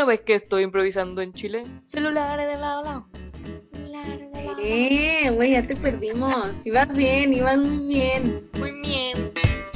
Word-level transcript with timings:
no 0.00 0.06
ves 0.06 0.20
que 0.20 0.36
estoy 0.36 0.62
improvisando 0.62 1.20
en 1.20 1.34
Chile? 1.34 1.66
Celulares 1.84 2.46
de 2.46 2.56
lado 2.56 2.80
a 2.80 2.84
lado. 2.84 3.06
Eh, 4.58 5.30
güey, 5.30 5.50
ya 5.50 5.66
te 5.66 5.76
perdimos. 5.76 6.64
Ibas 6.64 6.94
bien, 6.94 7.34
ibas 7.34 7.58
muy 7.58 7.86
bien. 7.86 8.48
Muy 8.58 8.72
bien. 8.80 9.30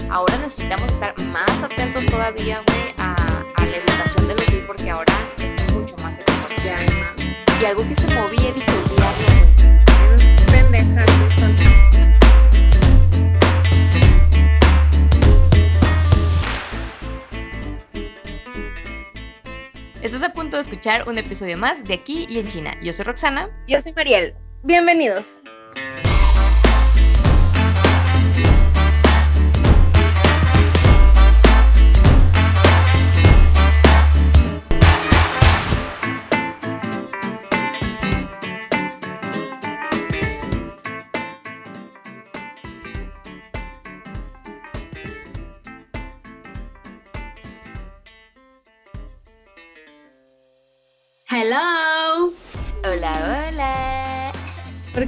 Ahora 0.08 0.34
necesitamos 0.38 0.88
estar 0.88 1.14
más 1.24 1.50
atentos 1.62 2.06
todavía, 2.06 2.62
güey, 2.66 2.94
a, 2.96 3.14
a 3.54 3.66
la 3.66 3.76
educación 3.76 4.28
de 4.28 4.34
los 4.34 4.48
hijos 4.48 4.64
porque 4.66 4.88
ahora 4.88 5.12
está 5.36 5.70
mucho 5.74 5.94
más 5.98 6.18
expuesto. 6.18 6.54
Ya. 6.64 7.60
Y 7.60 7.64
algo 7.66 7.86
que 7.86 7.94
se 7.94 8.06
movía 8.14 8.50
dije 8.50 8.72
diario, 8.96 9.28
güey. 10.16 10.46
Pendejas 10.46 11.10
Estás 20.04 20.22
a 20.22 20.34
punto 20.34 20.58
de 20.58 20.62
escuchar 20.62 21.08
un 21.08 21.16
episodio 21.16 21.56
más 21.56 21.82
de 21.82 21.94
Aquí 21.94 22.26
y 22.28 22.38
en 22.38 22.46
China. 22.46 22.76
Yo 22.82 22.92
soy 22.92 23.06
Roxana. 23.06 23.48
Yo 23.66 23.80
soy 23.80 23.94
Mariel. 23.94 24.34
Bienvenidos. 24.62 25.43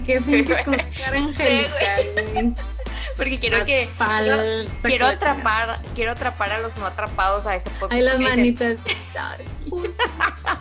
Qué 0.06 0.16
como 0.20 0.30
si 0.36 0.42
fuera 0.44 1.18
angelical, 1.18 2.04
güey? 2.32 2.54
Porque 3.16 3.38
quiero 3.38 3.58
Más 3.58 3.66
que 3.66 3.88
quiero 4.82 5.06
atrapar, 5.06 5.80
quiero 5.94 6.12
atrapar 6.12 6.52
a 6.52 6.58
los 6.60 6.76
no 6.76 6.84
atrapado 6.86 7.46
a 7.48 7.56
este 7.56 7.70
podcast. 7.70 7.92
Ay, 7.92 8.02
las 8.02 8.20
manitas. 8.20 8.78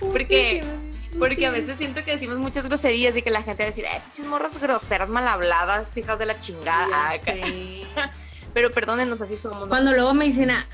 Porque- 0.00 0.64
por- 1.12 1.18
Porque 1.18 1.46
a 1.46 1.50
veces 1.50 1.76
siento 1.76 2.02
que 2.04 2.12
decimos 2.12 2.38
muchas 2.38 2.66
groserías 2.66 3.16
y 3.16 3.22
que 3.22 3.30
la 3.30 3.42
gente 3.42 3.62
va 3.62 3.66
a 3.66 3.70
decir, 3.70 3.84
ay, 3.90 4.00
pinches 4.00 4.24
morras 4.24 4.58
groseras, 4.58 5.08
mal 5.10 5.28
habladas, 5.28 5.94
hijas 5.98 6.18
de 6.18 6.24
la 6.26 6.38
chingada. 6.38 7.12
Pero 8.54 8.70
perdónenos, 8.70 9.20
así 9.20 9.36
somos. 9.36 9.60
¿no? 9.60 9.68
Cuando 9.68 9.92
luego 9.92 10.14
me 10.14 10.24
dicen, 10.24 10.50
ah, 10.50 10.66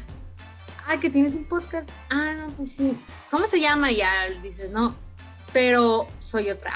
ah, 0.86 0.96
que 0.98 1.10
tienes 1.10 1.34
un 1.34 1.44
podcast. 1.44 1.90
Ah, 2.10 2.34
no, 2.38 2.48
pues 2.48 2.72
sí. 2.72 2.96
¿Cómo 3.30 3.46
se 3.46 3.60
llama? 3.60 3.90
Ya 3.90 4.28
dices, 4.42 4.70
no. 4.70 4.94
Pero 5.52 6.06
soy 6.28 6.50
otra. 6.50 6.72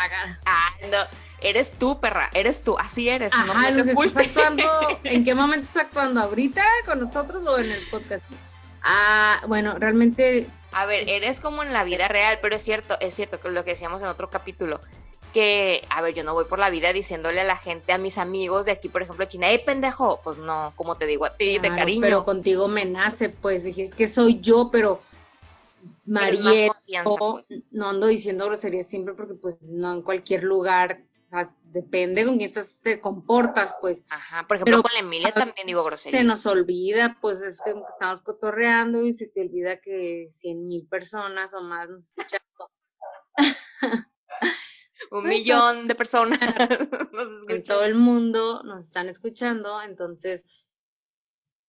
Ah, 0.46 0.70
no, 0.90 0.98
eres 1.40 1.72
tú, 1.72 2.00
perra, 2.00 2.30
eres 2.34 2.62
tú, 2.62 2.76
así 2.78 3.08
eres. 3.08 3.32
Ajá, 3.32 3.70
no 3.70 3.76
los 3.78 3.86
te 3.86 3.92
estás 3.92 4.26
actuando. 4.26 4.62
¿En 5.04 5.24
qué 5.24 5.34
momento 5.34 5.66
estás 5.66 5.84
actuando? 5.84 6.20
¿Ahorita 6.20 6.64
con 6.86 7.00
nosotros 7.00 7.46
o 7.46 7.58
en 7.58 7.70
el 7.72 7.86
podcast? 7.88 8.24
Ah, 8.82 9.40
bueno, 9.46 9.76
realmente. 9.78 10.46
A 10.72 10.86
ver, 10.86 11.02
Es- 11.02 11.10
eres 11.10 11.40
como 11.40 11.62
en 11.62 11.72
la 11.72 11.84
vida 11.84 12.08
real, 12.08 12.38
pero 12.40 12.56
es 12.56 12.62
cierto, 12.62 12.96
es 13.00 13.14
cierto 13.14 13.40
que 13.40 13.50
lo 13.50 13.64
que 13.64 13.72
decíamos 13.72 14.00
en 14.02 14.08
otro 14.08 14.30
capítulo, 14.30 14.80
que, 15.34 15.82
a 15.90 16.00
ver, 16.02 16.14
yo 16.14 16.24
no 16.24 16.34
voy 16.34 16.44
por 16.46 16.58
la 16.58 16.70
vida 16.70 16.92
diciéndole 16.92 17.40
a 17.40 17.44
la 17.44 17.56
gente, 17.56 17.92
a 17.92 17.98
mis 17.98 18.18
amigos 18.18 18.66
de 18.66 18.72
aquí, 18.72 18.88
por 18.88 19.02
ejemplo, 19.02 19.24
China, 19.26 19.50
¡eh, 19.50 19.58
pendejo! 19.58 20.20
Pues 20.24 20.38
no, 20.38 20.72
como 20.76 20.96
te 20.96 21.06
digo 21.06 21.24
a 21.26 21.34
ti, 21.36 21.58
de 21.58 21.68
cariño. 21.68 22.00
Pero 22.02 22.24
contigo 22.24 22.68
me 22.68 22.84
nace, 22.84 23.28
pues 23.28 23.64
dije, 23.64 23.82
es 23.82 23.94
que 23.94 24.08
soy 24.08 24.40
yo, 24.40 24.70
pero. 24.72 25.00
Yo 26.04 27.16
pues. 27.18 27.62
no 27.70 27.90
ando 27.90 28.06
diciendo 28.06 28.46
groserías 28.46 28.86
siempre 28.86 29.14
porque, 29.14 29.34
pues, 29.34 29.70
no 29.70 29.92
en 29.92 30.02
cualquier 30.02 30.44
lugar. 30.44 31.04
O 31.26 31.30
sea, 31.30 31.54
depende 31.72 32.26
con 32.26 32.36
quién 32.36 32.48
estás, 32.48 32.80
te 32.82 33.00
comportas, 33.00 33.74
pues. 33.80 34.04
Ajá, 34.08 34.46
por 34.46 34.56
ejemplo, 34.56 34.76
Pero 34.76 34.82
con 34.82 34.92
la 34.92 35.00
Emilia 35.00 35.32
también 35.32 35.66
digo 35.66 35.82
grosería. 35.82 36.20
Se 36.20 36.24
nos 36.24 36.44
olvida, 36.46 37.18
pues 37.20 37.42
es 37.42 37.60
como 37.60 37.86
que 37.86 37.92
estamos 37.92 38.20
cotorreando 38.20 39.02
y 39.02 39.12
se 39.12 39.28
te 39.28 39.40
olvida 39.40 39.80
que 39.80 40.26
cien 40.28 40.66
mil 40.66 40.86
personas 40.86 41.54
o 41.54 41.62
más 41.62 41.88
nos 41.88 42.04
escuchan. 42.04 42.40
Un 45.10 45.22
Pues, 45.22 45.24
millón 45.24 45.88
de 45.88 45.94
personas 45.94 46.38
nos 47.12 47.48
En 47.48 47.62
todo 47.62 47.84
el 47.84 47.94
mundo 47.94 48.62
nos 48.62 48.84
están 48.86 49.08
escuchando, 49.08 49.80
entonces. 49.82 50.44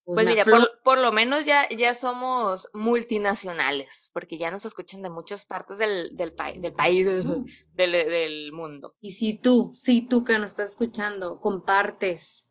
Pues 0.05 0.25
mira, 0.31 0.43
por, 0.59 0.81
por 0.83 0.97
lo 0.99 1.11
menos 1.13 1.45
ya, 1.45 1.67
ya 1.69 1.93
somos 1.93 2.69
multinacionales, 2.73 4.11
porque 4.13 4.37
ya 4.37 4.51
nos 4.51 4.65
escuchan 4.65 5.01
de 5.01 5.09
muchas 5.09 5.45
partes 5.45 5.77
del, 5.77 6.15
del, 6.15 6.35
pai- 6.35 6.59
del 6.59 6.73
país, 6.73 7.05
del, 7.73 7.91
del 7.91 8.51
mundo. 8.51 8.95
Y 8.99 9.11
si 9.11 9.37
tú, 9.37 9.71
si 9.73 10.01
tú 10.07 10.23
que 10.25 10.37
nos 10.39 10.51
estás 10.51 10.71
escuchando, 10.71 11.39
compartes 11.39 12.49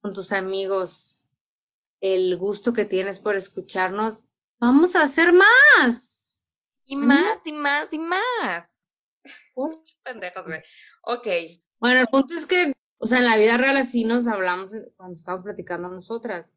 con 0.00 0.12
tus 0.12 0.30
amigos 0.32 1.22
el 2.00 2.36
gusto 2.36 2.72
que 2.72 2.84
tienes 2.84 3.18
por 3.18 3.34
escucharnos, 3.34 4.20
vamos 4.60 4.94
a 4.94 5.02
hacer 5.02 5.32
más. 5.32 6.38
Y 6.86 6.96
más, 6.96 7.46
y 7.46 7.52
más, 7.52 7.92
y 7.92 7.98
más. 7.98 8.90
Pendejas, 10.02 10.46
güey. 10.46 10.60
Ok. 11.02 11.26
Bueno, 11.80 12.00
el 12.00 12.06
punto 12.08 12.34
es 12.34 12.46
que, 12.46 12.72
o 12.98 13.06
sea, 13.06 13.18
en 13.18 13.24
la 13.24 13.36
vida 13.38 13.56
real 13.56 13.76
así 13.78 14.04
nos 14.04 14.26
hablamos 14.26 14.72
cuando 14.96 15.14
estamos 15.14 15.42
platicando 15.42 15.88
nosotras. 15.88 16.50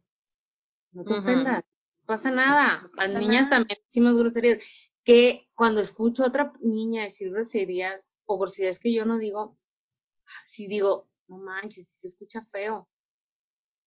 No 0.91 1.03
te 1.03 1.13
ofendas, 1.13 1.63
no 1.63 2.05
pasa 2.05 2.31
nada. 2.31 2.81
No 2.81 2.89
Las 2.95 3.07
pasa 3.07 3.19
niñas 3.19 3.43
nada. 3.43 3.57
también 3.57 3.79
decimos 3.85 4.15
groserías. 4.17 4.63
Que 5.03 5.47
cuando 5.55 5.79
escucho 5.79 6.23
a 6.23 6.27
otra 6.27 6.51
niña 6.59 7.03
decir 7.03 7.31
groserías 7.31 8.09
o 8.25 8.37
groserías 8.37 8.77
que 8.79 8.91
yo 8.93 9.05
no 9.05 9.17
digo, 9.17 9.57
sí 10.45 10.67
digo, 10.67 11.07
no 11.27 11.37
manches, 11.37 11.87
sí 11.87 11.99
se 11.99 12.07
escucha 12.09 12.45
feo. 12.51 12.89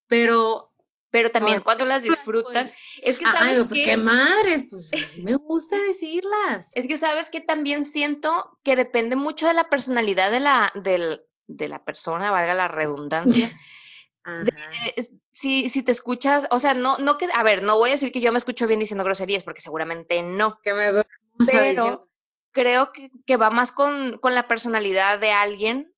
Pero, 0.06 0.72
Pero 1.10 1.30
también 1.30 1.56
Pues, 1.56 1.64
cuando 1.64 1.84
las 1.84 2.02
disfrutas, 2.02 2.74
es 3.02 3.18
que 3.18 3.24
sabes 3.24 3.66
pues, 3.66 3.68
que 3.68 3.84
qué 3.84 3.96
madres, 3.96 4.64
pues 4.70 4.90
me 5.18 5.36
gusta 5.36 5.76
decirlas. 5.86 6.70
es 6.74 6.86
que 6.86 6.96
sabes 6.96 7.30
que 7.30 7.40
también 7.40 7.84
siento 7.84 8.58
que 8.62 8.76
depende 8.76 9.16
mucho 9.16 9.46
de 9.46 9.54
la 9.54 9.64
personalidad 9.68 10.30
de 10.30 10.40
la, 10.40 10.72
del, 10.74 11.22
de 11.46 11.68
la 11.68 11.84
persona, 11.84 12.30
valga 12.30 12.54
la 12.54 12.68
redundancia. 12.68 13.50
Eh, 14.26 15.08
si, 15.30 15.68
si 15.68 15.82
te 15.82 15.92
escuchas, 15.92 16.46
o 16.50 16.60
sea, 16.60 16.74
no, 16.74 16.98
no 16.98 17.16
que, 17.16 17.28
a 17.32 17.42
ver, 17.42 17.62
no 17.62 17.78
voy 17.78 17.90
a 17.90 17.92
decir 17.94 18.12
que 18.12 18.20
yo 18.20 18.32
me 18.32 18.38
escucho 18.38 18.66
bien 18.66 18.80
diciendo 18.80 19.04
groserías, 19.04 19.42
porque 19.42 19.60
seguramente 19.60 20.22
no. 20.22 20.58
Que 20.62 20.74
me 20.74 21.04
Pero 21.46 22.08
creo 22.52 22.92
que, 22.92 23.10
que 23.26 23.36
va 23.36 23.50
más 23.50 23.72
con, 23.72 24.18
con 24.18 24.34
la 24.34 24.48
personalidad 24.48 25.18
de 25.18 25.32
alguien. 25.32 25.94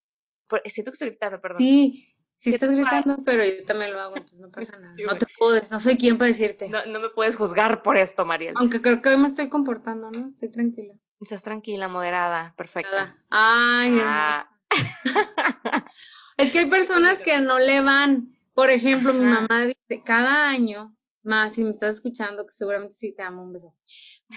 Siento 0.65 0.91
que 0.91 0.95
estoy 0.95 1.09
gritando, 1.09 1.41
perdón. 1.41 1.59
Sí, 1.59 2.15
sí 2.37 2.51
¿Qué 2.51 2.57
estás 2.57 2.71
gritando, 2.71 3.19
pero 3.25 3.45
yo 3.45 3.65
también 3.65 3.93
lo 3.93 4.01
hago, 4.01 4.17
entonces 4.17 4.39
no 4.39 4.51
pasa 4.51 4.79
nada. 4.79 4.95
Sí, 4.97 5.03
No 5.03 5.17
te 5.17 5.27
puedo, 5.39 5.61
no 5.71 5.81
soy 5.81 5.97
quien 5.97 6.19
para 6.19 6.29
decirte. 6.29 6.69
No, 6.69 6.85
no 6.87 7.01
me 7.01 7.09
puedes 7.09 7.37
juzgar 7.37 7.83
por 7.83 7.97
esto, 7.97 8.25
Mariel. 8.27 8.55
Aunque 8.59 8.83
creo 8.83 9.01
que 9.01 9.09
hoy 9.09 9.17
me 9.17 9.29
estoy 9.29 9.49
comportando, 9.49 10.11
¿no? 10.11 10.27
Estoy 10.29 10.51
tranquila. 10.51 10.95
Estás 11.21 11.43
tranquila, 11.43 11.89
moderada, 11.89 12.55
perfecta. 12.57 13.17
Ay, 13.31 13.99
Ah. 14.03 14.49
Es 16.37 16.53
que 16.53 16.61
hay 16.61 16.71
personas 16.71 17.21
que 17.21 17.41
no 17.41 17.59
le 17.59 17.81
van. 17.81 18.37
Por 18.55 18.71
ejemplo, 18.71 19.13
mi 19.13 19.25
mamá 19.25 19.63
dice, 19.65 20.03
cada 20.05 20.49
año, 20.49 20.97
más 21.23 21.55
si 21.55 21.65
me 21.65 21.71
estás 21.71 21.97
escuchando, 21.97 22.45
que 22.45 22.53
seguramente 22.53 22.95
sí 22.95 23.15
te 23.15 23.23
amo, 23.23 23.43
un 23.43 23.53
beso. 23.53 23.75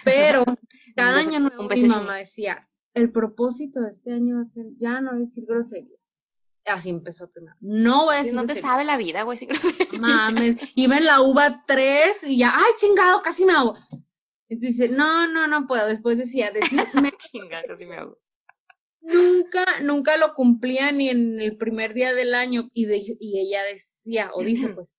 Pero 0.03 0.43
cada 0.95 1.17
beso, 1.17 1.29
año 1.29 1.39
nuevo 1.39 1.63
mi 1.63 1.69
beso, 1.69 1.87
mamá 1.87 2.17
decía, 2.17 2.67
el 2.93 3.11
propósito 3.11 3.81
de 3.81 3.89
este 3.89 4.13
año 4.13 4.35
va 4.37 4.41
a 4.41 4.45
ser 4.45 4.65
ya 4.77 5.01
no 5.01 5.17
decir 5.17 5.45
grosería. 5.45 5.97
Así 6.65 6.89
empezó 6.89 7.29
primero. 7.29 7.55
No 7.59 8.05
voy 8.05 8.15
a 8.15 8.19
decir 8.19 8.33
no 8.33 8.45
te 8.45 8.55
sabe 8.55 8.85
la 8.85 8.97
vida, 8.97 9.23
güey, 9.23 9.37
sin 9.37 9.49
grosería. 9.49 9.99
Mames, 9.99 10.71
iba 10.75 10.97
en 10.97 11.05
la 11.05 11.21
uva 11.21 11.63
3 11.67 12.23
y 12.23 12.39
ya, 12.39 12.53
ay, 12.55 12.71
chingado, 12.77 13.21
casi 13.21 13.45
me 13.45 13.53
hago. 13.53 13.75
Entonces 14.47 14.77
dice, 14.77 14.89
no, 14.89 15.27
no, 15.27 15.47
no 15.47 15.67
puedo. 15.67 15.87
Después 15.87 16.17
decía, 16.17 16.51
decirme, 16.51 17.11
Chinga, 17.17 17.63
casi 17.63 17.85
me 17.85 17.97
hago. 17.97 18.17
Nunca, 19.05 19.65
nunca 19.81 20.17
lo 20.17 20.33
cumplía 20.33 20.91
ni 20.91 21.09
en 21.09 21.39
el 21.39 21.57
primer 21.57 21.93
día 21.93 22.13
del 22.13 22.33
año. 22.35 22.69
Y, 22.73 22.85
de- 22.85 23.17
y 23.19 23.39
ella 23.39 23.63
decía, 23.63 24.31
o 24.33 24.43
dice 24.43 24.69
pues, 24.69 24.93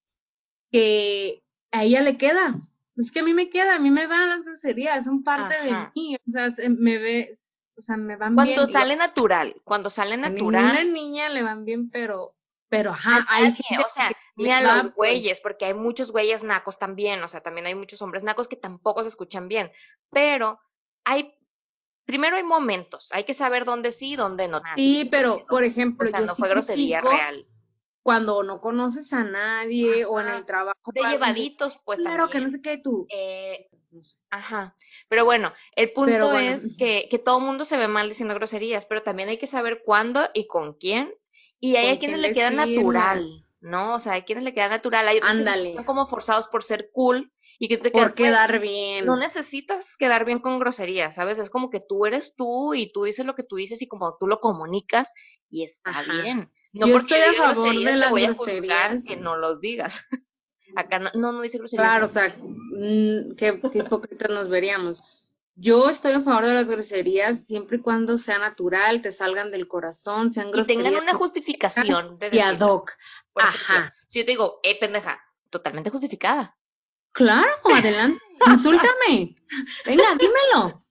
que 0.70 1.43
a 1.70 1.85
ella 1.85 2.00
le 2.00 2.17
queda. 2.17 2.61
Es 2.97 3.12
que 3.12 3.20
a 3.20 3.25
mí 3.25 3.35
me 3.35 3.50
queda, 3.50 3.76
a 3.76 3.79
mí 3.79 3.91
me 3.91 4.06
van 4.06 4.31
las 4.31 4.43
groserías, 4.43 5.05
son 5.05 5.23
parte 5.23 5.55
Ajá. 5.55 5.93
de 5.94 6.00
mí. 6.00 6.17
O 6.26 6.31
sea, 6.31 6.50
se- 6.50 6.70
me 6.70 6.97
ve, 6.99 7.31
o 7.76 7.81
sea, 7.81 7.97
me 7.97 8.17
van 8.17 8.35
Cuando 8.35 8.55
bien. 8.64 8.73
sale 8.73 8.97
natural, 8.97 9.55
cuando 9.64 9.91
sale 9.91 10.14
a 10.14 10.17
ninguna 10.17 10.62
natural. 10.62 10.93
niña 10.94 11.29
le 11.29 11.43
van 11.43 11.64
bien, 11.67 11.91
pero, 11.91 12.35
pero 12.70 12.93
ajá, 12.93 13.19
a 13.29 13.37
hay 13.37 13.43
nadie, 13.50 13.62
gente 13.69 13.85
o 13.85 13.88
sea, 13.93 14.11
ni 14.37 14.50
a 14.50 14.62
los 14.62 14.93
pues. 14.93 14.94
güeyes, 14.94 15.41
porque 15.41 15.67
hay 15.67 15.75
muchos 15.75 16.11
güeyes 16.11 16.43
nacos 16.43 16.79
también, 16.79 17.23
o 17.23 17.29
sea, 17.29 17.43
también 17.43 17.67
hay 17.67 17.75
muchos 17.75 18.00
hombres 18.00 18.23
nacos 18.23 18.49
que 18.49 18.56
tampoco 18.56 19.03
se 19.03 19.11
escuchan 19.11 19.47
bien, 19.49 19.70
pero 20.11 20.58
hay, 21.05 21.35
primero 22.06 22.37
hay 22.37 22.44
momentos, 22.44 23.11
hay 23.12 23.25
que 23.25 23.35
saber 23.35 23.64
dónde 23.64 23.93
sí 23.93 24.12
y 24.12 24.17
dónde 24.17 24.49
no. 24.49 24.62
Sí, 24.76 25.06
pero, 25.11 25.44
por 25.47 25.64
ejemplo, 25.64 26.06
o 26.06 26.11
sea, 26.11 26.20
yo 26.20 26.26
no 26.26 26.35
sí 26.35 26.41
fue 26.41 26.49
grosería 26.49 27.00
real. 27.03 27.47
cuando 28.03 28.43
no 28.43 28.61
conoces 28.61 29.12
a 29.12 29.25
nadie 29.25 30.06
o 30.06 30.20
en 30.20 30.29
el 30.29 30.47
trabajo. 30.47 30.93
De 30.94 31.03
llevaditos, 31.03 31.79
pues 31.85 31.99
Claro, 31.99 32.31
que 32.31 32.41
no 32.41 32.49
sé 32.49 32.62
qué 32.62 32.79
tú. 32.79 33.06
Eh, 33.11 33.69
ajá. 34.31 34.75
Pero 35.08 35.25
bueno, 35.25 35.53
el 35.75 35.93
punto 35.93 36.32
es 36.38 36.75
que, 36.76 37.08
que 37.11 37.19
todo 37.19 37.38
el 37.38 37.44
mundo 37.44 37.64
se 37.64 37.76
ve 37.76 37.88
mal 37.88 38.08
diciendo 38.08 38.35
groserías, 38.35 38.87
pero 38.87 39.03
también 39.03 39.29
hay 39.29 39.37
que 39.37 39.47
saber 39.47 39.82
cuándo 39.85 40.20
y 40.32 40.47
con 40.47 40.75
quién. 40.75 41.12
Y 41.58 41.76
hay 41.76 41.88
a 41.88 41.99
quienes 41.99 42.20
le 42.20 42.32
queda 42.32 42.50
natural, 42.50 43.26
¿no? 43.61 43.94
O 43.94 44.00
sea, 44.00 44.12
hay 44.12 44.23
quienes 44.23 44.44
le 44.44 44.55
queda 44.55 44.69
natural. 44.69 45.08
Hay 45.08 45.19
otros 45.19 45.37
que 45.37 45.69
están 45.70 45.85
como 45.85 46.06
forzados 46.06 46.47
por 46.49 46.62
ser 46.62 46.91
cool 46.93 47.32
y 47.58 47.69
que 47.69 47.76
tú 47.76 47.85
te 47.85 47.91
Por 47.91 48.14
quedar 48.14 48.61
bien. 48.61 49.06
No 49.06 49.17
necesitas 49.17 49.97
quedar 49.97 50.25
bien 50.25 50.41
con 50.41 50.58
groserías, 50.58 51.14
¿sabes? 51.14 51.38
Es 51.38 51.50
como 51.50 51.70
que 51.70 51.81
tú 51.81 52.06
eres 52.06 52.35
tú 52.37 52.75
y 52.75 52.93
tú 52.93 53.05
dices 53.05 53.26
lo 53.26 53.35
que 53.35 53.44
tú 53.44 53.56
dices 53.56 53.81
y 53.82 53.88
como 53.88 54.17
tú 54.19 54.26
lo 54.26 54.41
comunicas 54.41 55.12
y 55.49 55.62
está 55.62 56.03
bien. 56.03 56.53
No 56.73 56.87
Yo 56.87 56.99
estoy 56.99 57.19
a 57.19 57.32
favor 57.32 57.75
de 57.75 57.97
las 57.97 58.11
voy 58.11 58.25
groserías. 58.25 59.05
que 59.05 59.17
no 59.17 59.37
los 59.37 59.61
digas. 59.61 60.06
Acá 60.76 60.99
no, 60.99 61.11
no, 61.14 61.41
dice 61.41 61.58
groserías. 61.58 61.88
Claro, 61.88 62.06
o 62.06 62.08
sea, 62.08 62.37
mm, 62.38 63.35
qué, 63.37 63.61
qué 63.73 63.79
hipócritas 63.79 64.31
nos 64.31 64.49
veríamos. 64.49 65.00
Yo 65.58 65.88
estoy 65.88 66.12
a 66.12 66.20
favor 66.20 66.44
de 66.44 66.53
las 66.53 66.67
groserías 66.67 67.47
siempre 67.47 67.79
y 67.79 67.81
cuando 67.81 68.19
sea 68.19 68.38
natural, 68.38 69.00
te 69.00 69.11
salgan 69.11 69.50
del 69.50 69.67
corazón, 69.67 70.31
sean 70.31 70.50
groserías. 70.50 70.81
Y 70.81 70.85
tengan 70.85 71.03
una 71.03 71.14
justificación 71.14 72.19
de 72.19 72.29
y 72.31 72.41
ad 72.41 72.61
hoc. 72.61 72.93
Ajá. 73.35 73.94
si 74.06 74.19
yo 74.19 74.26
te 74.26 74.32
digo, 74.32 74.61
eh, 74.62 74.79
pendeja, 74.79 75.19
totalmente 75.49 75.88
justificada. 75.88 76.58
Claro, 77.17 77.51
adelante, 77.75 78.21
insúltame. 78.47 79.37
Venga, 79.87 80.05
dímelo. 80.19 80.85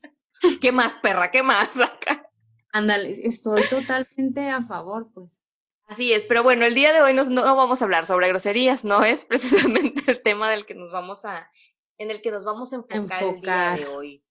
¿Qué 0.59 0.71
más, 0.71 0.95
perra? 0.95 1.29
¿Qué 1.29 1.43
más 1.43 1.79
acá? 1.79 2.31
Ándale, 2.71 3.15
estoy 3.23 3.61
totalmente 3.69 4.49
a 4.49 4.63
favor, 4.63 5.07
pues. 5.13 5.43
Así 5.85 6.13
es, 6.13 6.23
pero 6.23 6.41
bueno, 6.41 6.65
el 6.65 6.73
día 6.73 6.91
de 6.93 7.01
hoy 7.01 7.13
nos, 7.13 7.29
no 7.29 7.43
vamos 7.55 7.79
a 7.79 7.85
hablar 7.85 8.07
sobre 8.07 8.27
groserías, 8.29 8.83
no 8.83 9.03
es 9.05 9.25
precisamente 9.25 10.11
el 10.11 10.21
tema 10.23 10.49
del 10.49 10.65
que 10.65 10.73
nos 10.73 10.91
vamos 10.91 11.25
a, 11.25 11.51
en 11.99 12.09
el 12.09 12.23
que 12.23 12.31
nos 12.31 12.43
vamos 12.43 12.73
a 12.73 12.77
enfocar, 12.77 13.23
el 13.23 13.41
día 13.41 13.75
de 13.77 13.85
hoy. 13.85 14.23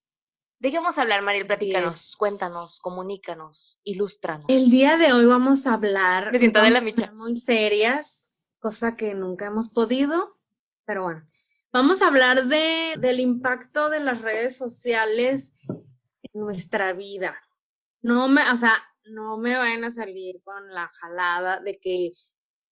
¿De 0.58 0.73
qué 0.73 0.79
vamos 0.79 0.99
a 0.99 1.02
hablar, 1.02 1.23
Mariel? 1.23 1.46
Platícanos, 1.46 2.17
cuéntanos, 2.17 2.81
comunícanos, 2.81 3.79
ilústranos. 3.85 4.49
El 4.49 4.69
día 4.69 4.96
de 4.96 5.12
hoy 5.12 5.26
vamos 5.26 5.69
a 5.69 5.75
hablar. 5.75 6.32
Me 6.32 6.41
siento 6.41 6.61
de 6.61 6.70
la 6.70 6.81
micha. 6.81 7.12
Muy 7.12 7.37
serias, 7.37 8.37
cosa 8.58 8.96
que 8.96 9.14
nunca 9.14 9.46
hemos 9.46 9.69
podido, 9.69 10.38
pero 10.87 11.05
bueno. 11.05 11.29
Vamos 11.74 12.02
a 12.02 12.06
hablar 12.06 12.44
de, 12.44 12.94
del 13.00 13.18
impacto 13.18 13.90
de 13.90 13.98
las 13.98 14.22
redes 14.22 14.56
sociales 14.56 15.52
en 16.22 16.40
nuestra 16.40 16.92
vida. 16.92 17.36
No 18.00 18.28
me, 18.28 18.48
o 18.52 18.56
sea, 18.56 18.74
no 19.06 19.38
me 19.38 19.56
vayan 19.56 19.82
a 19.82 19.90
salir 19.90 20.40
con 20.44 20.72
la 20.72 20.86
jalada 21.00 21.58
de 21.58 21.80
que 21.80 22.12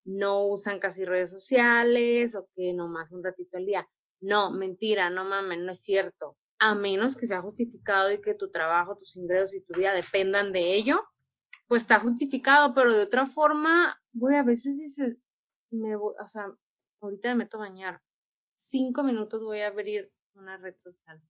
no 0.05 0.47
usan 0.47 0.79
casi 0.79 1.05
redes 1.05 1.33
sociales 1.33 2.37
o 2.37 2.49
que 2.55 2.73
nomás 2.75 3.11
un 3.11 3.25
ratito 3.25 3.57
al 3.57 3.67
día. 3.67 3.89
No, 4.21 4.53
mentira, 4.53 5.11
no 5.11 5.25
mames, 5.25 5.59
no 5.59 5.73
es 5.73 5.81
cierto. 5.81 6.37
A 6.61 6.77
menos 6.77 7.17
que 7.17 7.27
sea 7.27 7.43
justificado 7.43 8.13
y 8.13 8.21
que 8.21 8.35
tu 8.35 8.53
trabajo, 8.53 8.97
tus 8.97 9.17
ingresos 9.17 9.53
y 9.57 9.63
tu 9.63 9.77
vida 9.77 9.95
dependan 9.95 10.53
de 10.53 10.77
ello, 10.77 11.03
pues 11.67 11.83
está 11.83 11.99
justificado, 11.99 12.73
pero 12.73 12.93
de 12.93 13.03
otra 13.03 13.27
forma, 13.27 14.01
güey, 14.13 14.37
a 14.37 14.45
veces 14.45 14.79
dices, 14.79 15.17
me 15.73 15.97
voy, 15.97 16.15
o 16.23 16.27
sea, 16.29 16.47
ahorita 17.01 17.31
me 17.31 17.35
meto 17.35 17.57
a 17.57 17.69
bañar. 17.69 18.01
Cinco 18.69 19.03
minutos 19.03 19.43
voy 19.43 19.61
a 19.61 19.69
abrir 19.69 20.11
una 20.35 20.57
red 20.57 20.77
social. 20.77 21.21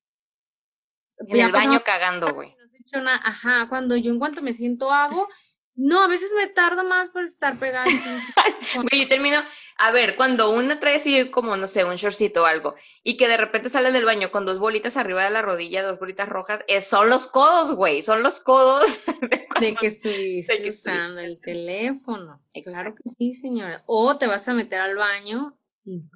En 1.19 1.41
el 1.41 1.53
baño 1.53 1.81
cagando, 1.85 2.35
güey. 2.35 2.55
Ajá, 2.95 3.69
cuando 3.69 3.97
yo 3.97 4.11
en 4.11 4.19
cuanto 4.19 4.43
me 4.43 4.53
siento 4.53 4.93
hago, 4.93 5.29
no, 5.75 6.03
a 6.03 6.09
veces 6.09 6.31
me 6.37 6.47
tardo 6.49 6.85
más 6.85 7.09
por 7.09 7.23
estar 7.25 7.59
pegada. 7.59 7.85
Güey, 8.75 9.03
yo 9.03 9.09
termino, 9.09 9.39
a 9.77 9.91
ver, 9.91 10.17
cuando 10.17 10.51
una 10.51 10.79
trae 10.79 10.97
así 10.97 11.31
como, 11.31 11.57
no 11.57 11.67
sé, 11.67 11.85
un 11.85 11.97
shortcito 11.97 12.43
o 12.43 12.47
algo, 12.47 12.75
y 13.03 13.17
que 13.17 13.29
de 13.29 13.37
repente 13.37 13.69
sale 13.69 13.93
del 13.93 14.05
baño 14.05 14.31
con 14.31 14.45
dos 14.45 14.59
bolitas 14.59 14.97
arriba 14.97 15.25
de 15.25 15.31
la 15.31 15.43
rodilla, 15.43 15.83
dos 15.83 15.99
bolitas 15.99 16.29
rojas, 16.29 16.65
es, 16.69 16.87
son 16.87 17.09
los 17.09 17.27
codos, 17.29 17.73
güey, 17.75 18.03
son 18.03 18.23
los 18.23 18.41
codos. 18.41 19.01
De, 19.61 19.75
que 19.75 19.87
estuviste 19.87 20.67
usando 20.67 21.21
el 21.21 21.41
teléfono. 21.41 22.43
Claro 22.65 22.95
que 22.95 23.09
sí, 23.09 23.33
señora. 23.33 23.83
O 23.87 24.19
te 24.19 24.27
vas 24.27 24.49
a 24.49 24.55
meter 24.55 24.81
al 24.81 24.97
baño. 24.97 25.57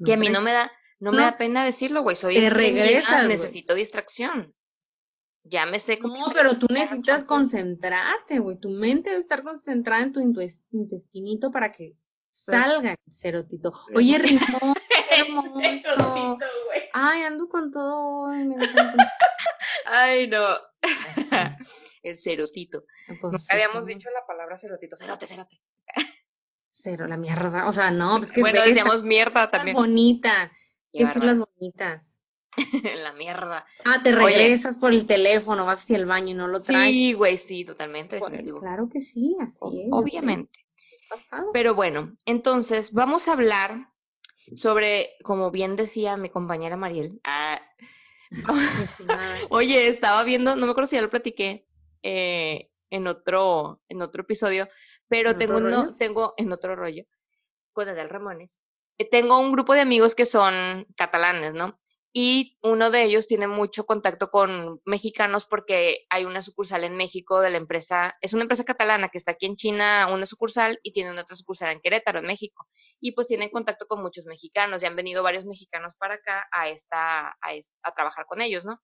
que 0.04 0.14
a 0.14 0.16
mí 0.16 0.28
no 0.28 0.40
me 0.40 0.52
da, 0.52 0.72
no, 0.98 1.12
me 1.12 1.22
da 1.22 1.38
pena 1.38 1.64
decirlo, 1.64 2.02
güey, 2.02 2.16
soy 2.16 2.34
te 2.34 2.50
regresas, 2.50 3.26
necesito 3.26 3.74
distracción 3.74 4.54
ya 5.48 5.66
me 5.66 5.78
sé 5.78 5.98
cómo. 5.98 6.28
No, 6.28 6.32
pero 6.32 6.58
tú 6.58 6.66
necesitas 6.70 7.24
concentrarte, 7.24 8.38
güey. 8.38 8.58
Tu 8.58 8.68
mente 8.68 9.10
debe 9.10 9.20
estar 9.20 9.42
concentrada 9.42 10.02
en 10.02 10.12
tu 10.12 10.20
intestinito 10.72 11.50
para 11.50 11.72
que 11.72 11.96
salga 12.30 12.92
el 12.92 13.12
cerotito. 13.12 13.72
Oye, 13.94 14.18
Rimón, 14.18 14.74
qué 15.08 15.20
hermoso. 15.20 16.38
Ay, 16.92 17.22
ando 17.22 17.48
con 17.48 17.70
todo. 17.70 18.28
Ay, 19.86 20.26
no. 20.28 20.46
el 22.02 22.16
cerotito. 22.16 22.84
Pues, 23.20 23.50
habíamos 23.50 23.86
dicho 23.86 24.08
la 24.12 24.26
palabra 24.26 24.56
cerotito. 24.56 24.96
Cerote, 24.96 25.26
cerote. 25.26 25.60
Cero, 26.68 27.06
la 27.06 27.16
mierda. 27.16 27.68
O 27.68 27.72
sea, 27.72 27.90
no, 27.90 28.18
pues 28.18 28.32
que. 28.32 28.40
Bueno, 28.40 28.62
decíamos 28.62 29.02
mierda 29.02 29.50
también. 29.50 29.76
Bonita. 29.76 30.50
¿Qué 30.92 31.06
son 31.06 31.26
las 31.26 31.38
bonitas? 31.38 32.16
en 32.56 32.56
la 33.02 33.12
mierda. 33.12 33.66
Ah, 33.84 34.02
te 34.02 34.12
regresas 34.12 34.78
por 34.78 34.92
el 34.92 35.06
teléfono, 35.06 35.66
vas 35.66 35.82
hacia 35.82 35.96
el 35.96 36.06
baño 36.06 36.30
y 36.30 36.34
no 36.34 36.48
lo 36.48 36.60
traes. 36.60 36.90
Sí, 36.90 37.12
güey, 37.12 37.38
sí, 37.38 37.64
totalmente. 37.64 38.18
claro 38.58 38.88
que 38.90 39.00
sí, 39.00 39.36
así 39.40 39.82
es. 39.82 39.88
Obviamente. 39.90 40.60
Pero 41.52 41.74
bueno, 41.74 42.16
entonces 42.24 42.92
vamos 42.92 43.28
a 43.28 43.32
hablar 43.32 43.92
sobre, 44.54 45.10
como 45.22 45.50
bien 45.50 45.76
decía 45.76 46.16
mi 46.16 46.30
compañera 46.30 46.76
Mariel. 46.76 47.20
Ah, 47.24 47.60
oye, 49.50 49.86
estaba 49.86 50.22
viendo, 50.24 50.56
no 50.56 50.66
me 50.66 50.72
acuerdo 50.72 50.88
si 50.88 50.96
ya 50.96 51.02
lo 51.02 51.10
platiqué 51.10 51.66
eh, 52.02 52.70
en 52.90 53.06
otro, 53.06 53.80
en 53.88 54.02
otro 54.02 54.22
episodio, 54.22 54.68
pero 55.08 55.36
tengo 55.36 55.58
uno, 55.58 55.94
tengo 55.94 56.34
en 56.36 56.52
otro 56.52 56.74
rollo 56.74 57.04
con 57.72 57.88
Adel 57.88 58.08
Ramones. 58.08 58.62
Tengo 59.10 59.38
un 59.38 59.52
grupo 59.52 59.74
de 59.74 59.80
amigos 59.80 60.14
que 60.14 60.26
son 60.26 60.86
catalanes, 60.96 61.54
¿no? 61.54 61.78
y 62.18 62.56
uno 62.62 62.90
de 62.90 63.02
ellos 63.02 63.26
tiene 63.26 63.46
mucho 63.46 63.84
contacto 63.84 64.30
con 64.30 64.80
mexicanos 64.86 65.44
porque 65.44 66.06
hay 66.08 66.24
una 66.24 66.40
sucursal 66.40 66.82
en 66.84 66.96
México 66.96 67.42
de 67.42 67.50
la 67.50 67.58
empresa, 67.58 68.16
es 68.22 68.32
una 68.32 68.44
empresa 68.44 68.64
catalana 68.64 69.10
que 69.10 69.18
está 69.18 69.32
aquí 69.32 69.44
en 69.44 69.54
China, 69.54 70.08
una 70.10 70.24
sucursal 70.24 70.80
y 70.82 70.92
tiene 70.92 71.10
una 71.10 71.20
otra 71.20 71.36
sucursal 71.36 71.72
en 71.72 71.80
Querétaro, 71.82 72.20
en 72.20 72.26
México. 72.26 72.66
Y 73.00 73.12
pues 73.12 73.26
tienen 73.26 73.50
contacto 73.50 73.86
con 73.86 74.00
muchos 74.00 74.24
mexicanos 74.24 74.82
y 74.82 74.86
han 74.86 74.96
venido 74.96 75.22
varios 75.22 75.44
mexicanos 75.44 75.94
para 75.98 76.14
acá 76.14 76.48
a, 76.52 76.70
esta, 76.70 77.28
a, 77.28 77.50
a 77.82 77.92
trabajar 77.92 78.24
con 78.24 78.40
ellos, 78.40 78.64
¿no? 78.64 78.80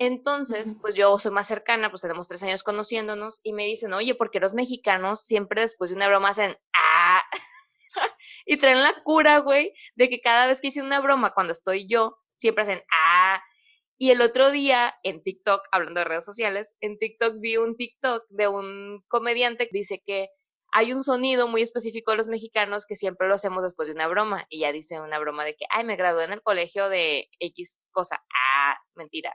Entonces, 0.00 0.76
pues 0.80 0.94
yo 0.94 1.18
soy 1.18 1.32
más 1.32 1.48
cercana, 1.48 1.90
pues 1.90 2.02
tenemos 2.02 2.28
tres 2.28 2.44
años 2.44 2.62
conociéndonos 2.62 3.40
y 3.42 3.54
me 3.54 3.64
dicen, 3.64 3.92
oye, 3.92 4.14
porque 4.14 4.38
los 4.38 4.54
mexicanos 4.54 5.24
siempre 5.24 5.62
después 5.62 5.90
de 5.90 5.96
una 5.96 6.06
broma 6.06 6.28
hacen, 6.28 6.56
ah, 6.76 7.20
y 8.46 8.56
traen 8.56 8.82
la 8.82 9.02
cura, 9.02 9.38
güey, 9.38 9.72
de 9.94 10.08
que 10.08 10.20
cada 10.20 10.46
vez 10.46 10.60
que 10.60 10.68
hice 10.68 10.82
una 10.82 11.00
broma 11.00 11.32
cuando 11.34 11.52
estoy 11.52 11.86
yo, 11.86 12.18
siempre 12.34 12.62
hacen, 12.62 12.82
ah. 12.92 13.42
Y 14.00 14.10
el 14.10 14.22
otro 14.22 14.50
día 14.52 14.94
en 15.02 15.22
TikTok, 15.22 15.62
hablando 15.72 16.00
de 16.00 16.04
redes 16.04 16.24
sociales, 16.24 16.76
en 16.80 16.98
TikTok 16.98 17.34
vi 17.40 17.56
un 17.56 17.76
TikTok 17.76 18.24
de 18.28 18.46
un 18.46 19.04
comediante 19.08 19.68
que 19.68 19.76
dice 19.78 20.02
que 20.04 20.28
hay 20.70 20.92
un 20.92 21.02
sonido 21.02 21.48
muy 21.48 21.62
específico 21.62 22.12
de 22.12 22.18
los 22.18 22.28
mexicanos 22.28 22.86
que 22.86 22.94
siempre 22.94 23.26
lo 23.26 23.34
hacemos 23.34 23.62
después 23.62 23.88
de 23.88 23.94
una 23.94 24.06
broma. 24.06 24.44
Y 24.48 24.60
ya 24.60 24.72
dice 24.72 25.00
una 25.00 25.18
broma 25.18 25.44
de 25.44 25.54
que, 25.54 25.64
ay, 25.70 25.84
me 25.84 25.96
gradué 25.96 26.24
en 26.24 26.32
el 26.32 26.42
colegio 26.42 26.88
de 26.88 27.28
X 27.40 27.88
cosa. 27.92 28.22
Ah, 28.34 28.76
mentira. 28.94 29.34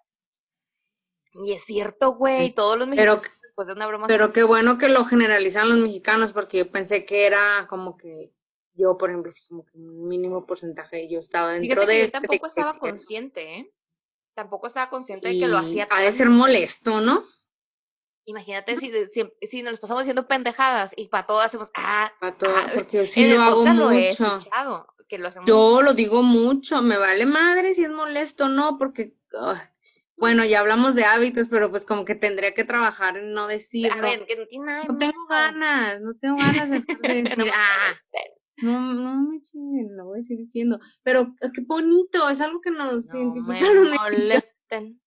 Y 1.33 1.53
es 1.53 1.63
cierto, 1.63 2.13
güey, 2.13 2.53
todos 2.53 2.77
los 2.77 2.87
mexicanos 2.87 3.21
pero, 3.21 3.33
después 3.41 3.67
de 3.67 3.73
una 3.73 3.87
broma. 3.87 4.07
Pero 4.07 4.31
qué 4.31 4.43
bueno 4.43 4.77
que 4.77 4.89
lo 4.89 5.03
generalizan 5.05 5.69
los 5.69 5.79
mexicanos 5.79 6.31
porque 6.31 6.59
yo 6.59 6.71
pensé 6.71 7.05
que 7.05 7.25
era 7.25 7.65
como 7.69 7.97
que 7.97 8.31
yo, 8.75 8.97
por 8.97 9.09
ejemplo, 9.09 9.31
como 9.47 9.65
que 9.65 9.77
un 9.77 10.07
mínimo 10.07 10.45
porcentaje 10.45 11.09
yo 11.09 11.19
estaba 11.19 11.53
dentro 11.53 11.85
de 11.85 11.93
que 11.93 12.05
yo 12.05 12.11
tampoco 12.11 12.47
estaba 12.47 12.73
consciente, 12.77 13.57
¿eh? 13.57 13.73
Tampoco 14.35 14.67
estaba 14.67 14.89
consciente 14.89 15.29
de 15.29 15.39
que 15.39 15.47
lo 15.47 15.57
hacía. 15.57 15.87
Ha 15.91 16.01
de 16.01 16.11
ser 16.11 16.29
molesto, 16.29 17.01
¿no? 17.01 17.23
Imagínate 18.25 18.77
si, 18.77 18.91
si, 19.07 19.29
si, 19.41 19.63
nos 19.63 19.79
pasamos 19.79 20.01
haciendo 20.01 20.27
pendejadas 20.27 20.93
y 20.95 21.09
para 21.09 21.25
todo 21.25 21.41
hacemos 21.41 21.71
ah, 21.75 22.11
para 22.21 22.37
todo, 22.37 22.55
ah, 22.55 22.71
porque 22.73 23.05
si 23.05 23.27
lo 23.27 23.41
hago 23.41 23.65
mucho. 23.65 24.39
que 25.09 25.17
lo 25.19 25.27
hacemos 25.27 25.47
yo 25.47 25.81
lo 25.81 25.93
digo 25.93 26.23
mucho, 26.23 26.81
me 26.81 26.97
vale 26.97 27.25
madre 27.25 27.73
si 27.73 27.83
es 27.83 27.91
molesto 27.91 28.45
o 28.45 28.47
no, 28.47 28.77
porque 28.77 29.13
bueno, 30.15 30.45
ya 30.45 30.61
hablamos 30.61 30.95
de 30.95 31.03
hábitos, 31.03 31.49
pero 31.49 31.69
pues 31.69 31.85
como 31.85 32.05
que 32.05 32.15
tendría 32.15 32.53
que 32.53 32.63
trabajar 32.63 33.17
en 33.17 33.33
no 33.33 33.47
decirlo. 33.47 33.97
A 33.97 34.01
ver, 34.01 34.25
que 34.25 34.37
no 34.37 34.45
tiene 34.45 34.65
nada. 34.65 34.85
No 34.87 34.97
tengo 34.97 35.25
ganas, 35.27 35.99
no 36.01 36.13
tengo 36.13 36.37
ganas 36.37 36.69
de, 36.69 36.79
decir, 37.23 37.51
ah, 37.53 37.93
no, 38.57 38.93
no 38.93 39.21
me 39.29 39.41
chinguen, 39.41 39.97
lo 39.97 40.05
voy 40.05 40.19
a 40.19 40.21
seguir 40.21 40.39
diciendo. 40.39 40.79
Pero 41.03 41.33
qué 41.53 41.61
bonito, 41.65 42.29
es 42.29 42.41
algo 42.41 42.61
que 42.61 42.71
nos 42.71 43.13
no 43.13 43.33
Me 43.35 43.61
molesten. 43.95 45.01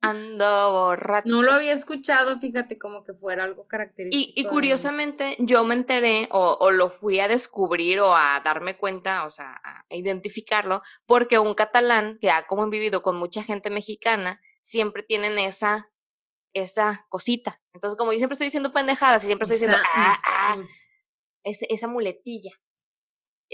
ando 0.00 0.72
borracho. 0.72 1.28
No 1.28 1.42
lo 1.42 1.52
había 1.52 1.72
escuchado, 1.72 2.38
fíjate, 2.38 2.78
como 2.78 3.04
que 3.04 3.14
fuera 3.14 3.44
algo 3.44 3.66
característico. 3.66 4.40
Y, 4.40 4.44
curiosamente, 4.44 5.36
yo 5.40 5.64
me 5.64 5.74
enteré 5.74 6.28
o, 6.30 6.56
o, 6.60 6.70
lo 6.70 6.90
fui 6.90 7.20
a 7.20 7.28
descubrir 7.28 8.00
o 8.00 8.14
a 8.14 8.40
darme 8.44 8.76
cuenta, 8.76 9.24
o 9.24 9.30
sea, 9.30 9.60
a 9.64 9.84
identificarlo, 9.90 10.82
porque 11.06 11.38
un 11.38 11.54
catalán 11.54 12.18
que 12.20 12.30
ha 12.30 12.46
como 12.46 12.68
vivido 12.68 13.02
con 13.02 13.16
mucha 13.16 13.42
gente 13.42 13.70
mexicana, 13.70 14.40
siempre 14.60 15.02
tienen 15.02 15.38
esa, 15.38 15.90
esa 16.52 17.06
cosita. 17.08 17.60
Entonces, 17.72 17.98
como 17.98 18.12
yo 18.12 18.18
siempre 18.18 18.34
estoy 18.34 18.46
diciendo 18.46 18.70
pendejadas 18.70 19.24
y 19.24 19.26
siempre 19.26 19.44
estoy 19.44 19.56
diciendo, 19.56 19.78
ah, 19.94 20.18
ah, 20.24 20.56
esa 21.42 21.88
muletilla. 21.88 22.52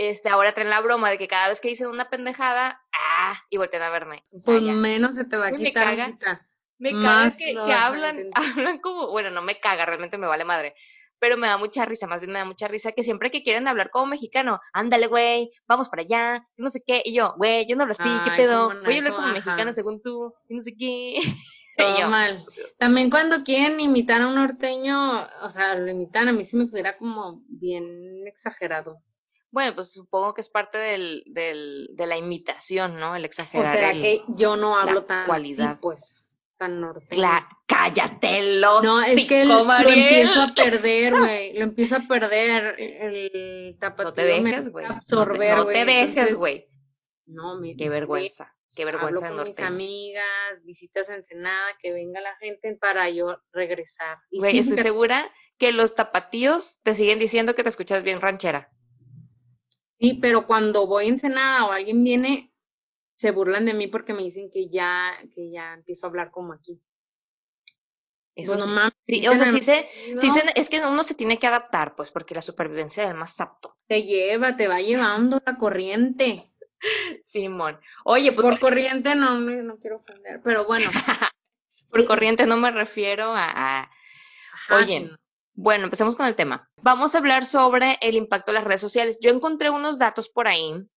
Este, 0.02 0.30
ahora 0.30 0.52
traen 0.52 0.70
la 0.70 0.80
broma 0.80 1.10
de 1.10 1.18
que 1.18 1.28
cada 1.28 1.50
vez 1.50 1.60
que 1.60 1.68
dicen 1.68 1.88
una 1.88 2.08
pendejada, 2.08 2.82
ah, 2.90 3.38
y 3.50 3.58
voltean 3.58 3.82
a 3.82 3.90
verme. 3.90 4.22
pues 4.46 4.62
menos 4.62 5.14
se 5.14 5.26
te 5.26 5.36
va 5.36 5.48
a 5.48 5.52
quitar. 5.52 5.94
Me 5.94 6.08
caga, 6.16 6.48
me 6.78 6.92
caga 6.92 7.36
que, 7.36 7.52
que 7.52 7.72
hablan, 7.74 8.30
hablan 8.32 8.78
como, 8.78 9.10
bueno, 9.10 9.28
no 9.28 9.42
me 9.42 9.60
caga, 9.60 9.84
realmente 9.84 10.16
me 10.16 10.26
vale 10.26 10.46
madre. 10.46 10.74
Pero 11.18 11.36
me 11.36 11.48
da 11.48 11.58
mucha 11.58 11.84
risa, 11.84 12.06
más 12.06 12.20
bien 12.20 12.32
me 12.32 12.38
da 12.38 12.46
mucha 12.46 12.66
risa 12.66 12.92
que 12.92 13.02
siempre 13.02 13.30
que 13.30 13.42
quieren 13.42 13.68
hablar 13.68 13.90
como 13.90 14.06
mexicano, 14.06 14.58
ándale, 14.72 15.06
güey, 15.06 15.50
vamos 15.68 15.90
para 15.90 16.00
allá, 16.00 16.48
no 16.56 16.70
sé 16.70 16.82
qué. 16.86 17.02
Y 17.04 17.12
yo, 17.12 17.34
güey, 17.36 17.66
yo 17.68 17.76
no 17.76 17.82
hablo 17.82 17.92
así, 17.92 18.08
¿qué 18.24 18.30
pedo? 18.38 18.68
Voy 18.82 18.94
a 18.94 18.98
hablar 19.00 19.12
como 19.12 19.28
mexicano 19.28 19.70
según 19.70 20.00
tú, 20.00 20.32
y 20.48 20.54
no 20.54 20.60
sé 20.60 20.74
qué. 20.78 21.18
Todo 21.76 22.08
mal. 22.08 22.46
También 22.78 23.10
cuando 23.10 23.44
quieren 23.44 23.78
imitar 23.78 24.22
a 24.22 24.28
un 24.28 24.34
norteño, 24.34 25.28
o 25.42 25.50
sea, 25.50 25.74
lo 25.74 25.90
imitan, 25.90 26.28
a 26.28 26.32
mí 26.32 26.42
sí 26.42 26.56
me 26.56 26.66
fuera 26.66 26.96
como 26.96 27.44
bien 27.48 28.26
exagerado. 28.26 29.02
Bueno, 29.50 29.74
pues 29.74 29.92
supongo 29.92 30.32
que 30.34 30.40
es 30.40 30.48
parte 30.48 30.78
del, 30.78 31.24
del, 31.26 31.88
de 31.94 32.06
la 32.06 32.16
imitación, 32.16 32.96
¿no? 32.96 33.16
El 33.16 33.24
exagerar. 33.24 33.74
O 33.74 33.78
será 33.78 33.92
que 33.92 34.22
yo 34.28 34.56
no 34.56 34.78
hablo 34.78 35.04
tan 35.04 35.26
cualidad. 35.26 35.78
pues, 35.80 36.20
tan 36.56 36.80
norteño. 36.80 37.22
cállate, 37.66 38.58
los 38.58 38.84
No, 38.84 39.02
es 39.02 39.26
que 39.26 39.44
lo 39.44 39.60
empiezo 39.78 40.42
a 40.42 40.48
perder, 40.54 41.12
güey. 41.18 41.54
Lo 41.54 41.64
empiezo 41.64 41.96
a 41.96 42.00
perder. 42.00 42.76
El 42.78 43.76
tapatío 43.80 44.04
no 44.04 44.14
te 44.14 44.24
dejes, 44.24 44.70
güey. 44.70 44.86
Absorber, 44.86 45.56
No 45.56 45.66
te, 45.66 45.84
dejes, 45.84 46.34
güey. 46.36 46.68
No, 47.26 47.58
mi, 47.58 47.76
Qué 47.76 47.88
vergüenza. 47.88 48.54
Qué 48.76 48.84
vergüenza 48.84 49.26
Hablo 49.26 49.38
con 49.38 49.46
mis 49.48 49.58
amigas, 49.58 50.62
visitas 50.62 51.10
a 51.10 51.16
Ensenada, 51.16 51.66
que 51.82 51.92
venga 51.92 52.20
la 52.20 52.36
gente 52.36 52.76
para 52.76 53.10
yo 53.10 53.38
regresar. 53.52 54.18
Güey, 54.30 54.58
estoy 54.58 54.78
segura 54.78 55.32
que 55.58 55.72
los 55.72 55.96
tapatíos 55.96 56.80
te 56.82 56.94
siguen 56.94 57.18
diciendo 57.18 57.54
que 57.54 57.64
te 57.64 57.68
escuchas 57.68 58.04
bien 58.04 58.20
ranchera. 58.20 58.70
Sí, 60.00 60.18
pero 60.20 60.46
cuando 60.46 60.86
voy 60.86 61.04
a 61.04 61.08
Ensenada 61.08 61.66
o 61.66 61.72
alguien 61.72 62.02
viene, 62.02 62.52
se 63.12 63.32
burlan 63.32 63.66
de 63.66 63.74
mí 63.74 63.86
porque 63.86 64.14
me 64.14 64.22
dicen 64.22 64.50
que 64.50 64.68
ya, 64.68 65.12
que 65.34 65.50
ya 65.50 65.74
empiezo 65.74 66.06
a 66.06 66.08
hablar 66.08 66.30
como 66.30 66.54
aquí. 66.54 66.80
Eso 68.34 68.56
no 68.56 68.66
mames. 68.66 68.94
Sí, 69.02 69.26
o 69.28 69.36
sea, 69.36 69.46
sí 69.46 69.60
se, 69.60 69.86
sí 70.18 70.30
se, 70.30 70.42
es 70.54 70.70
que 70.70 70.80
uno 70.80 71.04
se 71.04 71.14
tiene 71.14 71.38
que 71.38 71.46
adaptar, 71.46 71.94
pues, 71.94 72.10
porque 72.10 72.34
la 72.34 72.40
supervivencia 72.40 73.06
del 73.06 73.16
más 73.16 73.38
apto. 73.40 73.76
Te 73.86 74.04
lleva, 74.04 74.56
te 74.56 74.68
va 74.68 74.80
llevando 74.80 75.42
la 75.44 75.58
corriente. 75.58 76.50
Simón. 77.20 77.78
Oye, 78.04 78.32
pues. 78.32 78.46
Por 78.46 78.58
corriente 78.58 79.14
no, 79.14 79.38
no 79.38 79.78
quiero 79.78 79.96
ofender, 79.96 80.40
pero 80.42 80.64
bueno. 80.64 80.88
Por 81.90 82.06
corriente 82.06 82.46
no 82.46 82.56
me 82.56 82.70
refiero 82.70 83.32
a. 83.34 83.90
Oye, 84.70 85.10
bueno, 85.62 85.84
empecemos 85.84 86.16
con 86.16 86.26
el 86.26 86.36
tema. 86.36 86.70
Vamos 86.76 87.14
a 87.14 87.18
hablar 87.18 87.44
sobre 87.44 87.98
el 88.00 88.14
impacto 88.14 88.50
de 88.50 88.54
las 88.54 88.64
redes 88.64 88.80
sociales. 88.80 89.18
Yo 89.20 89.30
encontré 89.30 89.68
unos 89.68 89.98
datos 89.98 90.30
por 90.30 90.48
ahí 90.48 90.88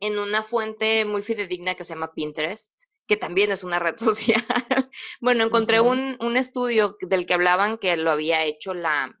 en 0.00 0.18
una 0.18 0.42
fuente 0.42 1.04
muy 1.04 1.22
fidedigna 1.22 1.76
que 1.76 1.84
se 1.84 1.94
llama 1.94 2.12
Pinterest, 2.12 2.74
que 3.06 3.16
también 3.16 3.52
es 3.52 3.62
una 3.62 3.78
red 3.78 3.96
social. 3.98 4.44
bueno, 5.20 5.44
encontré 5.44 5.80
un, 5.80 6.16
un, 6.18 6.36
estudio 6.36 6.96
del 7.02 7.24
que 7.24 7.34
hablaban 7.34 7.78
que 7.78 7.96
lo 7.96 8.10
había 8.10 8.42
hecho 8.42 8.74
la, 8.74 9.16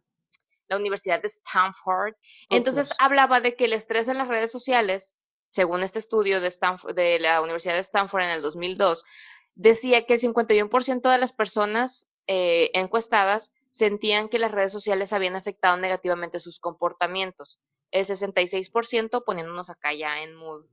la 0.66 0.76
Universidad 0.76 1.22
de 1.22 1.28
Stanford. 1.28 2.14
Entonces 2.48 2.92
hablaba 2.98 3.40
de 3.40 3.54
que 3.54 3.66
el 3.66 3.74
estrés 3.74 4.08
en 4.08 4.18
las 4.18 4.26
redes 4.26 4.50
sociales, 4.50 5.14
según 5.50 5.84
este 5.84 6.00
estudio 6.00 6.40
de, 6.40 6.48
Stanford, 6.48 6.96
de 6.96 7.20
la 7.20 7.40
Universidad 7.42 7.74
de 7.74 7.80
Stanford 7.80 8.24
en 8.24 8.30
el 8.30 8.42
2002, 8.42 9.04
decía 9.54 10.04
que 10.04 10.14
el 10.14 10.20
51% 10.20 11.12
de 11.12 11.18
las 11.18 11.30
personas 11.30 12.08
eh, 12.26 12.72
encuestadas 12.74 13.52
sentían 13.70 14.28
que 14.28 14.38
las 14.38 14.52
redes 14.52 14.72
sociales 14.72 15.12
habían 15.12 15.36
afectado 15.36 15.76
negativamente 15.76 16.40
sus 16.40 16.58
comportamientos. 16.58 17.60
El 17.90 18.06
66%, 18.06 19.24
poniéndonos 19.24 19.70
acá 19.70 19.92
ya 19.94 20.22
en 20.22 20.34
mood, 20.34 20.66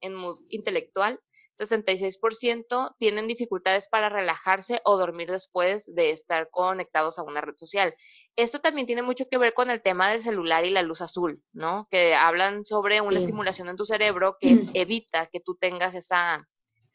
en 0.00 0.14
mood 0.14 0.40
intelectual, 0.48 1.20
66% 1.58 2.94
tienen 2.98 3.26
dificultades 3.26 3.88
para 3.88 4.08
relajarse 4.08 4.80
o 4.84 4.96
dormir 4.96 5.30
después 5.30 5.92
de 5.94 6.10
estar 6.10 6.50
conectados 6.50 7.18
a 7.18 7.24
una 7.24 7.40
red 7.40 7.56
social. 7.56 7.94
Esto 8.36 8.60
también 8.60 8.86
tiene 8.86 9.02
mucho 9.02 9.28
que 9.28 9.38
ver 9.38 9.54
con 9.54 9.70
el 9.70 9.82
tema 9.82 10.08
del 10.08 10.20
celular 10.20 10.64
y 10.64 10.70
la 10.70 10.82
luz 10.82 11.00
azul, 11.00 11.42
¿no? 11.52 11.88
Que 11.90 12.14
hablan 12.14 12.64
sobre 12.64 13.00
una 13.00 13.18
estimulación 13.18 13.68
en 13.68 13.76
tu 13.76 13.84
cerebro 13.84 14.36
que 14.38 14.54
mm. 14.54 14.70
evita 14.74 15.26
que 15.26 15.40
tú 15.40 15.56
tengas 15.56 15.94
esa, 15.94 16.48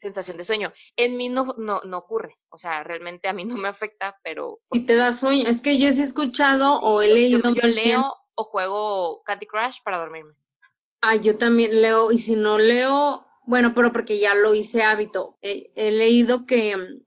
sensación 0.04 0.36
de 0.36 0.44
sueño. 0.44 0.72
En 0.96 1.16
mí 1.16 1.28
no, 1.28 1.54
no, 1.56 1.80
no 1.84 1.98
ocurre, 1.98 2.36
o 2.50 2.58
sea, 2.58 2.84
realmente 2.84 3.28
a 3.28 3.32
mí 3.32 3.44
no 3.44 3.56
me 3.56 3.68
afecta, 3.68 4.18
pero... 4.22 4.60
Si 4.72 4.80
te 4.80 4.94
da 4.94 5.12
sueño, 5.12 5.48
es 5.48 5.60
que 5.60 5.78
yo 5.78 5.86
he 5.88 5.90
escuchado 5.90 6.80
o 6.80 7.02
he 7.02 7.08
leído... 7.08 7.40
Yo, 7.54 7.68
leo 7.68 8.14
o 8.36 8.44
juego 8.44 9.22
Candy 9.24 9.46
Crush 9.46 9.78
para 9.84 9.98
dormirme. 9.98 10.34
Ah, 11.00 11.16
yo 11.16 11.38
también 11.38 11.82
leo, 11.82 12.10
y 12.12 12.18
si 12.18 12.34
no 12.34 12.58
leo, 12.58 13.26
bueno, 13.46 13.74
pero 13.74 13.92
porque 13.92 14.18
ya 14.18 14.34
lo 14.34 14.54
hice 14.54 14.82
hábito, 14.82 15.38
he, 15.42 15.90
leído 15.92 16.46
que, 16.46 17.02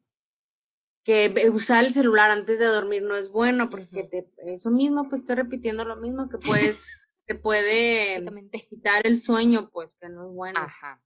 que 1.03 1.49
usar 1.51 1.83
el 1.83 1.91
celular 1.91 2.31
antes 2.31 2.59
de 2.59 2.65
dormir 2.65 3.01
no 3.01 3.15
es 3.15 3.29
bueno, 3.29 3.69
porque 3.69 4.03
te, 4.03 4.31
eso 4.37 4.69
mismo, 4.69 5.09
pues 5.09 5.21
estoy 5.21 5.35
repitiendo 5.35 5.83
lo 5.83 5.97
mismo, 5.97 6.29
que 6.29 6.37
puedes, 6.37 6.85
te 7.25 7.35
puede 7.35 8.23
quitar 8.69 9.05
el 9.05 9.19
sueño, 9.19 9.69
pues 9.71 9.95
que 9.99 10.09
no 10.09 10.29
es 10.29 10.33
bueno. 10.33 10.59
Ajá 10.59 11.01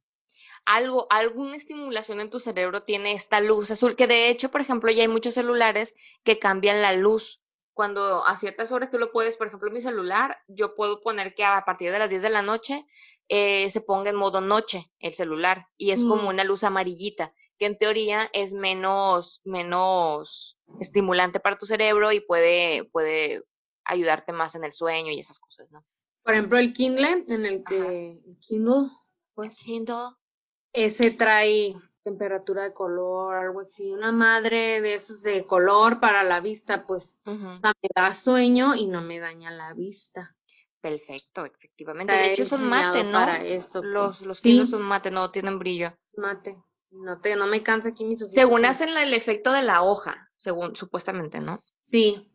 algo, 0.66 1.08
alguna 1.10 1.56
estimulación 1.56 2.22
en 2.22 2.30
tu 2.30 2.40
cerebro 2.40 2.84
tiene 2.84 3.14
esta 3.14 3.42
luz 3.42 3.72
azul, 3.72 3.96
que 3.96 4.08
de 4.08 4.30
hecho, 4.30 4.52
por 4.52 4.62
ejemplo, 4.62 4.92
ya 4.92 5.04
hay 5.04 5.08
muchos 5.08 5.34
celulares 5.34 5.96
que 6.24 6.40
cambian 6.40 6.82
la 6.82 6.94
luz. 6.94 7.42
Cuando 7.74 8.26
a 8.26 8.36
ciertas 8.38 8.72
horas 8.72 8.92
tú 8.92 9.00
lo 9.00 9.12
puedes, 9.12 9.38
por 9.38 9.48
ejemplo, 9.48 9.72
mi 9.72 9.82
celular, 9.82 10.38
yo 10.48 10.76
puedo 10.76 11.02
poner 11.02 11.34
que 11.34 11.44
a 11.44 11.64
partir 11.66 11.92
de 11.92 12.00
las 12.00 12.10
10 12.10 12.22
de 12.22 12.30
la 12.30 12.42
noche 12.42 12.86
eh, 13.30 13.70
se 13.72 13.82
ponga 13.82 14.10
en 14.10 14.18
modo 14.18 14.42
noche 14.42 14.92
el 15.00 15.14
celular 15.14 15.68
y 15.78 15.92
es 15.92 16.02
como 16.02 16.24
mm. 16.24 16.28
una 16.28 16.44
luz 16.44 16.64
amarillita, 16.64 17.34
que 17.58 17.66
en 17.66 17.78
teoría 17.78 18.30
es 18.34 18.54
menos, 18.54 19.42
menos 19.46 20.58
estimulante 20.80 21.40
para 21.40 21.58
tu 21.58 21.66
cerebro 21.66 22.12
y 22.12 22.20
puede, 22.20 22.84
puede 22.92 23.44
ayudarte 23.86 24.34
más 24.34 24.56
en 24.56 24.64
el 24.64 24.74
sueño 24.74 25.12
y 25.12 25.20
esas 25.20 25.40
cosas, 25.40 25.72
¿no? 25.72 25.84
Por 26.24 26.34
ejemplo, 26.34 26.60
el 26.60 26.74
Kindle, 26.74 27.26
en 27.28 27.46
el 27.46 27.64
que 27.64 28.20
Kindle, 28.42 28.90
pues 29.34 29.58
Kindle, 29.58 30.12
ese 30.74 31.12
trae 31.12 31.76
temperatura 32.04 32.64
de 32.64 32.74
color, 32.74 33.36
algo 33.36 33.62
así, 33.62 33.92
una 33.92 34.12
madre 34.12 34.82
de 34.82 34.96
esos 34.96 35.22
de 35.22 35.46
color 35.46 36.00
para 36.00 36.24
la 36.24 36.42
vista, 36.42 36.86
pues 36.86 37.16
me 37.26 37.74
da 37.96 38.14
sueño 38.14 38.76
y 38.76 38.88
no 38.88 39.02
me 39.02 39.20
daña 39.20 39.52
la 39.52 39.74
vista. 39.74 40.36
Perfecto, 40.82 41.46
efectivamente. 41.46 42.12
de 42.12 42.34
hecho 42.34 42.46
son 42.46 42.68
mate, 42.68 43.04
¿no? 43.04 43.20
los 43.84 44.18
pues. 44.18 44.26
los 44.26 44.40
sí. 44.40 44.66
son 44.66 44.82
mate, 44.82 45.12
no 45.12 45.30
tienen 45.30 45.60
brillo. 45.60 45.94
Mate. 46.18 46.58
No 46.90 47.22
te 47.22 47.36
no 47.38 47.48
me 47.48 47.64
cansa 47.64 47.90
aquí 47.90 48.04
mis 48.04 48.22
ojos. 48.22 48.34
Según 48.34 48.66
hacen 48.66 48.90
el 48.90 49.14
efecto 49.14 49.54
de 49.54 49.62
la 49.62 49.82
hoja, 49.82 50.30
según 50.36 50.76
supuestamente, 50.76 51.40
¿no? 51.40 51.64
Sí. 51.80 52.30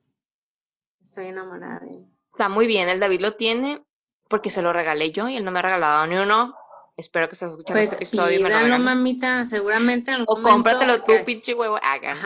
Estoy 1.01 1.27
enamorada 1.27 1.81
de 1.81 1.91
él. 1.91 2.07
Está 2.27 2.49
muy 2.49 2.67
bien, 2.67 2.89
el 2.89 3.01
David 3.01 3.21
lo 3.21 3.37
tiene 3.37 3.85
porque 4.29 4.51
se 4.51 4.63
lo 4.63 4.73
regalé 4.73 5.11
yo 5.11 5.29
y 5.29 5.37
él 5.37 5.45
no 5.45 5.51
me 5.51 5.59
ha 5.59 5.63
regalado 5.63 6.07
ni 6.07 6.17
uno. 6.17 6.55
Espero 6.97 7.29
que 7.29 7.35
estés 7.35 7.51
escuchando 7.51 7.83
este 7.83 7.97
pues 7.97 8.11
episodio. 8.11 8.47
Pídalo, 8.47 8.79
mamita, 8.79 9.45
seguramente. 9.45 10.17
o 10.27 10.43
cómpratelo 10.43 11.03
tú, 11.03 11.13
pinche 11.27 11.53
huevo. 11.53 11.79
Hagan. 11.83 12.17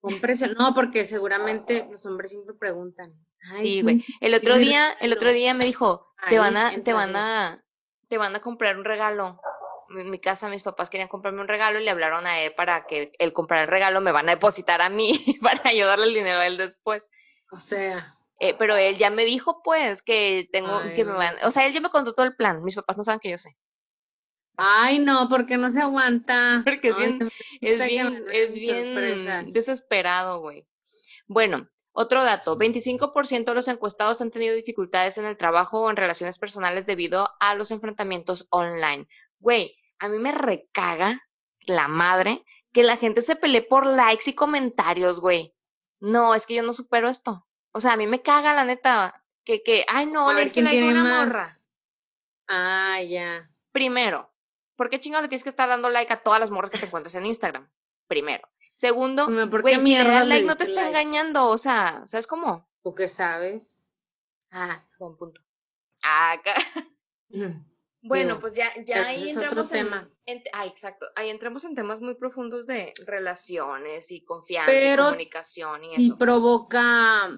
Cómprese. 0.00 0.48
No, 0.48 0.74
porque 0.74 1.06
seguramente 1.06 1.88
los 1.90 2.04
hombres 2.04 2.30
siempre 2.30 2.54
preguntan. 2.54 3.14
sí, 3.52 3.80
güey. 3.82 4.04
El 4.20 4.34
otro 4.34 4.58
día, 4.58 4.92
el 5.00 5.14
otro 5.14 5.32
día 5.32 5.54
me 5.54 5.64
dijo, 5.64 6.12
te 6.28 6.38
van 6.38 6.58
a, 6.58 6.72
te 6.82 6.92
van 6.92 7.16
a, 7.16 7.64
te 8.08 8.18
van 8.18 8.36
a 8.36 8.40
comprar 8.40 8.76
un 8.76 8.84
regalo. 8.84 9.40
En 9.96 10.10
mi 10.10 10.18
casa 10.18 10.48
mis 10.48 10.62
papás 10.62 10.90
querían 10.90 11.08
comprarme 11.08 11.40
un 11.40 11.48
regalo 11.48 11.80
y 11.80 11.84
le 11.84 11.90
hablaron 11.90 12.26
a 12.26 12.40
él 12.40 12.52
para 12.54 12.86
que 12.86 13.12
él 13.18 13.32
comprara 13.32 13.62
el 13.62 13.68
regalo, 13.68 14.00
me 14.00 14.12
van 14.12 14.28
a 14.28 14.32
depositar 14.32 14.82
a 14.82 14.90
mí 14.90 15.12
para 15.42 15.70
ayudarle 15.70 16.06
el 16.06 16.14
dinero 16.14 16.40
a 16.40 16.46
él 16.46 16.58
después. 16.58 17.08
O 17.50 17.56
sea. 17.56 18.12
Eh, 18.40 18.54
pero 18.58 18.76
él 18.76 18.98
ya 18.98 19.08
me 19.08 19.24
dijo, 19.24 19.62
pues, 19.62 20.02
que 20.02 20.46
tengo, 20.52 20.82
que 20.94 21.06
me 21.06 21.12
van, 21.12 21.34
o 21.44 21.50
sea, 21.50 21.64
él 21.66 21.72
ya 21.72 21.80
me 21.80 21.88
contó 21.88 22.12
todo 22.12 22.26
el 22.26 22.36
plan. 22.36 22.62
Mis 22.62 22.74
papás 22.74 22.98
no 22.98 23.04
saben 23.04 23.20
que 23.20 23.30
yo 23.30 23.38
sé. 23.38 23.56
Ay, 24.56 24.98
no, 24.98 25.28
porque 25.28 25.56
no 25.56 25.70
se 25.70 25.80
aguanta. 25.80 26.62
Porque 26.64 26.88
es 26.88 26.96
bien, 26.96 27.30
es 27.60 27.86
bien, 27.86 28.24
es 28.32 28.54
bien 28.54 29.52
desesperado, 29.52 30.40
güey. 30.40 30.66
Bueno, 31.26 31.68
otro 31.92 32.22
dato, 32.24 32.58
25% 32.58 33.44
de 33.44 33.54
los 33.54 33.68
encuestados 33.68 34.20
han 34.20 34.30
tenido 34.30 34.54
dificultades 34.54 35.18
en 35.18 35.24
el 35.24 35.36
trabajo 35.36 35.80
o 35.80 35.90
en 35.90 35.96
relaciones 35.96 36.38
personales 36.38 36.86
debido 36.86 37.28
a 37.40 37.54
los 37.54 37.70
enfrentamientos 37.70 38.46
online. 38.50 39.08
Güey, 39.38 39.76
a 39.98 40.08
mí 40.08 40.18
me 40.18 40.32
recaga 40.32 41.22
la 41.66 41.88
madre 41.88 42.44
que 42.72 42.82
la 42.82 42.96
gente 42.96 43.22
se 43.22 43.36
pelee 43.36 43.62
por 43.62 43.86
likes 43.86 44.28
y 44.28 44.34
comentarios, 44.34 45.20
güey. 45.20 45.54
No, 45.98 46.34
es 46.34 46.46
que 46.46 46.54
yo 46.54 46.62
no 46.62 46.72
supero 46.72 47.08
esto. 47.08 47.46
O 47.72 47.80
sea, 47.80 47.94
a 47.94 47.96
mí 47.96 48.06
me 48.06 48.22
caga 48.22 48.52
la 48.52 48.64
neta 48.64 49.14
que, 49.44 49.62
que, 49.62 49.84
ay 49.88 50.06
no, 50.06 50.32
le 50.32 50.44
hice 50.44 50.62
like 50.62 50.82
a 50.82 50.90
una 50.90 51.24
morra. 51.24 51.48
Ah, 52.48 53.00
ya. 53.02 53.50
Primero, 53.72 54.30
¿por 54.76 54.88
qué 54.90 55.00
chingado 55.00 55.22
le 55.22 55.28
tienes 55.28 55.42
que 55.42 55.50
estar 55.50 55.68
dando 55.68 55.88
like 55.88 56.12
a 56.12 56.22
todas 56.22 56.40
las 56.40 56.50
morras 56.50 56.70
que 56.70 56.78
te 56.78 56.86
encuentres 56.86 57.14
en 57.14 57.26
Instagram? 57.26 57.68
Primero. 58.06 58.48
Segundo, 58.72 59.26
güey, 59.26 59.80
si 59.80 59.96
le 59.96 60.04
das 60.04 60.28
like 60.28 60.46
no 60.46 60.56
te 60.56 60.64
está 60.64 60.86
engañando, 60.86 61.48
o 61.48 61.58
sea, 61.58 62.02
¿sabes 62.06 62.26
cómo? 62.26 62.68
¿Tú 62.82 62.94
qué 62.94 63.08
sabes? 63.08 63.86
Ah, 64.50 64.86
buen 64.98 65.16
punto. 65.16 65.40
Acá. 66.02 66.54
Bueno, 68.02 68.38
pues 68.38 68.52
ya, 68.52 68.70
ya 68.84 69.04
ahí 69.04 69.30
entramos 69.30 69.72
en, 69.72 69.86
tema. 69.86 70.08
ah, 70.52 70.64
exacto, 70.66 71.06
ahí 71.16 71.28
entramos 71.28 71.64
en 71.64 71.74
temas 71.74 72.00
muy 72.00 72.14
profundos 72.14 72.68
de 72.68 72.94
relaciones 73.04 74.12
y 74.12 74.24
confianza 74.24 74.72
y 74.72 74.96
comunicación 74.96 75.82
y 75.82 75.96
sí 75.96 76.12
provoca, 76.16 77.36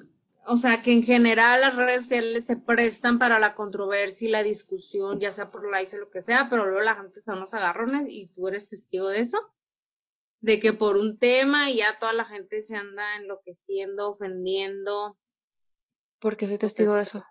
o 0.48 0.56
sea, 0.56 0.82
que 0.82 0.92
en 0.92 1.02
general 1.02 1.60
las 1.60 1.76
redes 1.76 2.02
sociales 2.02 2.46
se 2.46 2.56
prestan 2.56 3.18
para 3.18 3.38
la 3.38 3.54
controversia 3.54 4.26
y 4.26 4.30
la 4.30 4.42
discusión, 4.42 5.20
ya 5.20 5.30
sea 5.30 5.50
por 5.50 5.70
likes 5.70 5.94
o 5.94 6.00
lo 6.00 6.10
que 6.10 6.22
sea, 6.22 6.48
pero 6.48 6.64
luego 6.64 6.80
la 6.80 6.94
gente 6.94 7.20
son 7.20 7.36
unos 7.36 7.52
agarrones 7.52 8.06
y 8.08 8.28
tú 8.28 8.48
eres 8.48 8.66
testigo 8.66 9.08
de 9.08 9.20
eso, 9.20 9.38
de 10.40 10.58
que 10.58 10.72
por 10.72 10.96
un 10.96 11.18
tema 11.18 11.70
y 11.70 11.76
ya 11.76 11.98
toda 11.98 12.14
la 12.14 12.24
gente 12.24 12.62
se 12.62 12.76
anda 12.76 13.16
enloqueciendo, 13.16 14.08
ofendiendo. 14.08 15.18
¿Por 16.18 16.38
qué 16.38 16.46
soy 16.46 16.56
testigo 16.56 16.94
de 16.94 17.02
eso? 17.02 17.22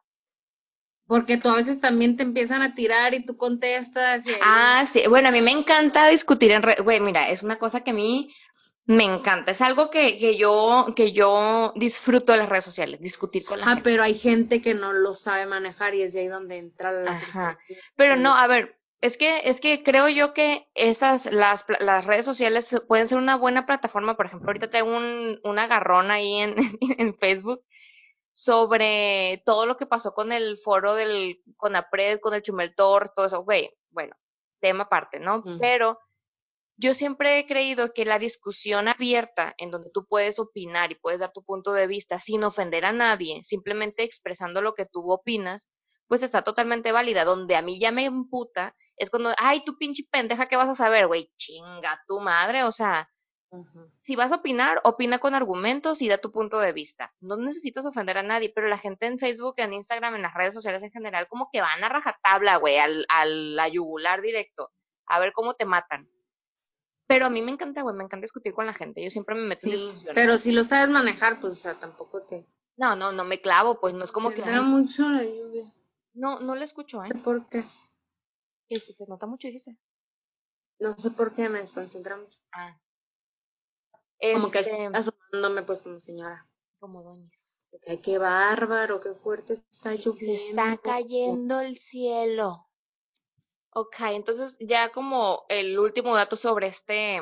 Porque 1.07 1.37
tú 1.37 1.49
a 1.49 1.55
veces 1.55 1.79
también 1.79 2.17
te 2.17 2.23
empiezan 2.23 2.61
a 2.61 2.75
tirar 2.75 3.15
y 3.15 3.25
tú 3.25 3.35
contestas. 3.35 4.27
Y 4.27 4.31
Ah, 4.43 4.85
sí. 4.85 5.03
Bueno, 5.09 5.29
a 5.29 5.31
mí 5.31 5.41
me 5.41 5.51
encanta 5.51 6.07
discutir 6.09 6.51
en 6.51 6.61
redes. 6.61 6.83
Güey, 6.83 6.99
mira, 6.99 7.29
es 7.29 7.43
una 7.43 7.57
cosa 7.57 7.81
que 7.81 7.91
a 7.91 7.93
mí 7.93 8.29
me 8.87 9.03
encanta. 9.03 9.51
Es 9.51 9.61
algo 9.61 9.91
que, 9.91 10.17
que 10.17 10.37
yo, 10.37 10.87
que 10.95 11.11
yo 11.11 11.73
disfruto 11.75 12.31
de 12.31 12.39
las 12.39 12.49
redes 12.49 12.65
sociales, 12.65 13.01
discutir 13.01 13.43
con 13.45 13.59
la 13.59 13.65
ah, 13.67 13.81
pero 13.83 14.01
hay 14.01 14.17
gente 14.17 14.61
que 14.61 14.73
no 14.73 14.93
lo 14.93 15.13
sabe 15.13 15.45
manejar 15.45 15.93
y 15.93 16.01
es 16.01 16.13
de 16.13 16.21
ahí 16.21 16.27
donde 16.27 16.57
entra 16.57 16.91
la. 16.91 17.11
Ajá. 17.11 17.59
Pero 17.95 18.15
no, 18.15 18.35
a 18.35 18.47
ver, 18.47 18.79
es 19.01 19.17
que, 19.17 19.41
es 19.43 19.59
que 19.59 19.83
creo 19.83 20.07
yo 20.07 20.33
que 20.33 20.67
estas, 20.73 21.31
las, 21.31 21.65
las 21.81 22.05
redes 22.05 22.25
sociales 22.25 22.81
pueden 22.87 23.07
ser 23.07 23.17
una 23.17 23.35
buena 23.35 23.65
plataforma. 23.65 24.15
Por 24.15 24.25
ejemplo, 24.25 24.47
ahorita 24.47 24.69
tengo 24.69 24.95
un, 24.95 25.39
un 25.43 25.59
agarrón 25.59 26.09
ahí 26.09 26.37
en, 26.37 26.55
en 26.97 27.13
Facebook 27.17 27.61
sobre 28.31 29.41
todo 29.47 29.65
lo 29.65 29.75
que 29.75 29.87
pasó 29.87 30.13
con 30.13 30.31
el 30.31 30.59
foro 30.59 30.93
del 30.93 31.41
CONAPRED, 31.55 32.19
con 32.19 32.35
el 32.35 32.43
Chumeltor, 32.43 33.09
todo 33.09 33.25
eso, 33.25 33.43
güey, 33.43 33.75
bueno, 33.89 34.15
tema 34.59 34.83
aparte, 34.83 35.19
¿no? 35.19 35.43
Pero 35.59 35.99
yo 36.77 36.93
siempre 36.93 37.39
he 37.39 37.47
creído 37.47 37.91
que 37.93 38.05
la 38.05 38.19
discusión 38.19 38.87
abierta, 38.87 39.55
en 39.57 39.71
donde 39.71 39.89
tú 39.91 40.05
puedes 40.05 40.37
opinar 40.37 40.91
y 40.91 40.95
puedes 40.95 41.19
dar 41.19 41.31
tu 41.31 41.43
punto 41.43 41.73
de 41.73 41.87
vista 41.87 42.19
sin 42.19 42.43
ofender 42.43 42.85
a 42.85 42.93
nadie, 42.93 43.43
simplemente 43.43 44.03
expresando 44.03 44.61
lo 44.61 44.75
que 44.75 44.85
tú 44.85 45.11
opinas, 45.11 45.71
pues 46.07 46.21
está 46.21 46.43
totalmente 46.43 46.91
válida. 46.91 47.25
Donde 47.25 47.55
a 47.55 47.63
mí 47.63 47.79
ya 47.79 47.91
me 47.91 48.05
emputa 48.05 48.75
es 48.95 49.09
cuando, 49.09 49.31
ay, 49.37 49.63
tú 49.65 49.77
pinche 49.77 50.03
pendeja, 50.11 50.47
¿qué 50.47 50.55
vas 50.55 50.69
a 50.69 50.75
saber, 50.75 51.07
güey? 51.07 51.31
Chinga 51.35 51.99
tu 52.07 52.19
madre, 52.19 52.63
o 52.63 52.71
sea, 52.71 53.09
si 54.01 54.15
vas 54.15 54.31
a 54.31 54.35
opinar, 54.35 54.79
opina 54.83 55.19
con 55.19 55.33
argumentos 55.33 56.01
y 56.01 56.09
da 56.09 56.19
tu 56.19 56.31
punto 56.31 56.59
de 56.59 56.73
vista. 56.73 57.15
No 57.21 57.37
necesitas 57.37 57.85
ofender 57.87 58.19
a 58.19 58.23
nadie, 58.23 58.51
pero 58.53 58.67
la 58.67 58.77
gente 58.77 59.07
en 59.07 59.17
Facebook, 59.17 59.55
en 59.57 59.73
Instagram, 59.73 60.15
en 60.15 60.21
las 60.21 60.33
redes 60.35 60.53
sociales 60.53 60.83
en 60.83 60.91
general, 60.91 61.27
como 61.27 61.49
que 61.51 61.61
van 61.61 61.83
a 61.83 61.89
rajatabla, 61.89 62.57
güey, 62.57 62.77
al, 62.77 63.05
al 63.09 63.57
a 63.59 63.67
yugular 63.67 64.21
directo, 64.21 64.71
a 65.07 65.19
ver 65.19 65.31
cómo 65.33 65.55
te 65.55 65.65
matan. 65.65 66.07
Pero 67.07 67.25
a 67.25 67.29
mí 67.29 67.41
me 67.41 67.51
encanta, 67.51 67.81
güey, 67.81 67.95
me 67.95 68.03
encanta 68.03 68.25
discutir 68.25 68.53
con 68.53 68.65
la 68.65 68.73
gente. 68.73 69.03
Yo 69.03 69.09
siempre 69.09 69.35
me 69.35 69.41
meto 69.41 69.61
en 69.63 69.71
discusiones. 69.71 70.13
Pero 70.13 70.37
si 70.37 70.51
lo 70.51 70.63
sabes 70.63 70.89
manejar, 70.89 71.39
pues, 71.39 71.53
o 71.53 71.55
sea, 71.55 71.73
tampoco 71.75 72.21
te. 72.23 72.45
No, 72.75 72.95
no, 72.95 73.11
no 73.13 73.23
me 73.23 73.41
clavo, 73.41 73.79
pues 73.79 73.93
no 73.93 74.03
es 74.03 74.11
como 74.11 74.29
que. 74.29 74.43
Se 74.43 74.61
mucho 74.61 75.09
la 75.09 75.23
lluvia. 75.23 75.73
No, 76.13 76.39
no 76.39 76.53
la 76.55 76.65
escucho, 76.65 77.03
¿eh? 77.03 77.09
¿Por 77.23 77.47
qué? 77.47 77.63
¿Qué 78.67 78.79
Se 78.79 79.07
nota 79.07 79.25
mucho, 79.25 79.47
dijiste. 79.47 79.77
No 80.79 80.93
sé 80.97 81.11
por 81.11 81.33
qué 81.33 81.47
me 81.49 81.59
desconcentra 81.59 82.17
mucho. 82.17 82.39
Ah. 82.51 82.77
Como 84.33 84.51
que 84.51 84.59
este, 84.59 84.89
asomándome 84.93 85.63
pues 85.63 85.81
como 85.81 85.99
señora. 85.99 86.47
Como 86.79 87.03
doñis. 87.03 87.69
Ay, 87.87 87.97
qué 87.99 88.17
bárbaro, 88.17 88.99
qué 88.99 89.13
fuerte 89.13 89.53
está 89.53 89.93
lloviendo. 89.95 90.19
Se 90.19 90.49
está 90.49 90.77
cayendo 90.77 91.61
el 91.61 91.77
cielo. 91.77 92.66
Ok, 93.79 93.95
entonces 94.09 94.57
ya 94.59 94.91
como 94.91 95.45
el 95.49 95.77
último 95.77 96.15
dato 96.15 96.35
sobre 96.35 96.65
este, 96.65 97.19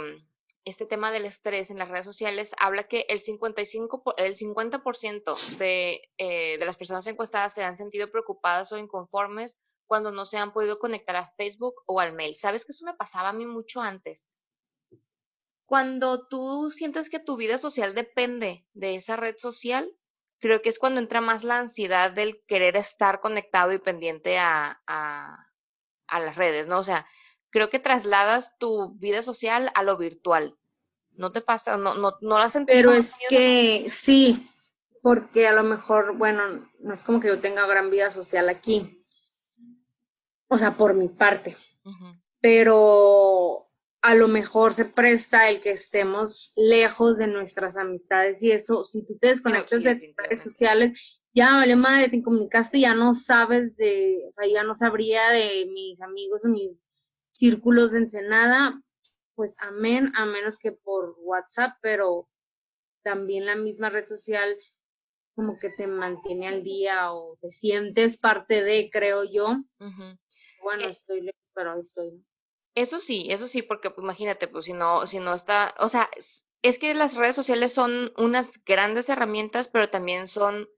este 0.64 0.86
tema 0.86 1.12
del 1.12 1.26
estrés 1.26 1.70
en 1.70 1.80
las 1.80 1.90
redes 1.90 2.06
sociales, 2.06 2.56
habla 2.58 2.88
que 2.88 3.06
el 3.10 3.20
55, 3.20 4.14
el 4.16 4.38
50% 4.38 5.58
de, 5.58 6.02
eh, 6.18 6.58
de 6.58 6.66
las 6.66 6.78
personas 6.78 7.06
encuestadas 7.08 7.54
se 7.54 7.66
han 7.66 7.76
sentido 7.76 8.10
preocupadas 8.10 8.72
o 8.72 8.78
inconformes 8.78 9.58
cuando 9.86 10.14
no 10.14 10.26
se 10.26 10.38
han 10.38 10.54
podido 10.54 10.80
conectar 10.80 11.18
a 11.18 11.30
Facebook 11.36 11.76
o 11.88 12.00
al 12.00 12.14
mail. 12.14 12.36
¿Sabes 12.38 12.66
que 12.66 12.72
eso 12.72 12.86
me 12.86 12.94
pasaba 12.94 13.28
a 13.28 13.34
mí 13.34 13.46
mucho 13.46 13.82
antes? 13.82 14.30
Cuando 15.66 16.26
tú 16.30 16.72
sientes 16.72 17.10
que 17.10 17.20
tu 17.20 17.36
vida 17.36 17.58
social 17.58 17.94
depende 17.94 18.66
de 18.72 18.96
esa 18.96 19.18
red 19.18 19.36
social, 19.38 19.94
creo 20.40 20.62
que 20.62 20.70
es 20.70 20.80
cuando 20.80 21.02
entra 21.02 21.20
más 21.20 21.44
la 21.44 21.60
ansiedad 21.60 22.12
del 22.12 22.42
querer 22.48 22.78
estar 22.78 23.20
conectado 23.20 23.74
y 23.74 23.80
pendiente 23.80 24.38
a, 24.40 24.82
a, 24.88 25.52
a 26.08 26.20
las 26.20 26.36
redes, 26.36 26.68
¿no? 26.68 26.80
O 26.80 26.84
sea, 26.84 27.06
creo 27.50 27.70
que 27.70 27.80
trasladas 27.80 28.58
tu 28.58 28.96
vida 28.96 29.24
social 29.24 29.72
a 29.76 29.84
lo 29.84 29.98
virtual. 29.98 30.58
¿No 31.12 31.32
te 31.32 31.42
pasa? 31.42 31.78
¿No, 31.78 31.96
no, 31.96 32.18
no 32.22 32.40
la 32.40 32.50
sentido? 32.50 32.78
Pero 32.78 32.94
es 32.94 33.12
que 33.30 33.88
sí, 33.90 34.50
porque 35.06 35.48
a 35.48 35.54
lo 35.54 35.62
mejor, 35.62 36.18
bueno, 36.18 36.68
no 36.80 36.94
es 36.94 37.04
como 37.04 37.20
que 37.20 37.28
yo 37.28 37.40
tenga 37.40 37.68
gran 37.68 37.92
vida 37.92 38.10
social 38.10 38.50
aquí. 38.50 39.04
O 40.48 40.58
sea, 40.58 40.76
por 40.76 40.96
mi 40.96 41.10
parte. 41.10 41.56
Pero 42.42 43.70
a 44.02 44.16
lo 44.16 44.28
mejor 44.28 44.74
se 44.74 44.86
presta 44.86 45.48
el 45.50 45.62
que 45.62 45.70
estemos 45.70 46.54
lejos 46.56 47.18
de 47.18 47.28
nuestras 47.28 47.78
amistades 47.78 48.42
y 48.42 48.52
eso, 48.52 48.84
si 48.84 49.06
tú 49.06 49.16
te 49.20 49.28
desconectas 49.28 49.84
de 49.84 49.96
tus 49.96 50.16
redes 50.16 50.42
sociales, 50.42 51.15
ya 51.36 51.52
vale 51.52 51.76
madre, 51.76 52.10
te 52.10 52.16
incomunicaste, 52.16 52.80
ya 52.80 52.96
no 52.96 53.14
sabes 53.14 53.76
de, 53.76 54.24
o 54.30 54.34
sea, 54.34 54.48
ya 54.48 54.64
no 54.64 54.74
sabría 54.74 55.30
de 55.30 55.68
mis 55.72 56.02
amigos 56.02 56.46
o 56.46 56.50
mis 56.50 56.80
círculos 57.34 57.92
de 57.92 58.00
Ensenada, 58.00 58.82
pues 59.36 59.56
amén, 59.60 60.14
a 60.16 60.26
menos 60.26 60.58
que 60.58 60.72
por 60.72 61.16
WhatsApp, 61.20 61.78
pero 61.82 62.30
también 63.04 63.46
la 63.46 63.58
misma 63.58 63.90
red 63.90 64.08
social 64.08 64.58
como 65.36 65.60
que 65.60 65.70
te 65.70 65.88
mantiene 65.88 66.48
al 66.48 66.64
día 66.64 67.12
o 67.12 67.38
te 67.42 67.50
sientes 67.50 68.18
parte 68.18 68.64
de, 68.64 68.90
creo 68.90 69.26
yo. 69.26 69.58
Bueno, 70.64 70.86
eh 70.86 70.90
estoy 70.90 71.20
lejos, 71.20 71.42
pero 71.54 71.78
estoy. 71.78 72.26
Eso 72.76 73.02
sí, 73.02 73.28
eso 73.30 73.48
sí, 73.48 73.62
porque 73.62 73.90
pues, 73.90 74.04
imagínate, 74.04 74.48
pues 74.48 74.66
si 74.66 74.74
no, 74.74 75.06
si 75.06 75.20
no 75.20 75.34
está, 75.34 75.76
o 75.80 75.90
sea, 75.90 76.10
es, 76.62 76.80
que 76.80 76.94
las 76.94 77.18
redes 77.18 77.36
sociales 77.36 77.74
son 77.74 78.14
unas 78.18 78.64
grandes 78.64 79.10
herramientas, 79.10 79.68
pero 79.68 79.90
también 79.90 80.30
son 80.30 80.70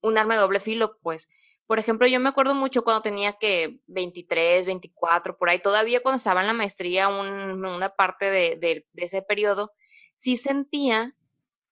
un 0.00 0.18
arma 0.18 0.36
doble 0.36 0.60
filo, 0.60 0.98
pues. 1.02 1.28
Por 1.66 1.78
ejemplo, 1.78 2.06
yo 2.06 2.18
me 2.18 2.30
acuerdo 2.30 2.54
mucho 2.54 2.82
cuando 2.82 3.02
tenía 3.02 3.34
que 3.34 3.80
23, 3.88 4.64
24, 4.64 5.36
por 5.36 5.50
ahí, 5.50 5.60
todavía 5.60 6.00
cuando 6.00 6.16
estaba 6.16 6.40
en 6.40 6.46
la 6.46 6.54
maestría, 6.54 7.08
un, 7.08 7.64
una 7.64 7.90
parte 7.90 8.30
de, 8.30 8.56
de, 8.56 8.86
de 8.92 9.04
ese 9.04 9.22
periodo, 9.22 9.72
sí 10.14 10.36
sentía 10.36 11.14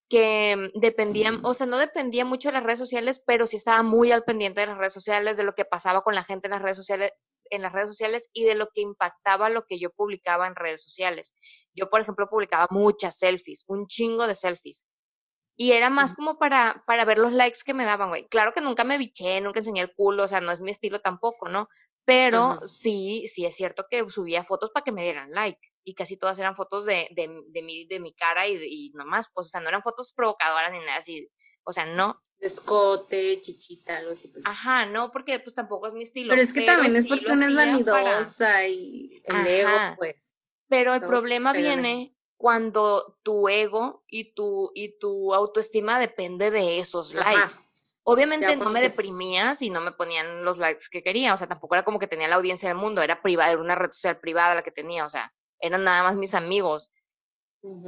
que 0.09 0.71
dependía, 0.75 1.33
o 1.43 1.55
sea, 1.55 1.67
no 1.67 1.79
dependía 1.79 2.25
mucho 2.25 2.49
de 2.49 2.55
las 2.55 2.63
redes 2.63 2.79
sociales, 2.79 3.23
pero 3.27 3.47
sí 3.47 3.57
estaba 3.57 3.83
muy 3.83 4.13
al 4.13 4.25
pendiente 4.25 4.61
de 4.61 4.69
las 4.69 4.79
redes 4.79 4.93
sociales, 4.93 5.37
de 5.37 5.45
lo 5.45 5.55
que 5.55 5.65
pasaba 5.65 6.03
con 6.03 6.15
la 6.15 6.23
gente 6.23 6.47
en 6.47 6.53
las 6.53 6.63
redes 6.63 6.77
sociales, 6.77 7.13
en 7.51 7.63
las 7.63 7.73
redes 7.73 7.89
sociales 7.89 8.31
y 8.33 8.45
de 8.45 8.55
lo 8.55 8.69
que 8.69 8.83
impactaba 8.83 9.49
lo 9.49 9.67
que 9.67 9.79
yo 9.79 9.91
publicaba 9.91 10.47
en 10.47 10.55
redes 10.55 10.83
sociales. 10.83 11.35
Yo, 11.75 11.91
por 11.91 12.01
ejemplo, 12.01 12.29
publicaba 12.29 12.69
muchas 12.71 13.19
selfies, 13.19 13.65
un 13.67 13.87
chingo 13.87 14.27
de 14.27 14.35
selfies. 14.35 14.85
Y 15.57 15.73
era 15.73 15.89
más 15.89 16.15
como 16.15 16.39
para, 16.39 16.85
para 16.87 17.05
ver 17.05 17.19
los 17.19 17.33
likes 17.33 17.61
que 17.65 17.75
me 17.75 17.85
daban, 17.85 18.11
güey. 18.11 18.29
Claro 18.29 18.53
que 18.53 18.61
nunca 18.61 18.85
me 18.85 18.99
biché, 18.99 19.41
nunca 19.41 19.61
enseñé 19.61 19.81
el 19.81 19.95
culo, 19.95 20.25
o 20.25 20.29
sea, 20.29 20.41
no 20.41 20.53
es 20.53 20.61
mi 20.61 20.71
estilo 20.71 21.01
tampoco, 21.01 21.49
¿no? 21.49 21.69
Pero 22.05 22.61
sí, 22.63 23.25
sí 23.27 23.47
es 23.47 23.57
cierto 23.57 23.87
que 23.91 24.09
subía 24.11 24.45
fotos 24.45 24.71
para 24.71 24.85
que 24.85 24.93
me 24.93 25.03
dieran 25.03 25.33
like. 25.33 25.61
Y 25.83 25.95
casi 25.95 26.17
todas 26.17 26.39
eran 26.39 26.55
fotos 26.55 26.85
de, 26.85 27.09
de, 27.13 27.43
de, 27.49 27.63
mi, 27.63 27.87
de 27.87 28.01
mi 28.01 28.13
cara 28.15 28.47
y, 28.47 28.59
y 28.63 28.91
nomás, 28.95 29.31
pues, 29.33 29.47
o 29.47 29.51
sea, 29.51 29.61
no 29.61 29.69
eran 29.69 29.83
fotos 29.83 30.13
provocadoras 30.13 30.71
ni 30.71 30.79
nada 30.79 30.99
así. 30.99 31.29
O 31.65 31.73
sea, 31.73 31.85
no, 31.85 32.23
escote, 32.41 33.41
chichita, 33.41 33.99
algo 33.99 34.13
así. 34.13 34.29
Pues. 34.29 34.45
Ajá, 34.47 34.87
no, 34.87 35.11
porque 35.11 35.39
pues 35.41 35.55
tampoco 35.55 35.87
es 35.87 35.93
mi 35.95 36.03
estilo. 36.03 36.31
Pero 36.31 36.43
es 36.43 36.53
que 36.53 36.63
también 36.63 36.97
es 36.97 37.07
porque 37.07 37.33
una 37.33 37.47
es 37.47 37.55
vanidosa 37.55 38.67
y 38.67 39.23
el 39.25 39.47
ego, 39.47 39.71
pues. 39.97 40.43
Pero 40.69 40.95
el 40.95 41.03
problema 41.03 41.53
viene 41.53 42.16
cuando 42.37 43.19
tu 43.23 43.49
ego 43.49 44.05
y 44.09 44.35
tu, 44.35 44.71
y 44.75 44.99
tu 44.99 45.33
autoestima 45.35 45.99
depende 45.99 46.51
de 46.51 46.79
esos 46.79 47.15
likes. 47.15 47.55
Obviamente 48.05 48.57
no 48.57 48.71
me 48.71 48.81
deprimía 48.81 49.55
si 49.57 49.69
no 49.69 49.81
me 49.81 49.91
ponían 49.91 50.45
los 50.45 50.59
likes 50.59 50.85
que 50.91 51.03
quería, 51.03 51.35
o 51.35 51.37
sea, 51.37 51.49
tampoco 51.49 51.75
era 51.75 51.85
como 51.85 51.99
que 51.99 52.07
tenía 52.07 52.29
la 52.29 52.37
audiencia 52.37 52.69
del 52.69 52.79
mundo, 52.79 53.03
era 53.03 53.21
privada, 53.21 53.51
era 53.51 53.61
una 53.61 53.75
red 53.75 53.91
social 53.91 54.21
privada 54.21 54.55
la 54.55 54.63
que 54.63 54.71
tenía, 54.71 55.05
o 55.05 55.11
sea, 55.11 55.35
eran 55.59 55.83
nada 55.83 56.05
más 56.05 56.17
mis 56.17 56.35
amigos. 56.35 56.93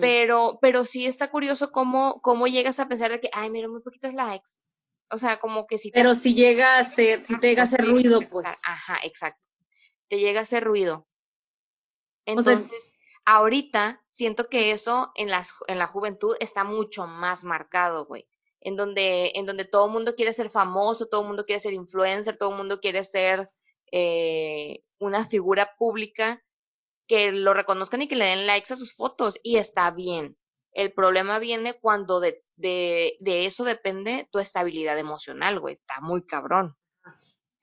Pero, 0.00 0.58
pero 0.60 0.82
sí 0.84 1.06
está 1.06 1.30
curioso 1.30 1.70
cómo, 1.70 2.20
cómo 2.20 2.48
llegas 2.48 2.80
a 2.80 2.88
pensar 2.88 3.12
de 3.12 3.20
que, 3.20 3.30
ay, 3.32 3.48
mira, 3.48 3.68
muy 3.68 3.80
poquitos 3.80 4.12
likes. 4.12 4.50
O 5.10 5.18
sea, 5.18 5.38
como 5.38 5.68
que 5.68 5.78
si 5.78 5.92
Pero 5.92 6.16
si 6.16 6.34
llega 6.34 6.78
a 6.78 6.84
ser, 6.84 7.24
si 7.24 7.38
te 7.38 7.48
llega 7.48 7.62
a 7.62 7.64
hacer 7.66 7.86
ruido, 7.86 8.20
pues. 8.28 8.48
Ajá, 8.64 8.98
exacto. 9.04 9.46
Te 10.08 10.18
llega 10.18 10.40
a 10.40 10.42
hacer 10.42 10.64
ruido. 10.64 11.06
Entonces, 12.24 12.90
ahorita 13.28 14.02
siento 14.08 14.48
que 14.48 14.70
eso 14.70 15.12
en, 15.14 15.28
en 15.66 15.78
la 15.78 15.86
juventud 15.86 16.34
está 16.40 16.64
mucho 16.64 17.06
más 17.06 17.44
marcado, 17.44 18.06
güey. 18.06 18.26
En 18.60 18.74
donde, 18.74 19.32
en 19.34 19.44
donde 19.44 19.66
todo 19.66 19.86
el 19.86 19.92
mundo 19.92 20.14
quiere 20.16 20.32
ser 20.32 20.48
famoso, 20.48 21.06
todo 21.06 21.20
el 21.20 21.26
mundo 21.26 21.44
quiere 21.44 21.60
ser 21.60 21.74
influencer, 21.74 22.38
todo 22.38 22.50
el 22.50 22.56
mundo 22.56 22.80
quiere 22.80 23.04
ser 23.04 23.50
eh, 23.92 24.82
una 24.98 25.26
figura 25.26 25.74
pública 25.78 26.42
que 27.06 27.30
lo 27.30 27.52
reconozcan 27.52 28.00
y 28.00 28.08
que 28.08 28.16
le 28.16 28.24
den 28.24 28.46
likes 28.46 28.72
a 28.72 28.76
sus 28.76 28.96
fotos 28.96 29.38
y 29.42 29.58
está 29.58 29.90
bien. 29.90 30.38
El 30.72 30.94
problema 30.94 31.38
viene 31.38 31.74
cuando 31.74 32.20
de, 32.20 32.42
de, 32.56 33.16
de 33.20 33.44
eso 33.44 33.62
depende 33.64 34.26
tu 34.32 34.38
estabilidad 34.38 34.98
emocional, 34.98 35.60
güey. 35.60 35.74
Está 35.74 36.00
muy 36.00 36.24
cabrón. 36.24 36.76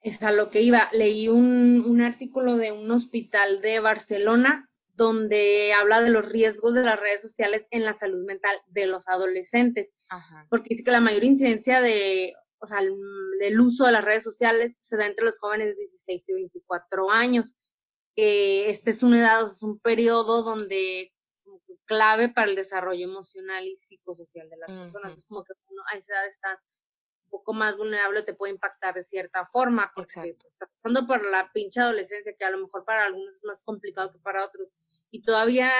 Es 0.00 0.22
a 0.22 0.30
lo 0.30 0.48
que 0.50 0.60
iba. 0.60 0.88
Leí 0.92 1.26
un, 1.26 1.84
un 1.84 2.02
artículo 2.02 2.56
de 2.56 2.70
un 2.70 2.88
hospital 2.92 3.60
de 3.60 3.80
Barcelona 3.80 4.70
donde 4.96 5.72
habla 5.72 6.00
de 6.00 6.10
los 6.10 6.28
riesgos 6.28 6.74
de 6.74 6.82
las 6.82 6.98
redes 6.98 7.22
sociales 7.22 7.66
en 7.70 7.84
la 7.84 7.92
salud 7.92 8.24
mental 8.24 8.56
de 8.68 8.86
los 8.86 9.08
adolescentes. 9.08 9.94
Porque 10.48 10.70
dice 10.70 10.84
que 10.84 10.90
la 10.90 11.00
mayor 11.00 11.24
incidencia 11.24 11.80
de, 11.80 12.34
o 12.58 12.66
sea, 12.66 12.80
el, 12.80 12.94
del 13.38 13.60
uso 13.60 13.86
de 13.86 13.92
las 13.92 14.04
redes 14.04 14.24
sociales 14.24 14.76
se 14.80 14.96
da 14.96 15.06
entre 15.06 15.24
los 15.24 15.38
jóvenes 15.38 15.68
de 15.68 15.74
16 15.74 16.28
y 16.28 16.34
24 16.34 17.10
años 17.10 17.56
este 18.16 18.90
es 18.90 19.02
una 19.02 19.18
edad, 19.18 19.44
es 19.44 19.62
un 19.62 19.78
periodo 19.78 20.42
donde 20.42 21.12
clave 21.84 22.28
para 22.28 22.48
el 22.48 22.56
desarrollo 22.56 23.04
emocional 23.04 23.66
y 23.66 23.76
psicosocial 23.76 24.48
de 24.48 24.56
las 24.56 24.72
personas. 24.72 25.18
Es 25.18 25.26
como 25.26 25.44
que 25.44 25.52
uno 25.68 25.82
a 25.92 25.96
esa 25.96 26.14
edad 26.14 26.26
estás 26.26 26.64
poco 27.36 27.52
más 27.52 27.76
vulnerable, 27.76 28.22
te 28.22 28.34
puede 28.34 28.54
impactar 28.54 28.94
de 28.94 29.02
cierta 29.02 29.44
forma, 29.46 29.92
porque 29.94 30.30
está 30.30 30.66
pasando 30.66 31.06
por 31.06 31.24
la 31.24 31.50
pinche 31.52 31.80
adolescencia, 31.80 32.34
que 32.38 32.44
a 32.44 32.50
lo 32.50 32.58
mejor 32.58 32.84
para 32.84 33.04
algunos 33.04 33.36
es 33.36 33.44
más 33.44 33.62
complicado 33.62 34.12
que 34.12 34.18
para 34.18 34.44
otros. 34.44 34.74
Y 35.10 35.22
todavía 35.22 35.70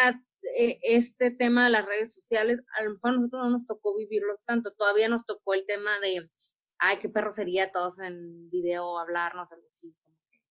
eh, 0.54 0.78
este 0.82 1.30
tema 1.30 1.64
de 1.64 1.70
las 1.70 1.86
redes 1.86 2.14
sociales, 2.14 2.60
a 2.78 2.84
lo 2.84 2.92
mejor 2.92 3.10
a 3.10 3.14
nosotros 3.14 3.42
no 3.44 3.50
nos 3.50 3.66
tocó 3.66 3.96
vivirlo 3.96 4.38
tanto, 4.46 4.72
todavía 4.74 5.08
nos 5.08 5.24
tocó 5.24 5.54
el 5.54 5.64
tema 5.66 5.98
de, 6.00 6.30
ay, 6.78 6.98
qué 6.98 7.08
perro 7.08 7.32
sería 7.32 7.72
todos 7.72 7.98
en 8.00 8.50
video 8.50 8.98
hablarnos, 8.98 9.50
algo 9.50 9.66
así. 9.66 9.94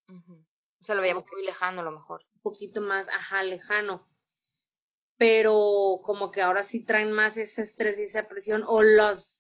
O 0.07 0.83
sea, 0.83 0.95
lo 0.95 1.01
veíamos 1.01 1.25
muy 1.31 1.45
lejano 1.45 1.81
a 1.81 1.85
lo 1.85 1.91
mejor. 1.91 2.23
Un 2.35 2.41
poquito 2.41 2.81
más, 2.81 3.07
ajá, 3.09 3.43
lejano. 3.43 4.07
Pero 5.17 6.01
como 6.03 6.31
que 6.31 6.41
ahora 6.41 6.63
sí 6.63 6.83
traen 6.83 7.11
más 7.11 7.37
ese 7.37 7.61
estrés 7.61 7.99
y 7.99 8.03
esa 8.03 8.27
presión 8.27 8.63
o 8.67 8.83
las 8.83 9.34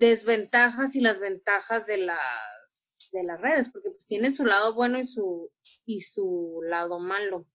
desventajas 0.00 0.96
y 0.96 1.00
las 1.00 1.20
ventajas 1.20 1.86
de 1.86 1.98
las 1.98 3.10
de 3.12 3.24
las 3.24 3.40
redes, 3.40 3.70
porque 3.70 3.90
pues 3.90 4.06
tiene 4.06 4.30
su 4.30 4.44
lado 4.44 4.74
bueno 4.74 4.98
y 4.98 5.04
su 5.04 5.52
y 5.84 6.00
su 6.00 6.60
lado 6.64 6.98
malo. 6.98 7.46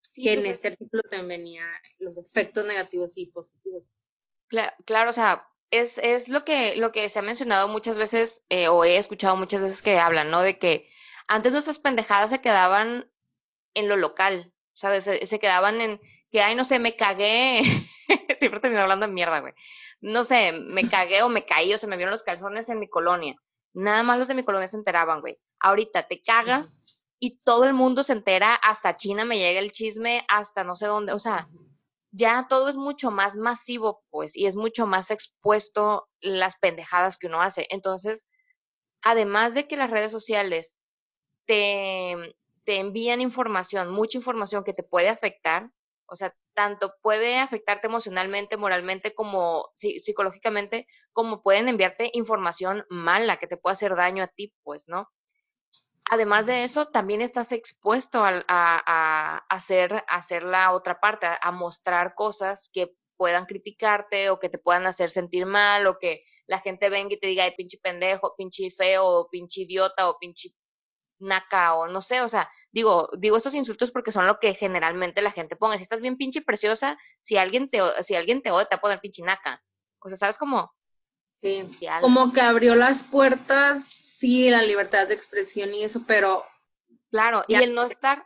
Sí, 0.00 0.24
que 0.24 0.32
en 0.32 0.40
pues, 0.40 0.52
este 0.52 0.68
artículo 0.68 1.02
también 1.02 1.28
venía 1.28 1.64
los 1.98 2.18
efectos 2.18 2.64
negativos 2.64 3.16
y 3.16 3.26
positivos. 3.26 3.84
Claro, 4.48 4.72
claro 4.84 5.10
o 5.10 5.12
sea, 5.12 5.48
es, 5.70 5.98
es 5.98 6.28
lo 6.28 6.44
que 6.44 6.76
lo 6.76 6.92
que 6.92 7.08
se 7.08 7.18
ha 7.18 7.22
mencionado 7.22 7.68
muchas 7.68 7.98
veces 7.98 8.44
eh, 8.48 8.68
o 8.68 8.84
he 8.84 8.96
escuchado 8.96 9.36
muchas 9.36 9.60
veces 9.60 9.82
que 9.82 9.98
hablan, 9.98 10.30
¿no? 10.30 10.42
De 10.42 10.58
que 10.58 10.88
antes 11.28 11.52
nuestras 11.52 11.78
pendejadas 11.78 12.30
se 12.30 12.40
quedaban 12.40 13.10
en 13.74 13.88
lo 13.88 13.96
local, 13.96 14.52
¿sabes? 14.74 15.04
Se, 15.04 15.38
quedaban 15.38 15.80
en 15.80 16.00
que, 16.30 16.42
ay, 16.42 16.54
no 16.54 16.64
sé, 16.64 16.78
me 16.78 16.96
cagué. 16.96 17.62
Siempre 18.36 18.60
termino 18.60 18.82
hablando 18.82 19.06
de 19.06 19.12
mierda, 19.12 19.40
güey. 19.40 19.54
No 20.02 20.24
sé, 20.24 20.52
me 20.52 20.88
cagué 20.88 21.22
o 21.22 21.28
me 21.28 21.46
caí 21.46 21.72
o 21.72 21.78
se 21.78 21.86
me 21.86 21.96
vieron 21.96 22.12
los 22.12 22.24
calzones 22.24 22.68
en 22.68 22.80
mi 22.80 22.88
colonia. 22.88 23.36
Nada 23.72 24.02
más 24.02 24.18
los 24.18 24.28
de 24.28 24.34
mi 24.34 24.44
colonia 24.44 24.68
se 24.68 24.76
enteraban, 24.76 25.20
güey. 25.20 25.40
Ahorita 25.60 26.02
te 26.02 26.20
cagas 26.20 26.84
y 27.20 27.38
todo 27.44 27.64
el 27.64 27.72
mundo 27.72 28.02
se 28.02 28.12
entera, 28.12 28.54
hasta 28.56 28.96
China 28.96 29.24
me 29.24 29.38
llega 29.38 29.60
el 29.60 29.70
chisme, 29.70 30.24
hasta 30.28 30.64
no 30.64 30.74
sé 30.74 30.86
dónde, 30.86 31.12
o 31.12 31.20
sea, 31.20 31.48
ya 32.10 32.46
todo 32.48 32.68
es 32.68 32.76
mucho 32.76 33.12
más 33.12 33.36
masivo, 33.36 34.02
pues, 34.10 34.36
y 34.36 34.46
es 34.46 34.56
mucho 34.56 34.88
más 34.88 35.12
expuesto 35.12 36.08
las 36.20 36.56
pendejadas 36.56 37.16
que 37.16 37.28
uno 37.28 37.40
hace. 37.40 37.66
Entonces, 37.70 38.26
además 39.02 39.54
de 39.54 39.68
que 39.68 39.76
las 39.76 39.90
redes 39.90 40.10
sociales 40.10 40.74
te, 41.46 42.34
te 42.64 42.80
envían 42.80 43.20
información, 43.20 43.92
mucha 43.92 44.18
información 44.18 44.64
que 44.64 44.74
te 44.74 44.82
puede 44.82 45.08
afectar, 45.08 45.70
o 46.12 46.16
sea, 46.16 46.36
tanto 46.52 46.94
puede 47.00 47.38
afectarte 47.38 47.86
emocionalmente, 47.86 48.58
moralmente, 48.58 49.14
como 49.14 49.70
psicológicamente, 49.72 50.86
como 51.14 51.40
pueden 51.40 51.68
enviarte 51.68 52.10
información 52.12 52.84
mala 52.90 53.38
que 53.38 53.46
te 53.46 53.56
puede 53.56 53.72
hacer 53.72 53.96
daño 53.96 54.22
a 54.22 54.26
ti, 54.28 54.52
pues, 54.62 54.88
¿no? 54.88 55.10
Además 56.10 56.44
de 56.44 56.64
eso, 56.64 56.88
también 56.88 57.22
estás 57.22 57.52
expuesto 57.52 58.22
a, 58.22 58.42
a, 58.46 59.38
hacer, 59.48 59.94
a 59.94 60.16
hacer 60.16 60.42
la 60.42 60.72
otra 60.72 61.00
parte, 61.00 61.26
a, 61.40 61.50
mostrar 61.50 62.14
cosas 62.14 62.68
que 62.70 62.94
puedan 63.16 63.46
criticarte 63.46 64.28
o 64.28 64.38
que 64.38 64.50
te 64.50 64.58
puedan 64.58 64.84
hacer 64.84 65.08
sentir 65.08 65.46
mal 65.46 65.86
o 65.86 65.98
que 65.98 66.24
la 66.46 66.58
gente 66.58 66.90
venga 66.90 67.14
y 67.14 67.18
te 67.20 67.28
diga, 67.28 67.44
ay, 67.44 67.54
pinche 67.56 67.78
pendejo, 67.78 68.34
pinche 68.36 68.68
feo, 68.70 69.06
o 69.06 69.28
pinche 69.30 69.62
idiota 69.62 70.10
o 70.10 70.18
pinche 70.18 70.50
naca 71.22 71.74
o 71.74 71.86
no 71.86 72.02
sé, 72.02 72.20
o 72.20 72.28
sea, 72.28 72.50
digo, 72.70 73.08
digo 73.18 73.36
estos 73.36 73.54
insultos 73.54 73.90
porque 73.90 74.12
son 74.12 74.26
lo 74.26 74.38
que 74.38 74.54
generalmente 74.54 75.22
la 75.22 75.30
gente 75.30 75.56
pone. 75.56 75.76
Si 75.76 75.82
estás 75.82 76.00
bien 76.00 76.16
pinche 76.16 76.42
preciosa, 76.42 76.98
si 77.20 77.36
alguien 77.36 77.70
te, 77.70 77.80
si 78.02 78.14
alguien 78.14 78.42
te 78.42 78.50
odia, 78.50 78.66
te 78.66 78.76
va 78.76 78.78
a 78.78 78.82
poner 78.82 79.00
pinche 79.00 79.22
naca. 79.22 79.62
O 80.00 80.08
sea, 80.08 80.18
¿sabes 80.18 80.38
cómo? 80.38 80.74
Sí, 81.40 81.68
como 82.00 82.32
que 82.32 82.40
abrió 82.40 82.76
las 82.76 83.02
puertas, 83.02 83.84
sí, 83.84 84.48
la 84.48 84.62
libertad 84.62 85.08
de 85.08 85.14
expresión 85.14 85.74
y 85.74 85.82
eso, 85.82 86.02
pero... 86.06 86.46
Claro, 87.10 87.42
y 87.48 87.56
el 87.56 87.74
no 87.74 87.82
estar... 87.82 88.24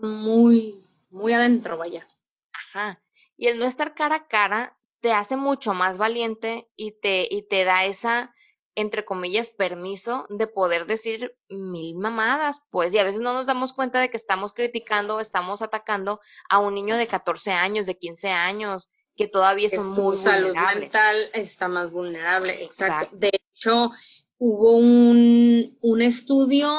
Muy, 0.00 0.84
muy 1.08 1.32
adentro, 1.32 1.78
vaya. 1.78 2.08
Ajá. 2.52 3.00
Y 3.36 3.46
el 3.46 3.60
no 3.60 3.64
estar 3.64 3.94
cara 3.94 4.16
a 4.16 4.26
cara 4.26 4.76
te 5.00 5.12
hace 5.12 5.36
mucho 5.36 5.72
más 5.72 5.98
valiente 5.98 6.68
y 6.74 6.98
te, 6.98 7.28
y 7.30 7.42
te 7.42 7.64
da 7.64 7.84
esa 7.84 8.34
entre 8.78 9.04
comillas, 9.04 9.50
permiso 9.50 10.24
de 10.28 10.46
poder 10.46 10.86
decir 10.86 11.36
mil 11.48 11.96
mamadas, 11.96 12.62
pues, 12.70 12.94
y 12.94 12.98
a 12.98 13.02
veces 13.02 13.20
no 13.20 13.32
nos 13.32 13.46
damos 13.46 13.72
cuenta 13.72 14.00
de 14.00 14.08
que 14.08 14.16
estamos 14.16 14.52
criticando, 14.52 15.18
estamos 15.18 15.62
atacando 15.62 16.20
a 16.48 16.60
un 16.60 16.74
niño 16.74 16.96
de 16.96 17.08
14 17.08 17.50
años, 17.50 17.86
de 17.86 17.96
15 17.96 18.28
años, 18.30 18.88
que 19.16 19.26
todavía 19.26 19.68
son 19.68 19.88
muy 19.88 20.16
su 20.16 20.22
salud 20.22 20.54
mental 20.54 21.16
está 21.32 21.66
más 21.66 21.90
vulnerable, 21.90 22.62
exacto. 22.62 23.16
De 23.16 23.32
hecho, 23.32 23.90
hubo 24.38 24.76
un, 24.76 25.76
un 25.80 26.00
estudio 26.00 26.70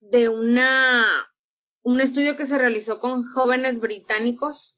de 0.00 0.30
una, 0.30 1.06
un 1.82 2.00
estudio 2.00 2.36
que 2.36 2.46
se 2.46 2.56
realizó 2.56 2.98
con 2.98 3.30
jóvenes 3.30 3.78
británicos 3.78 4.75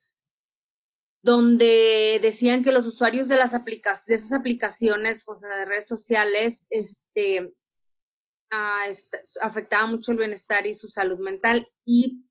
donde 1.29 2.19
decían 2.23 2.65
que 2.65 2.73
los 2.73 2.87
usuarios 2.87 3.29
de 3.29 3.37
las 3.37 3.53
aplicaciones, 3.53 4.07
de 4.07 4.15
esas 4.15 4.33
aplicaciones, 4.33 5.25
o 5.27 5.37
sea, 5.37 5.55
de 5.59 5.67
redes 5.67 5.87
sociales, 5.87 6.67
este, 6.71 7.53
ah, 8.51 8.87
afectaba 9.43 9.87
mucho 9.89 10.13
el 10.13 10.19
bienestar 10.19 10.67
y 10.67 10.73
su 10.73 10.89
salud 10.89 11.19
mental 11.19 11.71
y, 11.85 12.25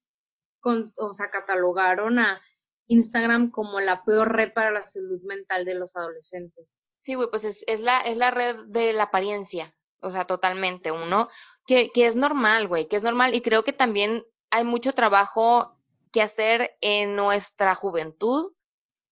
con, 0.59 0.93
o 0.95 1.13
sea, 1.13 1.29
catalogaron 1.29 2.17
a 2.17 2.41
Instagram 2.87 3.51
como 3.51 3.79
la 3.81 4.03
peor 4.03 4.35
red 4.35 4.51
para 4.51 4.71
la 4.71 4.81
salud 4.81 5.21
mental 5.21 5.63
de 5.63 5.75
los 5.75 5.95
adolescentes. 5.95 6.79
Sí, 6.99 7.13
güey, 7.13 7.29
pues 7.29 7.45
es, 7.45 7.63
es, 7.67 7.81
la, 7.81 8.01
es 8.01 8.17
la 8.17 8.31
red 8.31 8.55
de 8.65 8.93
la 8.93 9.03
apariencia, 9.03 9.75
o 10.01 10.09
sea, 10.09 10.25
totalmente, 10.25 10.91
uno, 10.91 11.29
que, 11.67 11.91
que 11.91 12.07
es 12.07 12.15
normal, 12.15 12.67
güey, 12.67 12.87
que 12.87 12.95
es 12.95 13.03
normal 13.03 13.35
y 13.35 13.43
creo 13.43 13.63
que 13.63 13.73
también 13.73 14.25
hay 14.49 14.63
mucho 14.63 14.93
trabajo 14.93 15.77
que 16.11 16.23
hacer 16.23 16.75
en 16.81 17.15
nuestra 17.15 17.75
juventud 17.75 18.56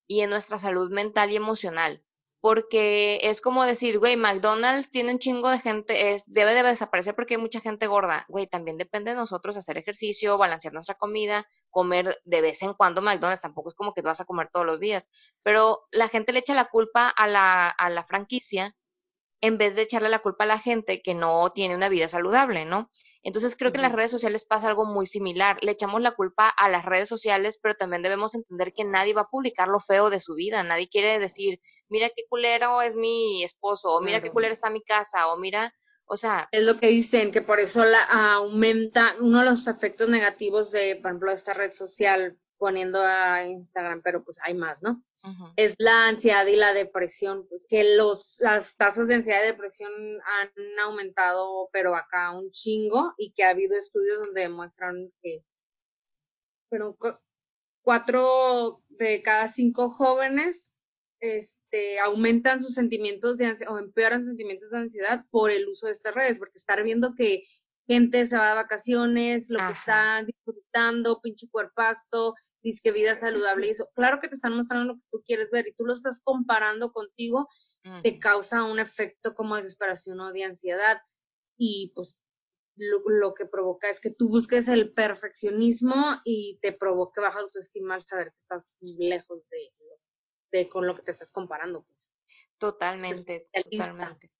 y 0.08 0.22
en 0.22 0.30
nuestra 0.30 0.60
salud 0.60 0.92
mental 0.92 1.32
y 1.32 1.36
emocional. 1.36 2.04
Porque 2.42 3.20
es 3.24 3.42
como 3.42 3.66
decir, 3.66 3.98
güey, 3.98 4.18
McDonald's 4.18 4.92
tiene 4.92 5.12
un 5.12 5.20
chingo 5.20 5.50
de 5.50 5.60
gente, 5.60 6.14
es, 6.14 6.32
debe 6.32 6.54
de 6.54 6.62
desaparecer 6.62 7.16
porque 7.16 7.36
hay 7.36 7.42
mucha 7.42 7.60
gente 7.60 7.88
gorda. 7.88 8.26
Güey, 8.30 8.46
también 8.46 8.78
depende 8.78 9.12
de 9.12 9.18
nosotros 9.18 9.58
hacer 9.58 9.80
ejercicio, 9.80 10.38
balancear 10.38 10.74
nuestra 10.74 10.94
comida, 10.96 11.48
comer 11.72 12.16
de 12.24 12.42
vez 12.42 12.62
en 12.62 12.74
cuando 12.76 13.02
McDonald's, 13.02 13.42
tampoco 13.42 13.70
es 13.70 13.76
como 13.76 13.94
que 13.94 14.04
vas 14.04 14.22
a 14.22 14.26
comer 14.26 14.50
todos 14.54 14.66
los 14.66 14.80
días. 14.80 15.10
Pero 15.42 15.88
la 15.92 16.08
gente 16.08 16.34
le 16.34 16.40
echa 16.40 16.54
la 16.54 16.66
culpa 16.66 17.10
a 17.10 17.28
la, 17.28 17.68
a 17.68 17.90
la 17.90 18.04
franquicia 18.06 18.76
en 19.46 19.58
vez 19.58 19.76
de 19.76 19.84
echarle 19.84 20.10
la 20.10 20.20
culpa 20.20 20.44
a 20.44 20.48
la 20.48 20.60
gente 20.60 21.02
que 21.02 21.14
no 21.14 21.52
tiene 21.52 21.76
una 21.76 21.90
vida 21.90 22.08
saludable, 22.08 22.66
¿no? 22.66 22.90
Entonces 23.22 23.56
creo 23.56 23.72
que 23.72 23.78
en 23.78 23.84
las 23.84 23.92
redes 23.92 24.12
sociales 24.12 24.46
pasa 24.46 24.70
algo 24.70 24.86
muy 24.86 25.06
similar. 25.06 25.58
Le 25.62 25.72
echamos 25.72 26.02
la 26.02 26.12
culpa 26.12 26.50
a 26.50 26.70
las 26.70 26.86
redes 26.86 27.08
sociales, 27.08 27.60
pero 27.62 27.76
también 27.76 28.02
debemos 28.02 28.34
entender 28.34 28.74
que 28.74 28.86
nadie 28.86 29.14
va 29.14 29.22
a 29.22 29.30
publicar 29.30 29.68
lo 29.68 29.80
feo 29.80 30.10
de 30.10 30.20
su 30.20 30.34
vida. 30.34 30.64
Nadie 30.64 30.90
quiere 30.90 31.20
decir, 31.20 31.60
mira 31.90 32.10
qué 32.10 32.24
culero 32.28 32.82
es 32.82 32.96
mi 32.96 33.44
esposo, 33.44 33.90
o 33.90 34.02
mira 34.02 34.22
qué 34.22 34.32
culero 34.32 34.54
está 34.54 34.70
mi 34.70 34.82
casa, 34.82 35.28
o 35.28 35.38
mira, 35.38 35.74
o 36.06 36.18
sea. 36.18 36.48
Es 36.52 36.64
lo 36.64 36.78
que 36.78 36.88
dicen, 36.88 37.32
que 37.32 37.42
por 37.42 37.60
eso 37.60 37.86
la, 37.86 38.04
aumenta 38.04 39.16
uno 39.20 39.40
de 39.40 39.46
los 39.46 39.68
efectos 39.68 40.10
negativos 40.10 40.72
de, 40.72 40.96
por 40.96 41.12
ejemplo, 41.12 41.32
esta 41.32 41.54
red 41.54 41.72
social 41.72 42.38
poniendo 42.58 43.02
a 43.04 43.44
Instagram, 43.44 44.02
pero 44.04 44.24
pues 44.24 44.40
hay 44.42 44.54
más, 44.54 44.82
¿no? 44.82 45.04
Es 45.56 45.76
la 45.80 46.08
ansiedad 46.08 46.46
y 46.46 46.56
la 46.56 46.74
depresión, 46.74 47.48
pues 47.48 47.66
que 47.68 47.96
los, 47.96 48.38
las 48.40 48.76
tasas 48.78 49.08
de 49.08 49.16
ansiedad 49.16 49.44
y 49.44 49.48
depresión 49.48 49.92
han 49.92 50.80
aumentado, 50.80 51.70
pero 51.72 51.96
acá 51.96 52.32
un 52.32 52.52
chingo, 52.52 53.14
y 53.18 53.34
que 53.34 53.44
ha 53.44 53.50
habido 53.50 53.78
estudios 53.78 54.20
donde 54.20 54.42
demuestran 54.42 55.12
que 55.22 55.44
pero 56.70 56.98
cuatro 57.82 58.82
de 58.90 59.22
cada 59.22 59.48
cinco 59.48 59.90
jóvenes 59.90 60.72
este, 61.20 62.00
aumentan 62.00 62.62
sus 62.62 62.74
sentimientos 62.74 63.38
de 63.38 63.46
ansiedad 63.46 63.74
o 63.74 63.80
empeoran 63.80 64.22
sus 64.22 64.30
sentimientos 64.30 64.70
de 64.72 64.78
ansiedad 64.80 65.26
por 65.32 65.52
el 65.52 65.68
uso 65.68 65.86
de 65.86 65.94
estas 65.94 66.14
redes, 66.14 66.40
porque 66.40 66.58
estar 66.58 66.84
viendo 66.84 67.14
que 67.16 67.44
gente 67.88 68.26
se 68.26 68.38
va 68.38 68.50
de 68.50 68.56
vacaciones, 68.56 69.50
lo 69.50 69.60
que 69.60 69.72
está 69.72 70.24
disfrutando, 70.26 71.22
pinche 71.22 71.48
cuerpazo, 71.50 72.36
dice 72.66 72.82
que 72.84 72.92
vida 72.92 73.14
saludable 73.14 73.68
y 73.68 73.70
eso, 73.70 73.90
claro 73.94 74.20
que 74.20 74.28
te 74.28 74.34
están 74.34 74.58
mostrando 74.58 74.94
lo 74.94 75.00
que 75.00 75.08
tú 75.12 75.24
quieres 75.24 75.52
ver 75.52 75.68
y 75.68 75.74
tú 75.76 75.86
lo 75.86 75.94
estás 75.94 76.20
comparando 76.24 76.92
contigo, 76.92 77.48
te 78.02 78.18
causa 78.18 78.64
un 78.64 78.80
efecto 78.80 79.36
como 79.36 79.56
desesperación 79.56 80.20
o 80.20 80.34
de 80.34 80.44
ansiedad. 80.44 81.00
Y 81.58 81.92
pues 81.94 82.24
lo, 82.76 83.36
que 83.36 83.46
provoca 83.46 83.88
es 83.88 84.02
que 84.02 84.10
tú 84.10 84.30
busques 84.30 84.68
el 84.68 84.92
perfeccionismo 84.92 86.20
y 86.24 86.58
te 86.64 86.74
provoque 86.74 87.22
baja 87.22 87.40
autoestima 87.40 87.94
al 87.94 88.06
saber 88.08 88.32
que 88.32 88.38
estás 88.38 88.80
lejos 88.82 89.48
de, 89.52 89.72
de 90.52 90.68
con 90.68 90.88
lo 90.88 90.96
que 90.96 91.04
te 91.04 91.12
estás 91.12 91.32
comparando, 91.32 91.84
pues. 91.84 92.10
Totalmente, 92.58 93.48
totalmente. 93.54 94.32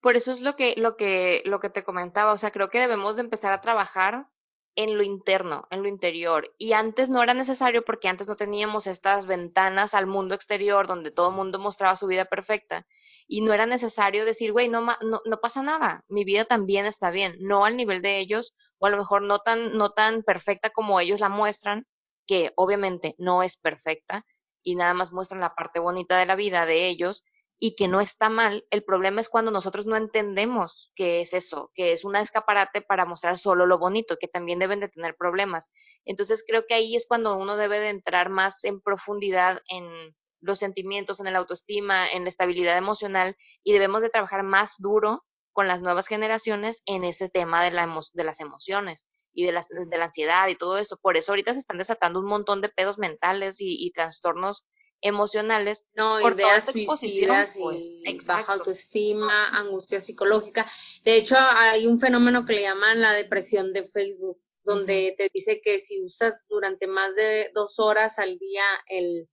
Por 0.00 0.14
eso 0.14 0.30
es 0.30 0.40
lo 0.40 0.54
que, 0.54 0.74
lo 0.76 0.96
que, 0.96 1.42
lo 1.44 1.58
que 1.58 1.68
te 1.68 1.82
comentaba, 1.82 2.32
o 2.32 2.38
sea, 2.38 2.52
creo 2.52 2.70
que 2.70 2.78
debemos 2.78 3.16
de 3.16 3.22
empezar 3.22 3.52
a 3.52 3.60
trabajar 3.60 4.28
en 4.74 4.96
lo 4.96 5.02
interno, 5.02 5.66
en 5.70 5.82
lo 5.82 5.88
interior. 5.88 6.52
Y 6.58 6.72
antes 6.72 7.10
no 7.10 7.22
era 7.22 7.34
necesario 7.34 7.84
porque 7.84 8.08
antes 8.08 8.28
no 8.28 8.36
teníamos 8.36 8.86
estas 8.86 9.26
ventanas 9.26 9.94
al 9.94 10.06
mundo 10.06 10.34
exterior 10.34 10.86
donde 10.86 11.10
todo 11.10 11.30
el 11.30 11.36
mundo 11.36 11.58
mostraba 11.58 11.96
su 11.96 12.06
vida 12.06 12.24
perfecta 12.24 12.86
y 13.26 13.40
no 13.40 13.52
era 13.52 13.66
necesario 13.66 14.24
decir, 14.24 14.52
güey, 14.52 14.68
no, 14.68 14.82
no, 14.82 15.20
no 15.24 15.36
pasa 15.40 15.62
nada, 15.62 16.04
mi 16.08 16.24
vida 16.24 16.44
también 16.44 16.86
está 16.86 17.10
bien, 17.10 17.36
no 17.40 17.64
al 17.64 17.76
nivel 17.76 18.02
de 18.02 18.18
ellos, 18.18 18.54
o 18.78 18.86
a 18.86 18.90
lo 18.90 18.96
mejor 18.96 19.22
no 19.22 19.38
tan, 19.38 19.76
no 19.76 19.90
tan 19.90 20.22
perfecta 20.22 20.70
como 20.70 21.00
ellos 21.00 21.20
la 21.20 21.28
muestran, 21.28 21.86
que 22.26 22.52
obviamente 22.56 23.14
no 23.18 23.42
es 23.42 23.56
perfecta, 23.56 24.24
y 24.62 24.76
nada 24.76 24.94
más 24.94 25.12
muestran 25.12 25.40
la 25.40 25.54
parte 25.54 25.80
bonita 25.80 26.18
de 26.18 26.26
la 26.26 26.36
vida 26.36 26.66
de 26.66 26.88
ellos, 26.88 27.24
y 27.64 27.76
que 27.76 27.86
no 27.86 28.00
está 28.00 28.28
mal. 28.28 28.66
El 28.70 28.82
problema 28.82 29.20
es 29.20 29.28
cuando 29.28 29.52
nosotros 29.52 29.86
no 29.86 29.94
entendemos 29.94 30.90
qué 30.96 31.20
es 31.20 31.32
eso, 31.32 31.70
que 31.74 31.92
es 31.92 32.04
una 32.04 32.20
escaparate 32.20 32.82
para 32.82 33.04
mostrar 33.04 33.38
solo 33.38 33.66
lo 33.66 33.78
bonito, 33.78 34.16
que 34.18 34.26
también 34.26 34.58
deben 34.58 34.80
de 34.80 34.88
tener 34.88 35.14
problemas. 35.16 35.70
Entonces 36.04 36.42
creo 36.44 36.66
que 36.66 36.74
ahí 36.74 36.96
es 36.96 37.06
cuando 37.06 37.36
uno 37.36 37.56
debe 37.56 37.78
de 37.78 37.90
entrar 37.90 38.30
más 38.30 38.64
en 38.64 38.80
profundidad 38.80 39.60
en 39.68 40.12
los 40.40 40.58
sentimientos, 40.58 41.20
en 41.20 41.32
la 41.32 41.38
autoestima, 41.38 42.10
en 42.10 42.24
la 42.24 42.30
estabilidad 42.30 42.76
emocional 42.76 43.36
y 43.62 43.72
debemos 43.72 44.02
de 44.02 44.10
trabajar 44.10 44.42
más 44.42 44.74
duro 44.78 45.24
con 45.52 45.68
las 45.68 45.82
nuevas 45.82 46.08
generaciones 46.08 46.82
en 46.84 47.04
ese 47.04 47.28
tema 47.28 47.62
de, 47.62 47.70
la 47.70 47.88
de 48.12 48.24
las 48.24 48.40
emociones 48.40 49.06
y 49.32 49.44
de, 49.44 49.52
las, 49.52 49.68
la 49.70 50.04
ansiedad 50.04 50.48
y 50.48 50.56
todo 50.56 50.78
eso. 50.78 50.96
Por 50.96 51.16
eso 51.16 51.30
ahorita 51.30 51.54
se 51.54 51.60
están 51.60 51.78
desatando 51.78 52.18
un 52.18 52.26
montón 52.26 52.60
de 52.60 52.70
pedos 52.70 52.98
mentales 52.98 53.58
y, 53.60 53.88
trastornos 53.92 54.66
emocionales 55.02 55.84
no, 55.94 56.18
por 56.20 56.36
toda 56.36 56.56
esta 56.56 56.70
exposición, 56.70 57.36
pues, 57.58 57.90
baja 58.26 58.52
autoestima, 58.54 59.48
angustia 59.48 60.00
psicológica. 60.00 60.66
De 61.04 61.16
hecho, 61.16 61.36
hay 61.38 61.86
un 61.86 62.00
fenómeno 62.00 62.46
que 62.46 62.54
le 62.54 62.62
llaman 62.62 63.00
la 63.00 63.12
depresión 63.12 63.72
de 63.72 63.84
Facebook, 63.84 64.40
donde 64.64 65.14
te 65.18 65.28
dice 65.34 65.60
que 65.60 65.78
si 65.80 66.02
usas 66.02 66.46
durante 66.48 66.86
más 66.86 67.14
de 67.16 67.50
dos 67.54 67.78
horas 67.78 68.18
al 68.18 68.38
día 68.38 68.62
el 68.86 69.28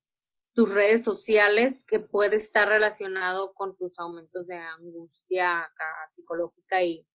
tus 0.53 0.73
redes 0.73 1.05
sociales 1.05 1.85
que 1.85 2.01
puede 2.01 2.35
estar 2.35 2.67
relacionado 2.67 3.53
con 3.53 3.77
tus 3.77 3.97
aumentos 3.97 4.45
de 4.47 4.57
angustia 4.57 5.71
psicológica 6.09 6.83
y 6.83 7.07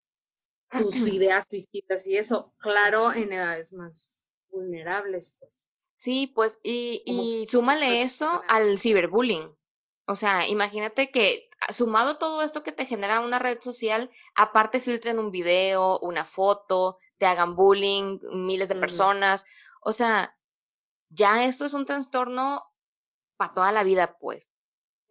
tus 0.71 0.95
ideas 1.21 1.45
suicidas 1.51 2.07
y 2.07 2.17
eso, 2.17 2.55
claro, 2.59 3.13
en 3.13 3.33
edades 3.33 3.73
más 3.73 4.31
vulnerables, 4.49 5.37
pues. 5.39 5.69
Sí, 5.95 6.27
pues, 6.27 6.59
y, 6.63 7.03
y 7.07 7.47
súmale 7.49 8.03
eso 8.03 8.43
al 8.49 8.79
ciberbullying. 8.79 9.57
O 10.07 10.17
sea, 10.17 10.47
imagínate 10.49 11.11
que 11.11 11.49
sumado 11.73 12.19
todo 12.19 12.43
esto 12.43 12.63
que 12.63 12.73
te 12.73 12.85
genera 12.85 13.21
una 13.21 13.39
red 13.39 13.61
social, 13.61 14.11
aparte 14.35 14.81
filtren 14.81 15.19
un 15.19 15.31
video, 15.31 15.99
una 16.01 16.25
foto, 16.25 16.99
te 17.19 17.27
hagan 17.27 17.57
bullying, 17.57 18.19
miles 18.33 18.69
de 18.69 18.75
personas. 18.75 19.45
O 19.81 19.93
sea, 19.93 20.37
ya 21.09 21.45
esto 21.45 21.65
es 21.65 21.73
un 21.73 21.87
trastorno 21.87 22.63
para 23.37 23.55
toda 23.55 23.73
la 23.73 23.85
vida, 23.85 24.19
pues. 24.19 24.53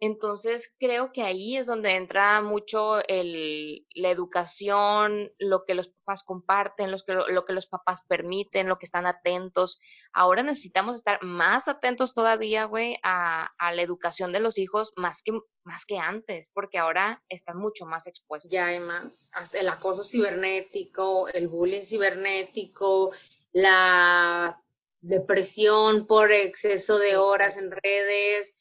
Entonces 0.04 0.76
creo 0.78 1.12
que 1.12 1.22
ahí 1.22 1.56
es 1.56 1.66
donde 1.66 1.96
entra 1.96 2.42
mucho 2.42 2.98
el, 3.08 3.86
la 3.94 4.10
educación, 4.10 5.32
lo 5.38 5.64
que 5.64 5.74
los 5.74 5.88
papás 5.88 6.22
comparten, 6.24 6.90
los 6.90 7.04
que, 7.04 7.14
lo, 7.14 7.44
que 7.46 7.54
los 7.54 7.66
papás 7.66 8.02
permiten, 8.06 8.68
lo 8.68 8.76
que 8.76 8.84
están 8.84 9.06
atentos. 9.06 9.80
Ahora 10.12 10.42
necesitamos 10.42 10.96
estar 10.96 11.22
más 11.22 11.68
atentos 11.68 12.12
todavía, 12.12 12.64
güey, 12.64 12.98
a, 13.02 13.50
a, 13.56 13.72
la 13.72 13.80
educación 13.80 14.30
de 14.30 14.40
los 14.40 14.58
hijos 14.58 14.92
más 14.96 15.22
que, 15.22 15.32
más 15.62 15.86
que 15.86 15.96
antes, 15.96 16.50
porque 16.52 16.76
ahora 16.76 17.24
están 17.30 17.56
mucho 17.56 17.86
más 17.86 18.06
expuestos. 18.06 18.50
Ya 18.50 18.66
hay 18.66 18.80
más. 18.80 19.26
El 19.54 19.70
acoso 19.70 20.04
cibernético, 20.04 21.28
el 21.28 21.48
bullying 21.48 21.80
cibernético, 21.80 23.10
la 23.52 24.62
depresión 25.00 26.06
por 26.06 26.30
exceso 26.30 26.98
de 26.98 27.16
horas 27.16 27.56
en 27.56 27.70
redes. 27.70 28.52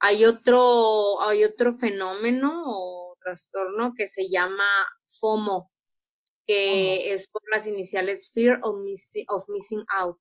Hay 0.00 0.24
otro, 0.24 1.20
hay 1.22 1.44
otro 1.44 1.72
fenómeno 1.72 2.62
o 2.66 3.16
trastorno 3.20 3.94
que 3.96 4.06
se 4.06 4.28
llama 4.28 4.64
FOMO, 5.20 5.70
que 6.46 7.12
es 7.12 7.28
por 7.28 7.42
las 7.52 7.66
iniciales 7.66 8.30
Fear 8.32 8.60
of, 8.62 8.78
Missing 9.48 9.84
Out, 9.98 10.18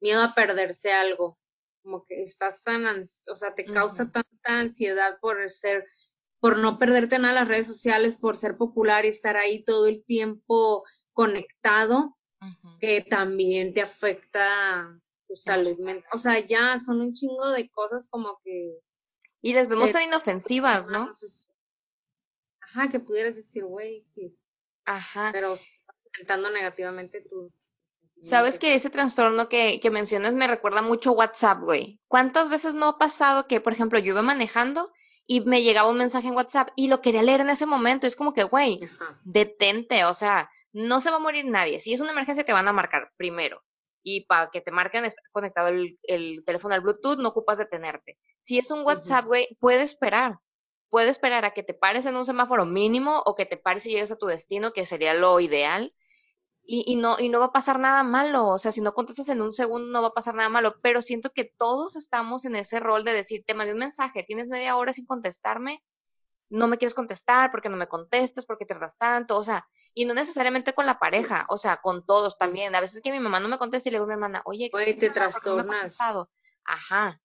miedo 0.00 0.22
a 0.22 0.34
perderse 0.34 0.92
algo, 0.92 1.38
como 1.82 2.04
que 2.06 2.22
estás 2.22 2.62
tan, 2.62 2.86
o 2.86 3.34
sea, 3.34 3.54
te 3.54 3.64
causa 3.64 4.10
tanta 4.10 4.60
ansiedad 4.60 5.18
por 5.20 5.50
ser, 5.50 5.84
por 6.40 6.58
no 6.58 6.78
perderte 6.78 7.18
nada 7.18 7.30
en 7.30 7.40
las 7.40 7.48
redes 7.48 7.66
sociales, 7.66 8.16
por 8.16 8.36
ser 8.36 8.56
popular 8.56 9.04
y 9.04 9.08
estar 9.08 9.36
ahí 9.36 9.64
todo 9.64 9.86
el 9.86 10.04
tiempo 10.04 10.84
conectado, 11.12 12.16
que 12.80 13.02
también 13.02 13.74
te 13.74 13.82
afecta 13.82 14.98
tu 15.28 15.36
salud 15.36 15.78
mental. 15.78 16.08
O 16.12 16.18
sea, 16.18 16.38
ya 16.40 16.78
son 16.78 17.00
un 17.00 17.12
chingo 17.12 17.50
de 17.50 17.68
cosas 17.70 18.08
como 18.08 18.40
que... 18.42 18.78
Y 19.42 19.54
les 19.54 19.68
vemos 19.68 19.92
tan 19.92 20.04
inofensivas, 20.04 20.88
¿no? 20.88 21.12
Ajá, 22.60 22.88
que 22.88 23.00
pudieras 23.00 23.34
decir, 23.34 23.64
güey, 23.64 24.06
Ajá. 24.84 25.30
Pero 25.32 25.52
estás 25.52 25.96
afectando 26.14 26.50
negativamente 26.50 27.20
tu... 27.20 27.52
Sabes 28.20 28.60
que 28.60 28.74
ese 28.74 28.88
trastorno 28.88 29.48
que, 29.48 29.80
que 29.80 29.90
mencionas 29.90 30.34
me 30.34 30.46
recuerda 30.46 30.80
mucho 30.80 31.12
WhatsApp, 31.12 31.60
güey. 31.60 32.00
¿Cuántas 32.06 32.48
veces 32.48 32.76
no 32.76 32.86
ha 32.86 32.98
pasado 32.98 33.48
que, 33.48 33.60
por 33.60 33.72
ejemplo, 33.72 33.98
yo 33.98 34.12
iba 34.12 34.22
manejando 34.22 34.92
y 35.26 35.40
me 35.40 35.62
llegaba 35.62 35.90
un 35.90 35.98
mensaje 35.98 36.28
en 36.28 36.36
WhatsApp 36.36 36.68
y 36.76 36.86
lo 36.86 37.00
quería 37.00 37.24
leer 37.24 37.40
en 37.40 37.50
ese 37.50 37.66
momento? 37.66 38.06
Es 38.06 38.14
como 38.14 38.32
que, 38.32 38.44
güey, 38.44 38.78
detente, 39.24 40.04
o 40.04 40.14
sea, 40.14 40.48
no 40.72 41.00
se 41.00 41.10
va 41.10 41.16
a 41.16 41.20
morir 41.20 41.44
nadie. 41.44 41.80
Si 41.80 41.92
es 41.92 42.00
una 42.00 42.12
emergencia, 42.12 42.44
te 42.44 42.52
van 42.52 42.68
a 42.68 42.72
marcar 42.72 43.10
primero. 43.16 43.62
Y 44.02 44.24
para 44.26 44.50
que 44.50 44.60
te 44.60 44.72
marquen, 44.72 45.04
está 45.04 45.22
conectado 45.32 45.68
el, 45.68 46.44
teléfono 46.44 46.74
al 46.74 46.80
Bluetooth, 46.80 47.18
no 47.18 47.30
ocupas 47.30 47.58
detenerte. 47.58 48.18
Si 48.42 48.58
es 48.58 48.70
un 48.72 48.84
WhatsApp, 48.84 49.24
güey, 49.24 49.56
puede 49.60 49.82
esperar. 49.82 50.40
Puede 50.90 51.10
esperar 51.10 51.44
a 51.44 51.52
que 51.52 51.62
te 51.62 51.74
pares 51.74 52.04
en 52.06 52.16
un 52.16 52.26
semáforo 52.26 52.66
mínimo 52.66 53.22
o 53.24 53.34
que 53.36 53.46
te 53.46 53.56
pares 53.56 53.86
y 53.86 53.90
llegues 53.90 54.10
a 54.10 54.18
tu 54.18 54.26
destino, 54.26 54.72
que 54.72 54.84
sería 54.84 55.14
lo 55.14 55.38
ideal. 55.38 55.94
Y, 56.64 56.84
y, 56.86 56.96
no, 56.96 57.18
y 57.18 57.28
no 57.28 57.38
va 57.38 57.46
a 57.46 57.52
pasar 57.52 57.78
nada 57.78 58.02
malo. 58.02 58.48
O 58.48 58.58
sea, 58.58 58.72
si 58.72 58.80
no 58.80 58.94
contestas 58.94 59.28
en 59.28 59.40
un 59.40 59.52
segundo, 59.52 59.90
no 59.90 60.02
va 60.02 60.08
a 60.08 60.14
pasar 60.14 60.34
nada 60.34 60.48
malo. 60.48 60.74
Pero 60.82 61.02
siento 61.02 61.30
que 61.30 61.44
todos 61.56 61.94
estamos 61.94 62.44
en 62.44 62.56
ese 62.56 62.80
rol 62.80 63.04
de 63.04 63.12
decir, 63.12 63.44
te 63.46 63.54
mandé 63.54 63.72
un 63.72 63.78
mensaje, 63.78 64.24
tienes 64.24 64.48
media 64.48 64.76
hora 64.76 64.92
sin 64.92 65.06
contestarme, 65.06 65.82
no 66.50 66.66
me 66.66 66.78
quieres 66.78 66.94
contestar, 66.94 67.50
porque 67.50 67.68
no 67.68 67.76
me 67.76 67.86
contestas, 67.86 68.44
porque 68.44 68.66
tardas 68.66 68.98
tanto, 68.98 69.38
o 69.38 69.44
sea, 69.44 69.66
y 69.94 70.04
no 70.04 70.14
necesariamente 70.14 70.74
con 70.74 70.84
la 70.84 70.98
pareja, 70.98 71.46
o 71.48 71.56
sea, 71.56 71.78
con 71.78 72.04
todos 72.04 72.36
también. 72.36 72.74
A 72.74 72.80
veces 72.80 73.00
que 73.02 73.12
mi 73.12 73.20
mamá 73.20 73.40
no 73.40 73.48
me 73.48 73.56
contesta 73.56 73.88
y 73.88 73.92
le 73.92 73.96
digo 73.96 74.04
a 74.04 74.08
mi 74.08 74.14
hermana, 74.14 74.42
oye, 74.44 74.68
¿qué 74.70 74.94
te 74.94 75.10
trastornas. 75.10 75.96
Ajá. 76.64 77.20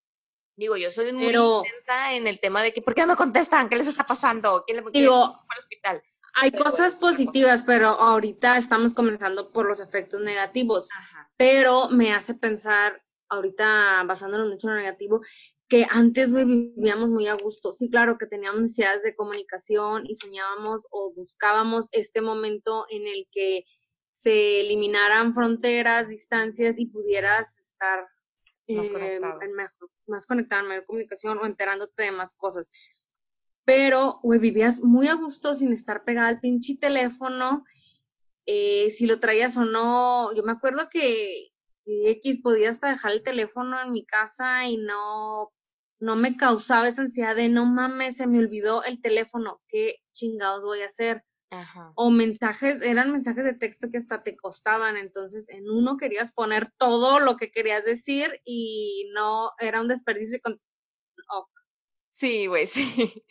Digo, 0.57 0.75
yo 0.75 0.91
soy 0.91 1.13
muy 1.13 1.27
intensa 1.27 2.13
en 2.13 2.25
el 2.25 2.39
tema 2.39 2.63
de 2.63 2.73
que, 2.73 2.81
¿por 2.81 2.95
qué 2.95 3.01
no 3.01 3.09
me 3.09 3.15
contestan? 3.15 3.69
¿Qué 3.69 3.75
les 3.75 3.87
está 3.87 4.05
pasando? 4.05 4.63
¿Quién 4.65 4.83
le 4.83 4.91
digo, 4.91 5.23
al 5.23 5.57
hospital? 5.57 6.03
Hay 6.33 6.51
cosas 6.51 6.95
positivas, 6.95 7.63
pero 7.63 7.89
ahorita 7.89 8.57
estamos 8.57 8.95
comenzando 8.95 9.51
por 9.51 9.67
los 9.67 9.79
efectos 9.79 10.21
negativos. 10.21 10.87
Ajá. 10.91 11.31
Pero 11.37 11.89
me 11.89 12.11
hace 12.11 12.33
pensar, 12.33 13.03
ahorita 13.29 14.03
basándonos 14.07 14.49
mucho 14.49 14.67
en 14.67 14.73
lo 14.73 14.79
negativo, 14.79 15.21
que 15.67 15.85
antes 15.89 16.33
vivíamos 16.33 17.09
muy 17.09 17.27
a 17.27 17.35
gusto. 17.35 17.71
Sí, 17.73 17.89
claro 17.89 18.17
que 18.17 18.25
teníamos 18.25 18.61
necesidades 18.61 19.03
de 19.03 19.15
comunicación 19.15 20.07
y 20.07 20.15
soñábamos 20.15 20.87
o 20.89 21.13
buscábamos 21.13 21.87
este 21.91 22.21
momento 22.21 22.85
en 22.89 23.05
el 23.05 23.27
que 23.31 23.63
se 24.11 24.61
eliminaran 24.61 25.35
fronteras, 25.35 26.09
distancias 26.09 26.79
y 26.79 26.87
pudieras 26.87 27.59
estar 27.59 28.07
más, 28.67 28.89
conectado. 28.89 29.39
mejor, 29.55 29.89
más 30.07 30.25
conectado, 30.25 30.63
en 30.63 30.69
mejor 30.69 30.85
comunicación 30.85 31.37
o 31.37 31.45
enterándote 31.45 32.03
de 32.03 32.11
más 32.11 32.33
cosas. 32.35 32.71
Pero, 33.65 34.19
güey, 34.23 34.39
vivías 34.39 34.79
muy 34.81 35.07
a 35.07 35.15
gusto 35.15 35.53
sin 35.53 35.73
estar 35.73 36.03
pegada 36.03 36.29
al 36.29 36.39
pinche 36.39 36.77
teléfono. 36.77 37.65
Eh, 38.45 38.89
si 38.91 39.05
lo 39.07 39.19
traías 39.19 39.57
o 39.57 39.65
no, 39.65 40.33
yo 40.33 40.43
me 40.43 40.53
acuerdo 40.53 40.87
que 40.89 41.49
X 41.85 42.39
podía 42.41 42.69
hasta 42.69 42.89
dejar 42.89 43.11
el 43.11 43.23
teléfono 43.23 43.81
en 43.81 43.91
mi 43.91 44.05
casa 44.05 44.65
y 44.67 44.77
no, 44.77 45.51
no 45.99 46.15
me 46.15 46.37
causaba 46.37 46.87
esa 46.87 47.01
ansiedad 47.01 47.35
de 47.35 47.49
no 47.49 47.65
mames, 47.65 48.17
se 48.17 48.27
me 48.27 48.39
olvidó 48.39 48.83
el 48.83 49.01
teléfono, 49.01 49.61
¿qué 49.67 49.97
chingados 50.11 50.63
voy 50.63 50.81
a 50.81 50.85
hacer? 50.85 51.23
O 51.95 52.09
mensajes, 52.09 52.81
eran 52.81 53.11
mensajes 53.11 53.43
de 53.43 53.53
texto 53.53 53.89
que 53.89 53.97
hasta 53.97 54.21
te 54.21 54.35
costaban, 54.35 54.97
entonces 54.97 55.47
en 55.49 55.69
uno 55.69 55.97
querías 55.97 56.33
poner 56.33 56.71
todo 56.77 57.19
lo 57.19 57.37
que 57.37 57.51
querías 57.51 57.85
decir 57.85 58.41
y 58.43 59.09
no 59.13 59.51
era 59.59 59.81
un 59.81 59.87
desperdicio 59.87 60.39
con... 60.43 60.59
Sí, 62.09 62.47
güey, 62.47 62.67
sí. 62.67 63.23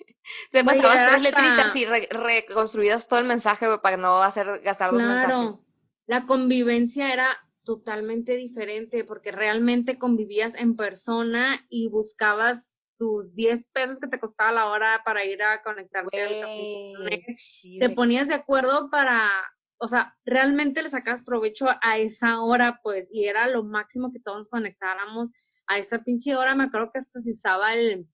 Se 0.51 0.65
pasabas 0.65 1.11
tres 1.11 1.23
letritas 1.23 1.77
y 1.77 1.85
reconstruías 1.85 3.07
todo 3.07 3.21
el 3.21 3.27
mensaje, 3.27 3.67
para 3.79 3.97
no 3.97 4.23
hacer 4.23 4.61
gastar 4.63 4.93
los 4.93 5.03
mensajes. 5.03 5.63
La 6.07 6.27
convivencia 6.27 7.13
era 7.13 7.29
totalmente 7.65 8.37
diferente 8.37 9.05
porque 9.05 9.33
realmente 9.33 9.99
convivías 9.99 10.55
en 10.55 10.77
persona 10.77 11.67
y 11.69 11.89
buscabas 11.89 12.76
tus 12.99 13.35
10 13.35 13.67
pesos 13.73 14.01
que 14.01 14.09
te 14.09 14.19
costaba 14.19 14.53
la 14.53 14.71
hora 14.71 15.03
para 15.05 15.25
ir 15.25 15.43
a 15.43 15.63
conectarte 15.63 16.23
al 16.23 16.41
café. 16.41 17.37
te 17.81 17.91
ponías 17.91 18.29
de 18.29 18.35
acuerdo 18.35 18.91
para, 18.91 19.31
o 19.79 19.89
sea, 19.89 20.17
realmente 20.25 20.83
le 20.83 20.91
sacabas 20.91 21.23
provecho 21.23 21.67
a 21.83 21.99
esa 21.99 22.41
hora, 22.41 22.81
pues, 22.83 23.09
y 23.11 23.27
era 23.27 23.49
lo 23.49 23.65
máximo 23.65 24.13
que 24.13 24.21
todos 24.21 24.39
nos 24.39 24.49
conectáramos 24.49 25.33
a 25.67 25.79
esa 25.79 26.03
pinche 26.03 26.37
hora. 26.37 26.55
Me 26.55 26.65
acuerdo 26.65 26.91
que 26.93 26.99
hasta 26.99 27.21
se 27.21 27.31
usaba 27.31 27.75
el, 27.75 28.09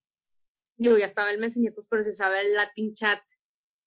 digo, 0.77 0.97
ya 0.97 1.05
estaba 1.05 1.31
el 1.31 1.39
Messenger, 1.39 1.73
pues, 1.73 1.87
pero 1.89 2.03
se 2.03 2.11
usaba 2.11 2.39
el 2.41 2.53
Latin 2.53 2.93
Chat. 2.93 3.21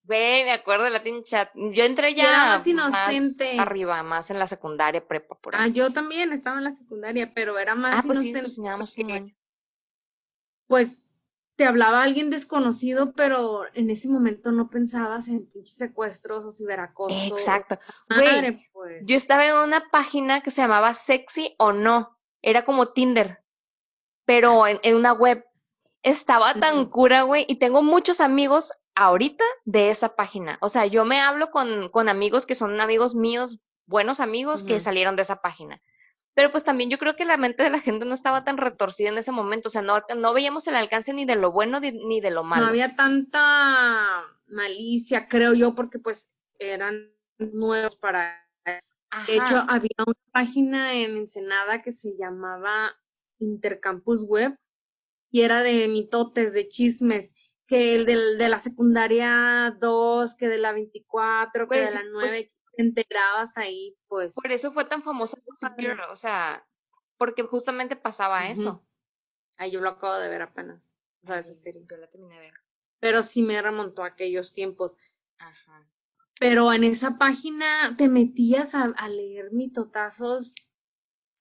Ve, 0.05 0.43
me 0.45 0.53
acuerdo 0.53 0.85
del 0.85 0.93
Latin 0.93 1.25
Chat. 1.25 1.51
Yo 1.55 1.85
entré 1.85 2.15
ya 2.15 2.57
más, 2.57 2.67
inocente. 2.67 3.59
arriba, 3.59 4.05
más 4.05 4.31
en 4.31 4.39
la 4.39 4.47
secundaria, 4.47 5.07
prepa, 5.07 5.37
por 5.41 5.57
ahí. 5.57 5.63
Ah, 5.65 5.69
yo 5.69 5.91
también 5.91 6.33
estaba 6.33 6.59
en 6.59 6.65
la 6.65 6.75
secundaria, 6.75 7.33
pero 7.35 7.59
era 7.59 7.75
más 7.75 7.99
ah, 7.99 8.03
pues 8.07 8.19
inocente. 8.19 8.49
Sí, 8.49 8.61
nos 8.61 8.97
un 8.99 9.11
año 9.11 9.37
pues 10.67 11.07
te 11.57 11.65
hablaba 11.65 12.03
alguien 12.03 12.31
desconocido, 12.31 13.13
pero 13.13 13.65
en 13.75 13.91
ese 13.91 14.09
momento 14.09 14.53
no 14.53 14.69
pensabas 14.69 15.29
en 15.29 15.47
pinches 15.47 15.77
secuestros 15.77 16.45
o 16.45 16.53
ciberacoso. 16.53 17.35
Exacto. 17.35 17.79
Güey, 18.09 18.69
pues. 18.73 19.07
Yo 19.07 19.17
estaba 19.17 19.47
en 19.47 19.57
una 19.57 19.81
página 19.91 20.43
que 20.43 20.51
se 20.51 20.61
llamaba 20.61 20.93
Sexy 20.93 21.55
o 21.59 21.73
No. 21.73 22.19
Era 22.43 22.65
como 22.65 22.93
Tinder, 22.93 23.43
pero 24.27 24.67
en, 24.67 24.95
una 24.95 25.13
web. 25.13 25.45
Estaba 26.03 26.55
tan 26.55 26.89
cura, 26.89 27.23
güey, 27.23 27.45
y 27.49 27.57
tengo 27.57 27.83
muchos 27.83 28.21
amigos 28.21 28.73
ahorita 28.95 29.45
de 29.65 29.91
esa 29.91 30.15
página. 30.15 30.57
O 30.61 30.69
sea, 30.69 30.87
yo 30.87 31.05
me 31.05 31.21
hablo 31.21 31.51
con, 31.51 31.89
con 31.89 32.09
amigos 32.09 32.47
que 32.47 32.55
son 32.55 32.81
amigos 32.81 33.17
míos, 33.17 33.59
buenos 33.87 34.21
amigos, 34.21 34.63
que 34.63 34.79
salieron 34.79 35.17
de 35.17 35.23
esa 35.23 35.37
página. 35.37 35.83
Pero 36.37 36.51
pues 36.51 36.65
también 36.65 36.91
yo 36.91 36.99
creo 36.99 37.17
que 37.17 37.25
la 37.25 37.39
mente 37.39 37.63
de 37.63 37.71
la 37.71 37.81
gente 37.81 38.05
no 38.05 38.15
estaba 38.15 38.45
tan 38.45 38.59
retorcida 38.59 39.09
en 39.09 39.17
ese 39.17 39.33
momento, 39.33 39.69
o 39.69 39.71
sea, 39.71 39.81
no, 39.81 40.03
no 40.19 40.35
veíamos 40.35 40.69
el 40.69 40.77
alcance 40.77 41.15
ni 41.15 41.25
de 41.25 41.35
lo 41.35 41.51
bueno 41.51 41.81
ni 41.81 42.21
de 42.21 42.31
lo 42.31 42.45
malo. 42.45 42.65
No 42.65 42.69
había 42.69 42.95
tanta 42.95 44.23
malicia, 44.47 45.29
creo 45.29 45.55
yo, 45.55 45.75
porque 45.75 45.99
pues 45.99 46.31
eran 46.59 47.11
nuevos 47.39 47.97
para... 47.97 48.47
De 49.27 49.35
hecho, 49.35 49.65
había 49.67 49.97
una 50.07 50.15
página 50.31 50.93
en 50.93 51.17
Ensenada 51.17 51.81
que 51.81 51.91
se 51.91 52.15
llamaba 52.19 52.95
Intercampus 53.39 54.25
Web 54.25 54.59
y 55.31 55.41
era 55.41 55.63
de 55.63 55.89
mitotes, 55.89 56.53
de 56.53 56.69
chismes, 56.69 57.33
que 57.67 57.95
el 57.95 58.05
del, 58.05 58.37
de 58.37 58.51
la 58.51 58.59
secundaria 58.59 59.75
2, 59.81 60.37
que 60.37 60.49
de 60.49 60.59
la 60.59 60.73
24, 60.73 61.67
que 61.67 61.77
de 61.77 61.83
pues, 61.85 61.95
la 61.95 62.03
9, 62.13 62.29
pues 62.29 62.56
enterabas 62.77 63.57
ahí, 63.57 63.97
pues. 64.09 64.35
Por 64.35 64.51
eso 64.53 64.73
fue 64.73 64.85
tan 64.85 65.03
famoso 65.03 65.39
o 66.11 66.17
sea, 66.17 66.67
porque 67.17 67.43
justamente 67.43 67.97
pasaba 67.97 68.49
eso. 68.49 68.87
Ay, 69.59 69.71
yo 69.71 69.81
lo 69.81 69.91
acabo 69.91 70.15
de 70.15 70.29
ver 70.29 70.43
apenas. 70.43 70.95
O 71.23 71.27
sea, 71.27 71.39
esa 71.39 71.55
serie. 71.55 71.85
Yo 71.89 71.97
la 71.97 72.09
terminé 72.09 72.35
de 72.35 72.41
ver. 72.41 72.55
Pero 73.01 73.23
sí 73.23 73.43
me 73.43 73.61
remontó 73.61 74.03
a 74.03 74.09
aquellos 74.09 74.53
tiempos. 74.53 74.97
Ajá. 75.39 75.91
Pero 76.39 76.73
en 76.73 76.85
esa 76.85 77.17
página 77.17 77.95
te 77.97 78.09
metías 78.09 78.75
a, 78.75 78.85
a 78.85 79.09
leer 79.09 79.53
mitotazos 79.53 80.55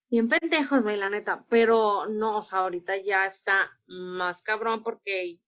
bien 0.09 0.29
pendejos, 0.29 0.83
güey, 0.83 0.97
la 0.97 1.09
neta. 1.09 1.45
Pero 1.49 2.07
no, 2.07 2.37
o 2.37 2.41
sea, 2.41 2.59
ahorita 2.59 2.97
ya 2.97 3.25
está 3.25 3.69
más 3.87 4.41
cabrón 4.41 4.83
porque 4.83 5.41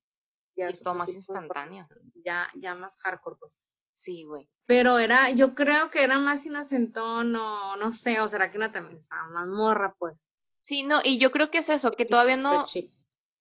ya 0.55 0.67
es 0.67 0.81
todo 0.81 0.95
más 0.95 1.13
instantáneo. 1.13 1.87
Ya, 2.15 2.49
ya 2.55 2.75
más 2.75 2.97
hardcore, 3.01 3.37
pues. 3.39 3.57
Sí, 3.97 4.25
güey. 4.25 4.47
Pero 4.67 4.99
era, 4.99 5.31
yo 5.31 5.55
creo 5.55 5.89
que 5.89 6.03
era 6.03 6.19
más 6.19 6.45
inocentón 6.45 7.35
o 7.35 7.75
no 7.77 7.91
sé, 7.91 8.21
o 8.21 8.27
será 8.27 8.51
que 8.51 8.59
no 8.59 8.71
también 8.71 8.99
estaba 8.99 9.27
más 9.29 9.47
morra, 9.47 9.95
pues. 9.97 10.21
Sí, 10.61 10.83
no, 10.83 10.99
y 11.03 11.17
yo 11.17 11.31
creo 11.31 11.49
que 11.49 11.57
es 11.57 11.69
eso, 11.69 11.91
que 11.91 12.05
todavía 12.05 12.37
no, 12.37 12.63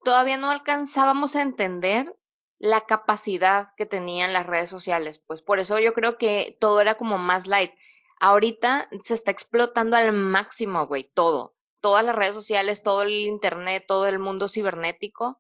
todavía 0.03 0.38
no 0.38 0.51
alcanzábamos 0.51 1.37
a 1.37 1.42
entender 1.42 2.16
la 2.59 2.87
capacidad 2.87 3.75
que 3.77 3.85
tenían 3.85 4.33
las 4.33 4.47
redes 4.47 4.71
sociales, 4.71 5.19
pues 5.19 5.42
por 5.42 5.59
eso 5.59 5.79
yo 5.79 5.92
creo 5.92 6.16
que 6.16 6.57
todo 6.59 6.81
era 6.81 6.95
como 6.95 7.19
más 7.19 7.47
light. 7.47 7.73
Ahorita 8.19 8.88
se 9.03 9.12
está 9.12 9.33
explotando 9.33 9.99
al 9.99 10.12
máximo, 10.14 10.87
güey, 10.87 11.05
todo. 11.05 11.55
Todas 11.83 12.03
las 12.03 12.16
redes 12.16 12.35
sociales, 12.35 12.83
todo 12.83 13.03
el 13.03 13.11
internet, 13.11 13.85
todo 13.87 14.07
el 14.07 14.19
mundo 14.19 14.49
cibernético 14.49 15.38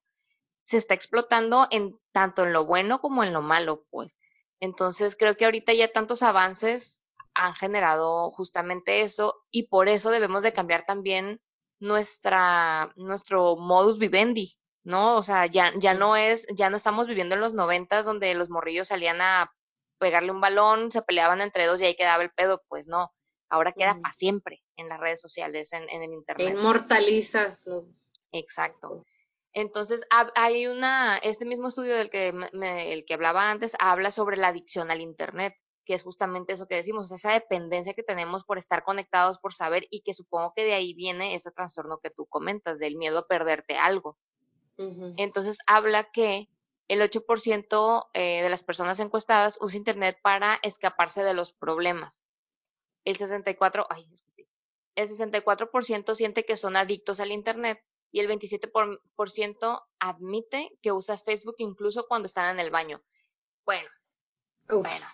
se 0.64 0.76
está 0.76 0.92
explotando 0.92 1.68
en 1.70 1.98
tanto 2.12 2.44
en 2.44 2.52
lo 2.52 2.66
bueno 2.66 3.00
como 3.00 3.24
en 3.24 3.32
lo 3.32 3.40
malo, 3.40 3.86
pues. 3.88 4.18
Entonces 4.60 5.16
creo 5.16 5.36
que 5.36 5.44
ahorita 5.44 5.72
ya 5.72 5.88
tantos 5.88 6.22
avances 6.22 7.04
han 7.34 7.54
generado 7.54 8.30
justamente 8.30 9.02
eso 9.02 9.44
y 9.50 9.64
por 9.64 9.88
eso 9.88 10.10
debemos 10.10 10.42
de 10.42 10.52
cambiar 10.52 10.86
también 10.86 11.40
nuestra 11.78 12.92
nuestro 12.96 13.56
modus 13.56 13.98
vivendi, 13.98 14.56
¿no? 14.84 15.16
O 15.16 15.22
sea, 15.22 15.46
ya 15.46 15.72
ya 15.78 15.92
no 15.92 16.16
es 16.16 16.46
ya 16.54 16.70
no 16.70 16.76
estamos 16.78 17.06
viviendo 17.06 17.34
en 17.34 17.42
los 17.42 17.52
noventas 17.52 18.06
donde 18.06 18.34
los 18.34 18.48
morrillos 18.48 18.88
salían 18.88 19.20
a 19.20 19.52
pegarle 19.98 20.30
un 20.30 20.40
balón, 20.40 20.90
se 20.90 21.02
peleaban 21.02 21.40
entre 21.40 21.66
dos 21.66 21.80
y 21.80 21.84
ahí 21.84 21.96
quedaba 21.96 22.22
el 22.22 22.30
pedo, 22.30 22.62
pues 22.68 22.88
no. 22.88 23.12
Ahora 23.48 23.72
queda 23.72 23.98
para 24.00 24.12
siempre 24.12 24.64
en 24.76 24.88
las 24.88 24.98
redes 24.98 25.20
sociales, 25.20 25.72
en, 25.72 25.88
en 25.88 26.02
el 26.02 26.12
internet. 26.12 26.54
Inmortalizas. 26.54 27.64
Exacto. 28.32 29.04
Entonces, 29.56 30.06
hay 30.34 30.66
una, 30.66 31.16
este 31.16 31.46
mismo 31.46 31.68
estudio 31.68 31.96
del 31.96 32.10
que, 32.10 32.28
el 32.28 33.04
que 33.06 33.14
hablaba 33.14 33.50
antes, 33.50 33.74
habla 33.78 34.12
sobre 34.12 34.36
la 34.36 34.48
adicción 34.48 34.90
al 34.90 35.00
Internet, 35.00 35.54
que 35.86 35.94
es 35.94 36.02
justamente 36.02 36.52
eso 36.52 36.68
que 36.68 36.74
decimos, 36.74 37.10
esa 37.10 37.32
dependencia 37.32 37.94
que 37.94 38.02
tenemos 38.02 38.44
por 38.44 38.58
estar 38.58 38.84
conectados, 38.84 39.38
por 39.38 39.54
saber, 39.54 39.86
y 39.90 40.02
que 40.02 40.12
supongo 40.12 40.52
que 40.54 40.64
de 40.64 40.74
ahí 40.74 40.92
viene 40.92 41.34
ese 41.34 41.52
trastorno 41.52 42.00
que 42.02 42.10
tú 42.10 42.26
comentas, 42.26 42.78
del 42.78 42.96
miedo 42.96 43.20
a 43.20 43.26
perderte 43.26 43.78
algo. 43.78 44.18
Entonces, 45.16 45.60
habla 45.66 46.04
que 46.04 46.50
el 46.88 47.00
8% 47.00 48.08
eh, 48.12 48.42
de 48.42 48.50
las 48.50 48.62
personas 48.62 49.00
encuestadas 49.00 49.56
usa 49.62 49.78
Internet 49.78 50.18
para 50.22 50.58
escaparse 50.64 51.24
de 51.24 51.32
los 51.32 51.54
problemas. 51.54 52.28
El 53.06 53.16
64%, 53.16 53.86
ay, 53.88 54.06
el 54.96 55.08
64% 55.08 56.14
siente 56.14 56.44
que 56.44 56.58
son 56.58 56.76
adictos 56.76 57.20
al 57.20 57.32
Internet 57.32 57.82
y 58.10 58.20
el 58.20 58.28
27% 58.28 59.84
admite 59.98 60.78
que 60.80 60.92
usa 60.92 61.18
Facebook 61.18 61.56
incluso 61.58 62.06
cuando 62.06 62.26
están 62.26 62.54
en 62.54 62.64
el 62.64 62.70
baño. 62.70 63.02
Bueno, 63.64 63.88
bueno. 64.68 65.06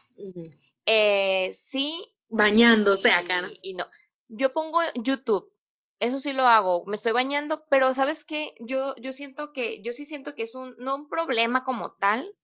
eh, 0.87 1.50
sí. 1.55 2.14
Bañándose 2.28 3.11
acá. 3.11 3.50
Y 3.62 3.74
no. 3.74 3.87
Yo 4.28 4.52
pongo 4.52 4.81
YouTube. 4.94 5.52
Eso 5.98 6.18
sí 6.18 6.33
lo 6.33 6.46
hago. 6.46 6.85
Me 6.87 6.96
estoy 6.96 7.12
bañando, 7.12 7.64
pero 7.68 7.94
¿sabes 7.94 8.24
qué? 8.24 8.55
Yo, 8.61 8.94
yo 8.96 9.12
siento 9.12 9.52
que, 9.52 9.83
yo 9.83 9.92
sí 9.92 10.05
siento 10.05 10.35
que 10.35 10.42
es 10.42 10.55
un, 10.55 10.74
no 10.78 10.96
un 10.96 11.09
problema 11.09 11.64
como 11.64 11.92
tal, 11.92 12.37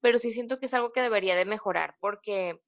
pero 0.00 0.18
sí 0.18 0.32
siento 0.32 0.58
que 0.58 0.66
es 0.66 0.74
algo 0.74 0.92
que 0.92 1.00
debería 1.00 1.36
de 1.36 1.44
mejorar, 1.44 1.96
porque, 2.00 2.62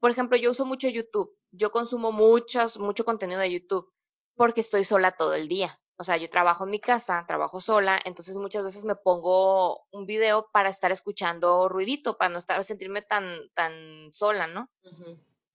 por 0.00 0.10
ejemplo, 0.10 0.38
yo 0.38 0.52
uso 0.52 0.64
mucho 0.64 0.88
YouTube. 0.88 1.36
Yo 1.50 1.70
consumo 1.70 2.12
mucho 2.12 3.04
contenido 3.04 3.40
de 3.40 3.52
YouTube 3.52 3.92
porque 4.34 4.60
estoy 4.60 4.84
sola 4.84 5.12
todo 5.12 5.34
el 5.34 5.48
día 5.48 5.80
o 5.98 6.04
sea, 6.04 6.16
yo 6.16 6.30
trabajo 6.30 6.64
en 6.64 6.70
mi 6.70 6.78
casa, 6.78 7.24
trabajo 7.26 7.60
sola, 7.60 8.00
entonces 8.04 8.36
muchas 8.36 8.62
veces 8.62 8.84
me 8.84 8.94
pongo 8.94 9.84
un 9.90 10.06
video 10.06 10.48
para 10.52 10.70
estar 10.70 10.92
escuchando 10.92 11.68
ruidito, 11.68 12.16
para 12.16 12.28
no 12.30 12.38
estar, 12.38 12.62
sentirme 12.62 13.02
tan, 13.02 13.50
tan 13.52 14.12
sola, 14.12 14.46
¿no? 14.46 14.70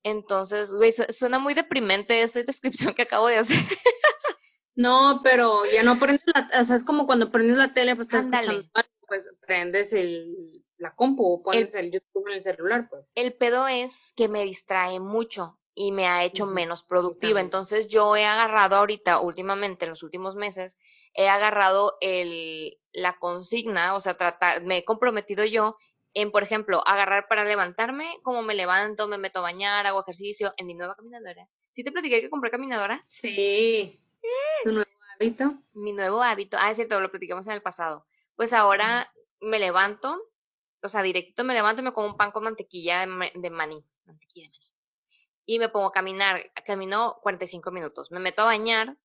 Entonces, 0.03 0.73
güey, 0.73 0.91
suena 0.91 1.39
muy 1.39 1.53
deprimente 1.53 2.21
esa 2.21 2.43
descripción 2.43 2.93
que 2.93 3.03
acabo 3.03 3.27
de 3.27 3.37
hacer. 3.37 3.57
No, 4.75 5.21
pero 5.23 5.63
ya 5.71 5.81
no 5.81 5.97
prendes 5.99 6.25
la, 6.33 6.49
o 6.59 6.63
sea, 6.65 6.75
es 6.75 6.83
como 6.83 7.05
cuando 7.05 7.31
prendes 7.31 7.55
la 7.55 7.73
tele, 7.73 7.95
pues 7.95 8.07
estás 8.07 8.25
escuchando, 8.25 8.67
pues 9.07 9.29
prendes 9.39 9.93
el, 9.93 10.65
la 10.77 10.93
compu 10.93 11.23
o 11.23 11.41
pones 11.41 11.73
el, 11.75 11.85
el 11.85 11.91
YouTube 11.93 12.27
en 12.27 12.33
el 12.33 12.41
celular, 12.41 12.89
pues. 12.89 13.13
El 13.15 13.33
pedo 13.33 13.65
es 13.67 14.11
que 14.17 14.27
me 14.27 14.43
distrae 14.43 14.99
mucho 14.99 15.57
y 15.75 15.91
me 15.91 16.07
ha 16.07 16.23
hecho 16.23 16.45
menos 16.45 16.83
productiva. 16.83 17.41
Entonces 17.41 17.87
yo 17.87 18.15
he 18.15 18.25
agarrado 18.25 18.75
ahorita, 18.75 19.19
últimamente, 19.19 19.85
en 19.85 19.91
los 19.91 20.03
últimos 20.03 20.35
meses, 20.35 20.77
he 21.13 21.29
agarrado 21.29 21.97
el, 22.01 22.77
la 22.91 23.17
consigna, 23.17 23.95
o 23.95 24.01
sea, 24.01 24.15
tratar, 24.15 24.63
me 24.63 24.77
he 24.77 24.85
comprometido 24.85 25.45
yo 25.45 25.77
en, 26.13 26.31
por 26.31 26.43
ejemplo, 26.43 26.83
agarrar 26.85 27.27
para 27.27 27.43
levantarme, 27.43 28.07
como 28.21 28.43
me 28.43 28.53
levanto, 28.53 29.07
me 29.07 29.17
meto 29.17 29.39
a 29.39 29.43
bañar, 29.43 29.87
hago 29.87 30.01
ejercicio 30.01 30.53
en 30.57 30.67
mi 30.67 30.75
nueva 30.75 30.95
caminadora. 30.95 31.49
¿Sí 31.71 31.83
te 31.83 31.91
platiqué 31.91 32.21
que 32.21 32.29
compré 32.29 32.51
caminadora? 32.51 33.03
Sí. 33.07 33.99
¿Tu 34.63 34.71
nuevo 34.71 34.91
hábito? 35.15 35.55
Mi 35.73 35.93
nuevo 35.93 36.21
hábito. 36.21 36.57
Ah, 36.59 36.69
es 36.69 36.77
cierto, 36.77 36.99
lo 36.99 37.09
platicamos 37.09 37.47
en 37.47 37.53
el 37.53 37.63
pasado. 37.63 38.05
Pues 38.35 38.53
ahora 38.53 39.11
me 39.41 39.57
levanto, 39.57 40.29
o 40.83 40.89
sea, 40.89 41.01
directito 41.01 41.43
me 41.43 41.55
levanto 41.55 41.81
y 41.81 41.85
me 41.85 41.93
como 41.93 42.07
un 42.07 42.17
pan 42.17 42.31
con 42.31 42.43
mantequilla 42.43 43.07
de, 43.07 43.31
de 43.33 43.49
maní. 43.49 43.83
Mantequilla 44.05 44.47
de 44.47 44.51
maní 44.51 44.72
y 45.45 45.59
me 45.59 45.69
pongo 45.69 45.87
a 45.87 45.91
caminar. 45.91 46.51
Camino 46.65 47.17
45 47.21 47.71
minutos. 47.71 48.11
Me 48.11 48.19
meto 48.19 48.43
a 48.43 48.45
bañar 48.45 48.97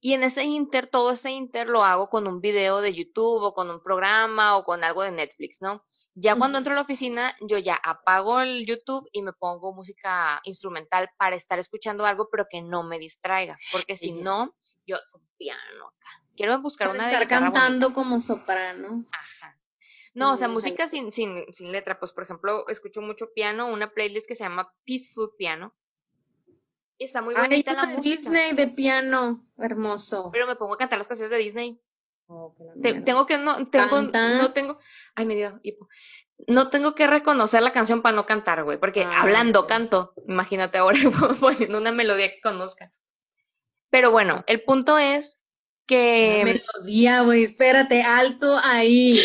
y 0.00 0.12
en 0.12 0.22
ese 0.22 0.44
inter, 0.44 0.86
todo 0.86 1.12
ese 1.12 1.30
inter 1.30 1.68
lo 1.68 1.82
hago 1.82 2.10
con 2.10 2.26
un 2.26 2.40
video 2.40 2.80
de 2.80 2.92
YouTube 2.92 3.42
o 3.42 3.54
con 3.54 3.70
un 3.70 3.82
programa 3.82 4.56
o 4.56 4.64
con 4.64 4.84
algo 4.84 5.02
de 5.02 5.10
Netflix, 5.10 5.62
¿no? 5.62 5.84
Ya 6.14 6.36
cuando 6.36 6.58
entro 6.58 6.74
a 6.74 6.76
la 6.76 6.82
oficina, 6.82 7.34
yo 7.40 7.58
ya 7.58 7.74
apago 7.82 8.40
el 8.40 8.66
YouTube 8.66 9.08
y 9.10 9.22
me 9.22 9.32
pongo 9.32 9.72
música 9.72 10.40
instrumental 10.44 11.10
para 11.16 11.34
estar 11.34 11.58
escuchando 11.58 12.04
algo, 12.04 12.28
pero 12.30 12.46
que 12.48 12.62
no 12.62 12.82
me 12.82 12.98
distraiga, 12.98 13.58
porque 13.72 13.96
si 13.96 14.12
no, 14.12 14.54
yo 14.86 14.96
piano 15.38 15.88
acá. 15.88 16.22
Quiero 16.36 16.60
buscar 16.60 16.88
una 16.88 17.10
estar 17.10 17.26
cantando 17.26 17.94
como 17.94 18.20
soprano. 18.20 19.06
Ajá. 19.10 19.58
No, 20.16 20.32
o 20.32 20.36
sea, 20.38 20.48
música 20.48 20.88
sin, 20.88 21.10
sin, 21.10 21.52
sin 21.52 21.70
letra. 21.72 22.00
Pues, 22.00 22.10
por 22.12 22.24
ejemplo, 22.24 22.66
escucho 22.68 23.02
mucho 23.02 23.34
piano, 23.34 23.68
una 23.68 23.92
playlist 23.92 24.26
que 24.26 24.34
se 24.34 24.44
llama 24.44 24.72
Peaceful 24.86 25.34
Piano. 25.36 25.74
Y 26.96 27.04
está 27.04 27.20
muy 27.20 27.34
bonita 27.34 27.74
la 27.74 27.84
de 27.84 28.00
Disney 28.00 28.54
de 28.54 28.66
piano, 28.68 29.46
hermoso. 29.58 30.30
Pero 30.32 30.46
me 30.46 30.56
pongo 30.56 30.72
a 30.72 30.78
cantar 30.78 30.98
las 30.98 31.06
canciones 31.06 31.30
de 31.30 31.36
Disney. 31.36 31.82
Oh, 32.28 32.54
tengo 33.04 33.26
que 33.26 33.36
no 33.38 33.64
tengo 33.66 34.02
no 34.02 34.52
tengo 34.52 34.78
ay 35.14 35.26
me 35.26 35.36
dio 35.36 35.60
hipo. 35.62 35.86
No 36.48 36.70
tengo 36.70 36.94
que 36.94 37.06
reconocer 37.06 37.62
la 37.62 37.70
canción 37.70 38.00
para 38.00 38.16
no 38.16 38.24
cantar, 38.24 38.64
güey, 38.64 38.80
porque 38.80 39.04
ah, 39.04 39.20
hablando 39.20 39.66
canto. 39.66 40.14
Imagínate 40.26 40.78
ahora 40.78 40.98
poniendo 41.40 41.76
una 41.76 41.92
melodía 41.92 42.32
que 42.32 42.40
conozca. 42.40 42.90
Pero 43.90 44.10
bueno, 44.10 44.44
el 44.46 44.62
punto 44.62 44.96
es 44.96 45.44
que 45.86 46.42
melodía, 46.42 47.20
güey, 47.20 47.42
espérate, 47.42 48.02
alto 48.02 48.58
ahí. 48.62 49.20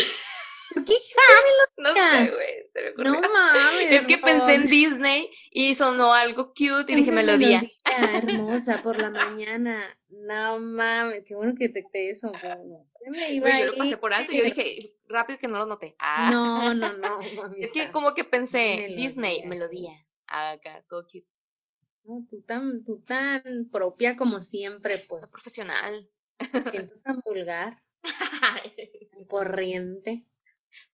¿Por 0.74 0.84
qué 0.84 0.94
No 1.78 1.92
sé, 1.92 2.30
güey. 2.30 2.94
No 2.96 3.20
mames. 3.20 3.90
Es 3.90 4.06
que 4.06 4.18
pensé 4.18 4.54
en 4.54 4.68
Disney 4.68 5.30
y 5.50 5.74
sonó 5.74 6.12
algo 6.12 6.48
cute 6.48 6.92
y 6.92 6.94
dije 6.96 7.12
melodía. 7.12 7.62
hermosa 7.84 8.82
por 8.82 9.00
la 9.00 9.10
mañana. 9.10 9.82
No 10.08 10.58
mames, 10.58 11.24
qué 11.26 11.34
bueno 11.34 11.54
que 11.58 11.68
detecté 11.68 12.10
eso. 12.10 12.30
Se 12.32 13.10
me 13.10 13.32
iba 13.32 13.60
yo 13.60 13.72
lo 13.72 13.78
pasé 13.78 13.96
por 13.96 14.12
alto 14.12 14.32
y 14.32 14.38
yo 14.38 14.44
dije, 14.44 14.94
rápido 15.08 15.38
que 15.38 15.48
no 15.48 15.58
lo 15.58 15.66
noté. 15.66 15.96
Ah. 15.98 16.30
No, 16.32 16.74
no, 16.74 16.92
no. 16.92 17.20
Es 17.58 17.72
que 17.72 17.90
como 17.90 18.14
que 18.14 18.24
pensé, 18.24 18.94
Disney, 18.96 19.44
melodía. 19.46 19.92
Acá, 20.26 20.84
todo 20.88 21.04
cute. 21.04 21.26
No, 22.04 22.26
tú 22.28 22.42
tan, 22.42 22.84
tú 22.84 23.00
tan 23.00 23.68
propia 23.70 24.16
como 24.16 24.40
siempre, 24.40 24.98
pues. 24.98 25.30
Profesional. 25.30 26.08
Me 26.52 26.62
siento 26.62 26.94
tan 27.04 27.20
vulgar. 27.24 27.80
corriente 29.28 30.26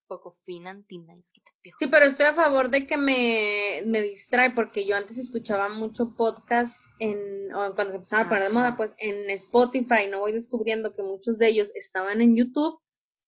poco 0.09 0.33
fina, 0.33 0.83
Sí, 0.89 1.87
pero 1.89 2.07
estoy 2.07 2.27
a 2.27 2.35
favor 2.35 2.71
de 2.71 2.87
que 2.87 2.97
me, 2.97 3.83
me 3.87 4.03
distrae, 4.03 4.51
porque 4.51 4.85
yo 4.85 4.97
antes 4.97 5.19
escuchaba 5.19 5.69
mucho 5.69 6.17
podcast 6.17 6.85
en, 6.99 7.55
o 7.55 7.75
cuando 7.75 7.93
se 7.93 7.97
empezaba 7.99 8.23
a 8.23 8.29
poner 8.29 8.45
de 8.45 8.51
moda, 8.51 8.77
pues 8.77 8.95
en 8.99 9.31
Spotify, 9.31 10.09
no 10.11 10.21
voy 10.21 10.33
descubriendo 10.33 10.95
que 10.97 11.03
muchos 11.03 11.39
de 11.39 11.49
ellos 11.49 11.71
estaban 11.75 12.21
en 12.21 12.35
YouTube, 12.35 12.81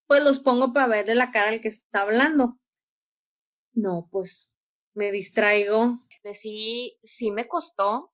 pues 0.06 0.24
los 0.24 0.40
pongo 0.40 0.72
para 0.72 0.88
verle 0.88 1.14
la 1.14 1.30
cara 1.30 1.50
al 1.50 1.60
que 1.60 1.68
está 1.68 2.02
hablando. 2.02 2.58
No, 3.72 4.08
pues 4.10 4.50
me 4.94 5.12
distraigo. 5.12 6.00
Sí, 6.32 6.98
sí 7.02 7.30
me 7.30 7.46
costó. 7.46 8.12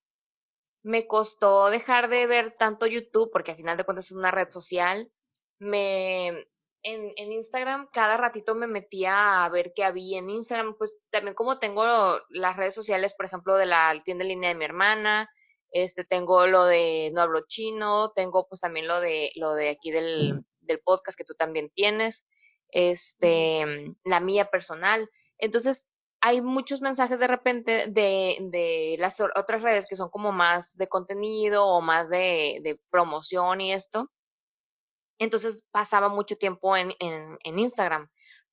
Me 0.82 1.06
costó 1.06 1.70
dejar 1.70 2.08
de 2.08 2.26
ver 2.26 2.52
tanto 2.52 2.86
YouTube, 2.86 3.30
porque 3.32 3.52
al 3.52 3.56
final 3.56 3.76
de 3.76 3.84
cuentas 3.84 4.06
es 4.06 4.12
una 4.12 4.30
red 4.30 4.50
social. 4.50 5.10
Me, 5.58 6.46
en, 6.86 7.12
en, 7.16 7.32
Instagram 7.32 7.88
cada 7.92 8.16
ratito 8.16 8.54
me 8.54 8.68
metía 8.68 9.44
a 9.44 9.48
ver 9.48 9.72
qué 9.74 9.82
había 9.82 10.20
en 10.20 10.30
Instagram, 10.30 10.76
pues 10.78 10.96
también 11.10 11.34
como 11.34 11.58
tengo 11.58 11.84
las 12.28 12.56
redes 12.56 12.74
sociales, 12.74 13.12
por 13.14 13.26
ejemplo, 13.26 13.56
de 13.56 13.66
la 13.66 13.92
tienda 14.04 14.22
en 14.22 14.28
línea 14.28 14.50
de 14.50 14.54
mi 14.54 14.64
hermana, 14.64 15.28
este, 15.72 16.04
tengo 16.04 16.46
lo 16.46 16.64
de 16.64 17.10
No 17.12 17.22
hablo 17.22 17.40
chino, 17.48 18.12
tengo 18.14 18.46
pues 18.48 18.60
también 18.60 18.86
lo 18.86 19.00
de, 19.00 19.32
lo 19.34 19.54
de 19.54 19.70
aquí 19.70 19.90
del, 19.90 20.44
del 20.60 20.80
podcast 20.80 21.18
que 21.18 21.24
tú 21.24 21.34
también 21.34 21.70
tienes, 21.74 22.24
este, 22.68 23.66
la 24.04 24.20
mía 24.20 24.44
personal. 24.44 25.10
Entonces, 25.38 25.88
hay 26.20 26.40
muchos 26.40 26.82
mensajes 26.82 27.18
de 27.18 27.26
repente 27.26 27.88
de, 27.88 28.38
de 28.40 28.96
las 29.00 29.20
otras 29.20 29.62
redes 29.62 29.86
que 29.86 29.96
son 29.96 30.08
como 30.08 30.30
más 30.30 30.76
de 30.76 30.86
contenido 30.86 31.66
o 31.66 31.80
más 31.80 32.08
de, 32.08 32.60
de 32.62 32.80
promoción 32.90 33.60
y 33.60 33.72
esto 33.72 34.08
entonces 35.18 35.64
pasaba 35.70 36.08
mucho 36.08 36.36
tiempo 36.36 36.76
en, 36.76 36.92
en, 36.98 37.38
en, 37.42 37.58
Instagram. 37.58 38.08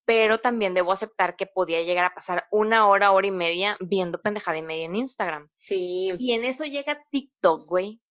Pero 0.05 0.37
también 0.37 0.73
debo 0.73 0.91
aceptar 0.91 1.37
que 1.37 1.45
podía 1.45 1.81
llegar 1.81 2.05
a 2.05 2.13
pasar 2.13 2.45
una 2.51 2.87
hora, 2.87 3.11
hora 3.11 3.27
y 3.27 3.31
media 3.31 3.77
viendo 3.79 4.21
pendejada 4.21 4.57
y 4.57 4.61
media 4.61 4.85
en 4.85 4.95
Instagram. 4.95 5.49
Sí. 5.57 6.13
Y 6.19 6.33
en 6.33 6.43
eso 6.43 6.65
llega 6.65 7.01
TikTok, 7.09 7.65
güey. 7.67 8.01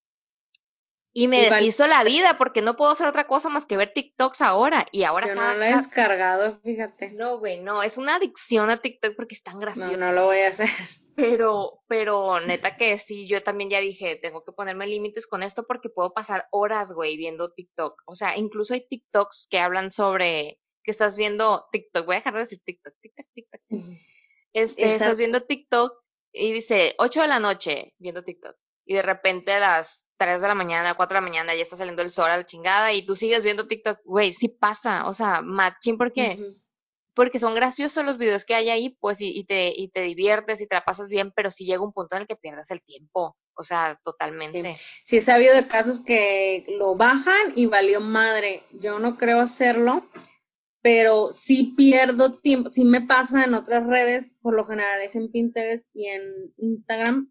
Y 1.14 1.28
me 1.28 1.50
deshizo 1.50 1.86
la 1.86 2.04
vida 2.04 2.38
porque 2.38 2.62
no 2.62 2.76
puedo 2.76 2.90
hacer 2.90 3.06
otra 3.06 3.26
cosa 3.26 3.50
más 3.50 3.66
que 3.66 3.76
ver 3.76 3.92
TikToks 3.92 4.40
ahora. 4.40 4.86
Y 4.92 5.04
ahora 5.04 5.28
Yo 5.28 5.34
no 5.34 5.54
lo 5.54 5.62
he 5.62 5.74
descargado, 5.74 6.58
fíjate. 6.62 7.10
No, 7.10 7.38
güey, 7.38 7.60
no. 7.60 7.82
Es 7.82 7.98
una 7.98 8.14
adicción 8.14 8.70
a 8.70 8.78
TikTok 8.78 9.14
porque 9.14 9.34
es 9.34 9.42
tan 9.42 9.58
gracioso. 9.58 9.92
No, 9.92 10.06
no 10.06 10.12
lo 10.12 10.24
voy 10.24 10.38
a 10.38 10.48
hacer. 10.48 10.70
Pero, 11.14 11.82
pero 11.88 12.40
neta 12.40 12.76
que 12.76 12.98
sí, 12.98 13.28
yo 13.28 13.42
también 13.42 13.70
ya 13.70 13.80
dije, 13.80 14.16
tengo 14.16 14.44
que 14.44 14.52
ponerme 14.52 14.86
límites 14.86 15.26
con 15.26 15.42
esto 15.42 15.66
porque 15.66 15.90
puedo 15.90 16.14
pasar 16.14 16.46
horas, 16.50 16.92
güey, 16.92 17.16
viendo 17.16 17.52
TikTok. 17.52 18.02
O 18.06 18.14
sea, 18.14 18.36
incluso 18.36 18.74
hay 18.74 18.86
TikToks 18.86 19.48
que 19.50 19.58
hablan 19.58 19.90
sobre 19.90 20.58
que 20.82 20.90
estás 20.90 21.16
viendo 21.16 21.66
TikTok. 21.70 22.06
Voy 22.06 22.16
a 22.16 22.18
dejar 22.18 22.34
de 22.34 22.40
decir 22.40 22.60
TikTok, 22.64 22.94
TikTok, 23.00 23.26
TikTok. 23.32 23.60
Este, 24.52 24.90
estás 24.90 25.18
viendo 25.18 25.40
TikTok 25.40 25.92
y 26.32 26.52
dice 26.52 26.94
8 26.98 27.22
de 27.22 27.28
la 27.28 27.40
noche 27.40 27.94
viendo 27.98 28.22
TikTok. 28.22 28.56
Y 28.84 28.94
de 28.94 29.02
repente 29.02 29.52
a 29.52 29.60
las 29.60 30.10
3 30.16 30.40
de 30.40 30.48
la 30.48 30.54
mañana, 30.54 30.94
4 30.94 31.14
de 31.14 31.20
la 31.20 31.28
mañana 31.28 31.54
ya 31.54 31.62
está 31.62 31.76
saliendo 31.76 32.02
el 32.02 32.10
sol 32.10 32.30
a 32.30 32.36
la 32.36 32.46
chingada 32.46 32.92
y 32.92 33.06
tú 33.06 33.14
sigues 33.14 33.44
viendo 33.44 33.68
TikTok. 33.68 34.00
Güey, 34.04 34.32
sí 34.32 34.48
pasa. 34.48 35.06
O 35.08 35.14
sea, 35.14 35.40
matching 35.42 35.96
porque 35.96 36.38
porque 37.14 37.38
son 37.38 37.54
graciosos 37.54 38.04
los 38.04 38.18
videos 38.18 38.44
que 38.44 38.54
hay 38.54 38.70
ahí, 38.70 38.96
pues, 39.00 39.18
y, 39.20 39.44
te, 39.44 39.72
y 39.74 39.88
te 39.88 40.02
diviertes 40.02 40.60
y 40.60 40.66
te 40.66 40.74
la 40.74 40.84
pasas 40.84 41.08
bien, 41.08 41.32
pero 41.34 41.50
sí 41.50 41.64
llega 41.64 41.84
un 41.84 41.92
punto 41.92 42.16
en 42.16 42.22
el 42.22 42.26
que 42.26 42.36
pierdas 42.36 42.70
el 42.70 42.82
tiempo, 42.82 43.36
o 43.54 43.62
sea, 43.62 44.00
totalmente. 44.02 44.76
Sí, 45.04 45.18
he 45.18 45.20
sabido 45.20 45.54
de 45.54 45.66
casos 45.66 46.00
que 46.00 46.64
lo 46.78 46.96
bajan 46.96 47.52
y 47.54 47.66
valió 47.66 48.00
madre. 48.00 48.64
Yo 48.72 48.98
no 48.98 49.18
creo 49.18 49.40
hacerlo, 49.40 50.08
pero 50.80 51.32
sí 51.32 51.74
pierdo 51.76 52.38
tiempo, 52.40 52.70
sí 52.70 52.84
me 52.84 53.02
pasa 53.02 53.44
en 53.44 53.54
otras 53.54 53.86
redes, 53.86 54.34
por 54.40 54.54
lo 54.54 54.66
general 54.66 55.00
es 55.02 55.14
en 55.14 55.30
Pinterest 55.30 55.88
y 55.92 56.08
en 56.08 56.54
Instagram, 56.56 57.30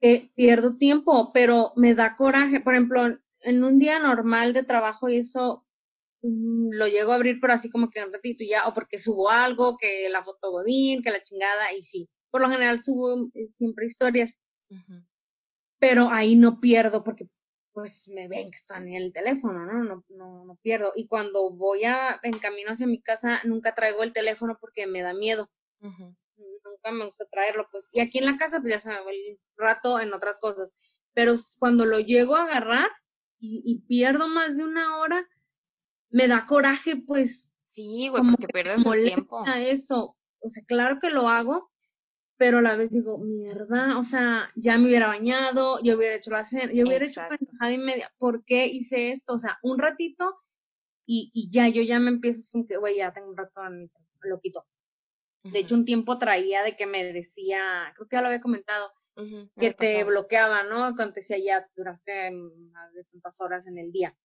que 0.00 0.32
pierdo 0.34 0.78
tiempo, 0.78 1.30
pero 1.32 1.72
me 1.76 1.94
da 1.94 2.16
coraje. 2.16 2.60
Por 2.60 2.72
ejemplo, 2.72 3.02
en 3.40 3.64
un 3.64 3.78
día 3.78 3.98
normal 3.98 4.54
de 4.54 4.62
trabajo 4.62 5.10
y 5.10 5.18
eso 5.18 5.66
lo 6.22 6.86
llego 6.86 7.12
a 7.12 7.14
abrir, 7.16 7.38
pero 7.40 7.52
así 7.52 7.70
como 7.70 7.90
que 7.90 8.02
un 8.04 8.12
ratito 8.12 8.44
ya, 8.46 8.68
o 8.68 8.74
porque 8.74 8.98
subo 8.98 9.30
algo, 9.30 9.76
que 9.78 10.08
la 10.10 10.22
foto 10.22 10.50
Godín, 10.50 11.02
que 11.02 11.10
la 11.10 11.22
chingada, 11.22 11.72
y 11.72 11.82
sí, 11.82 12.08
por 12.30 12.40
lo 12.40 12.50
general 12.50 12.78
subo 12.78 13.28
eh, 13.34 13.48
siempre 13.48 13.86
historias, 13.86 14.36
pero 15.78 16.10
ahí 16.10 16.36
no 16.36 16.60
pierdo 16.60 17.02
porque 17.02 17.28
pues 17.72 18.08
me 18.08 18.28
ven 18.28 18.50
que 18.50 18.56
están 18.56 18.88
en 18.88 18.94
el 18.94 19.12
teléfono, 19.12 19.64
¿no? 19.64 19.84
No, 19.84 20.04
no, 20.08 20.44
no 20.44 20.56
pierdo. 20.56 20.92
Y 20.96 21.06
cuando 21.06 21.50
voy 21.50 21.84
a, 21.84 22.18
en 22.22 22.38
camino 22.38 22.72
hacia 22.72 22.86
mi 22.86 23.00
casa, 23.00 23.40
nunca 23.44 23.74
traigo 23.74 24.02
el 24.02 24.12
teléfono 24.12 24.58
porque 24.60 24.86
me 24.86 25.02
da 25.02 25.14
miedo. 25.14 25.50
Nunca 25.80 26.92
me 26.92 27.06
gusta 27.06 27.26
traerlo, 27.30 27.68
pues. 27.70 27.88
Y 27.92 28.00
aquí 28.00 28.18
en 28.18 28.26
la 28.26 28.36
casa, 28.36 28.60
pues 28.60 28.72
ya 28.72 28.78
se 28.80 28.88
me 28.88 29.00
va 29.00 29.10
el 29.10 29.38
rato 29.56 30.00
en 30.00 30.12
otras 30.12 30.38
cosas. 30.38 30.74
Pero 31.14 31.34
cuando 31.58 31.86
lo 31.86 32.00
llego 32.00 32.34
a 32.36 32.42
agarrar 32.42 32.90
y, 33.38 33.62
y 33.64 33.80
pierdo 33.86 34.28
más 34.28 34.56
de 34.56 34.64
una 34.64 34.98
hora, 34.98 35.26
me 36.10 36.28
da 36.28 36.46
coraje, 36.46 36.96
pues. 37.06 37.52
Sí, 37.64 38.08
güey, 38.08 38.22
porque 38.30 38.48
pierdes 38.48 38.84
el 38.84 39.04
tiempo. 39.04 39.44
eso. 39.56 40.16
O 40.40 40.48
sea, 40.48 40.64
claro 40.64 40.98
que 41.00 41.10
lo 41.10 41.28
hago, 41.28 41.70
pero 42.36 42.58
a 42.58 42.62
la 42.62 42.74
vez 42.74 42.90
digo, 42.90 43.18
mierda, 43.18 43.98
o 43.98 44.02
sea, 44.02 44.50
ya 44.56 44.76
me 44.78 44.86
hubiera 44.86 45.06
bañado, 45.06 45.80
yo 45.82 45.96
hubiera 45.96 46.16
hecho 46.16 46.30
la 46.30 46.44
cena, 46.44 46.72
yo 46.72 46.86
hubiera 46.86 47.04
hecho 47.04 47.20
pendejada 47.28 47.72
y 47.72 47.78
media. 47.78 48.12
¿Por 48.18 48.44
qué 48.44 48.66
hice 48.66 49.12
esto? 49.12 49.34
O 49.34 49.38
sea, 49.38 49.58
un 49.62 49.78
ratito 49.78 50.36
y, 51.06 51.30
y 51.34 51.50
ya, 51.50 51.68
yo 51.68 51.82
ya 51.82 52.00
me 52.00 52.08
empiezo, 52.10 52.40
como 52.50 52.66
que, 52.66 52.76
güey, 52.76 52.96
ya 52.96 53.12
tengo 53.12 53.28
un 53.28 53.36
rato, 53.36 53.60
lo 54.22 54.40
quito. 54.40 54.66
De 55.42 55.60
hecho, 55.60 55.74
un 55.74 55.84
tiempo 55.84 56.18
traía 56.18 56.62
de 56.62 56.76
que 56.76 56.86
me 56.86 57.12
decía, 57.12 57.92
creo 57.94 58.08
que 58.08 58.16
ya 58.16 58.20
lo 58.20 58.28
había 58.28 58.40
comentado, 58.40 58.92
que 59.56 59.72
te 59.72 60.04
bloqueaba, 60.04 60.64
¿no? 60.64 60.94
Cuando 60.96 61.12
te 61.14 61.20
decía 61.20 61.38
ya 61.38 61.68
duraste 61.76 62.30
más 62.32 62.92
de 62.94 63.04
tantas 63.04 63.40
horas 63.40 63.66
en 63.66 63.78
el 63.78 63.92
día. 63.92 64.16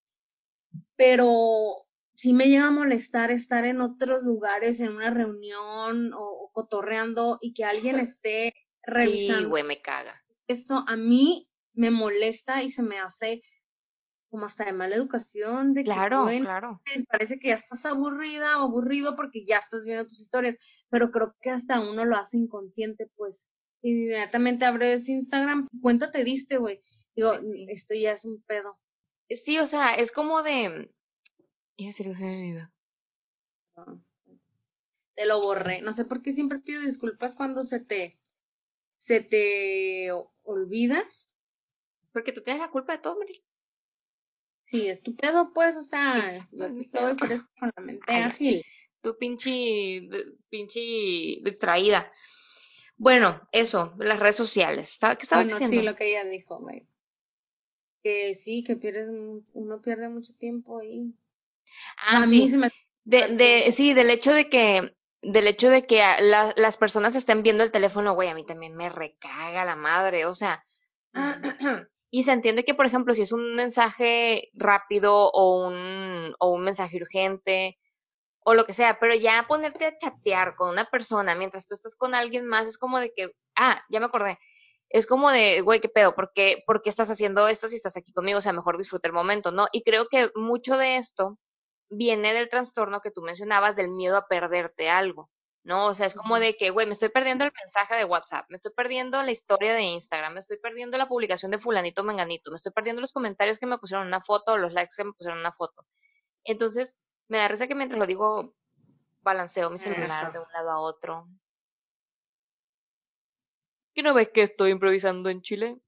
Pero 0.95 1.85
sí 2.13 2.33
me 2.33 2.47
llega 2.47 2.67
a 2.67 2.71
molestar 2.71 3.31
estar 3.31 3.65
en 3.65 3.81
otros 3.81 4.23
lugares, 4.23 4.79
en 4.79 4.95
una 4.95 5.09
reunión 5.09 6.13
o, 6.13 6.49
cotorreando 6.53 7.37
y 7.41 7.53
que 7.53 7.65
alguien 7.65 7.99
esté 7.99 8.53
revisando. 8.83 9.43
Sí, 9.43 9.49
güey, 9.49 9.63
me 9.63 9.81
caga. 9.81 10.23
Esto 10.47 10.83
a 10.87 10.95
mí 10.95 11.49
me 11.73 11.91
molesta 11.91 12.63
y 12.63 12.71
se 12.71 12.81
me 12.81 12.99
hace 12.99 13.41
como 14.29 14.45
hasta 14.47 14.65
de 14.65 14.73
mala 14.73 14.95
educación, 14.95 15.73
de 15.73 15.83
claro, 15.83 16.25
que, 16.27 16.41
claro. 16.41 16.81
parece 17.09 17.39
que 17.39 17.49
ya 17.49 17.55
estás 17.55 17.85
aburrida 17.85 18.59
o 18.59 18.65
aburrido 18.65 19.15
porque 19.15 19.45
ya 19.45 19.57
estás 19.57 19.85
viendo 19.85 20.09
tus 20.09 20.19
historias, 20.19 20.57
pero 20.89 21.09
creo 21.09 21.35
que 21.39 21.51
hasta 21.51 21.79
uno 21.79 22.03
lo 22.03 22.17
hace 22.17 22.37
inconsciente, 22.37 23.09
pues 23.15 23.47
inmediatamente 23.81 24.65
abres 24.65 25.07
Instagram, 25.07 25.69
cuenta 25.81 26.11
te 26.11 26.25
diste, 26.25 26.57
güey. 26.57 26.81
Digo, 27.15 27.31
esto 27.69 27.93
ya 27.93 28.11
es 28.11 28.25
un 28.25 28.41
pedo. 28.43 28.77
Sí, 29.29 29.59
o 29.59 29.67
sea, 29.67 29.95
es 29.95 30.11
como 30.11 30.43
de... 30.43 30.91
Ya 31.77 31.91
se 31.91 32.05
lo 32.05 32.13
se 32.13 32.67
Te 35.15 35.25
lo 35.25 35.41
borré. 35.41 35.81
No 35.81 35.93
sé 35.93 36.05
por 36.05 36.21
qué 36.21 36.31
siempre 36.31 36.59
pido 36.59 36.81
disculpas 36.81 37.35
cuando 37.35 37.63
se 37.63 37.79
te... 37.79 38.19
se 38.95 39.21
te 39.21 40.11
olvida. 40.43 41.03
Porque 42.11 42.31
tú 42.31 42.41
tienes 42.41 42.61
la 42.61 42.71
culpa 42.71 42.93
de 42.93 42.99
todo, 42.99 43.19
Maril. 43.19 43.43
Sí, 44.65 44.87
es 44.87 45.03
tu 45.03 45.15
pedo, 45.15 45.53
pues, 45.53 45.75
o 45.75 45.83
sea, 45.83 46.29
estoy 46.29 47.15
con 47.59 47.71
la 47.75 47.83
mente 47.83 48.13
ágil. 48.13 48.63
Tu 49.01 49.15
pinche, 49.17 50.07
pinche 50.49 50.79
distraída. 51.43 52.11
Bueno, 52.97 53.47
eso, 53.51 53.93
las 53.99 54.19
redes 54.19 54.35
sociales. 54.35 54.97
¿Qué 54.99 55.23
estabas 55.23 55.51
bueno, 55.51 55.67
sí, 55.67 55.81
lo 55.81 55.95
que 55.95 56.09
ella 56.09 56.23
dijo, 56.27 56.59
güey. 56.59 56.87
Que 58.05 58.35
sí, 58.35 58.63
que 58.63 58.75
pierdes, 58.75 59.09
uno 59.53 59.81
pierde 59.81 60.09
mucho 60.09 60.35
tiempo 60.35 60.79
ahí. 60.79 61.11
Ah, 61.97 62.23
a 62.23 62.25
mí 62.27 62.47
sí. 62.47 62.57
me... 62.57 62.69
De, 63.03 63.35
de, 63.35 63.71
sí, 63.71 63.93
del 63.95 64.11
hecho 64.11 64.31
de 64.31 64.47
que, 64.47 64.95
del 65.23 65.47
hecho 65.47 65.69
de 65.69 65.87
que 65.87 66.03
las 66.21 66.77
personas 66.77 67.15
estén 67.15 67.41
viendo 67.41 67.63
el 67.63 67.71
teléfono, 67.71 68.13
güey, 68.13 68.29
a 68.29 68.35
mí 68.35 68.45
también 68.45 68.75
me 68.75 68.89
recaga 68.89 69.65
la 69.65 69.75
madre, 69.75 70.25
o 70.25 70.35
sea, 70.35 70.63
Y 72.11 72.23
se 72.23 72.31
entiende 72.31 72.63
que, 72.63 72.73
por 72.73 72.85
ejemplo, 72.85 73.13
si 73.13 73.23
es 73.23 73.33
un 73.33 73.55
mensaje 73.55 74.49
rápido 74.53 75.29
o 75.31 75.67
un, 75.67 76.33
o 76.39 76.49
un 76.51 76.61
mensaje 76.61 76.95
urgente 76.95 77.77
o 78.39 78.53
lo 78.53 78.65
que 78.65 78.73
sea, 78.73 78.99
pero 78.99 79.15
ya 79.15 79.45
ponerte 79.49 79.85
a 79.85 79.97
chatear 79.97 80.55
con 80.55 80.69
una 80.69 80.85
persona 80.85 81.35
mientras 81.35 81.67
tú 81.67 81.73
estás 81.73 81.97
con 81.97 82.15
alguien 82.15 82.45
más 82.45 82.67
es 82.67 82.77
como 82.77 82.99
de 82.99 83.11
que, 83.13 83.31
ah, 83.55 83.83
ya 83.89 83.99
me 83.99 84.05
acordé. 84.05 84.39
Es 84.89 85.07
como 85.07 85.31
de, 85.31 85.61
güey, 85.61 85.81
qué 85.81 85.89
pedo, 85.89 86.15
¿por 86.15 86.31
qué, 86.33 86.63
¿por 86.65 86.81
qué 86.81 86.89
estás 86.89 87.09
haciendo 87.09 87.47
esto 87.47 87.67
si 87.67 87.75
estás 87.75 87.97
aquí 87.97 88.13
conmigo? 88.13 88.39
O 88.39 88.41
sea, 88.41 88.53
mejor 88.53 88.77
disfruta 88.77 89.07
el 89.07 89.13
momento, 89.13 89.51
¿no? 89.51 89.65
Y 89.71 89.83
creo 89.83 90.07
que 90.09 90.29
mucho 90.35 90.77
de 90.77 90.97
esto 90.97 91.37
viene 91.89 92.33
del 92.33 92.49
trastorno 92.49 93.01
que 93.01 93.11
tú 93.11 93.21
mencionabas, 93.21 93.75
del 93.75 93.91
miedo 93.91 94.17
a 94.17 94.27
perderte 94.27 94.89
algo. 94.89 95.29
¿no? 95.65 95.87
O 95.87 95.93
sea, 95.95 96.05
es 96.05 96.13
como 96.13 96.39
de 96.39 96.55
que, 96.55 96.69
güey, 96.69 96.85
me 96.85 96.93
estoy 96.93 97.09
perdiendo 97.09 97.43
el 97.43 97.51
mensaje 97.59 97.95
de 97.95 98.05
WhatsApp, 98.05 98.45
me 98.49 98.55
estoy 98.55 98.71
perdiendo 98.71 99.21
la 99.23 99.31
historia 99.31 99.73
de 99.73 99.81
Instagram, 99.81 100.33
me 100.33 100.39
estoy 100.39 100.57
perdiendo 100.57 100.97
la 100.97 101.07
publicación 101.07 101.51
de 101.51 101.57
fulanito 101.57 102.03
menganito, 102.03 102.51
me 102.51 102.55
estoy 102.55 102.71
perdiendo 102.71 103.01
los 103.01 103.11
comentarios 103.11 103.57
que 103.57 103.65
me 103.65 103.79
pusieron 103.79 104.05
una 104.05 104.21
foto 104.21 104.53
o 104.53 104.57
los 104.57 104.73
likes 104.73 104.93
que 104.95 105.03
me 105.03 105.13
pusieron 105.13 105.39
una 105.39 105.51
foto. 105.51 105.87
Entonces, 106.43 106.99
me 107.27 107.39
da 107.39 107.47
risa 107.47 107.67
que 107.67 107.73
mientras 107.73 107.99
lo 107.99 108.05
digo, 108.05 108.53
balanceo 109.21 109.71
mi 109.71 109.79
celular 109.79 110.31
de 110.31 110.39
un 110.39 110.51
lado 110.53 110.69
a 110.69 110.79
otro. 110.79 111.27
¿Qué 113.95 114.03
no 114.03 114.13
ves 114.13 114.29
que 114.29 114.43
estoy 114.43 114.71
improvisando 114.71 115.29
en 115.29 115.41
Chile? 115.41 115.79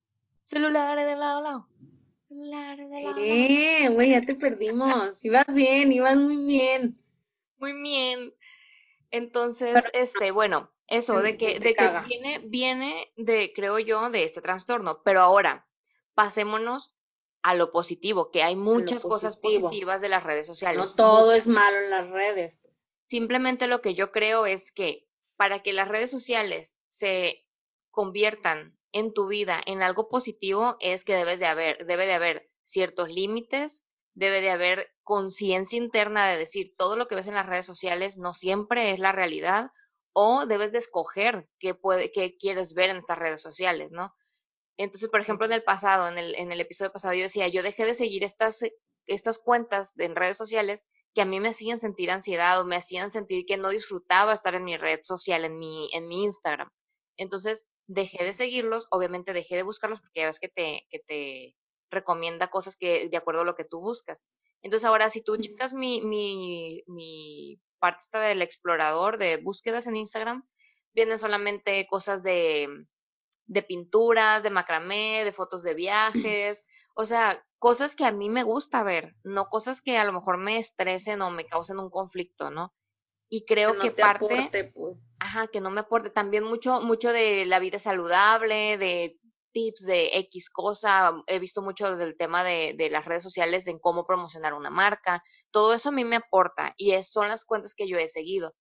Celulares 0.43 1.05
de 1.05 1.17
lado 1.17 1.39
a 1.39 1.41
lado. 1.41 1.69
Celulares 2.29 2.89
de 2.89 3.03
lado. 3.03 3.17
Eh, 3.19 3.89
güey, 3.89 4.11
ya 4.11 4.25
te 4.25 4.33
perdimos. 4.33 5.25
Ibas 5.25 5.45
bien, 5.53 5.91
ibas 5.91 6.15
muy 6.15 6.37
bien. 6.45 6.97
Muy 7.57 7.73
bien. 7.73 8.33
Entonces, 9.11 9.83
este, 9.91 10.31
bueno, 10.31 10.71
eso 10.87 11.21
de 11.21 11.35
que, 11.37 11.59
de 11.59 11.73
que 11.73 11.89
viene, 12.07 12.39
viene 12.45 13.11
de, 13.17 13.51
creo 13.53 13.77
yo, 13.77 14.09
de 14.09 14.23
este 14.23 14.39
trastorno. 14.39 15.01
Pero 15.03 15.19
ahora, 15.19 15.67
pasémonos 16.13 16.95
a 17.41 17.55
lo 17.55 17.73
positivo, 17.73 18.31
que 18.31 18.41
hay 18.41 18.55
muchas 18.55 19.03
cosas 19.03 19.35
positivas 19.35 19.99
de 19.99 20.07
las 20.07 20.23
redes 20.23 20.47
sociales. 20.47 20.77
No 20.77 20.93
todo 20.95 21.33
es 21.33 21.45
malo 21.45 21.77
en 21.77 21.89
las 21.89 22.09
redes. 22.09 22.57
Pues. 22.61 22.87
Simplemente 23.03 23.67
lo 23.67 23.81
que 23.81 23.95
yo 23.95 24.13
creo 24.13 24.45
es 24.45 24.71
que 24.71 25.05
para 25.35 25.59
que 25.59 25.73
las 25.73 25.89
redes 25.89 26.09
sociales 26.09 26.77
se 26.87 27.46
conviertan 27.97 28.77
en 28.91 29.11
tu 29.11 29.27
vida 29.27 29.59
en 29.65 29.81
algo 29.81 30.07
positivo 30.07 30.77
es 30.79 31.03
que 31.03 31.15
debes 31.15 31.39
de 31.39 31.47
haber, 31.47 31.83
debe 31.87 32.05
de 32.05 32.13
haber 32.13 32.47
ciertos 32.61 33.09
límites, 33.09 33.85
debe 34.13 34.39
de 34.39 34.51
haber 34.51 34.93
conciencia 35.01 35.79
interna 35.79 36.27
de 36.27 36.37
decir 36.37 36.75
todo 36.77 36.95
lo 36.95 37.07
que 37.07 37.15
ves 37.15 37.27
en 37.27 37.33
las 37.33 37.47
redes 37.47 37.65
sociales 37.65 38.19
no 38.19 38.35
siempre 38.35 38.91
es 38.91 38.99
la 38.99 39.13
realidad 39.13 39.71
o 40.13 40.45
debes 40.45 40.71
de 40.71 40.77
escoger 40.77 41.49
qué, 41.57 41.73
puede, 41.73 42.11
qué 42.11 42.37
quieres 42.37 42.75
ver 42.75 42.91
en 42.91 42.97
estas 42.97 43.17
redes 43.17 43.41
sociales, 43.41 43.91
¿no? 43.91 44.13
Entonces, 44.77 45.09
por 45.09 45.19
ejemplo, 45.19 45.47
en 45.47 45.53
el 45.53 45.63
pasado, 45.63 46.07
en 46.07 46.19
el, 46.19 46.35
en 46.35 46.51
el 46.51 46.61
episodio 46.61 46.91
pasado, 46.91 47.15
yo 47.15 47.23
decía, 47.23 47.47
yo 47.47 47.63
dejé 47.63 47.87
de 47.87 47.95
seguir 47.95 48.23
estas, 48.23 48.63
estas 49.07 49.39
cuentas 49.39 49.95
en 49.97 50.15
redes 50.15 50.37
sociales 50.37 50.85
que 51.15 51.23
a 51.23 51.25
mí 51.25 51.39
me 51.39 51.49
hacían 51.49 51.79
sentir 51.79 52.11
ansiedad 52.11 52.61
o 52.61 52.65
me 52.65 52.75
hacían 52.75 53.09
sentir 53.09 53.47
que 53.47 53.57
no 53.57 53.69
disfrutaba 53.69 54.35
estar 54.35 54.53
en 54.53 54.65
mi 54.65 54.77
red 54.77 54.99
social, 55.01 55.45
en 55.45 55.57
mi, 55.57 55.89
en 55.93 56.07
mi 56.07 56.25
Instagram. 56.25 56.69
Entonces, 57.17 57.67
dejé 57.87 58.23
de 58.23 58.33
seguirlos, 58.33 58.87
obviamente 58.91 59.33
dejé 59.33 59.55
de 59.55 59.63
buscarlos 59.63 60.01
porque 60.01 60.21
ya 60.21 60.27
ves 60.27 60.39
que 60.39 60.49
te, 60.49 60.87
que 60.89 60.99
te 60.99 61.55
recomienda 61.89 62.47
cosas 62.47 62.75
que 62.75 63.09
de 63.09 63.17
acuerdo 63.17 63.41
a 63.41 63.45
lo 63.45 63.55
que 63.55 63.65
tú 63.65 63.79
buscas. 63.79 64.25
Entonces 64.61 64.87
ahora 64.87 65.09
si 65.09 65.21
tú 65.21 65.37
checas 65.37 65.73
mi, 65.73 66.01
mi, 66.01 66.83
mi 66.87 67.61
parte 67.79 67.99
esta 68.01 68.19
del 68.19 68.41
explorador 68.41 69.17
de 69.17 69.37
búsquedas 69.37 69.87
en 69.87 69.95
Instagram, 69.95 70.47
vienen 70.93 71.19
solamente 71.19 71.87
cosas 71.87 72.23
de, 72.23 72.67
de 73.45 73.63
pinturas, 73.63 74.43
de 74.43 74.49
macramé, 74.49 75.23
de 75.23 75.31
fotos 75.31 75.63
de 75.63 75.73
viajes, 75.73 76.65
o 76.95 77.05
sea, 77.05 77.43
cosas 77.59 77.95
que 77.95 78.05
a 78.05 78.11
mí 78.11 78.29
me 78.29 78.43
gusta 78.43 78.83
ver, 78.83 79.15
no 79.23 79.47
cosas 79.49 79.81
que 79.81 79.97
a 79.97 80.03
lo 80.03 80.13
mejor 80.13 80.37
me 80.37 80.57
estresen 80.57 81.21
o 81.21 81.29
me 81.29 81.45
causen 81.45 81.79
un 81.79 81.89
conflicto, 81.89 82.49
¿no? 82.51 82.73
Y 83.29 83.45
creo 83.45 83.77
que, 83.77 83.91
parte, 83.91 84.71
pues. 84.73 84.97
ajá, 85.19 85.47
que 85.47 85.59
no 85.59 85.69
me 85.69 85.81
aporte 85.81 86.09
también 86.09 86.43
mucho, 86.43 86.81
mucho 86.81 87.11
de 87.11 87.45
la 87.45 87.59
vida 87.59 87.77
saludable, 87.77 88.77
de 88.77 89.19
tips 89.51 89.85
de 89.85 90.09
X 90.13 90.49
cosa, 90.49 91.13
he 91.27 91.39
visto 91.39 91.61
mucho 91.61 91.97
del 91.97 92.15
tema 92.15 92.43
de, 92.43 92.73
de, 92.77 92.89
las 92.89 93.05
redes 93.05 93.23
sociales, 93.23 93.67
en 93.67 93.79
cómo 93.79 94.05
promocionar 94.05 94.53
una 94.53 94.69
marca, 94.69 95.23
todo 95.51 95.73
eso 95.73 95.89
a 95.89 95.91
mí 95.91 96.05
me 96.05 96.17
aporta 96.17 96.73
y 96.77 96.91
es, 96.91 97.11
son 97.11 97.27
las 97.27 97.43
cuentas 97.43 97.73
que 97.73 97.87
yo 97.87 97.97
he 97.97 98.07
seguido. 98.07 98.53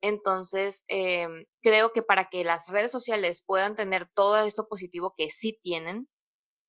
Entonces, 0.00 0.84
eh, 0.88 1.26
creo 1.60 1.92
que 1.92 2.02
para 2.02 2.26
que 2.26 2.44
las 2.44 2.68
redes 2.68 2.92
sociales 2.92 3.42
puedan 3.44 3.74
tener 3.74 4.08
todo 4.14 4.38
esto 4.38 4.68
positivo 4.68 5.14
que 5.16 5.28
sí 5.30 5.58
tienen, 5.60 6.08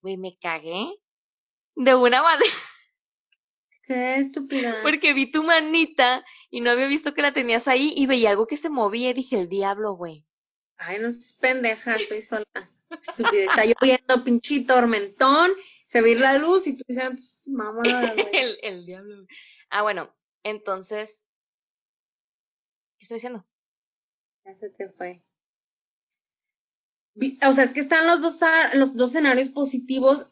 güey, 0.02 0.18
me 0.18 0.32
cagué 0.42 0.92
de 1.76 1.96
una 1.96 2.24
manera. 2.24 2.52
Qué 3.90 4.18
estúpida. 4.18 4.76
Porque 4.84 5.16
vi 5.16 5.32
tu 5.32 5.42
manita 5.42 6.24
y 6.52 6.62
no 6.62 6.70
había 6.70 6.86
visto 6.86 7.16
que 7.16 7.24
la 7.24 7.34
tenías 7.34 7.68
ahí 7.68 7.92
y 7.96 8.06
veía 8.06 8.30
algo 8.30 8.46
que 8.46 8.56
se 8.56 8.70
movía 8.70 9.10
y 9.10 9.14
dije, 9.14 9.40
el 9.40 9.50
diablo, 9.50 9.94
güey. 9.94 10.28
Ay, 10.78 11.00
no 11.00 11.08
es 11.08 11.34
pendeja, 11.34 11.96
estoy 11.96 12.22
sola. 12.22 12.46
Estúpida, 12.92 13.46
está 13.46 13.66
lloviendo, 13.66 14.24
pinche 14.24 14.60
tormentón, 14.60 15.52
se 15.88 16.04
ve 16.04 16.14
la 16.14 16.38
luz 16.38 16.68
y 16.68 16.78
tú 16.78 16.84
dices, 16.88 17.36
mamá, 17.46 17.82
el, 18.34 18.60
el 18.62 18.86
diablo. 18.86 19.26
Ah, 19.72 19.82
bueno, 19.82 20.16
entonces, 20.44 21.26
¿qué 23.00 23.06
estoy 23.06 23.16
diciendo? 23.16 23.44
Ya 24.46 24.54
se 24.54 24.70
te 24.70 24.90
fue. 24.90 25.24
O 27.42 27.54
sea, 27.54 27.64
es 27.64 27.74
que 27.74 27.80
están 27.80 28.06
los 28.06 28.22
dos, 28.22 28.40
los 28.74 28.96
dos 28.96 29.10
escenarios 29.10 29.50
positivos. 29.50 30.28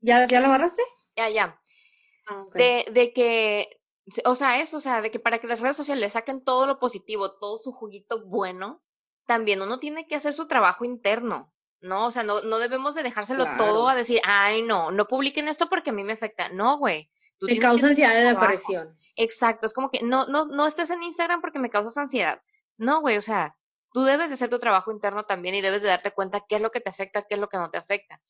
¿Ya, 0.00 0.28
ya 0.28 0.40
lo 0.40 0.46
agarraste? 0.46 0.82
Ya, 1.16 1.28
ya. 1.28 1.59
Ah, 2.30 2.44
de, 2.54 2.86
de 2.92 3.12
que, 3.12 3.68
o 4.24 4.34
sea, 4.34 4.60
eso, 4.60 4.76
o 4.76 4.80
sea, 4.80 5.02
de 5.02 5.10
que 5.10 5.18
para 5.18 5.38
que 5.38 5.46
las 5.46 5.60
redes 5.60 5.76
sociales 5.76 6.12
saquen 6.12 6.44
todo 6.44 6.66
lo 6.66 6.78
positivo, 6.78 7.38
todo 7.38 7.58
su 7.58 7.72
juguito 7.72 8.24
bueno, 8.26 8.82
también 9.26 9.60
uno 9.62 9.78
tiene 9.78 10.06
que 10.06 10.14
hacer 10.14 10.32
su 10.32 10.46
trabajo 10.46 10.84
interno. 10.84 11.52
¿no? 11.80 12.06
O 12.06 12.10
sea, 12.10 12.22
no, 12.22 12.42
no 12.42 12.58
debemos 12.58 12.94
de 12.94 13.02
dejárselo 13.02 13.44
todo 13.56 13.88
a 13.88 13.94
decir, 13.94 14.20
ay, 14.24 14.62
no, 14.62 14.90
no 14.90 15.06
publiquen 15.06 15.48
esto 15.48 15.68
porque 15.68 15.90
a 15.90 15.92
mí 15.92 16.04
me 16.04 16.12
afecta. 16.12 16.50
No, 16.50 16.78
güey. 16.78 17.10
Me 17.40 17.58
causa 17.58 17.88
ansiedad 17.88 18.12
de 18.12 18.24
depresión. 18.24 18.98
Exacto, 19.16 19.66
es 19.66 19.72
como 19.72 19.90
que 19.90 20.02
no, 20.02 20.26
no, 20.26 20.46
no 20.46 20.66
estés 20.66 20.90
en 20.90 21.02
Instagram 21.02 21.40
porque 21.40 21.58
me 21.58 21.70
causas 21.70 21.96
ansiedad. 21.96 22.42
No, 22.76 23.00
güey, 23.00 23.16
o 23.16 23.22
sea, 23.22 23.56
tú 23.92 24.04
debes 24.04 24.28
de 24.28 24.34
hacer 24.34 24.50
tu 24.50 24.58
trabajo 24.58 24.92
interno 24.92 25.24
también 25.24 25.54
y 25.54 25.60
debes 25.60 25.82
de 25.82 25.88
darte 25.88 26.12
cuenta 26.12 26.44
qué 26.48 26.56
es 26.56 26.62
lo 26.62 26.70
que 26.70 26.80
te 26.80 26.90
afecta, 26.90 27.22
qué 27.22 27.34
es 27.34 27.40
lo 27.40 27.48
que 27.48 27.58
no 27.58 27.70
te 27.70 27.78
afecta. 27.78 28.20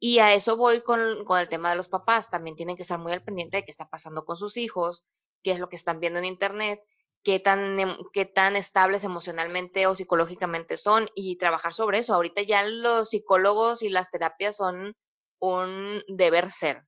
Y 0.00 0.18
a 0.18 0.34
eso 0.34 0.56
voy 0.56 0.82
con, 0.82 1.24
con 1.24 1.38
el 1.38 1.48
tema 1.48 1.70
de 1.70 1.76
los 1.76 1.88
papás. 1.88 2.30
También 2.30 2.56
tienen 2.56 2.74
que 2.74 2.82
estar 2.82 2.98
muy 2.98 3.12
al 3.12 3.22
pendiente 3.22 3.58
de 3.58 3.64
qué 3.64 3.70
está 3.70 3.88
pasando 3.88 4.24
con 4.24 4.36
sus 4.36 4.56
hijos, 4.56 5.04
qué 5.42 5.52
es 5.52 5.60
lo 5.60 5.68
que 5.68 5.76
están 5.76 6.00
viendo 6.00 6.18
en 6.18 6.24
internet 6.24 6.82
qué 7.22 7.38
tan, 7.38 7.78
em, 7.78 7.96
qué 8.12 8.24
tan 8.24 8.56
estables 8.56 9.04
emocionalmente 9.04 9.86
o 9.86 9.94
psicológicamente 9.94 10.76
son 10.76 11.08
y 11.14 11.36
trabajar 11.36 11.74
sobre 11.74 11.98
eso. 11.98 12.14
Ahorita 12.14 12.42
ya 12.42 12.62
los 12.64 13.10
psicólogos 13.10 13.82
y 13.82 13.90
las 13.90 14.10
terapias 14.10 14.56
son 14.56 14.96
un 15.38 16.02
deber 16.08 16.50
ser. 16.50 16.86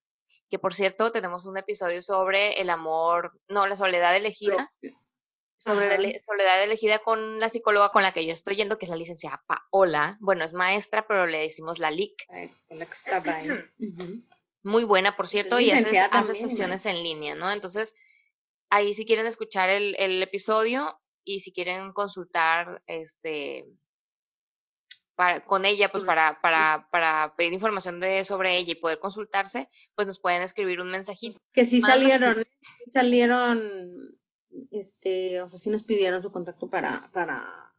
Que 0.48 0.58
por 0.58 0.74
cierto, 0.74 1.12
tenemos 1.12 1.46
un 1.46 1.56
episodio 1.56 2.02
sobre 2.02 2.60
el 2.60 2.70
amor, 2.70 3.32
no, 3.48 3.66
la 3.66 3.76
soledad 3.76 4.16
elegida. 4.16 4.70
Sobre 5.62 5.98
la 5.98 6.20
soledad 6.20 6.64
elegida 6.64 6.98
con 6.98 7.38
la 7.38 7.48
psicóloga 7.48 7.90
con 7.90 8.02
la 8.02 8.12
que 8.12 8.26
yo 8.26 8.32
estoy 8.32 8.56
yendo, 8.56 8.78
que 8.78 8.86
es 8.86 8.90
la 8.90 8.96
licenciada 8.96 9.44
Paola. 9.46 10.16
Bueno, 10.20 10.44
es 10.44 10.52
maestra, 10.52 11.06
pero 11.06 11.26
le 11.26 11.38
decimos 11.38 11.78
la 11.78 11.90
LIC. 11.90 12.26
Muy 14.64 14.84
buena, 14.84 15.16
por 15.16 15.28
cierto, 15.28 15.58
y 15.60 15.70
hace, 15.70 15.98
hace 15.98 16.34
sesiones 16.34 16.86
en 16.86 17.02
línea, 17.02 17.34
¿no? 17.34 17.50
Entonces, 17.50 17.94
ahí 18.70 18.94
si 18.94 19.04
quieren 19.04 19.26
escuchar 19.26 19.68
el, 19.70 19.94
el 19.98 20.22
episodio 20.22 21.00
y 21.24 21.40
si 21.40 21.52
quieren 21.52 21.92
consultar 21.92 22.82
este 22.86 23.66
para, 25.14 25.44
con 25.44 25.64
ella, 25.64 25.90
pues 25.90 26.04
para, 26.04 26.40
para, 26.40 26.88
para 26.90 27.34
pedir 27.36 27.52
información 27.52 28.00
de, 28.00 28.24
sobre 28.24 28.56
ella 28.56 28.72
y 28.72 28.76
poder 28.76 28.98
consultarse, 28.98 29.68
pues 29.94 30.06
nos 30.06 30.18
pueden 30.18 30.42
escribir 30.42 30.80
un 30.80 30.90
mensajito. 30.90 31.40
Que 31.52 31.64
sí 31.64 31.80
salieron, 31.80 32.42
salieron, 32.92 34.18
este, 34.70 35.40
o 35.42 35.48
sea, 35.48 35.58
sí 35.58 35.70
nos 35.70 35.82
pidieron 35.82 36.22
su 36.22 36.30
contacto 36.30 36.68
para, 36.68 37.10
para. 37.12 37.74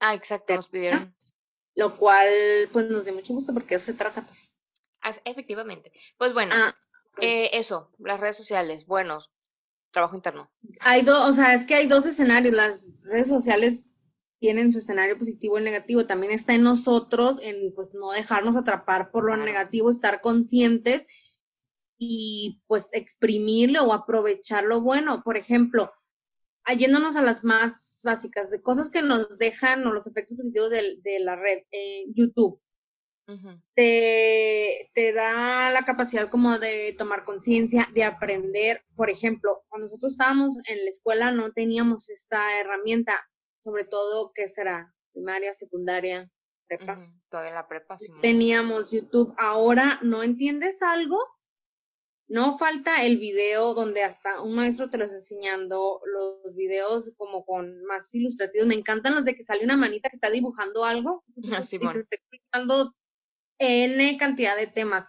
Ah, 0.00 0.14
exacto, 0.14 0.54
nos 0.54 0.68
pidieron. 0.68 1.14
Lo 1.74 1.96
cual, 1.96 2.28
pues 2.72 2.88
nos 2.90 3.04
dio 3.04 3.14
mucho 3.14 3.34
gusto 3.34 3.52
porque 3.52 3.76
eso 3.76 3.86
se 3.86 3.94
trata, 3.94 4.22
pues. 4.22 4.48
Ah, 5.02 5.14
efectivamente. 5.24 5.92
Pues 6.16 6.32
bueno, 6.34 6.54
ah, 6.56 6.76
eh, 7.20 7.50
eso, 7.52 7.92
las 7.98 8.20
redes 8.20 8.36
sociales, 8.36 8.86
buenos, 8.86 9.30
trabajo 9.90 10.16
interno. 10.16 10.50
Hay 10.80 11.02
dos, 11.02 11.28
o 11.28 11.32
sea, 11.32 11.54
es 11.54 11.66
que 11.66 11.74
hay 11.74 11.86
dos 11.86 12.06
escenarios. 12.06 12.54
Las 12.54 12.88
redes 13.02 13.28
sociales 13.28 13.82
tienen 14.40 14.72
su 14.72 14.78
escenario 14.78 15.18
positivo 15.18 15.58
y 15.58 15.62
negativo. 15.62 16.06
También 16.06 16.32
está 16.32 16.54
en 16.54 16.62
nosotros, 16.62 17.38
en 17.42 17.72
pues 17.74 17.94
no 17.94 18.10
dejarnos 18.10 18.56
atrapar 18.56 19.10
por 19.10 19.24
lo 19.24 19.36
negativo, 19.36 19.90
estar 19.90 20.20
conscientes 20.20 21.06
y 21.98 22.62
pues 22.66 22.90
exprimirlo 22.92 23.84
o 23.84 23.92
aprovechar 23.92 24.64
lo 24.64 24.80
bueno. 24.80 25.22
Por 25.22 25.36
ejemplo, 25.36 25.92
yéndonos 26.76 27.16
a 27.16 27.22
las 27.22 27.44
más 27.44 28.00
básicas, 28.04 28.50
de 28.50 28.62
cosas 28.62 28.90
que 28.90 29.02
nos 29.02 29.38
dejan 29.38 29.86
o 29.86 29.92
los 29.92 30.06
efectos 30.06 30.36
positivos 30.36 30.70
de, 30.70 30.96
de 31.02 31.20
la 31.20 31.36
red, 31.36 31.64
eh, 31.72 32.04
YouTube 32.14 32.60
te, 33.74 34.90
te 34.94 35.12
da 35.12 35.70
la 35.70 35.84
capacidad 35.84 36.30
como 36.30 36.58
de 36.58 36.94
tomar 36.96 37.24
conciencia, 37.24 37.88
de 37.92 38.04
aprender. 38.04 38.82
Por 38.96 39.10
ejemplo, 39.10 39.64
cuando 39.68 39.86
nosotros 39.86 40.12
estábamos 40.12 40.56
en 40.66 40.78
la 40.84 40.88
escuela 40.88 41.30
no 41.30 41.52
teníamos 41.52 42.08
esta 42.08 42.58
herramienta, 42.58 43.28
sobre 43.60 43.84
todo, 43.84 44.32
¿qué 44.34 44.48
será? 44.48 44.94
Primaria, 45.12 45.52
secundaria, 45.52 46.30
prepa. 46.66 46.98
Toda 47.28 47.50
la 47.50 47.68
prepa, 47.68 47.98
Teníamos 48.22 48.92
YouTube. 48.92 49.34
Ahora, 49.36 49.98
¿no 50.02 50.22
entiendes 50.22 50.80
algo? 50.80 51.18
No 52.28 52.58
falta 52.58 53.04
el 53.04 53.18
video 53.18 53.72
donde 53.72 54.02
hasta 54.02 54.42
un 54.42 54.54
maestro 54.54 54.90
te 54.90 54.98
lo 54.98 55.04
está 55.04 55.16
enseñando, 55.16 56.00
los 56.04 56.54
videos 56.54 57.12
como 57.16 57.44
con 57.46 57.82
más 57.84 58.14
ilustrativos. 58.14 58.68
Me 58.68 58.74
encantan 58.74 59.14
los 59.14 59.24
de 59.24 59.34
que 59.34 59.42
sale 59.42 59.64
una 59.64 59.78
manita 59.78 60.10
que 60.10 60.16
está 60.16 60.30
dibujando 60.30 60.84
algo 60.84 61.24
Así, 61.56 61.76
y 61.76 61.78
te 61.78 61.98
está 61.98 62.16
explicando 62.16 62.94
N 63.58 64.16
cantidad 64.18 64.56
de 64.56 64.66
temas. 64.66 65.08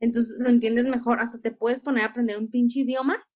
Entonces 0.00 0.38
lo 0.40 0.48
entiendes 0.48 0.84
mejor, 0.84 1.20
hasta 1.20 1.40
te 1.40 1.50
puedes 1.50 1.80
poner 1.80 2.04
a 2.04 2.06
aprender 2.08 2.38
un 2.38 2.50
pinche 2.50 2.80
idioma. 2.80 3.26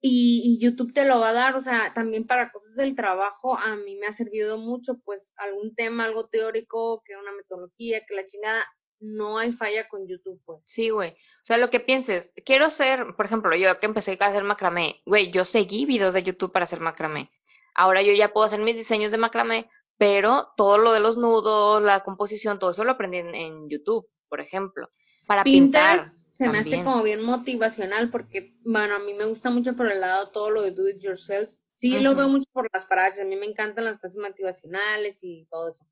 y, 0.00 0.58
YouTube 0.60 0.92
te 0.92 1.06
lo 1.06 1.20
va 1.20 1.30
a 1.30 1.32
dar, 1.32 1.56
o 1.56 1.60
sea, 1.60 1.92
también 1.94 2.26
para 2.26 2.50
cosas 2.50 2.74
del 2.74 2.96
trabajo, 2.96 3.56
a 3.56 3.76
mí 3.76 3.96
me 3.96 4.06
ha 4.06 4.12
servido 4.12 4.58
mucho, 4.58 5.00
pues 5.04 5.32
algún 5.36 5.74
tema, 5.74 6.04
algo 6.04 6.28
teórico, 6.28 7.02
que 7.04 7.16
una 7.16 7.32
metodología, 7.32 8.04
que 8.06 8.14
la 8.14 8.26
chingada, 8.26 8.64
no 9.02 9.38
hay 9.38 9.52
falla 9.52 9.88
con 9.88 10.06
YouTube, 10.06 10.40
pues. 10.44 10.62
Sí, 10.66 10.90
güey. 10.90 11.10
O 11.10 11.44
sea, 11.44 11.58
lo 11.58 11.70
que 11.70 11.80
pienses, 11.80 12.32
quiero 12.44 12.70
ser, 12.70 13.14
por 13.16 13.26
ejemplo, 13.26 13.54
yo 13.56 13.78
que 13.80 13.86
empecé 13.86 14.16
a 14.20 14.26
hacer 14.26 14.44
macramé, 14.44 15.02
güey, 15.04 15.30
yo 15.30 15.44
seguí 15.44 15.86
videos 15.86 16.14
de 16.14 16.22
YouTube 16.22 16.52
para 16.52 16.64
hacer 16.64 16.80
macramé. 16.80 17.30
Ahora 17.74 18.02
yo 18.02 18.12
ya 18.12 18.32
puedo 18.32 18.46
hacer 18.46 18.60
mis 18.60 18.76
diseños 18.76 19.10
de 19.10 19.18
macramé 19.18 19.68
pero 20.02 20.52
todo 20.56 20.78
lo 20.78 20.92
de 20.92 20.98
los 20.98 21.16
nudos, 21.16 21.80
la 21.80 22.00
composición, 22.00 22.58
todo 22.58 22.72
eso 22.72 22.82
lo 22.82 22.90
aprendí 22.90 23.18
en, 23.18 23.68
YouTube, 23.68 24.08
por 24.28 24.40
ejemplo. 24.40 24.88
Para 25.28 25.44
pintar, 25.44 26.12
se 26.32 26.48
me 26.48 26.58
hace 26.58 26.82
como 26.82 27.04
bien 27.04 27.22
motivacional 27.22 28.10
porque, 28.10 28.56
bueno, 28.64 28.96
a 28.96 28.98
mí 28.98 29.14
me 29.14 29.26
gusta 29.26 29.50
mucho 29.50 29.76
por 29.76 29.88
el 29.88 30.00
lado 30.00 30.30
todo 30.30 30.50
lo 30.50 30.62
de 30.62 30.72
do 30.72 30.88
it 30.88 30.98
yourself. 30.98 31.50
Sí, 31.76 32.00
lo 32.00 32.16
veo 32.16 32.28
mucho 32.28 32.48
por 32.52 32.68
las 32.72 32.88
frases, 32.88 33.22
a 33.22 33.24
mí 33.24 33.36
me 33.36 33.46
encantan 33.46 33.84
las 33.84 34.00
frases 34.00 34.18
motivacionales 34.18 35.20
y 35.22 35.46
todo 35.48 35.68
eso. 35.68 35.86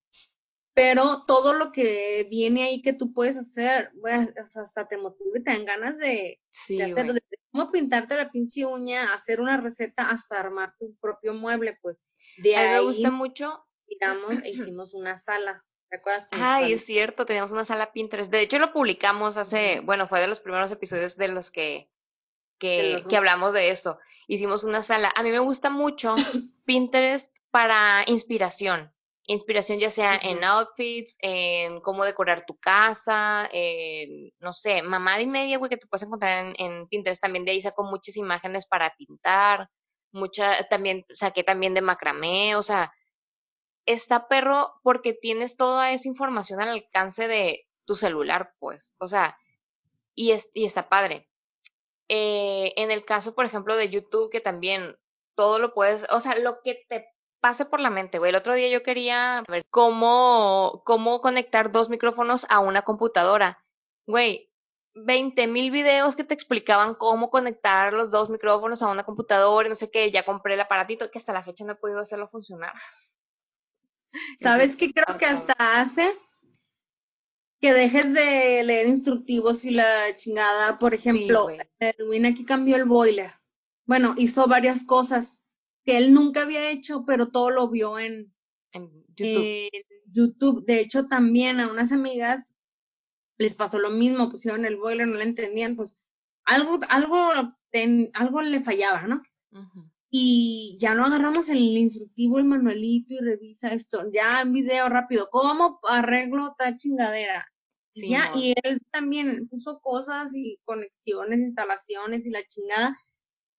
Pero 0.80 1.24
todo 1.26 1.52
lo 1.52 1.72
que 1.72 2.26
viene 2.30 2.62
ahí 2.62 2.80
que 2.80 2.94
tú 2.94 3.12
puedes 3.12 3.36
hacer, 3.36 3.90
hasta 4.56 4.88
te 4.88 4.96
motiva 4.96 5.38
y 5.38 5.42
te 5.42 5.50
dan 5.50 5.66
ganas 5.66 5.98
de, 5.98 6.40
sí, 6.48 6.80
hacerlo. 6.80 7.12
Desde 7.12 7.38
cómo 7.52 7.70
pintarte 7.70 8.16
la 8.16 8.30
pinche 8.30 8.64
uña, 8.64 9.12
hacer 9.12 9.42
una 9.42 9.58
receta, 9.58 10.08
hasta 10.08 10.40
armar 10.40 10.74
tu 10.78 10.96
propio 10.96 11.34
mueble, 11.34 11.78
pues. 11.82 12.02
De 12.38 12.56
a 12.56 12.62
mí 12.62 12.68
me 12.70 12.80
gusta 12.80 13.10
mucho 13.10 13.66
tiramos 13.86 14.32
e 14.42 14.48
hicimos 14.72 14.94
una 14.94 15.18
sala. 15.18 15.62
¿Te 15.90 15.98
acuerdas? 15.98 16.28
Ay, 16.30 16.72
es 16.72 16.86
cierto, 16.86 17.26
teníamos 17.26 17.52
una 17.52 17.66
sala 17.66 17.92
Pinterest. 17.92 18.32
De 18.32 18.40
hecho, 18.40 18.58
lo 18.58 18.72
publicamos 18.72 19.36
hace, 19.36 19.80
bueno, 19.80 20.08
fue 20.08 20.20
de 20.20 20.28
los 20.28 20.40
primeros 20.40 20.72
episodios 20.72 21.18
de 21.18 21.28
los 21.28 21.50
que, 21.50 21.90
que, 22.58 23.04
que 23.06 23.16
hablamos 23.18 23.52
de 23.52 23.68
eso. 23.68 23.98
Hicimos 24.28 24.64
una 24.64 24.82
sala. 24.82 25.12
A 25.14 25.22
mí 25.22 25.30
me 25.30 25.40
gusta 25.40 25.68
mucho 25.68 26.16
Pinterest 26.64 27.36
para 27.50 28.02
inspiración. 28.06 28.94
Inspiración 29.30 29.78
ya 29.78 29.90
sea 29.90 30.16
en 30.16 30.42
outfits, 30.42 31.16
en 31.20 31.80
cómo 31.82 32.04
decorar 32.04 32.44
tu 32.46 32.58
casa, 32.58 33.48
en, 33.52 34.32
no 34.40 34.52
sé, 34.52 34.82
mamá 34.82 35.20
y 35.20 35.28
media, 35.28 35.56
güey, 35.56 35.70
que 35.70 35.76
te 35.76 35.86
puedes 35.86 36.02
encontrar 36.02 36.46
en, 36.46 36.54
en, 36.58 36.88
Pinterest. 36.88 37.22
También 37.22 37.44
de 37.44 37.52
ahí 37.52 37.60
saco 37.60 37.84
muchas 37.84 38.16
imágenes 38.16 38.66
para 38.66 38.92
pintar, 38.96 39.70
mucha, 40.10 40.66
también 40.68 41.04
saqué 41.08 41.44
también 41.44 41.74
de 41.74 41.80
macramé, 41.80 42.56
o 42.56 42.62
sea, 42.64 42.92
está 43.86 44.26
perro 44.26 44.74
porque 44.82 45.12
tienes 45.12 45.56
toda 45.56 45.92
esa 45.92 46.08
información 46.08 46.60
al 46.60 46.70
alcance 46.70 47.28
de 47.28 47.68
tu 47.84 47.94
celular, 47.94 48.52
pues. 48.58 48.96
O 48.98 49.06
sea, 49.06 49.38
y, 50.16 50.32
es, 50.32 50.50
y 50.54 50.64
está 50.64 50.88
padre. 50.88 51.28
Eh, 52.08 52.72
en 52.76 52.90
el 52.90 53.04
caso, 53.04 53.36
por 53.36 53.46
ejemplo, 53.46 53.76
de 53.76 53.90
YouTube, 53.90 54.28
que 54.32 54.40
también 54.40 54.96
todo 55.36 55.60
lo 55.60 55.72
puedes, 55.72 56.04
o 56.10 56.18
sea, 56.18 56.36
lo 56.36 56.62
que 56.64 56.84
te 56.88 57.06
pase 57.40 57.64
por 57.64 57.80
la 57.80 57.90
mente, 57.90 58.18
güey. 58.18 58.30
El 58.30 58.36
otro 58.36 58.54
día 58.54 58.68
yo 58.68 58.82
quería 58.82 59.42
ver 59.48 59.64
cómo, 59.70 60.82
cómo 60.84 61.20
conectar 61.20 61.72
dos 61.72 61.88
micrófonos 61.88 62.46
a 62.48 62.60
una 62.60 62.82
computadora. 62.82 63.64
Güey, 64.06 64.50
20 64.94 65.46
mil 65.46 65.70
videos 65.70 66.16
que 66.16 66.24
te 66.24 66.34
explicaban 66.34 66.94
cómo 66.94 67.30
conectar 67.30 67.92
los 67.92 68.10
dos 68.10 68.30
micrófonos 68.30 68.82
a 68.82 68.88
una 68.90 69.04
computadora 69.04 69.66
y 69.66 69.70
no 69.70 69.76
sé 69.76 69.90
qué. 69.90 70.10
Ya 70.10 70.24
compré 70.24 70.54
el 70.54 70.60
aparatito 70.60 71.10
que 71.10 71.18
hasta 71.18 71.32
la 71.32 71.42
fecha 71.42 71.64
no 71.64 71.72
he 71.72 71.76
podido 71.76 72.00
hacerlo 72.00 72.28
funcionar. 72.28 72.74
¿Sabes 74.40 74.76
qué 74.76 74.92
creo 74.92 75.18
que 75.18 75.26
hasta 75.26 75.54
hace? 75.58 76.16
Que 77.60 77.72
dejes 77.74 78.12
de 78.12 78.62
leer 78.64 78.86
instructivos 78.86 79.64
y 79.64 79.70
la 79.70 80.16
chingada. 80.16 80.78
Por 80.78 80.94
ejemplo, 80.94 81.48
Edwin 81.78 82.26
aquí 82.26 82.44
cambió 82.44 82.76
el 82.76 82.86
boiler. 82.86 83.34
Bueno, 83.84 84.14
hizo 84.16 84.46
varias 84.46 84.84
cosas 84.84 85.36
que 85.84 85.96
él 85.98 86.12
nunca 86.12 86.42
había 86.42 86.70
hecho, 86.70 87.04
pero 87.06 87.28
todo 87.28 87.50
lo 87.50 87.68
vio 87.68 87.98
en, 87.98 88.32
YouTube. 89.16 89.70
YouTube. 90.06 90.64
De 90.64 90.80
hecho, 90.80 91.06
también 91.06 91.60
a 91.60 91.70
unas 91.70 91.92
amigas 91.92 92.52
les 93.38 93.54
pasó 93.54 93.78
lo 93.78 93.90
mismo, 93.90 94.30
pusieron 94.30 94.64
el 94.64 94.76
boiler, 94.76 95.08
no 95.08 95.16
le 95.16 95.24
entendían, 95.24 95.74
pues 95.74 95.96
algo, 96.44 96.78
algo, 96.88 97.32
algo 98.14 98.42
le 98.42 98.60
fallaba, 98.62 99.06
¿no? 99.06 99.22
y 100.10 100.76
ya 100.80 100.94
no 100.94 101.06
agarramos 101.06 101.48
el 101.48 101.58
instructivo, 101.58 102.38
el 102.38 102.44
manualito 102.44 103.14
y 103.14 103.18
revisa 103.18 103.72
esto, 103.72 104.10
ya 104.12 104.42
en 104.42 104.52
video 104.52 104.88
rápido, 104.88 105.28
¿cómo 105.30 105.78
arreglo 105.84 106.54
tal 106.58 106.76
chingadera? 106.76 107.46
ya, 107.92 108.30
y 108.36 108.54
él 108.62 108.80
también 108.92 109.48
puso 109.48 109.80
cosas 109.80 110.34
y 110.34 110.58
conexiones, 110.64 111.40
instalaciones 111.40 112.26
y 112.26 112.30
la 112.30 112.44
chingada 112.46 112.96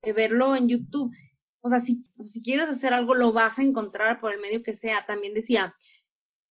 de 0.03 0.13
verlo 0.13 0.55
en 0.55 0.69
YouTube. 0.69 1.13
O 1.61 1.69
sea, 1.69 1.79
si, 1.79 2.05
si 2.23 2.41
quieres 2.41 2.69
hacer 2.69 2.93
algo, 2.93 3.15
lo 3.15 3.33
vas 3.33 3.59
a 3.59 3.63
encontrar 3.63 4.19
por 4.19 4.33
el 4.33 4.41
medio 4.41 4.63
que 4.63 4.73
sea. 4.73 5.05
También 5.05 5.33
decía, 5.33 5.75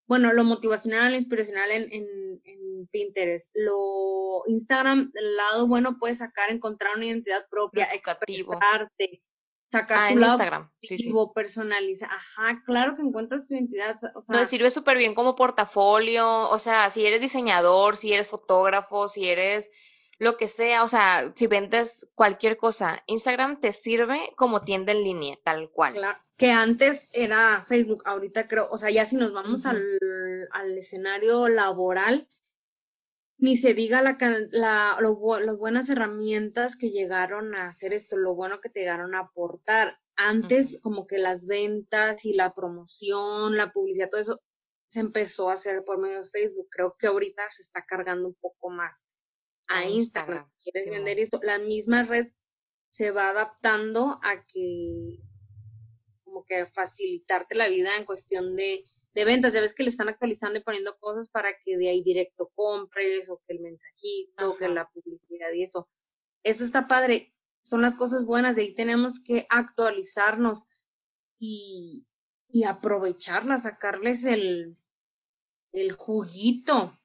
bueno, 0.06 0.32
lo 0.32 0.44
motivacional, 0.44 1.12
lo 1.12 1.18
inspiracional 1.18 1.70
en, 1.70 1.92
en, 1.92 2.40
en, 2.44 2.88
Pinterest. 2.90 3.50
Lo 3.54 4.42
Instagram, 4.46 5.10
del 5.12 5.36
lado 5.36 5.68
bueno, 5.68 5.98
puedes 5.98 6.18
sacar, 6.18 6.50
encontrar 6.50 6.96
una 6.96 7.06
identidad 7.06 7.46
propia, 7.48 7.84
expresarte, 7.92 9.22
sacar 9.70 9.98
ah, 9.98 10.10
en 10.10 10.20
Instagram, 10.20 10.70
sí, 10.80 10.98
sí. 10.98 11.12
personaliza. 11.34 12.06
Ajá, 12.06 12.62
claro 12.66 12.96
que 12.96 13.02
encuentras 13.02 13.46
tu 13.46 13.54
identidad. 13.54 13.98
O 14.14 14.22
sea, 14.22 14.36
no, 14.36 14.44
sirve 14.44 14.70
súper 14.70 14.98
bien 14.98 15.14
como 15.14 15.36
portafolio, 15.36 16.50
o 16.50 16.58
sea, 16.58 16.90
si 16.90 17.06
eres 17.06 17.20
diseñador, 17.20 17.96
si 17.96 18.12
eres 18.12 18.28
fotógrafo, 18.28 19.08
si 19.08 19.28
eres 19.28 19.70
lo 20.20 20.36
que 20.36 20.48
sea, 20.48 20.84
o 20.84 20.88
sea, 20.88 21.32
si 21.34 21.46
vendes 21.46 22.10
cualquier 22.14 22.58
cosa, 22.58 23.02
Instagram 23.06 23.58
te 23.58 23.72
sirve 23.72 24.20
como 24.36 24.62
tienda 24.64 24.92
en 24.92 25.02
línea, 25.02 25.34
tal 25.42 25.70
cual. 25.70 25.94
Claro, 25.94 26.18
que 26.36 26.50
antes 26.50 27.08
era 27.14 27.64
Facebook, 27.66 28.02
ahorita 28.04 28.46
creo, 28.46 28.68
o 28.70 28.76
sea, 28.76 28.90
ya 28.90 29.06
si 29.06 29.16
nos 29.16 29.32
vamos 29.32 29.64
al, 29.64 29.82
al, 30.52 30.76
escenario 30.76 31.48
laboral, 31.48 32.28
ni 33.38 33.56
se 33.56 33.72
diga 33.72 34.02
la, 34.02 34.18
la 34.50 34.98
las 35.00 35.56
buenas 35.56 35.88
herramientas 35.88 36.76
que 36.76 36.90
llegaron 36.90 37.54
a 37.54 37.68
hacer 37.68 37.94
esto, 37.94 38.18
lo 38.18 38.34
bueno 38.34 38.60
que 38.60 38.68
te 38.68 38.80
llegaron 38.80 39.14
a 39.14 39.20
aportar. 39.20 39.98
Antes, 40.16 40.80
como 40.82 41.06
que 41.06 41.16
las 41.16 41.46
ventas 41.46 42.26
y 42.26 42.34
la 42.34 42.52
promoción, 42.52 43.56
la 43.56 43.72
publicidad, 43.72 44.10
todo 44.10 44.20
eso 44.20 44.38
se 44.86 45.00
empezó 45.00 45.48
a 45.48 45.54
hacer 45.54 45.82
por 45.82 45.96
medio 45.96 46.18
de 46.18 46.28
Facebook. 46.28 46.68
Creo 46.70 46.94
que 46.98 47.06
ahorita 47.06 47.50
se 47.50 47.62
está 47.62 47.86
cargando 47.86 48.28
un 48.28 48.34
poco 48.34 48.68
más 48.68 49.02
a 49.70 49.88
Instagram. 49.88 50.44
Si 50.46 50.70
quieres 50.70 50.90
vender 50.90 51.18
esto, 51.18 51.40
la 51.42 51.58
misma 51.58 52.02
red 52.02 52.28
se 52.88 53.10
va 53.10 53.30
adaptando 53.30 54.20
a 54.22 54.44
que 54.46 55.18
como 56.24 56.44
que 56.44 56.66
facilitarte 56.66 57.54
la 57.54 57.68
vida 57.68 57.96
en 57.96 58.04
cuestión 58.04 58.54
de 58.56 58.84
de 59.14 59.24
ventas, 59.24 59.52
ya 59.52 59.60
ves 59.60 59.74
que 59.74 59.82
le 59.82 59.90
están 59.90 60.08
actualizando 60.08 60.58
y 60.58 60.62
poniendo 60.62 60.96
cosas 60.98 61.28
para 61.28 61.50
que 61.64 61.76
de 61.76 61.88
ahí 61.88 62.02
directo 62.02 62.50
compres 62.54 63.28
o 63.28 63.42
que 63.46 63.54
el 63.54 63.60
mensajito, 63.60 64.50
o 64.50 64.56
que 64.56 64.68
la 64.68 64.88
publicidad 64.88 65.52
y 65.52 65.62
eso. 65.62 65.88
Eso 66.42 66.64
está 66.64 66.86
padre, 66.86 67.34
son 67.62 67.82
las 67.82 67.96
cosas 67.96 68.24
buenas, 68.24 68.56
de 68.56 68.62
ahí 68.62 68.74
tenemos 68.74 69.20
que 69.20 69.46
actualizarnos 69.50 70.62
y, 71.38 72.06
y 72.48 72.64
aprovecharlas, 72.64 73.64
sacarles 73.64 74.24
el, 74.24 74.76
el 75.72 75.92
juguito. 75.92 76.98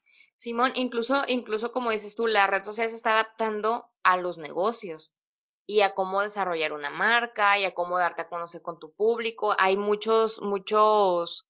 Simón, 0.46 0.74
incluso, 0.76 1.24
incluso 1.28 1.72
como 1.72 1.90
dices 1.90 2.14
tú, 2.14 2.28
la 2.28 2.46
red 2.46 2.62
social 2.62 2.88
se 2.88 2.96
está 2.96 3.14
adaptando 3.14 3.90
a 4.04 4.16
los 4.18 4.38
negocios 4.38 5.12
y 5.66 5.82
a 5.82 5.96
cómo 5.96 6.22
desarrollar 6.22 6.72
una 6.72 6.92
marca 6.92 7.58
y 7.58 7.66
a 7.66 7.74
cómo 7.74 7.98
darte 7.98 8.22
a 8.22 8.30
conocer 8.30 8.62
con 8.62 8.78
tu 8.78 8.94
público. 8.94 9.56
Hay 9.58 9.76
muchos, 9.76 10.44
muchos 10.44 11.48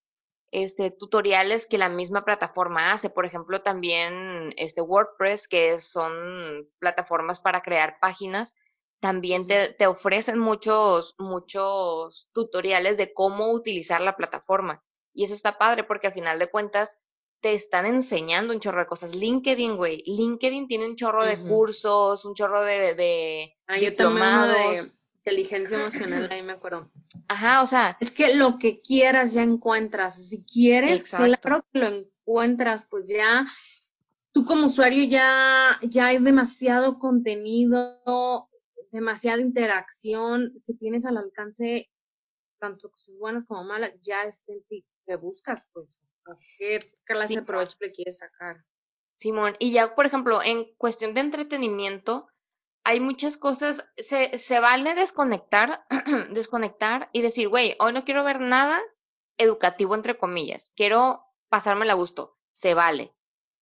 este, 0.50 0.90
tutoriales 0.90 1.66
que 1.66 1.76
la 1.76 1.90
misma 1.90 2.24
plataforma 2.24 2.90
hace. 2.90 3.10
Por 3.10 3.26
ejemplo, 3.26 3.60
también 3.60 4.54
este 4.56 4.80
WordPress, 4.80 5.46
que 5.46 5.76
son 5.76 6.66
plataformas 6.78 7.38
para 7.38 7.60
crear 7.60 7.98
páginas, 8.00 8.54
también 8.98 9.46
te, 9.46 9.74
te, 9.74 9.86
ofrecen 9.88 10.38
muchos, 10.38 11.14
muchos 11.18 12.30
tutoriales 12.32 12.96
de 12.96 13.12
cómo 13.12 13.52
utilizar 13.52 14.00
la 14.00 14.16
plataforma. 14.16 14.82
Y 15.12 15.24
eso 15.24 15.34
está 15.34 15.58
padre 15.58 15.84
porque 15.84 16.06
al 16.06 16.14
final 16.14 16.38
de 16.38 16.50
cuentas 16.50 16.96
te 17.40 17.54
están 17.54 17.86
enseñando 17.86 18.52
un 18.52 18.60
chorro 18.60 18.80
de 18.80 18.86
cosas. 18.86 19.14
LinkedIn, 19.14 19.76
güey. 19.76 20.02
LinkedIn 20.06 20.66
tiene 20.68 20.86
un 20.86 20.96
chorro 20.96 21.24
de 21.24 21.40
cursos, 21.40 22.24
un 22.24 22.34
chorro 22.34 22.62
de, 22.62 22.94
de 22.94 23.56
ah, 23.66 23.76
diplomados 23.76 24.90
inteligencia 25.26 25.80
emocional, 25.80 26.28
ahí 26.30 26.42
me 26.42 26.52
acuerdo. 26.52 26.90
Ajá, 27.28 27.62
o 27.62 27.66
sea. 27.66 27.96
Es 28.00 28.12
que 28.12 28.36
lo 28.36 28.58
que 28.58 28.80
quieras 28.80 29.32
ya 29.32 29.42
encuentras. 29.42 30.28
Si 30.28 30.44
quieres, 30.44 31.02
claro 31.02 31.66
que 31.72 31.78
lo 31.80 31.86
encuentras, 31.88 32.86
pues 32.88 33.08
ya 33.08 33.46
tú 34.32 34.44
como 34.44 34.66
usuario 34.66 35.04
ya, 35.04 35.78
ya 35.82 36.06
hay 36.06 36.18
demasiado 36.18 36.98
contenido, 36.98 38.48
demasiada 38.92 39.40
interacción 39.40 40.62
que 40.66 40.74
tienes 40.74 41.04
al 41.06 41.16
alcance, 41.16 41.90
tanto 42.58 42.90
cosas 42.90 43.16
buenas 43.18 43.44
como 43.44 43.64
malas, 43.64 43.92
ya 44.00 44.24
está 44.24 44.52
en 44.52 44.62
ti 44.64 44.84
que 45.06 45.16
buscas, 45.16 45.66
pues, 45.72 46.00
qué 46.58 46.92
clase 47.04 47.36
de 47.36 47.42
provecho 47.42 47.76
le 47.80 47.92
quieres 47.92 48.18
sacar. 48.18 48.64
Simón, 49.14 49.56
y 49.58 49.72
ya, 49.72 49.94
por 49.94 50.06
ejemplo, 50.06 50.42
en 50.42 50.66
cuestión 50.76 51.14
de 51.14 51.22
entretenimiento, 51.22 52.28
hay 52.84 53.00
muchas 53.00 53.36
cosas, 53.36 53.88
se, 53.96 54.36
se 54.38 54.60
vale 54.60 54.94
desconectar, 54.94 55.86
desconectar 56.30 57.08
y 57.12 57.22
decir, 57.22 57.48
güey, 57.48 57.74
hoy 57.80 57.92
no 57.92 58.04
quiero 58.04 58.24
ver 58.24 58.40
nada 58.40 58.80
educativo, 59.38 59.94
entre 59.94 60.16
comillas, 60.16 60.70
quiero 60.76 61.24
pasármela 61.48 61.94
a 61.94 61.96
gusto, 61.96 62.38
se 62.52 62.74
vale, 62.74 63.14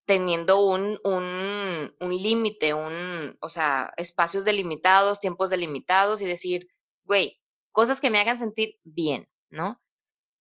teniendo 0.06 0.64
un, 0.64 0.98
un, 1.04 1.94
un 1.98 2.10
límite, 2.10 2.74
un, 2.74 3.36
o 3.40 3.48
sea, 3.48 3.94
espacios 3.96 4.44
delimitados, 4.44 5.20
tiempos 5.20 5.50
delimitados 5.50 6.20
y 6.20 6.26
decir, 6.26 6.68
güey, 7.04 7.40
cosas 7.72 8.00
que 8.00 8.10
me 8.10 8.18
hagan 8.18 8.38
sentir 8.38 8.78
bien, 8.82 9.28
¿no? 9.50 9.80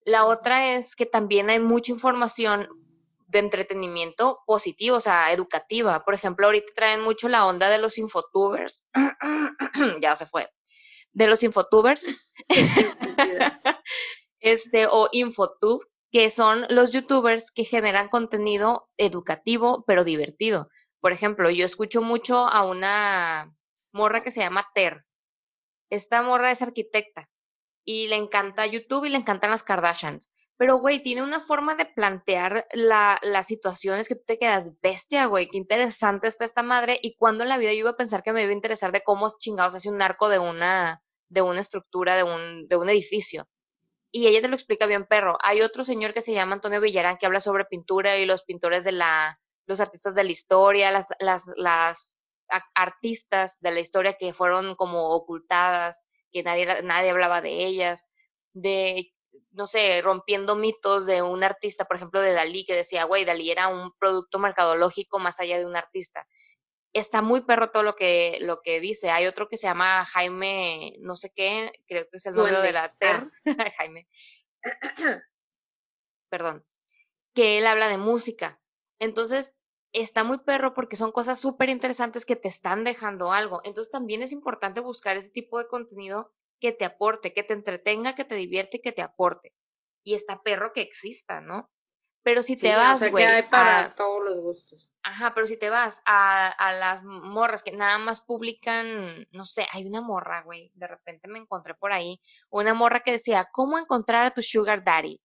La 0.06 0.26
otra 0.26 0.76
es 0.76 0.96
que 0.96 1.06
también 1.06 1.50
hay 1.50 1.60
mucha 1.60 1.92
información 1.92 2.68
de 3.28 3.40
entretenimiento 3.40 4.42
positivo, 4.46 4.98
o 4.98 5.00
sea, 5.00 5.32
educativa. 5.32 6.04
Por 6.04 6.14
ejemplo, 6.14 6.46
ahorita 6.46 6.72
traen 6.76 7.02
mucho 7.02 7.30
la 7.30 7.46
onda 7.46 7.70
de 7.70 7.80
los 7.80 7.98
infotubers. 7.98 8.86
ya 10.02 10.16
se 10.16 10.26
fue. 10.26 10.50
De 11.12 11.28
los 11.28 11.44
infotubers. 11.44 12.16
este, 14.40 14.88
o 14.90 15.10
infotube, 15.12 15.86
que 16.12 16.30
son 16.30 16.66
los 16.70 16.92
youtubers 16.92 17.52
que 17.52 17.64
generan 17.64 18.10
contenido 18.10 18.90
educativo, 18.98 19.84
pero 19.88 20.04
divertido. 20.04 20.70
Por 21.00 21.12
ejemplo, 21.12 21.50
yo 21.50 21.66
escucho 21.66 22.02
mucho 22.02 22.38
a 22.38 22.66
una 22.66 23.56
morra 23.92 24.22
que 24.22 24.32
se 24.32 24.42
llama 24.42 24.68
Ter. 24.76 25.06
Esta 25.90 26.22
morra 26.22 26.52
es 26.52 26.62
arquitecta 26.62 27.30
y 27.86 28.08
le 28.08 28.16
encanta 28.16 28.66
YouTube 28.66 29.06
y 29.06 29.10
le 29.10 29.18
encantan 29.18 29.52
las 29.52 29.64
Kardashians. 29.64 30.30
Pero, 30.58 30.78
güey, 30.78 31.02
tiene 31.02 31.24
una 31.24 31.40
forma 31.40 31.76
de 31.76 31.86
plantear 31.86 32.68
la, 32.74 33.20
las 33.24 33.48
situaciones 33.48 34.08
que 34.08 34.16
tú 34.16 34.24
te 34.26 34.38
quedas 34.38 34.80
bestia, 34.82 35.26
güey. 35.26 35.48
Qué 35.48 35.58
interesante 35.58 36.28
está 36.28 36.46
esta 36.46 36.64
madre. 36.64 37.00
Y 37.02 37.16
cuando 37.16 37.44
en 37.44 37.50
la 37.50 37.58
vida 37.58 37.74
yo 37.74 37.80
iba 37.80 37.90
a 37.90 37.98
pensar 37.98 38.24
que 38.24 38.34
me 38.34 38.44
iba 38.44 38.52
a 38.52 38.54
interesar 38.54 38.92
de 38.92 39.02
cómo 39.02 39.28
chingados 39.40 39.76
hace 39.76 39.90
un 39.90 40.02
arco 40.02 40.30
de 40.30 40.40
una, 40.40 41.02
de 41.30 41.42
una 41.42 41.60
estructura, 41.60 42.16
de 42.16 42.24
un, 42.24 42.68
de 42.68 42.78
un 42.78 42.90
edificio. 42.90 43.48
Y 44.12 44.28
ella 44.28 44.42
te 44.42 44.48
lo 44.48 44.56
explica 44.56 44.86
bien, 44.86 45.06
perro. 45.06 45.38
Hay 45.42 45.62
otro 45.62 45.84
señor 45.84 46.14
que 46.14 46.22
se 46.22 46.34
llama 46.34 46.54
Antonio 46.54 46.80
Villarán 46.80 47.18
que 47.18 47.26
habla 47.26 47.42
sobre 47.42 47.66
pintura 47.66 48.18
y 48.18 48.26
los 48.28 48.44
pintores 48.44 48.84
de 48.84 48.92
la, 48.92 49.40
los 49.66 49.80
artistas 49.80 50.14
de 50.14 50.24
la 50.24 50.32
historia, 50.32 50.92
las, 50.92 51.08
las, 51.20 51.52
las 51.58 52.24
artistas 52.76 53.60
de 53.62 53.72
la 53.72 53.80
historia 53.80 54.14
que 54.14 54.32
fueron 54.32 54.76
como 54.76 55.10
ocultadas, 55.10 56.02
que 56.34 56.44
nadie, 56.44 56.68
nadie 56.84 57.12
hablaba 57.12 57.42
de 57.42 57.66
ellas, 57.66 58.06
de 58.54 59.14
no 59.54 59.68
sé, 59.68 60.02
rompiendo 60.02 60.56
mitos 60.56 61.06
de 61.06 61.22
un 61.22 61.44
artista, 61.44 61.86
por 61.86 61.98
ejemplo, 61.98 62.20
de 62.22 62.34
Dalí, 62.34 62.66
que 62.66 62.76
decía, 62.76 63.06
güey, 63.06 63.24
Dalí 63.24 63.52
era 63.52 63.68
un 63.68 63.94
producto 63.98 64.40
mercadológico 64.40 65.20
más 65.20 65.40
allá 65.40 65.60
de 65.60 65.66
un 65.66 65.76
artista. 65.76 66.28
Está 66.92 67.22
muy 67.22 67.42
perro 67.42 67.70
todo 67.70 67.84
lo 67.84 67.96
que, 67.96 68.40
lo 68.42 68.62
que 68.62 68.80
dice. 68.80 69.12
Hay 69.12 69.26
otro 69.26 69.48
que 69.48 69.58
se 69.58 69.68
llama 69.68 70.06
Jaime, 70.06 70.96
no 71.00 71.16
sé 71.16 71.32
qué, 71.36 71.72
creo 71.88 72.04
que 72.10 72.18
es 72.18 72.26
el 72.26 72.36
nombre 72.36 72.60
de 72.62 72.74
la 72.74 72.94
TER, 72.96 73.30
ah. 73.46 73.72
Jaime. 73.78 74.08
Perdón. 76.30 76.66
Que 77.36 77.60
él 77.60 77.68
habla 77.68 77.90
de 77.90 77.98
música. 77.98 78.60
Entonces, 79.00 79.56
está 80.02 80.24
muy 80.24 80.40
perro 80.40 80.74
porque 80.74 80.96
son 80.96 81.12
cosas 81.12 81.40
súper 81.40 81.70
interesantes 81.70 82.26
que 82.26 82.36
te 82.36 82.48
están 82.48 82.84
dejando 82.84 83.32
algo. 83.32 83.62
Entonces, 83.64 83.92
también 83.92 84.22
es 84.22 84.32
importante 84.32 84.82
buscar 84.82 85.16
ese 85.16 85.30
tipo 85.30 85.60
de 85.60 85.68
contenido 85.68 86.34
que 86.60 86.72
te 86.72 86.86
aporte, 86.86 87.34
que 87.34 87.44
te 87.44 87.54
entretenga, 87.54 88.16
que 88.16 88.26
te 88.26 88.36
divierte, 88.36 88.82
que 88.82 88.92
te 88.92 89.02
aporte. 89.02 89.54
Y 90.04 90.16
está 90.16 90.42
perro 90.42 90.74
que 90.74 90.82
exista, 90.82 91.42
¿no? 91.42 91.70
Pero 92.24 92.42
si 92.42 92.56
te 92.56 92.74
vas, 92.74 93.10
güey. 93.12 93.26
hay 93.26 93.44
para 93.44 93.96
todos 93.96 94.24
los 94.24 94.38
gustos. 94.38 94.90
Ajá, 95.04 95.34
pero 95.34 95.46
si 95.46 95.58
te 95.58 95.70
vas 95.70 96.02
a, 96.06 96.48
a 96.48 96.74
las 96.74 97.04
morras 97.04 97.64
que 97.64 97.74
nada 97.74 97.98
más 97.98 98.22
publican, 98.22 99.28
no 99.32 99.46
sé, 99.46 99.68
hay 99.74 99.86
una 99.86 100.02
morra, 100.02 100.42
güey, 100.44 100.72
de 100.74 100.88
repente 100.88 101.28
me 101.28 101.40
encontré 101.40 101.76
por 101.76 101.92
ahí, 101.92 102.22
una 102.50 102.74
morra 102.74 103.02
que 103.02 103.12
decía, 103.12 103.50
¿cómo 103.52 103.78
encontrar 103.78 104.26
a 104.26 104.32
tu 104.32 104.42
sugar 104.42 104.86
daddy? 104.86 105.22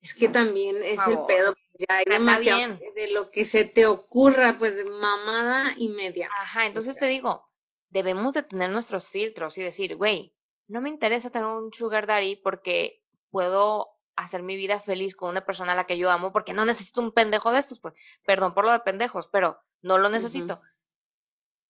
Es 0.00 0.14
que 0.14 0.28
también 0.28 0.76
es 0.84 0.98
el 1.06 1.18
pedo, 1.26 1.54
ya 1.74 1.98
hay 1.98 2.04
demasiado 2.06 2.78
de 2.94 3.10
lo 3.10 3.30
que 3.30 3.44
se 3.44 3.64
te 3.64 3.86
ocurra, 3.86 4.56
pues 4.58 4.76
de 4.76 4.84
mamada 4.84 5.74
y 5.76 5.88
media. 5.88 6.28
Ajá, 6.32 6.66
entonces 6.66 6.98
te 6.98 7.06
digo, 7.06 7.48
debemos 7.90 8.34
de 8.34 8.42
tener 8.42 8.70
nuestros 8.70 9.10
filtros 9.10 9.58
y 9.58 9.62
decir, 9.62 9.96
güey, 9.96 10.34
no 10.68 10.80
me 10.80 10.88
interesa 10.88 11.30
tener 11.30 11.48
un 11.48 11.72
sugar 11.72 12.06
daddy 12.06 12.36
porque 12.36 13.02
puedo 13.30 13.88
hacer 14.16 14.42
mi 14.42 14.56
vida 14.56 14.80
feliz 14.80 15.16
con 15.16 15.30
una 15.30 15.44
persona 15.44 15.72
a 15.72 15.76
la 15.76 15.84
que 15.84 15.98
yo 15.98 16.10
amo 16.10 16.32
porque 16.32 16.52
no 16.52 16.64
necesito 16.64 17.00
un 17.00 17.12
pendejo 17.12 17.52
de 17.52 17.58
estos, 17.58 17.80
pues, 17.80 17.94
perdón 18.24 18.54
por 18.54 18.64
lo 18.64 18.72
de 18.72 18.80
pendejos, 18.80 19.28
pero 19.28 19.60
no 19.82 19.98
lo 19.98 20.08
necesito. 20.10 20.60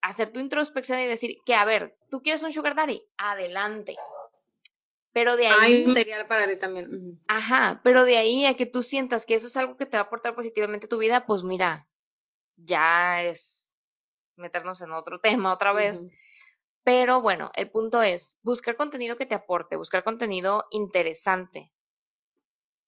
Hacer 0.01 0.31
tu 0.31 0.41
introspección 0.41 1.01
y 1.01 1.07
decir 1.07 1.39
que, 1.45 1.55
a 1.55 1.65
ver, 1.65 1.99
¿tú 2.11 2.23
quieres 2.23 2.43
un 2.43 2.53
sugar 2.53 2.75
daddy? 2.75 3.03
Adelante. 3.17 3.97
Pero 5.19 5.37
de 5.37 5.49
ahí... 5.49 5.75
Hay 5.75 5.87
material 5.89 6.29
para 6.29 6.47
ti 6.47 6.55
también. 6.55 7.21
Ajá, 7.27 7.81
pero 7.83 8.05
de 8.05 8.17
ahí 8.17 8.47
a 8.47 8.55
que 8.55 8.67
tú 8.67 8.85
sientas 8.85 9.27
que 9.27 9.35
eso 9.35 9.49
es 9.49 9.57
algo 9.57 9.77
que 9.77 9.85
te 9.85 9.97
va 9.97 10.03
a 10.03 10.07
aportar 10.07 10.37
positivamente 10.37 10.87
a 10.87 10.89
tu 10.89 10.97
vida, 10.97 11.27
pues 11.27 11.43
mira, 11.43 11.89
ya 12.55 13.25
es 13.25 13.75
meternos 14.37 14.81
en 14.81 14.93
otro 14.93 15.19
tema 15.21 15.53
otra 15.53 15.73
vez. 15.73 16.07
Pero 16.85 17.21
bueno, 17.21 17.51
el 17.57 17.69
punto 17.69 18.01
es 18.01 18.39
buscar 18.43 18.77
contenido 18.77 19.17
que 19.17 19.27
te 19.27 19.35
aporte, 19.35 19.75
buscar 19.75 20.05
contenido 20.05 20.67
interesante. 20.71 21.73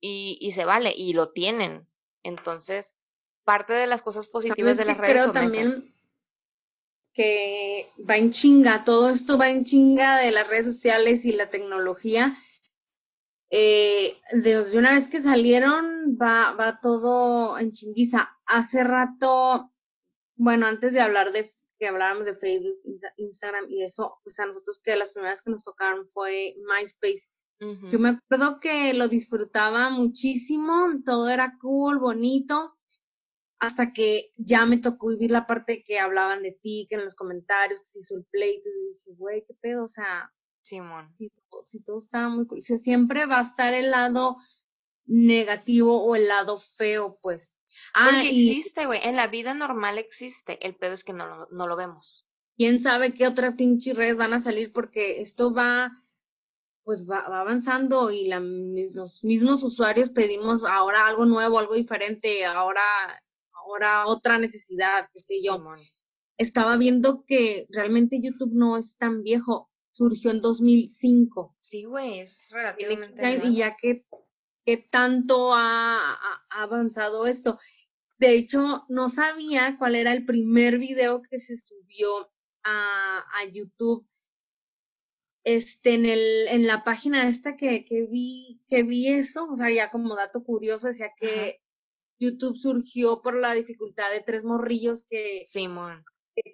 Y, 0.01 0.39
y 0.41 0.53
se 0.53 0.65
vale, 0.65 0.93
y 0.97 1.15
lo 1.15 1.33
tienen. 1.33 1.89
Entonces, 2.23 2.95
parte 3.43 3.73
de 3.73 3.89
las 3.89 4.03
cosas 4.03 4.29
positivas 4.29 4.77
de 4.77 4.85
las 4.85 4.99
redes 4.99 5.23
creo 5.23 5.33
también 5.33 5.93
que 7.21 7.93
va 8.09 8.17
en 8.17 8.31
chinga, 8.31 8.83
todo 8.83 9.11
esto 9.11 9.37
va 9.37 9.51
en 9.51 9.63
chinga 9.63 10.17
de 10.21 10.31
las 10.31 10.49
redes 10.49 10.65
sociales 10.65 11.27
y 11.27 11.33
la 11.33 11.51
tecnología. 11.51 12.39
Eh, 13.51 14.17
desde 14.33 14.79
una 14.79 14.95
vez 14.95 15.11
que 15.11 15.21
salieron, 15.21 16.17
va, 16.19 16.55
va 16.55 16.81
todo 16.81 17.59
en 17.59 17.73
chinguiza. 17.73 18.31
Hace 18.47 18.85
rato, 18.85 19.71
bueno, 20.35 20.65
antes 20.65 20.95
de 20.95 21.01
hablar 21.03 21.31
de 21.33 21.51
que 21.79 21.89
habláramos 21.89 22.25
de 22.25 22.35
Facebook, 22.35 22.81
Instagram 23.19 23.67
y 23.69 23.83
eso, 23.83 24.19
pues 24.25 24.41
a 24.41 24.47
nosotros 24.47 24.81
que 24.83 24.97
las 24.97 25.13
primeras 25.13 25.43
que 25.43 25.51
nos 25.51 25.63
tocaron 25.63 26.07
fue 26.07 26.55
MySpace. 26.57 27.29
Yo 27.91 27.99
me 27.99 28.09
acuerdo 28.09 28.61
que 28.61 28.95
lo 28.95 29.09
disfrutaba 29.09 29.91
muchísimo, 29.91 30.89
todo 31.05 31.29
era 31.29 31.59
cool, 31.61 31.99
bonito, 31.99 32.79
hasta 33.61 33.93
que 33.93 34.31
ya 34.37 34.67
me 34.67 34.79
tocó 34.79 35.09
vivir 35.09 35.31
la 35.31 35.47
parte 35.47 35.85
que 35.85 35.99
hablaban 35.99 36.43
de 36.43 36.53
ti, 36.53 36.87
que 36.89 36.97
en 36.97 37.05
los 37.05 37.15
comentarios, 37.15 37.79
que 37.79 37.85
se 37.85 37.99
hizo 38.01 38.17
el 38.17 38.25
pleito, 38.25 38.69
y 38.69 38.95
dije, 38.95 39.11
güey, 39.17 39.45
qué 39.47 39.55
pedo, 39.61 39.85
o 39.85 39.89
sea, 39.89 40.33
Simón. 40.63 41.13
Si, 41.13 41.31
si 41.67 41.81
todo 41.83 41.99
estaba 41.99 42.29
muy 42.29 42.47
cool, 42.47 42.61
o 42.61 42.63
siempre 42.63 43.27
va 43.27 43.39
a 43.39 43.43
estar 43.43 43.75
el 43.75 43.91
lado 43.91 44.37
negativo 45.05 46.03
o 46.03 46.17
el 46.17 46.27
lado 46.27 46.57
feo, 46.57 47.19
pues. 47.23 47.51
Ah, 47.95 48.11
Porque 48.11 48.31
existe, 48.31 48.87
güey, 48.87 49.01
en 49.05 49.17
la 49.17 49.29
vida 49.29 49.55
normal 49.55 49.99
existe, 49.99 50.59
el 50.67 50.75
pedo 50.75 50.95
es 50.95 51.05
que 51.05 51.13
no, 51.13 51.47
no 51.51 51.67
lo 51.67 51.77
vemos. 51.77 52.27
¿Quién 52.57 52.81
sabe 52.81 53.15
qué 53.15 53.27
otras 53.27 53.55
pinche 53.55 53.95
redes 53.95 54.17
van 54.17 54.33
a 54.33 54.41
salir? 54.41 54.73
Porque 54.73 55.21
esto 55.21 55.53
va 55.53 56.01
pues 56.83 57.09
va, 57.09 57.21
avanzando 57.21 58.11
y 58.11 58.29
los 58.93 59.23
mismos 59.23 59.63
usuarios 59.63 60.11
pedimos 60.11 60.65
ahora 60.65 61.07
algo 61.07 61.25
nuevo, 61.25 61.59
algo 61.59 61.75
diferente, 61.75 62.45
ahora, 62.45 62.83
ahora 63.71 64.07
otra 64.07 64.39
necesidad, 64.39 65.09
qué 65.13 65.21
sé 65.21 65.43
yo. 65.43 65.63
Estaba 66.37 66.77
viendo 66.77 67.25
que 67.27 67.67
realmente 67.71 68.21
YouTube 68.21 68.53
no 68.53 68.77
es 68.77 68.97
tan 68.97 69.23
viejo, 69.23 69.71
surgió 69.91 70.31
en 70.31 70.41
2005. 70.41 71.55
Sí, 71.59 71.85
güey, 71.85 72.21
es 72.21 72.49
relativamente. 72.51 73.41
Y 73.45 73.57
ya 73.57 73.77
que, 73.77 74.05
que 74.65 74.77
tanto 74.77 75.53
ha, 75.55 76.19
avanzado 76.51 77.27
esto. 77.27 77.59
De 78.19 78.35
hecho, 78.35 78.85
no 78.89 79.09
sabía 79.09 79.77
cuál 79.79 79.97
era 79.97 80.13
el 80.13 80.25
primer 80.27 80.79
video 80.79 81.23
que 81.23 81.39
se 81.39 81.57
subió 81.57 82.31
a, 82.65 83.25
a 83.39 83.45
YouTube 83.51 84.07
este, 85.45 85.95
en, 85.95 86.07
el, 86.07 86.49
en 86.49 86.67
la 86.67 86.85
página 86.85 87.29
esta 87.29 87.57
que, 87.57 87.85
que, 87.85 88.07
vi, 88.07 88.61
que 88.69 88.83
vi 88.83 89.09
eso, 89.09 89.47
o 89.51 89.57
sea, 89.57 89.71
ya 89.71 89.91
como 89.91 90.15
dato 90.15 90.45
curioso, 90.45 90.89
decía 90.89 91.13
que 91.19 91.63
YouTube 92.21 92.57
surgió 92.57 93.23
por 93.23 93.35
la 93.35 93.55
dificultad 93.55 94.11
de 94.13 94.21
tres 94.21 94.45
morrillos 94.45 95.05
que, 95.09 95.43
Simón. 95.47 96.05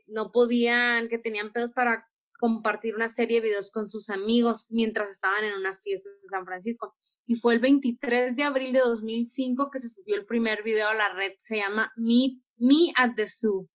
no 0.07 0.31
podían, 0.33 1.09
que 1.09 1.19
tenían 1.19 1.53
pedos 1.53 1.73
para 1.73 2.09
compartir 2.39 2.95
una 2.95 3.09
serie 3.09 3.41
de 3.41 3.49
videos 3.49 3.71
con 3.71 3.89
sus 3.89 4.09
amigos 4.11 4.67
mientras 4.69 5.11
estaban 5.11 5.45
en 5.45 5.55
una 5.55 5.77
fiesta 5.77 6.09
en 6.09 6.31
San 6.31 6.47
Francisco. 6.47 6.95
Y 7.27 7.35
fue 7.35 7.55
el 7.55 7.61
23 7.61 8.37
de 8.37 8.43
abril 8.45 8.73
de 8.73 8.81
2005 8.81 9.71
que 9.71 9.81
se 9.81 9.89
subió 9.89 10.17
el 10.17 10.27
primer 10.27 10.63
video 10.63 10.89
a 10.89 10.95
la 10.95 11.13
red, 11.13 11.33
se 11.39 11.57
llama 11.57 11.93
Me, 11.97 12.41
Me 12.57 12.93
at 12.97 13.15
the 13.17 13.27
Zoo. 13.27 13.69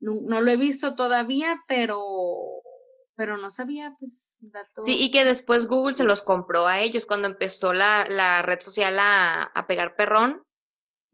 no 0.00 0.40
lo 0.40 0.50
he 0.50 0.56
visto 0.56 0.96
todavía, 0.96 1.62
pero 1.68 2.02
pero 3.16 3.38
no 3.38 3.50
sabía, 3.50 3.96
pues, 3.98 4.36
datos. 4.40 4.84
Sí, 4.84 4.96
y 5.02 5.10
que 5.10 5.24
después 5.24 5.66
Google 5.66 5.96
se 5.96 6.04
los 6.04 6.22
compró 6.22 6.66
a 6.66 6.80
ellos 6.80 7.06
cuando 7.06 7.28
empezó 7.28 7.72
la, 7.72 8.06
la 8.08 8.42
red 8.42 8.60
social 8.60 8.98
a, 8.98 9.42
a, 9.42 9.66
pegar 9.66 9.96
perrón 9.96 10.45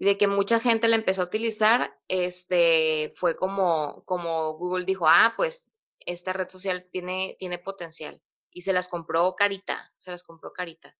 y 0.03 0.05
de 0.05 0.19
que 0.19 0.27
mucha 0.27 0.59
gente 0.59 0.89
la 0.89 0.97
empezó 0.97 1.23
a 1.23 1.27
utilizar, 1.27 1.97
este, 2.09 3.13
fue 3.15 3.37
como, 3.37 4.03
como 4.05 4.55
Google 4.55 4.85
dijo, 4.85 5.07
ah, 5.07 5.35
pues, 5.37 5.73
esta 6.01 6.33
red 6.33 6.49
social 6.49 6.89
tiene, 6.91 7.37
tiene 7.39 7.59
potencial 7.59 8.21
y 8.51 8.63
se 8.63 8.73
las 8.73 8.89
compró 8.89 9.37
carita, 9.37 9.95
se 9.99 10.11
las 10.11 10.25
compró 10.25 10.53
carita. 10.53 10.97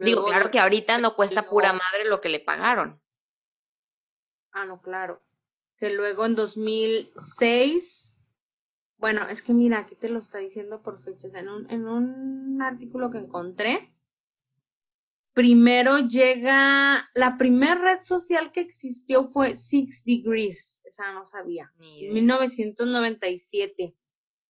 Digo, 0.00 0.24
claro 0.24 0.50
que 0.50 0.58
ahorita 0.58 0.98
no 0.98 1.14
cuesta 1.14 1.48
pura 1.48 1.72
madre 1.72 2.08
lo 2.08 2.20
que 2.20 2.30
le 2.30 2.40
pagaron. 2.40 3.00
Ah, 4.50 4.64
no, 4.64 4.82
claro. 4.82 5.22
Que 5.76 5.94
luego 5.94 6.26
en 6.26 6.34
2006 6.34 8.16
bueno, 8.96 9.28
es 9.28 9.40
que 9.40 9.54
mira, 9.54 9.78
aquí 9.78 9.94
te 9.94 10.08
lo 10.08 10.18
está 10.18 10.38
diciendo 10.38 10.82
por 10.82 10.98
fechas. 10.98 11.34
En 11.34 11.48
un, 11.48 11.70
en 11.70 11.86
un 11.86 12.60
artículo 12.60 13.12
que 13.12 13.18
encontré, 13.18 13.94
primero 15.32 15.98
llega, 15.98 17.08
la 17.14 17.36
primera 17.38 17.74
red 17.76 18.00
social 18.00 18.52
que 18.52 18.60
existió 18.60 19.28
fue 19.28 19.54
Six 19.56 20.04
Degrees, 20.04 20.82
esa 20.84 21.12
no 21.12 21.26
sabía, 21.26 21.72
en 21.78 22.14
1997. 22.14 23.94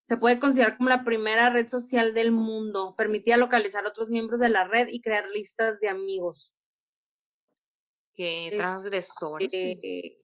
Se 0.05 0.17
puede 0.17 0.41
considerar 0.41 0.77
como 0.77 0.89
la 0.89 1.05
primera 1.05 1.51
red 1.51 1.69
social 1.69 2.15
del 2.15 2.33
mundo. 2.33 2.97
Permitía 2.97 3.37
localizar 3.37 3.87
a 3.87 3.91
otros 3.91 4.09
miembros 4.09 4.41
de 4.41 4.49
la 4.49 4.65
red 4.65 4.89
y 4.89 5.01
crear 5.01 5.29
listas 5.29 5.79
de 5.79 5.89
amigos. 5.89 6.53
Qué 8.15 8.53
transgresores. 8.57 9.49
Este, 9.53 10.21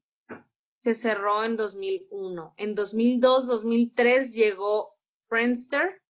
se 0.78 0.94
cerró 0.94 1.44
en 1.44 1.56
2001. 1.56 2.54
En 2.56 2.74
2002, 2.74 3.46
2003 3.46 4.34
llegó 4.34 4.92
Friendster. 5.28 6.02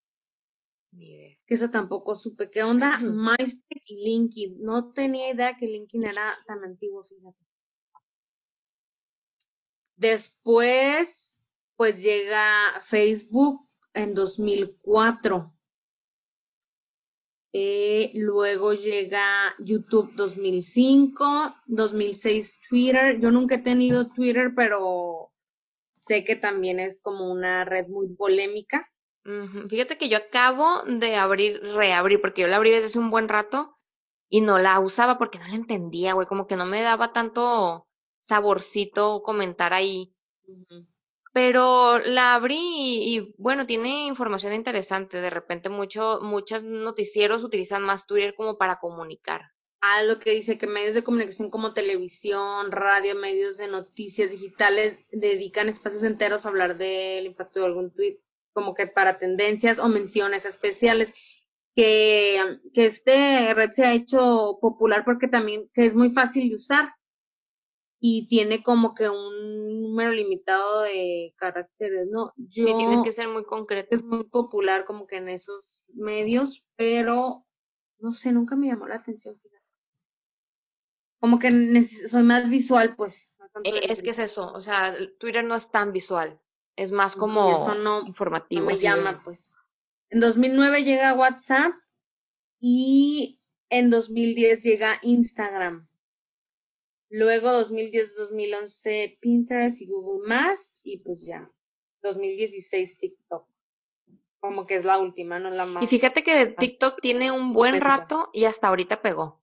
Que 0.98 1.54
esa 1.54 1.70
tampoco 1.70 2.14
supe 2.14 2.50
qué 2.50 2.62
onda. 2.62 2.98
MySpace 2.98 3.84
y 3.88 4.04
LinkedIn. 4.04 4.62
No 4.62 4.92
tenía 4.92 5.32
idea 5.32 5.56
que 5.56 5.66
LinkedIn 5.66 6.04
era 6.04 6.36
tan 6.46 6.64
antiguo, 6.64 7.02
fíjate. 7.02 7.44
Después, 9.96 11.40
pues 11.76 12.02
llega 12.02 12.80
Facebook 12.82 13.68
en 13.94 14.14
2004. 14.14 15.52
Eh, 17.52 18.12
luego 18.14 18.74
llega 18.74 19.54
YouTube 19.58 20.12
2005, 20.14 21.54
2006 21.66 22.60
Twitter. 22.68 23.18
Yo 23.18 23.30
nunca 23.30 23.54
he 23.54 23.62
tenido 23.62 24.12
Twitter, 24.12 24.52
pero 24.54 25.32
sé 25.92 26.24
que 26.24 26.36
también 26.36 26.78
es 26.78 27.00
como 27.00 27.32
una 27.32 27.64
red 27.64 27.88
muy 27.88 28.08
polémica. 28.08 28.86
Fíjate 29.68 29.98
que 29.98 30.08
yo 30.08 30.18
acabo 30.18 30.82
de 30.84 31.16
abrir, 31.16 31.60
reabrir, 31.74 32.20
porque 32.20 32.42
yo 32.42 32.48
la 32.48 32.56
abrí 32.56 32.70
desde 32.70 32.86
hace 32.86 32.98
un 32.98 33.10
buen 33.10 33.28
rato 33.28 33.76
y 34.28 34.40
no 34.40 34.58
la 34.58 34.78
usaba 34.80 35.18
porque 35.18 35.38
no 35.38 35.48
la 35.48 35.54
entendía, 35.54 36.14
güey, 36.14 36.26
como 36.26 36.46
que 36.46 36.56
no 36.56 36.64
me 36.64 36.82
daba 36.82 37.12
tanto 37.12 37.86
saborcito 38.18 39.22
comentar 39.22 39.72
ahí 39.72 40.16
pero 41.36 41.98
la 41.98 42.32
abrí 42.32 42.56
y, 42.56 43.34
bueno, 43.36 43.66
tiene 43.66 44.06
información 44.06 44.54
interesante. 44.54 45.20
De 45.20 45.28
repente 45.28 45.68
mucho, 45.68 46.18
muchos 46.22 46.62
noticieros 46.62 47.44
utilizan 47.44 47.82
más 47.82 48.06
Twitter 48.06 48.34
como 48.34 48.56
para 48.56 48.78
comunicar. 48.78 49.42
Ah, 49.82 50.02
lo 50.04 50.18
que 50.18 50.30
dice 50.30 50.56
que 50.56 50.66
medios 50.66 50.94
de 50.94 51.04
comunicación 51.04 51.50
como 51.50 51.74
televisión, 51.74 52.72
radio, 52.72 53.14
medios 53.16 53.58
de 53.58 53.68
noticias 53.68 54.30
digitales 54.30 54.98
dedican 55.12 55.68
espacios 55.68 56.04
enteros 56.04 56.46
a 56.46 56.48
hablar 56.48 56.78
del 56.78 57.26
impacto 57.26 57.60
de 57.60 57.66
algún 57.66 57.92
tweet, 57.92 58.18
como 58.56 58.72
que 58.72 58.86
para 58.86 59.18
tendencias 59.18 59.78
o 59.78 59.88
menciones 59.88 60.46
especiales. 60.46 61.12
Que, 61.74 62.40
que 62.72 62.86
este 62.86 63.52
red 63.52 63.70
se 63.70 63.84
ha 63.84 63.92
hecho 63.92 64.56
popular 64.62 65.04
porque 65.04 65.28
también 65.28 65.68
que 65.74 65.84
es 65.84 65.94
muy 65.94 66.08
fácil 66.08 66.48
de 66.48 66.54
usar 66.54 66.94
y 68.00 68.28
tiene 68.28 68.62
como 68.62 68.94
que 68.94 69.10
un 69.10 69.82
número 69.82 70.10
limitado 70.12 70.84
de 70.84 71.34
caracteres, 71.36 72.06
¿no? 72.10 72.32
sí, 72.48 72.64
tienes 72.64 73.02
que 73.02 73.12
ser 73.12 73.28
muy 73.28 73.44
concreto. 73.44 73.94
Es 73.94 74.02
muy 74.02 74.24
popular 74.24 74.86
como 74.86 75.06
que 75.06 75.16
en 75.16 75.28
esos 75.28 75.84
medios, 75.92 76.64
pero 76.76 77.44
no 77.98 78.12
sé, 78.12 78.32
nunca 78.32 78.56
me 78.56 78.68
llamó 78.68 78.88
la 78.88 78.96
atención, 78.96 79.38
fíjate. 79.38 79.62
Como 81.20 81.38
que 81.38 81.82
soy 81.82 82.22
más 82.22 82.48
visual, 82.48 82.96
pues. 82.96 83.34
Eh, 83.64 83.80
es 83.90 84.02
que 84.02 84.10
es 84.10 84.18
eso, 84.18 84.50
o 84.50 84.62
sea, 84.62 84.94
Twitter 85.18 85.44
no 85.44 85.54
es 85.54 85.70
tan 85.70 85.92
visual, 85.92 86.40
es 86.76 86.92
más 86.92 87.16
como 87.16 87.50
eso 87.50 87.74
no, 87.74 88.06
informativo. 88.06 88.62
No 88.62 88.68
me 88.68 88.76
llama, 88.76 89.22
pues. 89.24 89.52
En 90.10 90.20
2009 90.20 90.84
llega 90.84 91.14
WhatsApp 91.14 91.72
y 92.60 93.40
en 93.70 93.90
2010 93.90 94.62
llega 94.62 94.98
Instagram. 95.02 95.88
Luego 97.08 97.48
2010-2011 97.48 99.18
Pinterest 99.20 99.80
y 99.80 99.86
Google 99.86 100.28
Más 100.28 100.80
y 100.82 100.98
pues 100.98 101.24
ya. 101.26 101.50
2016 102.02 102.98
TikTok. 102.98 103.48
Como 104.38 104.66
que 104.66 104.76
es 104.76 104.84
la 104.84 104.98
última, 104.98 105.38
no 105.38 105.50
la 105.50 105.66
más. 105.66 105.82
Y 105.82 105.86
fíjate 105.86 106.22
que 106.22 106.34
de 106.34 106.46
TikTok 106.52 107.00
tiene 107.00 107.32
un 107.32 107.52
buen 107.52 107.80
rato 107.80 108.30
y 108.32 108.44
hasta 108.44 108.68
ahorita 108.68 109.02
pegó. 109.02 109.42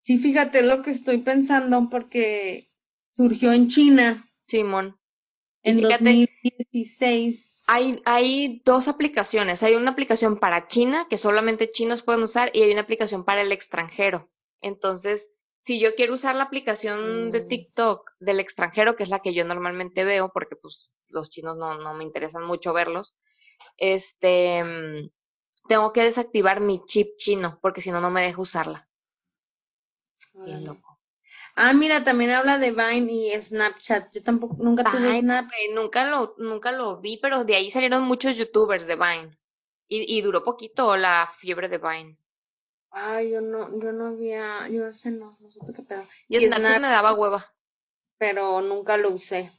Sí, 0.00 0.18
fíjate 0.18 0.62
lo 0.62 0.82
que 0.82 0.90
estoy 0.90 1.18
pensando 1.18 1.88
porque 1.90 2.70
surgió 3.14 3.52
en 3.52 3.68
China. 3.68 4.30
Simón. 4.46 4.99
En 5.62 5.80
2016. 5.80 7.64
Hay, 7.66 8.00
hay 8.04 8.62
dos 8.64 8.88
aplicaciones. 8.88 9.62
Hay 9.62 9.74
una 9.74 9.90
aplicación 9.92 10.38
para 10.38 10.66
China 10.66 11.06
que 11.08 11.18
solamente 11.18 11.70
chinos 11.70 12.02
pueden 12.02 12.22
usar 12.22 12.50
y 12.54 12.62
hay 12.62 12.72
una 12.72 12.80
aplicación 12.80 13.24
para 13.24 13.42
el 13.42 13.52
extranjero. 13.52 14.30
Entonces, 14.60 15.32
si 15.58 15.78
yo 15.78 15.94
quiero 15.94 16.14
usar 16.14 16.34
la 16.36 16.44
aplicación 16.44 17.30
de 17.30 17.42
Mm. 17.42 17.48
TikTok 17.48 18.10
del 18.18 18.40
extranjero, 18.40 18.96
que 18.96 19.02
es 19.04 19.08
la 19.08 19.20
que 19.20 19.34
yo 19.34 19.44
normalmente 19.44 20.04
veo, 20.04 20.30
porque 20.32 20.56
pues 20.56 20.90
los 21.08 21.30
chinos 21.30 21.56
no, 21.56 21.76
no 21.78 21.94
me 21.94 22.04
interesan 22.04 22.44
mucho 22.44 22.72
verlos, 22.72 23.14
este, 23.76 24.62
tengo 25.68 25.92
que 25.94 26.02
desactivar 26.02 26.60
mi 26.60 26.84
chip 26.84 27.16
chino, 27.16 27.58
porque 27.62 27.80
si 27.80 27.90
no, 27.90 28.00
no 28.00 28.10
me 28.10 28.22
deja 28.22 28.40
usarla. 28.42 28.88
Órale. 30.34 30.64
loco. 30.64 30.89
Ah, 31.54 31.72
mira, 31.72 32.02
también 32.02 32.30
habla 32.30 32.58
de 32.58 32.70
Vine 32.72 33.12
y 33.12 33.30
Snapchat. 33.40 34.12
Yo 34.12 34.22
tampoco, 34.22 34.56
nunca 34.58 34.84
tuve 34.84 35.08
Ay, 35.10 35.20
Snap. 35.20 35.46
güey, 35.48 35.74
nunca 35.74 36.10
lo, 36.10 36.34
nunca 36.38 36.72
lo 36.72 37.00
vi, 37.00 37.18
pero 37.18 37.44
de 37.44 37.54
ahí 37.56 37.70
salieron 37.70 38.04
muchos 38.04 38.36
youtubers 38.36 38.86
de 38.86 38.96
Vine. 38.96 39.38
Y, 39.88 40.16
y 40.16 40.22
duró 40.22 40.42
poquito 40.44 40.96
la 40.96 41.30
fiebre 41.36 41.68
de 41.68 41.78
Vine. 41.78 42.16
Ay, 42.92 43.30
yo 43.32 43.40
no, 43.40 43.68
yo 43.80 43.92
no 43.92 44.06
había, 44.08 44.68
yo 44.68 44.86
ese 44.88 45.10
no, 45.10 45.36
no 45.40 45.50
supe 45.50 45.72
qué 45.72 45.82
pedo. 45.82 46.04
Y, 46.28 46.36
Y 46.36 46.46
Snapchat 46.46 46.76
Snap- 46.76 46.82
me 46.82 46.88
daba 46.88 47.12
hueva. 47.14 47.52
Pero 48.18 48.60
nunca 48.60 48.96
lo 48.96 49.10
usé. 49.10 49.50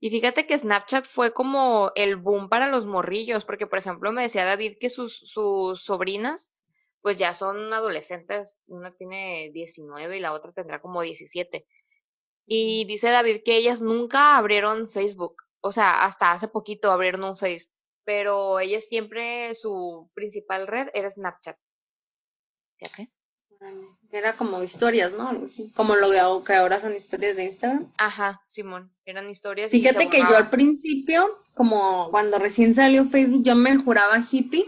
Y 0.00 0.10
fíjate 0.10 0.46
que 0.46 0.58
Snapchat 0.58 1.04
fue 1.04 1.32
como 1.32 1.92
el 1.94 2.16
boom 2.16 2.48
para 2.48 2.68
los 2.68 2.86
morrillos, 2.86 3.44
porque 3.44 3.66
por 3.66 3.78
ejemplo 3.78 4.12
me 4.12 4.22
decía 4.22 4.44
David 4.44 4.76
que 4.80 4.90
sus, 4.90 5.16
sus 5.18 5.82
sobrinas 5.82 6.52
pues 7.00 7.16
ya 7.16 7.34
son 7.34 7.72
adolescentes, 7.72 8.60
una 8.66 8.94
tiene 8.94 9.50
19 9.52 10.16
y 10.16 10.20
la 10.20 10.32
otra 10.32 10.52
tendrá 10.52 10.80
como 10.80 11.02
17. 11.02 11.66
Y 12.46 12.84
dice 12.86 13.10
David 13.10 13.42
que 13.44 13.56
ellas 13.56 13.80
nunca 13.80 14.36
abrieron 14.36 14.88
Facebook, 14.88 15.36
o 15.60 15.72
sea, 15.72 16.04
hasta 16.04 16.32
hace 16.32 16.48
poquito 16.48 16.90
abrieron 16.90 17.24
un 17.24 17.36
Face, 17.36 17.68
pero 18.04 18.58
ellas 18.58 18.86
siempre 18.86 19.54
su 19.54 20.10
principal 20.14 20.66
red 20.66 20.88
era 20.94 21.10
Snapchat. 21.10 21.56
Fíjate. 22.78 23.12
Era 24.10 24.36
como 24.36 24.62
historias, 24.62 25.12
¿no? 25.12 25.28
Algo 25.28 25.46
así. 25.46 25.70
Como 25.74 25.96
lo 25.96 26.10
que 26.44 26.54
ahora 26.54 26.80
son 26.80 26.94
historias 26.94 27.36
de 27.36 27.44
Instagram. 27.44 27.92
Ajá, 27.98 28.40
Simón, 28.46 28.94
eran 29.04 29.28
historias 29.28 29.70
Fíjate 29.70 30.08
que 30.08 30.20
yo 30.20 30.36
al 30.36 30.48
principio, 30.48 31.42
como 31.54 32.10
cuando 32.10 32.38
recién 32.38 32.74
salió 32.74 33.04
Facebook, 33.04 33.42
yo 33.42 33.54
me 33.54 33.76
juraba 33.76 34.24
hippie. 34.30 34.66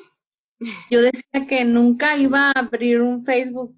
Yo 0.90 1.00
decía 1.00 1.46
que 1.48 1.64
nunca 1.64 2.16
iba 2.16 2.48
a 2.48 2.60
abrir 2.60 3.00
un 3.00 3.24
Facebook, 3.24 3.74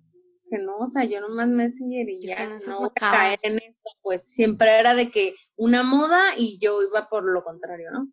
que 0.51 0.59
no, 0.59 0.79
o 0.79 0.89
sea, 0.89 1.05
yo 1.05 1.21
nomás 1.21 1.49
Messenger 1.49 2.09
y 2.09 2.19
¿Qué 2.19 2.27
ya, 2.27 2.49
no 2.49 2.81
voy 2.81 2.89
a 2.89 3.01
caer 3.01 3.39
en 3.45 3.59
eso, 3.59 3.91
pues 4.03 4.25
siempre 4.25 4.79
era 4.79 4.95
de 4.95 5.11
que 5.11 5.35
una 5.57 5.83
moda 5.83 6.21
y 6.37 6.59
yo 6.59 6.83
iba 6.83 7.09
por 7.09 7.25
lo 7.25 7.45
contrario, 7.45 7.91
¿no? 7.91 8.13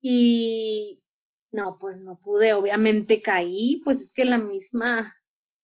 Y 0.00 1.02
no, 1.52 1.78
pues 1.78 2.00
no 2.00 2.18
pude, 2.18 2.52
obviamente 2.52 3.22
caí, 3.22 3.80
pues 3.84 4.00
es 4.00 4.12
que 4.12 4.24
la 4.24 4.38
misma 4.38 5.16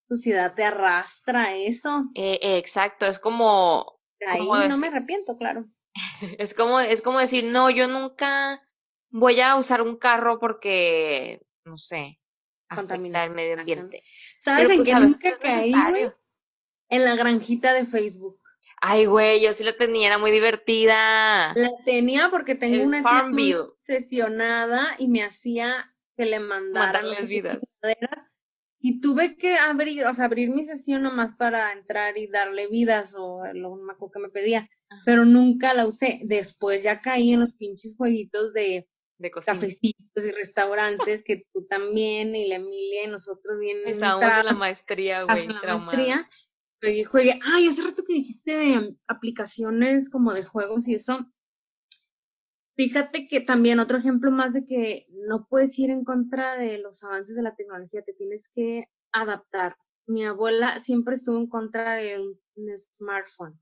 sociedad 0.09 0.55
te 0.55 0.64
arrastra 0.64 1.45
a 1.45 1.55
eso. 1.55 2.05
Eh, 2.14 2.39
eh, 2.43 2.59
exacto, 2.59 3.07
es 3.07 3.18
como, 3.18 4.01
Caí, 4.18 4.39
¿Cómo 4.39 4.57
no 4.57 4.76
me 4.76 4.87
arrepiento, 4.87 5.37
claro. 5.37 5.66
es 6.39 6.55
como, 6.55 6.80
es 6.80 7.03
como 7.03 7.18
decir, 7.18 7.45
no, 7.45 7.70
yo 7.70 7.89
nunca 7.89 8.62
voy 9.11 9.41
a 9.41 9.57
usar 9.57 9.83
un 9.83 9.97
carro 9.97 10.39
porque, 10.39 11.43
no 11.64 11.76
sé, 11.76 12.18
afecta 12.68 12.94
Contamina. 12.94 13.24
el 13.24 13.30
medio 13.30 13.52
Ajá. 13.52 13.60
ambiente. 13.60 14.02
¿Sabes 14.40 14.68
Pero 14.68 14.72
en 14.72 14.76
pues 14.78 15.20
qué 15.20 15.30
nunca 15.30 15.38
caí, 15.42 15.72
güey? 15.72 16.12
En 16.88 17.04
la 17.04 17.16
granjita 17.16 17.72
de 17.72 17.84
Facebook. 17.84 18.40
Ay, 18.84 19.06
güey, 19.06 19.40
yo 19.40 19.52
sí 19.52 19.62
la 19.62 19.76
tenía, 19.76 20.08
era 20.08 20.18
muy 20.18 20.32
divertida. 20.32 21.54
La 21.54 21.70
tenía 21.84 22.30
porque 22.30 22.56
tengo 22.56 22.74
El 22.74 22.86
una 22.88 23.00
tía 23.00 23.60
obsesionada 23.60 24.96
y 24.98 25.06
me 25.06 25.22
hacía 25.22 25.94
que 26.16 26.26
le 26.26 26.40
mandara 26.40 27.00
no 27.02 27.08
Mandarles 27.08 27.18
sé 27.18 27.22
qué 27.28 27.28
vidas. 27.28 27.80
Y 28.80 29.00
tuve 29.00 29.36
que 29.36 29.56
abrir, 29.56 30.04
o 30.06 30.12
sea, 30.12 30.24
abrir 30.24 30.50
mi 30.50 30.64
sesión 30.64 31.02
nomás 31.02 31.32
para 31.34 31.72
entrar 31.72 32.18
y 32.18 32.26
darle 32.26 32.66
vidas 32.66 33.14
o 33.16 33.42
lo 33.54 33.76
acuerdo 33.92 34.10
que 34.14 34.18
me 34.18 34.28
pedía, 34.28 34.68
Ajá. 34.90 35.02
pero 35.06 35.24
nunca 35.24 35.72
la 35.74 35.86
usé. 35.86 36.20
Después 36.24 36.82
ya 36.82 37.00
caí 37.00 37.32
en 37.32 37.40
los 37.40 37.54
pinches 37.54 37.94
jueguitos 37.96 38.52
de 38.52 38.88
de 39.22 39.30
cocina. 39.30 39.54
cafecitos 39.54 40.26
y 40.26 40.32
restaurantes 40.32 41.22
que 41.22 41.46
tú 41.52 41.64
también 41.66 42.34
y 42.36 42.48
la 42.48 42.56
Emilia 42.56 43.04
y 43.04 43.08
nosotros 43.08 43.58
bien 43.58 43.78
Estábamos 43.86 44.24
en 44.40 44.46
la 44.46 44.52
maestría, 44.52 45.22
güey, 45.24 45.46
la 45.46 45.60
traumadas. 45.60 45.86
maestría. 45.86 46.26
Juegue, 46.80 47.04
juegue. 47.04 47.40
Ay, 47.44 47.68
hace 47.68 47.82
rato 47.82 48.02
que 48.06 48.14
dijiste 48.14 48.56
de 48.56 48.96
aplicaciones 49.06 50.10
como 50.10 50.34
de 50.34 50.44
juegos 50.44 50.88
y 50.88 50.96
eso. 50.96 51.24
Fíjate 52.76 53.28
que 53.28 53.40
también 53.40 53.78
otro 53.80 53.98
ejemplo 53.98 54.30
más 54.30 54.52
de 54.52 54.64
que 54.64 55.06
no 55.10 55.46
puedes 55.48 55.78
ir 55.78 55.90
en 55.90 56.04
contra 56.04 56.56
de 56.56 56.78
los 56.78 57.04
avances 57.04 57.36
de 57.36 57.42
la 57.42 57.54
tecnología, 57.54 58.02
te 58.02 58.14
tienes 58.14 58.48
que 58.48 58.88
adaptar. 59.12 59.76
Mi 60.06 60.24
abuela 60.24 60.80
siempre 60.80 61.14
estuvo 61.14 61.36
en 61.36 61.48
contra 61.48 61.94
de 61.94 62.20
un, 62.20 62.40
un 62.56 62.78
smartphone. 62.78 63.60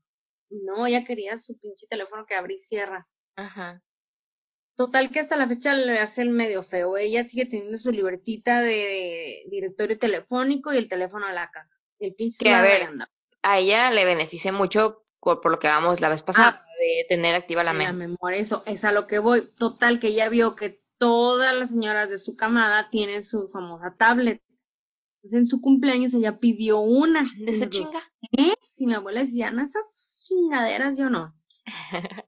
No, 0.49 0.87
ella 0.87 1.03
quería 1.03 1.37
su 1.37 1.57
pinche 1.59 1.87
teléfono 1.87 2.25
que 2.25 2.35
abre 2.35 2.55
y 2.55 2.59
cierra. 2.59 3.07
Ajá. 3.35 3.83
Total 4.81 5.11
que 5.11 5.19
hasta 5.19 5.35
la 5.35 5.47
fecha 5.47 5.75
le 5.75 5.99
hace 5.99 6.23
el 6.23 6.31
medio 6.31 6.63
feo. 6.63 6.97
Ella 6.97 7.27
sigue 7.27 7.45
teniendo 7.45 7.77
su 7.77 7.91
libretita 7.91 8.61
de 8.61 9.43
directorio 9.51 9.99
telefónico 9.99 10.73
y 10.73 10.77
el 10.77 10.87
teléfono 10.87 11.27
a 11.27 11.33
la 11.33 11.51
casa. 11.51 11.79
El 11.99 12.15
pinche 12.15 12.43
Que, 12.43 12.51
a 12.51 12.63
ver. 12.63 12.89
A 13.43 13.59
ella 13.59 13.91
le 13.91 14.05
beneficia 14.05 14.51
mucho 14.51 15.03
por, 15.19 15.39
por 15.39 15.51
lo 15.51 15.59
que 15.59 15.67
hablamos 15.67 16.01
la 16.01 16.09
vez 16.09 16.23
pasada, 16.23 16.65
de 16.79 17.05
tener 17.07 17.35
activa 17.35 17.63
la 17.63 17.73
la 17.73 17.93
memoria, 17.93 18.39
eso 18.39 18.63
es 18.65 18.83
a 18.83 18.91
lo 18.91 19.05
que 19.05 19.19
voy. 19.19 19.51
Total, 19.55 19.99
que 19.99 20.07
ella 20.07 20.29
vio 20.29 20.55
que 20.55 20.81
todas 20.97 21.53
las 21.53 21.69
señoras 21.69 22.09
de 22.09 22.17
su 22.17 22.35
camada 22.35 22.89
tienen 22.89 23.23
su 23.23 23.49
famosa 23.49 23.95
tablet. 23.95 24.41
Entonces, 25.17 25.41
en 25.41 25.45
su 25.45 25.61
cumpleaños 25.61 26.15
ella 26.15 26.39
pidió 26.39 26.79
una. 26.79 27.29
De 27.37 27.51
esa 27.51 27.69
chinga. 27.69 28.01
¿qué? 28.31 28.55
Si 28.67 28.87
mi 28.87 28.95
abuela 28.95 29.19
decía, 29.19 29.51
no, 29.51 29.61
esas 29.61 30.25
chingaderas 30.27 30.97
yo 30.97 31.11
no. 31.11 31.35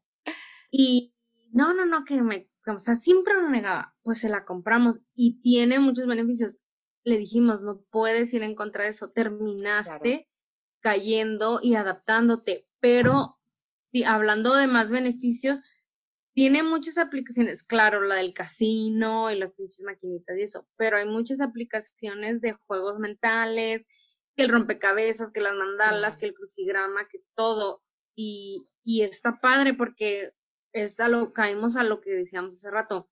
Y 0.76 1.13
no, 1.54 1.74
no, 1.74 1.86
no, 1.86 2.04
que 2.04 2.22
me, 2.22 2.50
o 2.68 2.80
sea, 2.80 2.96
siempre 2.96 3.36
lo 3.36 3.50
negaba. 3.50 3.96
Pues 4.04 4.20
se 4.20 4.30
la 4.30 4.44
compramos 4.44 5.00
y 5.16 5.40
tiene 5.42 5.80
muchos 5.80 6.08
beneficios. 6.08 6.60
Le 7.04 7.18
dijimos, 7.18 7.62
no 7.62 7.82
puedes 7.90 8.34
ir 8.34 8.44
en 8.44 8.56
contra 8.56 8.84
de 8.84 8.90
eso. 8.90 9.12
Terminaste 9.12 10.28
cayendo 10.82 11.60
y 11.62 11.76
adaptándote, 11.76 12.68
pero 12.80 13.40
y 13.92 14.04
hablando 14.04 14.56
de 14.56 14.68
más 14.68 14.90
beneficios, 14.90 15.62
tiene 16.34 16.64
muchas 16.64 16.98
aplicaciones, 16.98 17.64
claro, 17.64 18.02
la 18.02 18.16
del 18.16 18.34
casino 18.34 19.32
y 19.32 19.38
las 19.38 19.54
pinches 19.54 19.84
maquinitas 19.86 20.36
y 20.38 20.42
eso, 20.42 20.68
pero 20.76 20.98
hay 20.98 21.06
muchas 21.06 21.40
aplicaciones 21.40 22.42
de 22.42 22.58
juegos 22.66 22.98
mentales, 22.98 23.88
que 24.36 24.44
el 24.44 24.50
rompecabezas, 24.50 25.32
que 25.32 25.42
las 25.42 25.54
mandalas, 25.54 26.18
que 26.18 26.26
el 26.26 26.34
crucigrama, 26.34 27.08
que 27.08 27.20
todo, 27.36 27.84
y, 28.16 28.68
y 28.84 29.04
está 29.04 29.40
padre 29.40 29.76
porque 29.76 30.32
es 30.74 31.00
a 31.00 31.08
lo, 31.08 31.34
caímos 31.34 31.76
a 31.76 31.84
lo 31.84 32.02
que 32.02 32.12
decíamos 32.12 32.56
hace 32.56 32.72
rato, 32.72 33.10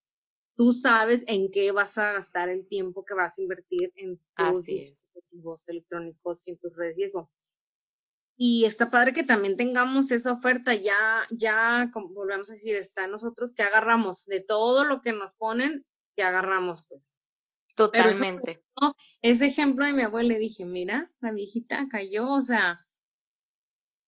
tú 0.56 0.74
sabes 0.74 1.24
en 1.28 1.50
qué 1.52 1.72
vas 1.72 1.98
a 1.98 2.14
gastar 2.14 2.50
el 2.50 2.68
tiempo 2.68 3.06
que 3.06 3.14
vas 3.14 3.38
a 3.38 3.42
invertir 3.42 3.94
en 3.96 4.18
tus 4.18 4.26
Así 4.36 4.76
es. 4.76 4.90
dispositivos 4.90 5.70
electrónicos 5.70 6.48
y 6.48 6.52
en 6.52 6.58
tus 6.58 6.76
redes 6.76 6.98
y 6.98 7.04
eso. 7.04 7.32
Y 8.38 8.66
está 8.66 8.90
padre 8.90 9.14
que 9.14 9.24
también 9.24 9.56
tengamos 9.56 10.12
esa 10.12 10.32
oferta, 10.32 10.74
ya, 10.74 11.28
ya, 11.30 11.92
como 11.94 12.10
volvemos 12.10 12.50
a 12.50 12.54
decir, 12.54 12.76
está 12.76 13.06
en 13.06 13.12
nosotros 13.12 13.52
que 13.52 13.62
agarramos 13.62 14.26
de 14.26 14.40
todo 14.40 14.84
lo 14.84 15.02
que 15.02 15.14
nos 15.14 15.34
ponen, 15.34 15.86
que 16.16 16.24
agarramos, 16.24 16.84
pues. 16.90 17.04
Eso 17.04 17.76
Totalmente. 17.76 18.64
Ese 19.22 19.46
ejemplo 19.46 19.86
de 19.86 19.94
mi 19.94 20.02
abuela, 20.02 20.34
le 20.34 20.40
dije, 20.40 20.66
mira, 20.66 21.12
la 21.20 21.32
viejita 21.32 21.88
cayó, 21.90 22.30
o 22.32 22.42
sea, 22.42 22.86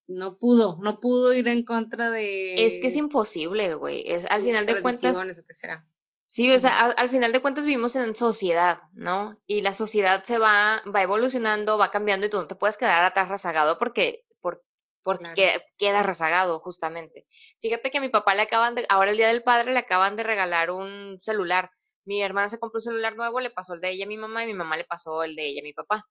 no 0.08 0.38
pudo, 0.38 0.78
no 0.82 0.99
pudo 0.99 1.34
ir 1.34 1.47
en 1.47 1.64
contra 1.64 2.10
de 2.12 2.66
Es 2.66 2.80
que 2.80 2.88
es 2.88 2.95
imposible, 2.95 3.74
güey. 3.76 4.04
Es, 4.12 4.26
al 4.30 4.41
final 4.43 4.66
de 4.66 4.82
cuentas, 4.82 5.18
qué 5.47 5.54
será. 5.54 5.88
sí, 6.26 6.51
o 6.51 6.60
sea, 6.60 6.86
al, 6.86 6.93
al 6.97 7.10
final 7.10 7.32
de 7.32 7.41
cuentas 7.41 7.66
vivimos 7.66 7.95
en 7.95 8.16
sociedad, 8.16 8.82
¿no? 8.93 9.39
Y 9.47 9.62
la 9.62 9.74
sociedad 9.74 10.24
se 10.24 10.38
va, 10.39 10.82
va 10.93 11.01
evolucionando, 11.04 11.78
va 11.78 11.91
cambiando 11.91 12.28
y 12.28 12.30
tú 12.30 12.38
no 12.38 12.47
te 12.47 12.56
puedes 12.56 12.78
quedar 12.78 13.04
atrás 13.04 13.30
rezagado 13.30 13.78
porque, 13.78 14.26
por, 14.41 14.64
porque 15.04 15.24
Claro. 15.34 15.36
que- 15.36 15.66
quedas 15.78 16.06
rezagado, 16.06 16.60
justamente. 16.60 17.28
Fíjate 17.62 17.91
que 17.91 17.97
a 17.97 18.01
mi 18.01 18.10
papá 18.10 18.36
le 18.36 18.41
acaban 18.41 18.76
de, 18.76 18.86
ahora 18.89 19.12
el 19.12 19.18
Día 19.18 19.28
del 19.30 19.43
Padre 19.43 19.72
le 19.74 19.80
acaban 19.80 20.16
de 20.16 20.24
regalar 20.24 20.72
un 20.72 21.18
celular. 21.20 21.72
Mi 22.06 22.22
hermana 22.22 22.49
se 22.49 22.60
compró 22.60 22.80
un 22.80 22.82
celular 22.84 23.16
nuevo, 23.16 23.39
le 23.39 23.49
pasó 23.49 23.74
el 23.74 23.82
de 23.82 23.91
ella 23.91 24.06
a 24.06 24.08
mi 24.10 24.18
mamá 24.18 24.43
y 24.43 24.47
mi 24.47 24.54
mamá 24.54 24.76
le 24.78 24.84
pasó 24.86 25.24
el 25.24 25.36
de 25.36 25.45
ella 25.47 25.62
a 25.62 25.64
mi 25.64 25.74
papá. 25.74 26.06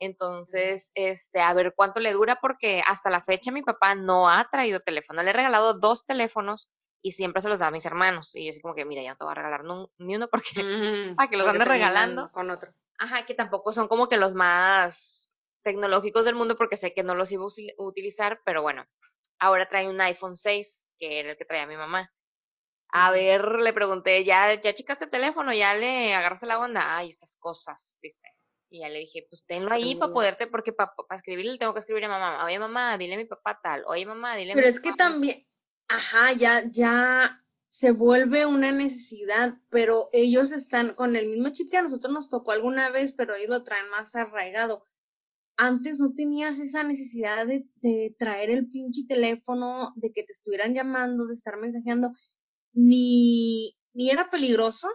Entonces, 0.00 0.92
este, 0.94 1.40
a 1.40 1.52
ver 1.54 1.72
cuánto 1.76 2.00
le 2.00 2.12
dura 2.12 2.38
porque 2.40 2.82
hasta 2.86 3.10
la 3.10 3.22
fecha 3.22 3.50
mi 3.50 3.62
papá 3.62 3.94
no 3.94 4.28
ha 4.28 4.48
traído 4.50 4.80
teléfono. 4.80 5.22
Le 5.22 5.30
he 5.30 5.32
regalado 5.32 5.74
dos 5.78 6.04
teléfonos 6.04 6.68
y 7.02 7.12
siempre 7.12 7.42
se 7.42 7.48
los 7.48 7.58
da 7.58 7.68
a 7.68 7.70
mis 7.70 7.86
hermanos. 7.86 8.34
Y 8.34 8.44
yo 8.44 8.50
así 8.50 8.60
como 8.60 8.74
que, 8.74 8.84
mira, 8.84 9.02
ya 9.02 9.10
no 9.10 9.16
te 9.16 9.24
voy 9.24 9.32
a 9.32 9.34
regalar 9.36 9.62
ni 9.98 10.16
uno 10.16 10.28
porque, 10.28 10.50
Mm, 11.12 11.16
para 11.16 11.28
que 11.30 11.36
los 11.36 11.46
ande 11.48 11.64
regalando. 11.64 12.30
Con 12.32 12.50
otro. 12.50 12.72
ajá, 12.98 13.26
que 13.26 13.34
tampoco 13.34 13.72
son 13.72 13.88
como 13.88 14.08
que 14.08 14.16
los 14.16 14.34
más 14.34 15.38
tecnológicos 15.62 16.24
del 16.24 16.34
mundo 16.36 16.56
porque 16.56 16.76
sé 16.76 16.94
que 16.94 17.02
no 17.02 17.14
los 17.14 17.30
iba 17.32 17.42
a 17.42 17.82
utilizar, 17.82 18.40
pero 18.44 18.62
bueno, 18.62 18.86
ahora 19.38 19.68
trae 19.68 19.88
un 19.88 20.00
iPhone 20.00 20.36
6, 20.36 20.94
que 20.98 21.20
era 21.20 21.30
el 21.32 21.36
que 21.36 21.44
traía 21.44 21.66
mi 21.66 21.76
mamá. 21.76 22.12
A 22.90 23.10
ver, 23.12 23.44
le 23.60 23.72
pregunté, 23.72 24.24
¿ya, 24.24 24.54
ya 24.60 24.72
chicaste 24.74 25.04
el 25.04 25.10
teléfono? 25.10 25.52
¿Ya 25.52 25.74
le 25.74 26.14
agarraste 26.14 26.46
la 26.46 26.58
onda? 26.58 26.96
Ay, 26.96 27.10
esas 27.10 27.36
cosas, 27.36 27.98
dice. 28.02 28.28
Y 28.70 28.80
ya 28.80 28.88
le 28.88 28.98
dije, 29.00 29.26
pues 29.28 29.44
tenlo 29.46 29.72
ahí 29.72 29.94
para 29.94 30.12
poderte, 30.12 30.46
porque 30.46 30.72
para 30.72 30.92
escribirle 31.12 31.56
tengo 31.58 31.72
que 31.72 31.80
escribir 31.80 32.04
a 32.04 32.08
mamá. 32.08 32.44
Oye, 32.44 32.58
mamá, 32.58 32.98
dile 32.98 33.14
a 33.14 33.18
mi 33.18 33.24
papá 33.24 33.58
tal. 33.62 33.82
Oye, 33.86 34.04
mamá, 34.04 34.36
dile 34.36 34.52
a 34.52 34.54
Pero 34.54 34.68
es 34.68 34.80
que 34.80 34.92
también, 34.92 35.46
ajá, 35.88 36.32
ya, 36.32 36.64
ya 36.70 37.42
se 37.68 37.92
vuelve 37.92 38.44
una 38.44 38.72
necesidad, 38.72 39.54
pero 39.70 40.10
ellos 40.12 40.52
están 40.52 40.94
con 40.94 41.16
el 41.16 41.28
mismo 41.28 41.50
chip 41.50 41.70
que 41.70 41.78
a 41.78 41.82
nosotros 41.82 42.12
nos 42.12 42.28
tocó 42.28 42.52
alguna 42.52 42.90
vez, 42.90 43.12
pero 43.12 43.34
ellos 43.34 43.50
lo 43.50 43.64
traen 43.64 43.88
más 43.90 44.14
arraigado. 44.14 44.84
Antes 45.56 45.98
no 45.98 46.12
tenías 46.14 46.58
esa 46.60 46.82
necesidad 46.82 47.46
de, 47.46 47.66
de 47.76 48.14
traer 48.18 48.50
el 48.50 48.70
pinche 48.70 49.04
teléfono, 49.08 49.92
de 49.96 50.12
que 50.12 50.22
te 50.22 50.32
estuvieran 50.32 50.74
llamando, 50.74 51.26
de 51.26 51.34
estar 51.34 51.56
mensajeando, 51.58 52.12
ni, 52.72 53.76
ni 53.92 54.10
era 54.10 54.30
peligroso, 54.30 54.88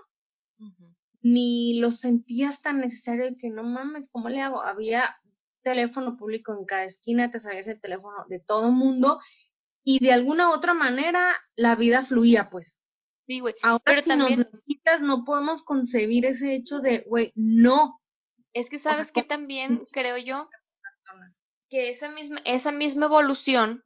ni 1.24 1.80
lo 1.80 1.90
sentías 1.90 2.62
tan 2.62 2.82
necesario 2.82 3.36
que 3.40 3.50
no 3.50 3.64
mames, 3.64 4.10
¿cómo 4.12 4.30
le 4.30 4.42
hago? 4.42 4.62
Había 4.62 5.18
teléfono 5.62 6.18
público 6.18 6.54
en 6.54 6.66
cada 6.66 6.84
esquina, 6.84 7.32
te 7.32 7.40
sabías 7.40 7.68
el 7.68 7.80
teléfono 7.80 8.26
de 8.28 8.40
todo 8.40 8.70
mundo 8.70 9.20
y 9.84 10.04
de 10.04 10.12
alguna 10.12 10.52
otra 10.52 10.74
manera 10.74 11.34
la 11.56 11.76
vida 11.76 12.04
fluía, 12.04 12.50
pues. 12.50 12.84
Sí, 13.26 13.40
güey. 13.40 13.56
Ahora 13.64 13.84
Pero 13.86 14.02
si 14.02 14.10
también... 14.10 14.40
nos 14.52 14.62
quitas, 14.66 15.02
no 15.02 15.24
podemos 15.24 15.64
concebir 15.64 16.26
ese 16.26 16.56
hecho 16.56 16.80
de, 16.80 17.06
güey, 17.08 17.32
no. 17.36 18.02
Es 18.52 18.70
que 18.70 18.78
sabes 18.78 19.14
que 19.14 19.24
también 19.24 19.84
creo 19.92 20.18
yo 20.18 20.50
que 21.70 21.90
esa 21.90 22.10
misma, 22.10 22.40
esa 22.46 22.72
misma 22.72 23.06
evolución 23.06 23.84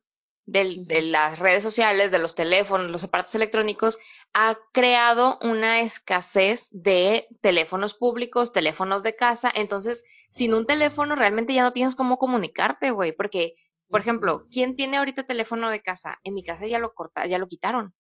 de 0.48 1.02
las 1.02 1.40
redes 1.40 1.62
sociales, 1.62 2.10
de 2.10 2.20
los 2.20 2.34
teléfonos, 2.34 2.90
los 2.90 3.04
aparatos 3.04 3.36
electrónicos, 3.36 4.00
ha 4.34 4.58
creado 4.72 5.38
una 5.42 5.82
escasez 5.82 6.70
de 6.72 7.28
teléfonos 7.42 7.94
públicos, 7.94 8.54
teléfonos 8.54 9.04
de 9.04 9.16
casa. 9.16 9.52
Entonces, 9.54 10.04
sin 10.30 10.54
un 10.54 10.66
teléfono 10.66 11.16
realmente 11.16 11.54
ya 11.54 11.64
no 11.64 11.74
tienes 11.74 11.96
cómo 11.96 12.18
comunicarte, 12.18 12.92
güey. 12.92 13.12
Porque, 13.12 13.56
por 13.90 14.00
ejemplo, 14.00 14.48
¿quién 14.50 14.78
tiene 14.78 14.98
ahorita 14.98 15.24
teléfono 15.24 15.70
de 15.70 15.82
casa? 15.82 16.18
En 16.24 16.34
mi 16.34 16.44
casa 16.44 16.66
ya 16.66 16.80
lo 16.80 16.94
corta, 16.94 17.28
ya 17.28 17.40
lo 17.40 17.48
quitaron. 17.48 17.94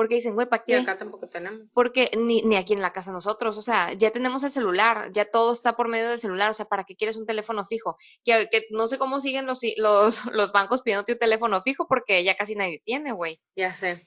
Porque 0.00 0.14
dicen, 0.14 0.32
güey, 0.32 0.48
¿para 0.48 0.64
qué? 0.64 0.76
acá 0.76 0.96
tampoco 0.96 1.28
tenemos. 1.28 1.68
Porque 1.74 2.10
ni, 2.16 2.40
ni 2.40 2.56
aquí 2.56 2.72
en 2.72 2.80
la 2.80 2.90
casa 2.90 3.12
nosotros, 3.12 3.58
o 3.58 3.60
sea, 3.60 3.92
ya 3.92 4.10
tenemos 4.10 4.42
el 4.44 4.50
celular, 4.50 5.10
ya 5.12 5.26
todo 5.26 5.52
está 5.52 5.76
por 5.76 5.88
medio 5.88 6.08
del 6.08 6.18
celular, 6.18 6.48
o 6.48 6.54
sea, 6.54 6.64
¿para 6.64 6.84
qué 6.84 6.96
quieres 6.96 7.18
un 7.18 7.26
teléfono 7.26 7.66
fijo? 7.66 7.98
Que, 8.24 8.48
que 8.50 8.64
no 8.70 8.88
sé 8.88 8.96
cómo 8.96 9.20
siguen 9.20 9.44
los, 9.44 9.60
los, 9.76 10.24
los 10.32 10.52
bancos 10.52 10.80
pidiéndote 10.80 11.12
un 11.12 11.18
teléfono 11.18 11.60
fijo 11.60 11.86
porque 11.86 12.24
ya 12.24 12.34
casi 12.34 12.54
nadie 12.54 12.80
tiene, 12.82 13.12
güey. 13.12 13.42
Ya 13.56 13.74
sé. 13.74 14.06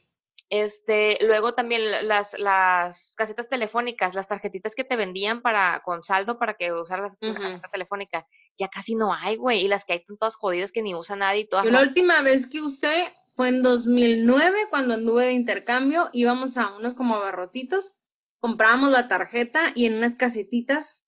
Este, 0.49 1.19
luego 1.21 1.53
también 1.53 1.83
las, 2.07 2.39
las 2.39 3.13
casetas 3.15 3.47
telefónicas, 3.47 4.15
las 4.15 4.27
tarjetitas 4.27 4.73
que 4.73 4.83
te 4.83 4.95
vendían 4.95 5.43
para, 5.43 5.83
con 5.85 6.03
saldo 6.03 6.39
para 6.39 6.55
que 6.55 6.73
usaras 6.73 7.17
la 7.21 7.35
caseta 7.35 7.69
telefónica, 7.71 8.25
ya 8.57 8.67
casi 8.67 8.95
no 8.95 9.13
hay, 9.13 9.35
güey, 9.35 9.63
y 9.63 9.67
las 9.67 9.85
que 9.85 9.93
hay 9.93 9.99
están 9.99 10.17
todas 10.17 10.35
jodidas 10.35 10.71
que 10.71 10.81
ni 10.81 10.95
usa 10.95 11.15
nadie 11.15 11.41
y 11.41 11.47
todas. 11.47 11.65
Yo 11.65 11.71
la 11.71 11.83
última 11.83 12.23
vez 12.23 12.47
que 12.47 12.63
usé 12.63 13.13
fue 13.35 13.49
en 13.49 13.63
2009 13.63 14.67
cuando 14.69 14.93
anduve 14.93 15.25
de 15.25 15.33
intercambio, 15.33 16.09
íbamos 16.13 16.57
a 16.57 16.75
unos 16.75 16.93
como 16.93 17.15
abarrotitos, 17.15 17.91
comprábamos 18.39 18.91
la 18.91 19.07
tarjeta 19.07 19.71
y 19.75 19.85
en 19.85 19.95
unas 19.95 20.15
casetitas 20.15 20.99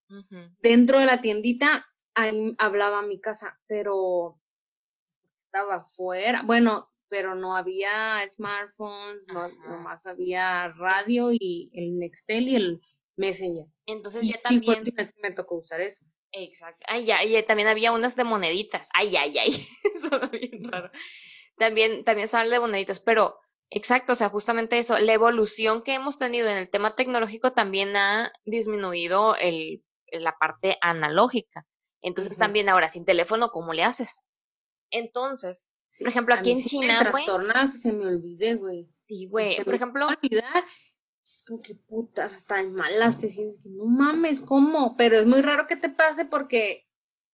dentro 0.62 1.00
de 1.00 1.06
la 1.06 1.22
tiendita 1.22 1.86
ahí 2.14 2.56
hablaba 2.58 3.02
mi 3.02 3.20
casa, 3.20 3.60
pero 3.68 4.40
estaba 5.38 5.84
fuera, 5.84 6.44
bueno, 6.44 6.90
pero 7.10 7.36
no 7.36 7.56
había 7.56 8.28
smartphones, 8.28 9.28
no, 9.28 9.50
nomás 9.68 10.06
había 10.06 10.70
radio 10.70 11.30
y 11.32 11.70
el 11.74 11.98
Nextel 12.00 12.48
y 12.48 12.56
el 12.56 12.82
Messenger. 13.18 13.66
Entonces 13.86 14.28
ya 14.28 14.40
también 14.42 14.84
me 15.22 15.32
tocó 15.32 15.58
usar 15.58 15.82
eso. 15.82 16.04
Exacto. 16.32 16.86
Ay, 16.90 17.06
ya, 17.06 17.24
y 17.24 17.42
también 17.44 17.70
había 17.70 17.94
unas 17.94 18.16
de 18.16 18.26
moneditas. 18.26 18.90
Ay, 18.94 19.16
ay, 19.16 19.38
ay. 19.38 19.68
Eso 19.96 20.08
era 20.08 20.28
bien 20.28 20.64
raro 20.70 20.92
también, 21.58 22.04
también 22.04 22.28
sale 22.28 22.50
de 22.50 22.60
moneditas, 22.60 23.00
pero 23.00 23.40
exacto, 23.70 24.14
o 24.14 24.16
sea, 24.16 24.30
justamente 24.30 24.78
eso, 24.78 24.98
la 24.98 25.14
evolución 25.14 25.82
que 25.82 25.94
hemos 25.94 26.18
tenido 26.18 26.50
en 26.50 26.58
el 26.58 26.70
tema 26.70 26.96
tecnológico 26.96 27.54
también 27.54 27.96
ha 27.96 28.32
disminuido 28.46 29.36
el, 29.36 29.84
la 30.12 30.38
parte 30.38 30.78
analógica. 30.82 31.66
Entonces 32.02 32.38
también 32.38 32.70
ahora 32.70 32.90
sin 32.90 33.06
teléfono, 33.06 33.50
¿cómo 33.50 33.74
le 33.74 33.84
haces? 33.84 34.24
Entonces, 34.92 35.68
por 36.00 36.10
ejemplo, 36.10 36.36
aquí 36.36 36.52
en 36.52 36.64
China, 36.64 37.10
güey. 37.10 37.26
que 37.72 37.78
se 37.78 37.94
me 37.94 38.06
olvide, 38.06 38.56
güey. 38.56 38.90
Sí, 39.06 39.28
güey. 39.28 39.64
por 39.64 39.74
ejemplo, 39.74 40.08
olvidar. 40.08 40.64
Es 41.22 41.44
como 41.48 41.62
que 41.62 41.74
putas, 41.74 42.36
hasta 42.36 42.60
en 42.60 42.76
malas 42.76 43.20
te 43.20 43.30
sientes 43.30 43.60
que 43.60 43.70
no 43.70 43.86
mames, 43.86 44.42
¿cómo? 44.42 44.96
Pero 44.96 45.18
es 45.18 45.26
muy 45.26 45.42
raro 45.42 45.66
que 45.66 45.76
te 45.76 45.90
pase 45.90 46.26
porque 46.26 46.88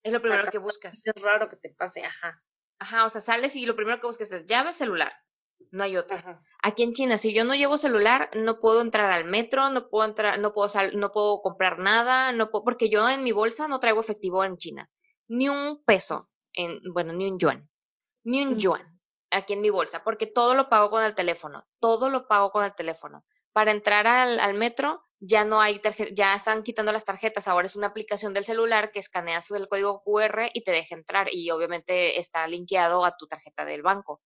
es 0.04 0.14
lo 0.14 0.22
primero 0.22 0.50
que 0.50 0.60
buscas. 0.60 1.06
Es 1.06 1.22
raro 1.22 1.50
que 1.50 1.58
te 1.58 1.70
pase, 1.70 2.02
ajá. 2.04 2.42
Ajá, 2.82 3.06
o 3.06 3.10
sea, 3.10 3.22
sales 3.22 3.56
y 3.56 3.68
lo 3.68 3.76
primero 3.76 4.02
que 4.02 4.08
buscas 4.08 4.32
es 4.32 4.48
llave, 4.48 4.74
celular. 4.74 5.14
No 5.70 5.84
hay 5.84 5.98
otra. 5.98 6.42
Aquí 6.64 6.82
en 6.82 6.94
China, 6.94 7.20
si 7.20 7.32
yo 7.32 7.46
no 7.46 7.54
llevo 7.54 7.78
celular, 7.78 8.32
no 8.34 8.60
puedo 8.60 8.82
entrar 8.82 9.12
al 9.12 9.26
metro, 9.26 9.70
no 9.70 9.88
puedo 9.88 10.10
entrar, 10.10 10.40
no 10.40 10.52
puedo 10.52 10.68
sal, 10.68 11.00
no 11.00 11.12
puedo 11.12 11.44
comprar 11.44 11.78
nada, 11.78 12.32
no 12.32 12.50
puedo, 12.50 12.64
porque 12.64 12.90
yo 12.90 13.08
en 13.08 13.24
mi 13.24 13.34
bolsa 13.34 13.68
no 13.68 13.80
traigo 13.80 14.02
efectivo 14.02 14.44
en 14.44 14.58
China. 14.58 14.90
Ni 15.28 15.48
un 15.48 15.84
peso, 15.86 16.32
en, 16.54 16.80
bueno, 16.92 17.14
ni 17.14 17.30
un 17.30 17.38
yuan. 17.38 17.70
Ni 18.24 18.42
un 18.42 18.58
yuan 18.58 19.00
aquí 19.30 19.54
en 19.54 19.62
mi 19.62 19.70
bolsa, 19.70 20.04
porque 20.04 20.26
todo 20.26 20.56
lo 20.56 20.68
pago 20.68 20.90
con 20.90 21.04
el 21.04 21.14
teléfono. 21.14 21.64
Todo 21.80 22.10
lo 22.10 22.28
pago 22.28 22.50
con 22.50 22.66
el 22.66 22.74
teléfono. 22.74 23.24
Para 23.54 23.70
entrar 23.70 24.08
al, 24.08 24.40
al 24.40 24.56
metro, 24.56 25.04
ya 25.22 25.46
no 25.46 25.62
hay 25.62 25.80
ya 26.14 26.36
están 26.36 26.64
quitando 26.64 26.92
las 26.92 27.06
tarjetas, 27.06 27.48
ahora 27.48 27.68
es 27.68 27.76
una 27.76 27.88
aplicación 27.88 28.34
del 28.34 28.44
celular 28.44 28.92
que 28.92 29.00
escaneas 29.00 29.52
el 29.52 29.68
código 29.70 30.02
QR 30.04 30.50
y 30.54 30.64
te 30.64 30.72
deja 30.72 30.96
entrar 30.96 31.28
y 31.32 31.52
obviamente 31.52 32.20
está 32.20 32.48
linkeado 32.48 33.06
a 33.06 33.16
tu 33.16 33.28
tarjeta 33.28 33.64
del 33.64 33.84
banco. 33.84 34.22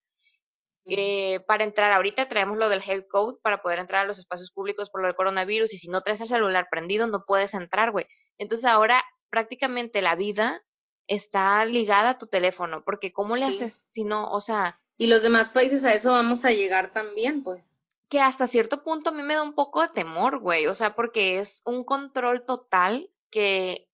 Eh, 0.85 1.41
para 1.47 1.63
entrar 1.65 1.91
ahorita 1.91 2.29
traemos 2.29 2.57
lo 2.57 2.69
del 2.69 2.81
health 2.81 3.07
code 3.09 3.39
para 3.41 3.61
poder 3.61 3.79
entrar 3.79 4.03
a 4.03 4.07
los 4.07 4.19
espacios 4.19 4.51
públicos 4.51 4.89
por 4.89 5.01
lo 5.01 5.07
del 5.07 5.15
coronavirus 5.15 5.73
y 5.73 5.77
si 5.79 5.89
no 5.89 6.01
traes 6.01 6.21
el 6.21 6.27
celular 6.27 6.67
prendido 6.71 7.07
no 7.07 7.25
puedes 7.25 7.55
entrar, 7.55 7.91
güey. 7.91 8.05
Entonces 8.37 8.65
ahora 8.65 9.03
prácticamente 9.29 10.01
la 10.01 10.15
vida 10.15 10.63
está 11.07 11.65
ligada 11.65 12.11
a 12.11 12.17
tu 12.17 12.27
teléfono, 12.27 12.83
porque 12.85 13.11
¿cómo 13.11 13.35
le 13.35 13.45
haces 13.45 13.83
si 13.85 14.05
no, 14.05 14.31
o 14.31 14.39
sea... 14.39 14.79
Y 14.97 15.07
los 15.07 15.23
demás 15.23 15.49
países 15.49 15.83
a 15.83 15.93
eso 15.93 16.11
vamos 16.11 16.45
a 16.45 16.51
llegar 16.51 16.93
también, 16.93 17.43
pues 17.43 17.61
que 18.09 18.19
hasta 18.21 18.47
cierto 18.47 18.83
punto 18.83 19.09
a 19.09 19.13
mí 19.13 19.23
me 19.23 19.35
da 19.35 19.43
un 19.43 19.53
poco 19.53 19.81
de 19.81 19.89
temor, 19.89 20.39
güey, 20.39 20.67
o 20.67 20.75
sea, 20.75 20.95
porque 20.95 21.39
es 21.39 21.61
un 21.65 21.83
control 21.83 22.45
total 22.45 23.11
que, 23.29 23.89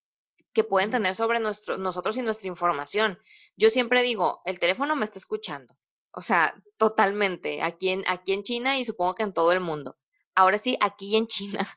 que 0.54 0.64
pueden 0.64 0.92
tener 0.92 1.16
sobre 1.16 1.40
nuestro, 1.40 1.78
nosotros 1.78 2.18
y 2.18 2.22
nuestra 2.22 2.48
información. 2.48 3.20
Yo 3.56 3.70
siempre 3.70 4.04
digo, 4.04 4.42
el 4.46 4.60
teléfono 4.60 4.96
me 4.96 5.06
está 5.06 5.20
escuchando, 5.20 5.78
o 6.12 6.22
sea, 6.22 6.62
totalmente, 6.78 7.62
aquí 7.62 7.90
en, 7.90 8.04
aquí 8.08 8.34
en 8.34 8.44
China 8.44 8.78
y 8.78 8.86
supongo 8.86 9.16
que 9.16 9.24
en 9.24 9.34
todo 9.34 9.52
el 9.54 9.62
mundo. 9.62 9.98
Ahora 10.36 10.58
sí, 10.58 10.78
aquí 10.82 11.16
en 11.16 11.28
China. 11.28 11.68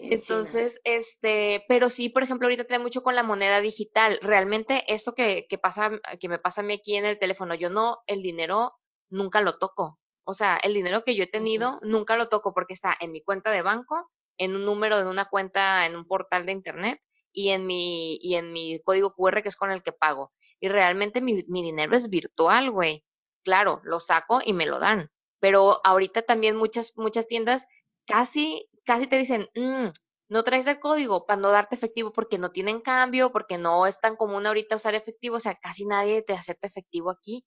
Entonces, 0.00 0.80
este, 0.84 1.64
pero 1.68 1.88
sí, 1.88 2.08
por 2.08 2.22
ejemplo, 2.22 2.46
ahorita 2.46 2.64
trae 2.64 2.80
mucho 2.80 3.02
con 3.02 3.14
la 3.14 3.22
moneda 3.22 3.60
digital. 3.60 4.18
Realmente 4.22 4.82
esto 4.92 5.14
que, 5.14 5.46
que 5.48 5.58
pasa, 5.58 5.90
que 6.18 6.28
me 6.28 6.38
pasa 6.38 6.62
a 6.62 6.64
mí 6.64 6.74
aquí 6.74 6.96
en 6.96 7.04
el 7.04 7.18
teléfono, 7.18 7.54
yo 7.54 7.70
no, 7.70 8.02
el 8.06 8.22
dinero 8.22 8.74
nunca 9.08 9.40
lo 9.40 9.56
toco. 9.58 10.00
O 10.24 10.34
sea, 10.34 10.56
el 10.62 10.74
dinero 10.74 11.04
que 11.04 11.14
yo 11.14 11.24
he 11.24 11.26
tenido 11.26 11.78
nunca 11.82 12.16
lo 12.16 12.28
toco 12.28 12.54
porque 12.54 12.74
está 12.74 12.96
en 13.00 13.12
mi 13.12 13.22
cuenta 13.22 13.50
de 13.50 13.62
banco, 13.62 14.10
en 14.38 14.56
un 14.56 14.64
número 14.64 14.98
de 14.98 15.08
una 15.08 15.26
cuenta 15.26 15.86
en 15.86 15.96
un 15.96 16.06
portal 16.06 16.46
de 16.46 16.52
internet 16.52 17.00
y 17.32 17.50
en 17.50 17.66
mi, 17.66 18.16
y 18.20 18.36
en 18.36 18.52
mi 18.52 18.80
código 18.80 19.14
QR 19.14 19.42
que 19.42 19.48
es 19.48 19.56
con 19.56 19.70
el 19.70 19.82
que 19.82 19.92
pago. 19.92 20.32
Y 20.60 20.68
realmente 20.68 21.20
mi, 21.20 21.44
mi 21.48 21.62
dinero 21.62 21.96
es 21.96 22.08
virtual, 22.08 22.70
güey. 22.70 23.04
Claro, 23.44 23.80
lo 23.84 24.00
saco 24.00 24.40
y 24.44 24.52
me 24.52 24.66
lo 24.66 24.78
dan. 24.78 25.10
Pero 25.40 25.80
ahorita 25.84 26.22
también 26.22 26.56
muchas, 26.56 26.92
muchas 26.96 27.26
tiendas 27.26 27.66
casi, 28.06 28.68
casi 28.84 29.06
te 29.06 29.18
dicen, 29.18 29.48
mm, 29.54 29.88
no 30.28 30.42
traes 30.42 30.66
el 30.66 30.80
código 30.80 31.26
para 31.26 31.40
no 31.40 31.50
darte 31.50 31.74
efectivo 31.74 32.12
porque 32.12 32.38
no 32.38 32.50
tienen 32.50 32.80
cambio, 32.80 33.30
porque 33.32 33.58
no 33.58 33.86
es 33.86 34.00
tan 34.00 34.16
común 34.16 34.46
ahorita 34.46 34.76
usar 34.76 34.94
efectivo, 34.94 35.36
o 35.36 35.40
sea, 35.40 35.54
casi 35.56 35.84
nadie 35.86 36.22
te 36.22 36.32
acepta 36.32 36.66
efectivo 36.66 37.10
aquí. 37.10 37.44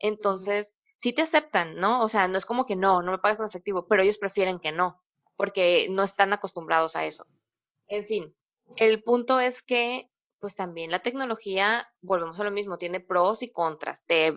Entonces, 0.00 0.74
sí 0.98 1.12
te 1.12 1.22
aceptan, 1.22 1.76
¿no? 1.76 2.02
O 2.02 2.08
sea, 2.08 2.28
no 2.28 2.36
es 2.36 2.44
como 2.44 2.66
que 2.66 2.76
no, 2.76 3.02
no 3.02 3.12
me 3.12 3.18
pagas 3.18 3.38
con 3.38 3.46
efectivo, 3.46 3.86
pero 3.86 4.02
ellos 4.02 4.18
prefieren 4.18 4.58
que 4.58 4.72
no, 4.72 5.00
porque 5.36 5.86
no 5.90 6.02
están 6.02 6.32
acostumbrados 6.32 6.96
a 6.96 7.06
eso. 7.06 7.24
En 7.86 8.04
fin, 8.06 8.34
el 8.76 9.02
punto 9.02 9.38
es 9.40 9.62
que, 9.62 10.10
pues 10.40 10.56
también 10.56 10.90
la 10.90 10.98
tecnología, 10.98 11.88
volvemos 12.00 12.38
a 12.40 12.44
lo 12.44 12.50
mismo, 12.50 12.78
tiene 12.78 13.00
pros 13.00 13.42
y 13.42 13.48
contras, 13.48 14.04
te 14.04 14.36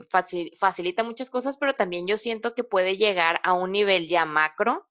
facilita 0.59 1.03
muchas 1.03 1.31
cosas, 1.31 1.57
pero 1.57 1.73
también 1.73 2.07
yo 2.07 2.17
siento 2.17 2.53
que 2.53 2.63
puede 2.63 2.95
llegar 2.95 3.41
a 3.43 3.53
un 3.53 3.71
nivel 3.71 4.07
ya 4.07 4.25
macro 4.25 4.87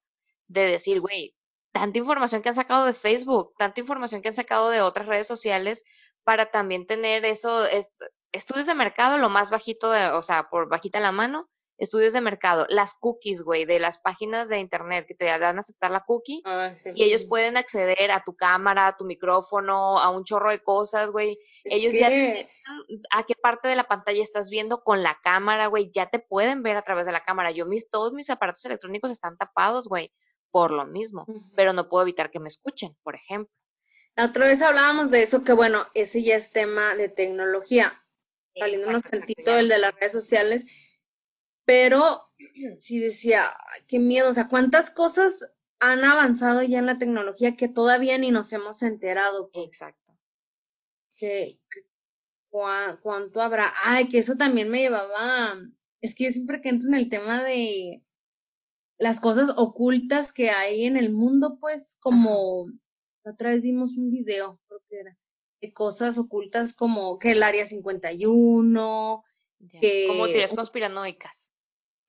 de 0.47 0.65
decir, 0.65 0.99
güey, 0.99 1.35
tanta 1.71 1.99
información 1.99 2.41
que 2.41 2.49
han 2.49 2.55
sacado 2.55 2.85
de 2.85 2.93
Facebook, 2.93 3.53
tanta 3.57 3.79
información 3.79 4.21
que 4.21 4.27
han 4.27 4.33
sacado 4.33 4.69
de 4.69 4.81
otras 4.81 5.07
redes 5.07 5.27
sociales 5.27 5.85
para 6.25 6.51
también 6.51 6.85
tener 6.85 7.23
eso, 7.23 7.65
estudios 8.33 8.67
de 8.67 8.75
mercado 8.75 9.17
lo 9.17 9.29
más 9.29 9.49
bajito, 9.49 9.89
de, 9.89 10.07
o 10.07 10.21
sea, 10.21 10.49
por 10.49 10.67
bajita 10.67 10.99
la 10.99 11.13
mano, 11.13 11.49
estudios 11.81 12.13
de 12.13 12.21
mercado, 12.21 12.67
las 12.69 12.93
cookies, 12.93 13.41
güey, 13.41 13.65
de 13.65 13.79
las 13.79 13.97
páginas 13.97 14.49
de 14.49 14.59
internet 14.59 15.07
que 15.07 15.15
te 15.15 15.25
dan 15.25 15.57
a 15.57 15.61
aceptar 15.61 15.89
la 15.89 16.01
cookie 16.01 16.43
ah, 16.45 16.71
y 16.93 17.03
ellos 17.03 17.25
pueden 17.25 17.57
acceder 17.57 18.11
a 18.11 18.23
tu 18.23 18.35
cámara, 18.35 18.85
a 18.85 18.95
tu 18.95 19.03
micrófono, 19.03 19.97
a 19.97 20.11
un 20.11 20.23
chorro 20.23 20.51
de 20.51 20.59
cosas, 20.59 21.09
güey. 21.09 21.39
Ellos 21.63 21.91
ya 21.93 22.07
a 23.09 23.23
qué 23.23 23.33
parte 23.33 23.67
de 23.67 23.75
la 23.75 23.85
pantalla 23.85 24.21
estás 24.21 24.51
viendo 24.51 24.83
con 24.83 25.01
la 25.01 25.17
cámara, 25.23 25.67
güey, 25.67 25.89
ya 25.91 26.05
te 26.05 26.19
pueden 26.19 26.61
ver 26.61 26.77
a 26.77 26.83
través 26.83 27.07
de 27.07 27.13
la 27.13 27.23
cámara. 27.23 27.49
Yo 27.49 27.65
mis 27.65 27.89
todos 27.89 28.13
mis 28.13 28.29
aparatos 28.29 28.63
electrónicos 28.65 29.09
están 29.09 29.35
tapados, 29.37 29.87
güey, 29.87 30.13
por 30.51 30.69
lo 30.69 30.85
mismo, 30.85 31.25
pero 31.55 31.73
no 31.73 31.89
puedo 31.89 32.03
evitar 32.03 32.29
que 32.29 32.39
me 32.39 32.49
escuchen, 32.49 32.95
por 33.01 33.15
ejemplo. 33.15 33.51
La 34.15 34.25
otra 34.25 34.45
vez 34.45 34.61
hablábamos 34.61 35.09
de 35.09 35.23
eso, 35.23 35.43
que 35.43 35.53
bueno, 35.53 35.87
ese 35.95 36.21
ya 36.21 36.35
es 36.35 36.51
tema 36.51 36.93
de 36.93 37.09
tecnología, 37.09 38.03
saliéndonos 38.55 39.01
tantito 39.01 39.57
el 39.57 39.67
de 39.67 39.79
las 39.79 39.95
redes 39.95 40.11
sociales, 40.11 40.65
pero 41.65 42.29
sí 42.77 42.99
decía, 42.99 43.45
qué 43.87 43.99
miedo, 43.99 44.29
o 44.29 44.33
sea, 44.33 44.47
cuántas 44.47 44.89
cosas 44.89 45.49
han 45.79 46.03
avanzado 46.03 46.61
ya 46.61 46.79
en 46.79 46.85
la 46.85 46.99
tecnología 46.99 47.57
que 47.57 47.67
todavía 47.67 48.17
ni 48.17 48.29
nos 48.29 48.53
hemos 48.53 48.83
enterado. 48.83 49.49
Pues? 49.51 49.65
Exacto. 49.65 50.17
Que, 51.17 51.59
cuánto 52.49 53.41
habrá. 53.41 53.73
Ay, 53.83 54.07
que 54.09 54.19
eso 54.19 54.35
también 54.35 54.69
me 54.69 54.79
llevaba. 54.79 55.55
Es 56.01 56.15
que 56.15 56.25
yo 56.25 56.31
siempre 56.31 56.61
que 56.61 56.69
entro 56.69 56.87
en 56.87 56.95
el 56.95 57.09
tema 57.09 57.43
de 57.43 58.03
las 58.97 59.19
cosas 59.19 59.53
ocultas 59.57 60.31
que 60.31 60.51
hay 60.51 60.85
en 60.85 60.97
el 60.97 61.11
mundo, 61.11 61.57
pues 61.59 61.97
como 61.99 62.67
otra 63.23 63.49
vez 63.49 63.61
vimos 63.61 63.97
un 63.97 64.11
video, 64.11 64.59
creo 64.67 64.81
que 64.87 64.99
era, 64.99 65.17
de 65.61 65.73
cosas 65.73 66.17
ocultas 66.17 66.73
como 66.75 67.17
que 67.17 67.31
el 67.31 67.41
área 67.41 67.65
51, 67.65 69.23
que... 69.79 70.05
Como 70.07 70.25
teorías 70.25 70.53
conspiranoicas. 70.53 71.50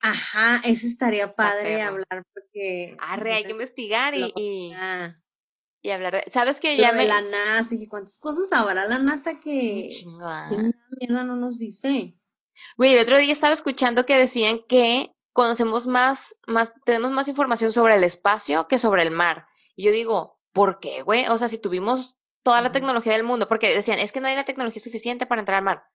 Ajá, 0.05 0.61
eso 0.65 0.85
estaría 0.85 1.31
padre 1.31 1.81
hablar 1.81 2.25
porque... 2.33 2.97
Arre, 2.99 3.35
hay 3.35 3.45
que 3.45 3.51
investigar 3.51 4.13
y, 4.13 4.33
y, 4.35 5.89
hablar 5.89 6.25
¿Sabes 6.27 6.59
que 6.59 6.75
ya 6.75 6.91
me... 6.91 7.05
la 7.05 7.21
NASA 7.21 7.73
y 7.73 7.87
cuántas 7.87 8.17
cosas 8.17 8.51
habrá 8.51 8.85
la 8.85 8.99
NASA 8.99 9.39
que... 9.39 9.87
Chingada. 9.87 10.49
mierda 10.99 11.23
no 11.23 11.37
nos 11.37 11.57
dice. 11.57 12.19
Güey, 12.75 12.95
el 12.95 12.99
otro 12.99 13.17
día 13.17 13.31
estaba 13.31 13.53
escuchando 13.53 14.05
que 14.05 14.17
decían 14.17 14.59
que 14.67 15.15
conocemos 15.31 15.87
más, 15.87 16.35
más, 16.47 16.73
tenemos 16.83 17.11
más 17.11 17.29
información 17.29 17.71
sobre 17.71 17.95
el 17.95 18.03
espacio 18.03 18.67
que 18.67 18.79
sobre 18.79 19.03
el 19.03 19.11
mar. 19.11 19.47
Y 19.73 19.85
yo 19.85 19.93
digo, 19.93 20.37
¿por 20.51 20.81
qué, 20.81 21.01
güey? 21.01 21.27
O 21.29 21.37
sea, 21.37 21.47
si 21.47 21.59
tuvimos 21.59 22.17
toda 22.43 22.59
la 22.59 22.73
tecnología 22.73 23.13
del 23.13 23.23
mundo, 23.23 23.47
porque 23.47 23.73
decían, 23.73 23.99
es 23.99 24.11
que 24.11 24.19
no 24.19 24.27
hay 24.27 24.35
la 24.35 24.43
tecnología 24.43 24.81
suficiente 24.81 25.25
para 25.25 25.39
entrar 25.39 25.59
al 25.59 25.63
mar. 25.63 25.85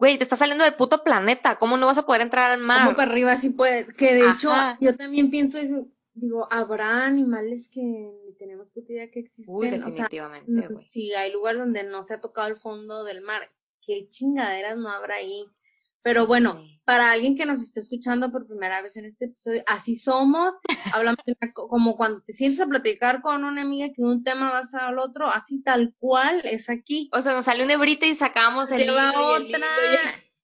Güey, 0.00 0.16
te 0.16 0.24
estás 0.24 0.38
saliendo 0.38 0.64
del 0.64 0.76
puto 0.76 1.04
planeta, 1.04 1.56
¿cómo 1.56 1.76
no 1.76 1.84
vas 1.84 1.98
a 1.98 2.06
poder 2.06 2.22
entrar 2.22 2.50
al 2.50 2.58
mar? 2.58 2.86
¿Cómo 2.86 2.96
para 2.96 3.12
arriba 3.12 3.36
sí 3.36 3.50
puedes? 3.50 3.92
Que 3.92 4.14
de 4.14 4.30
hecho, 4.30 4.50
yo 4.80 4.96
también 4.96 5.30
pienso, 5.30 5.58
digo, 6.14 6.48
habrá 6.50 7.04
animales 7.04 7.68
que 7.70 7.82
ni 7.82 8.32
tenemos 8.38 8.68
puta 8.70 8.92
idea 8.92 9.10
que 9.10 9.20
existen. 9.20 9.54
Uy, 9.54 9.68
definitivamente, 9.68 10.68
güey. 10.68 10.88
si 10.88 11.12
hay 11.12 11.30
lugares 11.34 11.60
donde 11.60 11.84
no 11.84 12.02
se 12.02 12.14
ha 12.14 12.20
tocado 12.22 12.48
el 12.48 12.56
fondo 12.56 13.04
del 13.04 13.20
mar, 13.20 13.42
qué 13.84 14.08
chingaderas 14.08 14.78
no 14.78 14.88
habrá 14.88 15.16
ahí. 15.16 15.44
Pero 16.02 16.26
bueno, 16.26 16.60
para 16.84 17.12
alguien 17.12 17.36
que 17.36 17.46
nos 17.46 17.62
esté 17.62 17.80
escuchando 17.80 18.32
por 18.32 18.46
primera 18.46 18.82
vez 18.82 18.96
en 18.96 19.04
este 19.04 19.26
episodio, 19.26 19.62
así 19.66 19.96
somos, 19.96 20.54
hablamos 20.94 21.20
como 21.54 21.96
cuando 21.96 22.20
te 22.22 22.32
sientes 22.32 22.60
a 22.60 22.66
platicar 22.66 23.22
con 23.22 23.44
una 23.44 23.62
amiga 23.62 23.88
que 23.94 24.02
un 24.02 24.24
tema 24.24 24.50
vas 24.50 24.74
al 24.74 24.98
otro, 24.98 25.28
así 25.28 25.62
tal 25.62 25.94
cual 25.98 26.42
es 26.44 26.68
aquí. 26.68 27.08
O 27.12 27.22
sea, 27.22 27.32
nos 27.32 27.44
sale 27.44 27.64
una 27.64 27.74
hebrita 27.74 28.06
y 28.06 28.14
sacamos 28.14 28.70
el 28.72 28.86
libro 28.86 29.34
otra. 29.36 29.66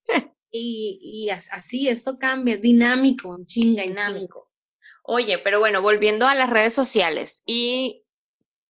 Y, 0.49 0.99
y, 1.03 1.29
así, 1.29 1.89
esto 1.89 2.17
cambia, 2.17 2.55
dinámico, 2.55 3.37
chinga, 3.45 3.83
dinámico. 3.83 4.49
Oye, 5.03 5.39
pero 5.39 5.59
bueno, 5.59 5.81
volviendo 5.81 6.25
a 6.25 6.35
las 6.35 6.49
redes 6.49 6.73
sociales 6.73 7.43
y 7.45 8.05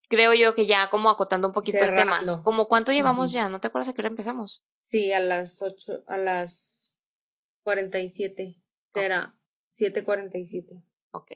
creo 0.09 0.33
yo 0.33 0.55
que 0.55 0.65
ya 0.65 0.89
como 0.89 1.09
acotando 1.09 1.47
un 1.47 1.53
poquito 1.53 1.83
el 1.83 1.95
tema, 1.95 2.19
como 2.43 2.67
cuánto 2.67 2.91
llevamos 2.91 3.31
ya, 3.31 3.47
¿no 3.49 3.59
te 3.59 3.67
acuerdas 3.67 3.89
a 3.89 3.93
qué 3.93 4.01
hora 4.01 4.09
empezamos? 4.09 4.63
Sí, 4.81 5.11
a 5.11 5.19
las 5.19 5.61
ocho, 5.61 6.03
a 6.07 6.17
las 6.17 6.76
47, 7.67 8.55
que 8.93 9.05
era 9.05 9.35
747. 9.71 10.81
Ok. 11.11 11.33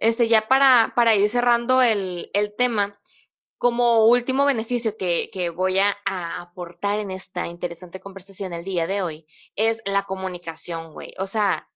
Este, 0.00 0.26
ya 0.26 0.48
para, 0.48 0.94
para 0.96 1.14
ir 1.14 1.28
cerrando 1.28 1.80
el, 1.80 2.28
el 2.34 2.56
tema, 2.56 3.00
como 3.56 4.06
último 4.06 4.44
beneficio 4.46 4.96
que, 4.96 5.30
que 5.32 5.50
voy 5.50 5.78
a, 5.78 5.96
aportar 6.40 6.98
en 6.98 7.12
esta 7.12 7.46
interesante 7.46 8.00
conversación 8.00 8.52
el 8.52 8.64
día 8.64 8.88
de 8.88 9.02
hoy 9.02 9.28
es 9.54 9.82
la 9.86 10.02
comunicación, 10.02 10.92
güey. 10.92 11.12
O 11.18 11.28
sea, 11.28 11.70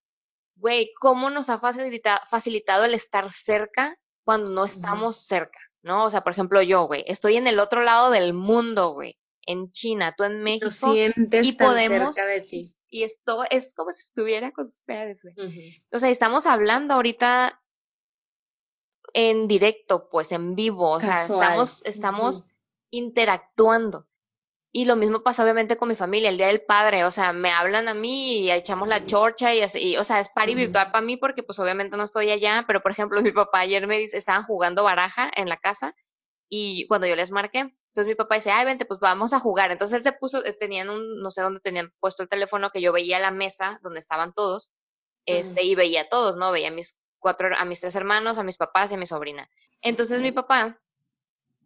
güey, 0.57 0.91
¿cómo 0.99 1.31
nos 1.31 1.49
ha 1.49 1.61
facilitado, 1.61 2.19
facilitado 2.29 2.87
el 2.87 2.95
estar 2.95 3.31
cerca 3.31 3.97
cuando 4.25 4.51
no 4.51 4.65
estamos 4.65 5.19
cerca? 5.19 5.61
¿No? 5.83 6.05
O 6.05 6.11
sea, 6.11 6.23
por 6.23 6.33
ejemplo, 6.33 6.63
yo, 6.63 6.89
güey, 6.89 7.05
estoy 7.07 7.37
en 7.37 7.47
el 7.47 7.61
otro 7.61 7.85
lado 7.85 8.11
del 8.11 8.35
mundo, 8.35 8.93
güey, 8.93 9.17
en 9.47 9.71
China, 9.71 10.15
tú 10.17 10.25
en 10.25 10.43
México, 10.43 10.95
y 10.97 11.53
podemos, 11.53 12.17
cerca 12.17 12.29
de 12.29 12.41
ti 12.41 12.75
y 12.95 13.03
esto 13.03 13.43
es 13.51 13.75
como 13.75 13.91
si 13.91 14.03
estuviera 14.03 14.53
con 14.53 14.67
ustedes, 14.67 15.25
güey. 15.25 15.75
O 15.91 15.99
sea, 15.99 16.11
estamos 16.11 16.47
hablando 16.47 16.95
ahorita 16.95 17.61
en 19.13 19.49
directo, 19.49 20.09
pues 20.09 20.31
en 20.31 20.55
vivo, 20.55 20.93
o 20.93 21.01
sea, 21.01 21.23
estamos, 21.23 21.83
estamos 21.87 22.45
interactuando. 22.91 24.07
Y 24.71 24.85
lo 24.85 24.95
mismo 24.95 25.25
pasa 25.25 25.43
obviamente 25.43 25.77
con 25.77 25.89
mi 25.89 25.97
familia, 25.97 26.29
el 26.29 26.37
Día 26.37 26.47
del 26.47 26.63
Padre, 26.63 27.05
o 27.05 27.11
sea, 27.11 27.33
me 27.33 27.51
hablan 27.51 27.89
a 27.89 27.95
mí 27.95 28.39
y 28.43 28.53
echamos 28.53 28.87
la 28.87 29.05
chorcha 29.05 29.53
y 29.53 29.63
así, 29.63 29.97
o 29.97 30.05
sea, 30.05 30.21
es 30.21 30.29
pari 30.29 30.55
virtual 30.55 30.93
para 30.93 31.05
mí 31.05 31.17
porque 31.17 31.43
pues 31.43 31.59
obviamente 31.59 31.97
no 31.97 32.05
estoy 32.05 32.31
allá, 32.31 32.63
pero 32.65 32.81
por 32.81 32.93
ejemplo 32.93 33.21
mi 33.23 33.33
papá 33.33 33.59
ayer 33.59 33.89
me 33.89 33.99
dice, 33.99 34.19
estaban 34.19 34.45
jugando 34.45 34.85
baraja 34.85 35.33
en 35.35 35.49
la 35.49 35.57
casa 35.57 35.97
y 36.49 36.87
cuando 36.87 37.09
yo 37.09 37.17
les 37.17 37.33
marqué, 37.33 37.77
entonces 37.95 38.09
mi 38.09 38.17
papá 38.17 38.35
dice, 38.35 38.51
ay, 38.51 38.65
vente, 38.65 38.87
pues 38.87 38.99
vamos 38.99 39.33
a 39.35 39.39
jugar. 39.39 39.71
Entonces 39.71 39.97
él 39.97 40.03
se 40.03 40.11
puso, 40.11 40.45
eh, 40.45 40.53
tenían 40.53 40.91
un, 40.91 41.21
no 41.21 41.31
sé 41.31 41.43
dónde 41.43 41.61
tenían 41.61 41.93
puesto 42.01 42.25
el 42.25 42.29
teléfono, 42.29 42.71
que 42.71 42.81
yo 42.81 42.93
veía 42.93 43.21
la 43.21 43.31
mesa 43.31 43.79
donde 43.83 44.01
estaban 44.01 44.33
todos, 44.33 44.73
este, 45.27 45.63
y 45.63 45.77
veía 45.77 46.01
a 46.01 46.09
todos, 46.09 46.37
¿no? 46.37 46.51
Veía 46.51 46.69
a 46.69 46.73
mis 46.73 46.97
cuatro, 47.21 47.51
a 47.57 47.65
mis 47.65 47.81
tres 47.81 47.95
hermanos, 47.95 48.37
a 48.37 48.43
mis 48.43 48.57
papás 48.57 48.91
y 48.91 48.97
a 48.97 48.99
mi 48.99 49.07
sobrina. 49.07 49.49
Entonces 49.81 50.21
mi 50.21 50.33
papá, 50.33 50.83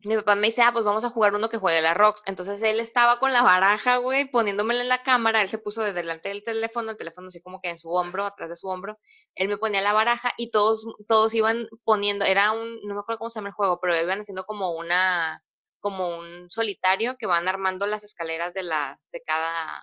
mi 0.04 0.16
papá 0.16 0.34
me 0.34 0.48
dice, 0.48 0.60
ah, 0.60 0.70
pues 0.70 0.84
vamos 0.84 1.02
a 1.04 1.08
jugar 1.08 1.34
uno 1.34 1.48
que 1.48 1.56
juegue 1.56 1.80
la 1.80 1.94
Rocks. 1.94 2.24
Entonces 2.26 2.60
él 2.60 2.78
estaba 2.78 3.18
con 3.18 3.32
la 3.32 3.42
baraja, 3.42 3.96
güey, 3.96 4.30
poniéndomela 4.30 4.82
en 4.82 4.88
la 4.90 5.02
cámara, 5.02 5.40
él 5.40 5.48
se 5.48 5.56
puso 5.56 5.82
de 5.82 5.94
delante 5.94 6.28
del 6.28 6.44
teléfono, 6.44 6.90
el 6.90 6.98
teléfono 6.98 7.28
así 7.28 7.40
como 7.40 7.62
que 7.62 7.70
en 7.70 7.78
su 7.78 7.88
hombro, 7.88 8.26
atrás 8.26 8.50
de 8.50 8.56
su 8.56 8.68
hombro, 8.68 8.98
él 9.34 9.48
me 9.48 9.56
ponía 9.56 9.80
la 9.80 9.94
baraja 9.94 10.30
y 10.36 10.50
todos, 10.50 10.86
todos 11.06 11.32
iban 11.32 11.68
poniendo, 11.84 12.26
era 12.26 12.52
un, 12.52 12.80
no 12.86 12.94
me 12.94 13.00
acuerdo 13.00 13.20
cómo 13.20 13.30
se 13.30 13.38
llama 13.38 13.48
el 13.48 13.54
juego, 13.54 13.80
pero 13.80 13.98
iban 13.98 14.20
haciendo 14.20 14.44
como 14.44 14.72
una, 14.72 15.42
como 15.80 16.18
un 16.18 16.50
solitario 16.50 17.16
que 17.16 17.26
van 17.26 17.48
armando 17.48 17.86
las 17.86 18.04
escaleras 18.04 18.54
de 18.54 18.62
las, 18.62 19.10
de 19.10 19.22
cada, 19.22 19.82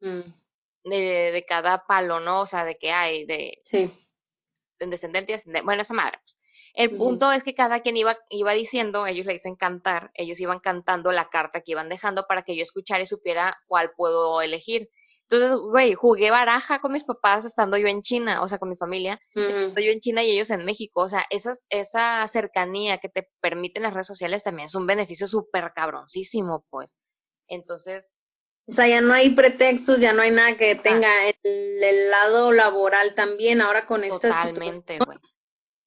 mm. 0.00 0.20
de, 0.84 1.32
de, 1.32 1.42
cada 1.46 1.86
palo, 1.86 2.20
¿no? 2.20 2.40
O 2.40 2.46
sea, 2.46 2.64
de 2.64 2.76
que 2.76 2.92
hay, 2.92 3.24
de, 3.26 3.58
sí. 3.70 3.92
de 4.78 4.86
descendente 4.86 5.32
y 5.32 5.34
ascendente, 5.34 5.64
bueno, 5.64 5.82
esa 5.82 5.94
madre, 5.94 6.18
pues. 6.22 6.38
El 6.74 6.94
punto 6.94 7.32
es 7.32 7.42
que 7.42 7.54
cada 7.54 7.80
quien 7.80 7.96
iba, 7.96 8.18
iba 8.28 8.52
diciendo, 8.52 9.06
ellos 9.06 9.24
le 9.24 9.32
dicen 9.32 9.56
cantar, 9.56 10.10
ellos 10.12 10.38
iban 10.40 10.60
cantando 10.60 11.10
la 11.10 11.30
carta 11.30 11.62
que 11.62 11.72
iban 11.72 11.88
dejando 11.88 12.26
para 12.26 12.42
que 12.42 12.54
yo 12.54 12.62
escuchara 12.62 13.02
y 13.02 13.06
supiera 13.06 13.56
cuál 13.66 13.92
puedo 13.96 14.42
elegir. 14.42 14.90
Entonces, 15.28 15.58
güey, 15.58 15.94
jugué 15.94 16.30
baraja 16.30 16.80
con 16.80 16.92
mis 16.92 17.04
papás 17.04 17.44
estando 17.44 17.76
yo 17.76 17.88
en 17.88 18.00
China, 18.00 18.42
o 18.42 18.48
sea, 18.48 18.58
con 18.58 18.68
mi 18.68 18.76
familia, 18.76 19.18
estando 19.34 19.80
yo 19.80 19.90
en 19.90 19.98
China 19.98 20.22
y 20.22 20.30
ellos 20.30 20.50
en 20.50 20.64
México. 20.64 21.02
O 21.02 21.08
sea, 21.08 21.24
esas, 21.30 21.66
esa 21.70 22.26
cercanía 22.28 22.98
que 22.98 23.08
te 23.08 23.28
permiten 23.40 23.82
las 23.82 23.92
redes 23.92 24.06
sociales 24.06 24.44
también 24.44 24.66
es 24.66 24.76
un 24.76 24.86
beneficio 24.86 25.26
súper 25.26 25.72
cabroncísimo, 25.74 26.64
pues. 26.70 26.96
Entonces. 27.48 28.10
O 28.68 28.72
sea, 28.72 28.88
ya 28.88 29.00
no 29.00 29.14
hay 29.14 29.30
pretextos, 29.30 30.00
ya 30.00 30.12
no 30.12 30.22
hay 30.22 30.32
nada 30.32 30.56
que 30.56 30.74
tenga 30.74 31.08
el, 31.44 32.10
lado 32.10 32.52
laboral 32.52 33.14
también, 33.14 33.60
ahora 33.60 33.86
con 33.86 34.02
esta 34.02 34.28
Totalmente, 34.28 34.98
güey. 34.98 35.18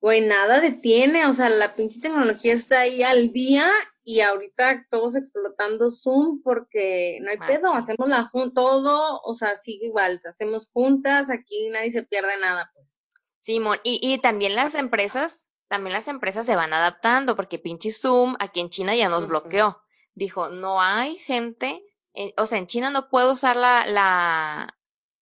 Güey, 0.01 0.21
nada 0.21 0.61
detiene, 0.61 1.25
o 1.25 1.33
sea, 1.33 1.49
la 1.49 1.75
pinche 1.75 1.99
tecnología 1.99 2.53
está 2.53 2.81
ahí 2.81 3.03
al 3.03 3.33
día 3.33 3.69
y 4.03 4.21
ahorita 4.21 4.87
todos 4.89 5.15
explotando 5.15 5.91
Zoom 5.91 6.41
porque 6.41 7.19
no 7.21 7.31
hay 7.31 7.37
pedo, 7.37 7.73
hacemos 7.73 8.07
la 8.07 8.31
todo, 8.55 9.21
o 9.21 9.35
sea, 9.35 9.55
sigue 9.55 9.87
igual, 9.87 10.19
hacemos 10.27 10.69
juntas, 10.71 11.29
aquí 11.29 11.69
nadie 11.69 11.91
se 11.91 12.03
pierde 12.03 12.39
nada, 12.39 12.71
pues. 12.73 12.99
Simón, 13.37 13.77
y, 13.83 13.99
y 14.01 14.17
también 14.19 14.55
las 14.55 14.73
empresas, 14.75 15.49
también 15.67 15.93
las 15.93 16.07
empresas 16.07 16.45
se 16.45 16.55
van 16.55 16.73
adaptando, 16.73 17.35
porque 17.35 17.59
pinche 17.59 17.91
Zoom 17.91 18.35
aquí 18.39 18.61
en 18.61 18.69
China 18.69 18.95
ya 18.95 19.09
nos 19.09 19.27
bloqueó. 19.27 19.81
Dijo, 20.13 20.49
no 20.49 20.81
hay 20.81 21.17
gente, 21.17 21.83
o 22.37 22.45
sea, 22.45 22.57
en 22.57 22.67
China 22.67 22.89
no 22.89 23.09
puedo 23.09 23.33
usar 23.33 23.57
la, 23.57 23.85
la, 23.85 24.77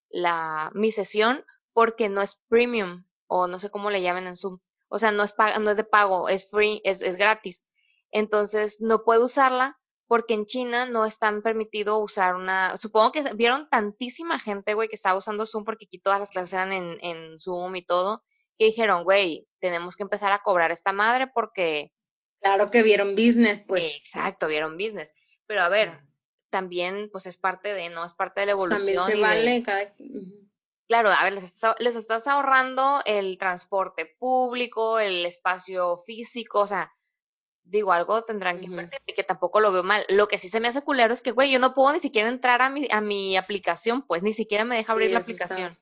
la, 0.09 0.71
mi 0.73 0.91
sesión 0.91 1.43
porque 1.73 2.09
no 2.09 2.21
es 2.21 2.39
premium, 2.47 3.05
o 3.25 3.47
no 3.47 3.59
sé 3.59 3.69
cómo 3.69 3.89
le 3.89 4.01
llaman 4.01 4.27
en 4.27 4.35
Zoom. 4.35 4.59
O 4.89 4.99
sea, 4.99 5.11
no 5.11 5.23
es, 5.23 5.35
no 5.59 5.69
es 5.71 5.77
de 5.77 5.83
pago, 5.83 6.29
es 6.29 6.49
free, 6.49 6.81
es, 6.83 7.01
es 7.01 7.17
gratis. 7.17 7.65
Entonces 8.11 8.79
no 8.79 9.03
puedo 9.03 9.25
usarla 9.25 9.77
porque 10.07 10.33
en 10.33 10.45
China 10.45 10.85
no 10.85 11.05
están 11.05 11.41
permitido 11.41 11.99
usar 11.99 12.35
una, 12.35 12.77
supongo 12.77 13.11
que 13.11 13.23
vieron 13.33 13.69
tantísima 13.69 14.39
gente, 14.39 14.73
güey, 14.73 14.87
que 14.87 14.95
estaba 14.95 15.17
usando 15.17 15.45
Zoom 15.45 15.65
porque 15.65 15.85
aquí 15.85 15.99
todas 15.99 16.19
las 16.19 16.31
clases 16.31 16.53
eran 16.53 16.71
en, 16.71 16.97
en 17.01 17.37
Zoom 17.37 17.75
y 17.75 17.83
todo, 17.83 18.23
que 18.57 18.65
dijeron, 18.65 19.03
güey, 19.03 19.47
tenemos 19.59 19.97
que 19.97 20.03
empezar 20.03 20.31
a 20.31 20.39
cobrar 20.39 20.71
esta 20.71 20.93
madre 20.93 21.27
porque... 21.27 21.91
Claro 22.39 22.71
que 22.71 22.83
vieron 22.83 23.15
business, 23.15 23.61
pues. 23.67 23.95
Exacto, 23.95 24.47
vieron 24.47 24.77
business. 24.77 25.11
Pero 25.45 25.61
a 25.61 25.69
ver, 25.69 25.99
también, 26.49 27.09
pues 27.11 27.25
es 27.25 27.37
parte 27.37 27.73
de, 27.73 27.89
¿no? 27.89 28.05
Es 28.05 28.13
parte 28.13 28.41
de 28.41 28.45
la 28.45 28.51
evolución. 28.53 28.95
También 28.95 29.03
se 29.03 29.21
vale 29.21 29.63
cada... 29.63 29.93
Claro, 30.87 31.11
a 31.11 31.23
ver, 31.23 31.33
les 31.33 31.43
estás, 31.43 31.75
les 31.79 31.95
estás 31.95 32.27
ahorrando 32.27 33.01
el 33.05 33.37
transporte 33.37 34.15
público, 34.17 34.99
el 34.99 35.25
espacio 35.25 35.97
físico, 35.97 36.61
o 36.61 36.67
sea, 36.67 36.93
digo, 37.63 37.91
algo 37.91 38.23
tendrán 38.23 38.59
que 38.59 38.67
invertir 38.67 39.01
y 39.05 39.13
que 39.13 39.23
tampoco 39.23 39.59
lo 39.59 39.73
veo 39.73 39.83
mal. 39.83 40.05
Lo 40.07 40.27
que 40.29 40.37
sí 40.37 40.47
se 40.47 40.61
me 40.61 40.69
hace 40.69 40.81
culero 40.83 41.13
es 41.13 41.21
que, 41.21 41.31
güey, 41.31 41.51
yo 41.51 41.59
no 41.59 41.73
puedo 41.73 41.93
ni 41.93 41.99
siquiera 41.99 42.29
entrar 42.29 42.61
a 42.61 42.69
mi, 42.69 42.87
a 42.89 43.01
mi 43.01 43.35
aplicación, 43.35 44.03
pues 44.03 44.23
ni 44.23 44.31
siquiera 44.31 44.63
me 44.63 44.77
deja 44.77 44.93
abrir 44.93 45.11
la 45.11 45.19
aplicación. 45.19 45.77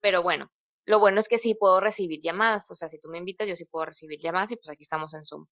Pero 0.00 0.22
bueno, 0.22 0.52
lo 0.86 0.98
bueno 0.98 1.20
es 1.20 1.28
que 1.28 1.38
sí 1.38 1.54
puedo 1.54 1.80
recibir 1.80 2.20
llamadas, 2.20 2.68
o 2.70 2.74
sea, 2.74 2.88
si 2.88 2.98
tú 2.98 3.08
me 3.08 3.18
invitas, 3.18 3.46
yo 3.46 3.54
sí 3.54 3.64
puedo 3.64 3.86
recibir 3.86 4.18
llamadas 4.20 4.50
y 4.50 4.56
pues 4.56 4.70
aquí 4.70 4.82
estamos 4.82 5.14
en 5.14 5.24
Zoom. 5.24 5.46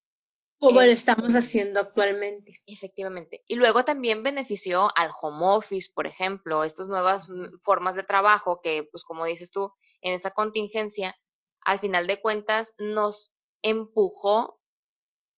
Como 0.61 0.81
lo 0.81 0.91
estamos 0.91 1.33
haciendo 1.33 1.79
actualmente. 1.79 2.53
Efectivamente. 2.67 3.43
Y 3.47 3.55
luego 3.55 3.83
también 3.83 4.21
benefició 4.21 4.89
al 4.95 5.09
home 5.19 5.43
office, 5.43 5.89
por 5.91 6.05
ejemplo, 6.05 6.63
estas 6.63 6.87
nuevas 6.87 7.27
formas 7.61 7.95
de 7.95 8.03
trabajo 8.03 8.61
que, 8.61 8.87
pues 8.91 9.03
como 9.03 9.25
dices 9.25 9.49
tú, 9.49 9.73
en 10.01 10.13
esta 10.13 10.29
contingencia, 10.29 11.17
al 11.61 11.79
final 11.79 12.05
de 12.05 12.21
cuentas 12.21 12.75
nos 12.77 13.33
empujó 13.63 14.59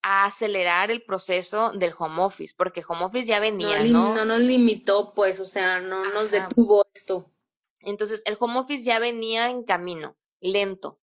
a 0.02 0.26
acelerar 0.26 0.92
el 0.92 1.04
proceso 1.04 1.72
del 1.72 1.94
home 1.98 2.22
office, 2.22 2.54
porque 2.58 2.82
el 2.82 2.86
home 2.90 3.06
office 3.06 3.26
ya 3.26 3.40
venía, 3.40 3.82
¿no? 3.86 4.14
No, 4.14 4.26
nos 4.26 4.42
limitó, 4.42 5.14
pues, 5.14 5.40
o 5.40 5.46
sea, 5.46 5.80
no 5.80 6.04
nos 6.12 6.32
detuvo 6.32 6.84
esto. 6.94 7.32
Entonces, 7.80 8.24
el 8.26 8.36
home 8.38 8.60
office 8.60 8.84
ya 8.84 9.00
venía 9.00 9.50
en 9.50 9.64
camino, 9.64 10.18
lento, 10.42 11.00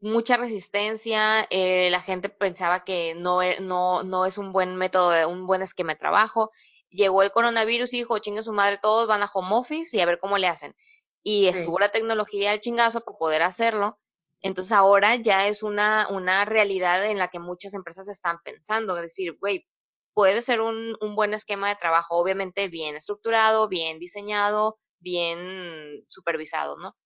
mucha 0.00 0.36
resistencia, 0.36 1.46
eh, 1.50 1.90
la 1.90 2.00
gente 2.00 2.28
pensaba 2.28 2.84
que 2.84 3.14
no, 3.14 3.42
e, 3.42 3.60
no, 3.60 4.02
no 4.02 4.26
es 4.26 4.38
un 4.38 4.52
buen 4.52 4.76
método, 4.76 5.28
un 5.28 5.46
buen 5.46 5.62
esquema 5.62 5.92
de 5.92 5.98
trabajo. 5.98 6.50
Llegó 6.90 7.22
el 7.22 7.30
coronavirus 7.32 7.92
y 7.92 7.98
dijo, 7.98 8.18
chingue 8.18 8.42
su 8.42 8.52
madre, 8.52 8.78
todos 8.78 9.06
van 9.06 9.22
a 9.22 9.30
home 9.32 9.54
office 9.54 9.96
y 9.96 10.00
a 10.00 10.06
ver 10.06 10.18
cómo 10.18 10.38
le 10.38 10.48
hacen. 10.48 10.74
Y 11.22 11.48
estuvo 11.48 11.78
la 11.78 11.90
tecnología 11.90 12.52
al 12.52 12.60
chingazo 12.60 13.00
para 13.02 13.18
poder 13.18 13.42
hacerlo. 13.42 13.98
Entonces 14.42 14.72
ahora 14.72 15.16
ya 15.16 15.46
es 15.46 15.62
una, 15.62 16.08
una 16.10 16.44
realidad 16.46 17.04
en 17.06 17.18
la 17.18 17.28
que 17.28 17.38
muchas 17.38 17.74
empresas 17.74 18.08
están 18.08 18.38
pensando, 18.42 18.96
es 18.96 19.02
decir, 19.02 19.36
güey, 19.38 19.66
puede 20.14 20.42
ser 20.42 20.62
un, 20.62 20.96
un 21.00 21.14
buen 21.14 21.34
esquema 21.34 21.68
de 21.68 21.76
trabajo, 21.76 22.16
obviamente 22.16 22.68
bien 22.68 22.96
estructurado, 22.96 23.68
bien 23.68 23.98
diseñado, 23.98 24.78
bien 24.98 26.04
supervisado, 26.08 26.78
¿no? 26.78 26.96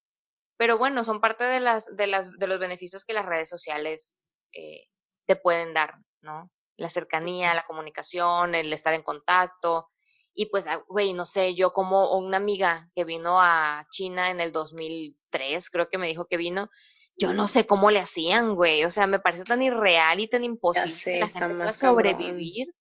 Pero 0.56 0.78
bueno, 0.78 1.04
son 1.04 1.20
parte 1.20 1.44
de 1.44 1.60
las, 1.60 1.96
de 1.96 2.06
las, 2.06 2.32
de 2.32 2.46
los 2.46 2.58
beneficios 2.58 3.04
que 3.04 3.12
las 3.12 3.26
redes 3.26 3.48
sociales 3.48 4.36
eh, 4.52 4.84
te 5.26 5.36
pueden 5.36 5.74
dar, 5.74 5.94
¿no? 6.20 6.50
La 6.76 6.90
cercanía, 6.90 7.54
la 7.54 7.64
comunicación, 7.64 8.54
el 8.54 8.72
estar 8.72 8.94
en 8.94 9.02
contacto. 9.02 9.90
Y 10.32 10.46
pues, 10.46 10.66
ah, 10.66 10.82
güey, 10.88 11.12
no 11.12 11.24
sé, 11.24 11.54
yo 11.54 11.72
como 11.72 12.16
una 12.16 12.36
amiga 12.36 12.90
que 12.94 13.04
vino 13.04 13.40
a 13.40 13.86
China 13.90 14.30
en 14.30 14.40
el 14.40 14.52
2003, 14.52 15.70
creo 15.70 15.88
que 15.88 15.98
me 15.98 16.08
dijo 16.08 16.26
que 16.26 16.36
vino, 16.36 16.68
yo 17.16 17.32
no 17.32 17.46
sé 17.46 17.66
cómo 17.66 17.90
le 17.90 18.00
hacían, 18.00 18.54
güey. 18.54 18.84
O 18.84 18.90
sea, 18.90 19.06
me 19.06 19.20
parece 19.20 19.44
tan 19.44 19.62
irreal 19.62 20.20
y 20.20 20.28
tan 20.28 20.44
imposible 20.44 21.00
que 21.04 21.20
la 21.20 21.28
gente 21.28 21.54
pueda 21.54 21.72
sobrevivir. 21.72 22.74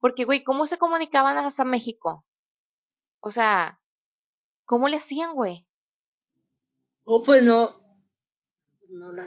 Porque, 0.00 0.24
güey, 0.24 0.44
¿cómo 0.44 0.66
se 0.66 0.78
comunicaban 0.78 1.36
hasta 1.38 1.64
México? 1.64 2.24
O 3.20 3.30
sea, 3.30 3.80
¿cómo 4.64 4.88
le 4.88 4.98
hacían, 4.98 5.34
güey? 5.34 5.66
Oh, 7.10 7.22
pues 7.22 7.42
no. 7.42 7.74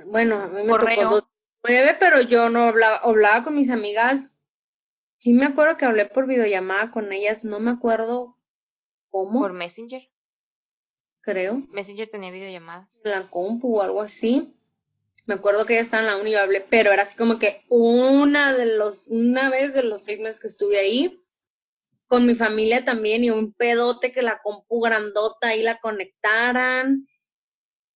bueno, 0.06 0.40
a 0.40 0.48
mí 0.50 0.62
me 0.62 0.68
tocó 0.72 1.28
nueve, 1.64 1.98
pero 2.00 2.22
yo 2.22 2.48
no 2.52 2.66
hablaba, 2.66 2.98
hablaba 2.98 3.44
con 3.44 3.56
mis 3.56 3.72
amigas. 3.72 4.30
Sí 5.18 5.34
me 5.34 5.46
acuerdo 5.46 5.78
que 5.78 5.86
hablé 5.86 6.06
por 6.06 6.28
videollamada 6.28 6.92
con 6.92 7.12
ellas, 7.12 7.44
no 7.44 7.60
me 7.60 7.72
acuerdo 7.72 8.38
cómo. 9.10 9.40
¿Por 9.40 9.54
Messenger? 9.54 10.08
Creo. 11.22 11.64
Messenger 11.70 12.08
tenía 12.08 12.30
videollamadas. 12.30 13.02
La 13.04 13.32
compu 13.32 13.80
o 13.80 13.82
algo 13.82 14.02
así. 14.02 14.54
Me 15.26 15.34
acuerdo 15.34 15.66
que 15.66 15.74
ella 15.74 15.82
estaba 15.82 16.04
en 16.04 16.10
la 16.10 16.18
uni 16.18 16.30
y 16.30 16.34
yo 16.34 16.40
hablé, 16.40 16.62
pero 16.62 16.92
era 16.92 17.02
así 17.02 17.18
como 17.18 17.40
que 17.40 17.66
una 17.68 18.54
de 18.54 18.78
los, 18.78 19.08
una 19.08 19.50
vez 19.50 19.74
de 19.74 19.82
los 19.82 20.04
seis 20.04 20.20
meses 20.20 20.40
que 20.40 20.50
estuve 20.50 20.78
ahí, 20.78 21.20
con 22.06 22.28
mi 22.28 22.36
familia 22.36 22.86
también, 22.86 23.24
y 23.24 23.32
un 23.32 23.54
pedote 23.54 24.12
que 24.12 24.22
la 24.22 24.40
compu 24.44 24.82
grandota 24.82 25.48
ahí 25.48 25.64
la 25.64 25.80
conectaran 25.80 27.08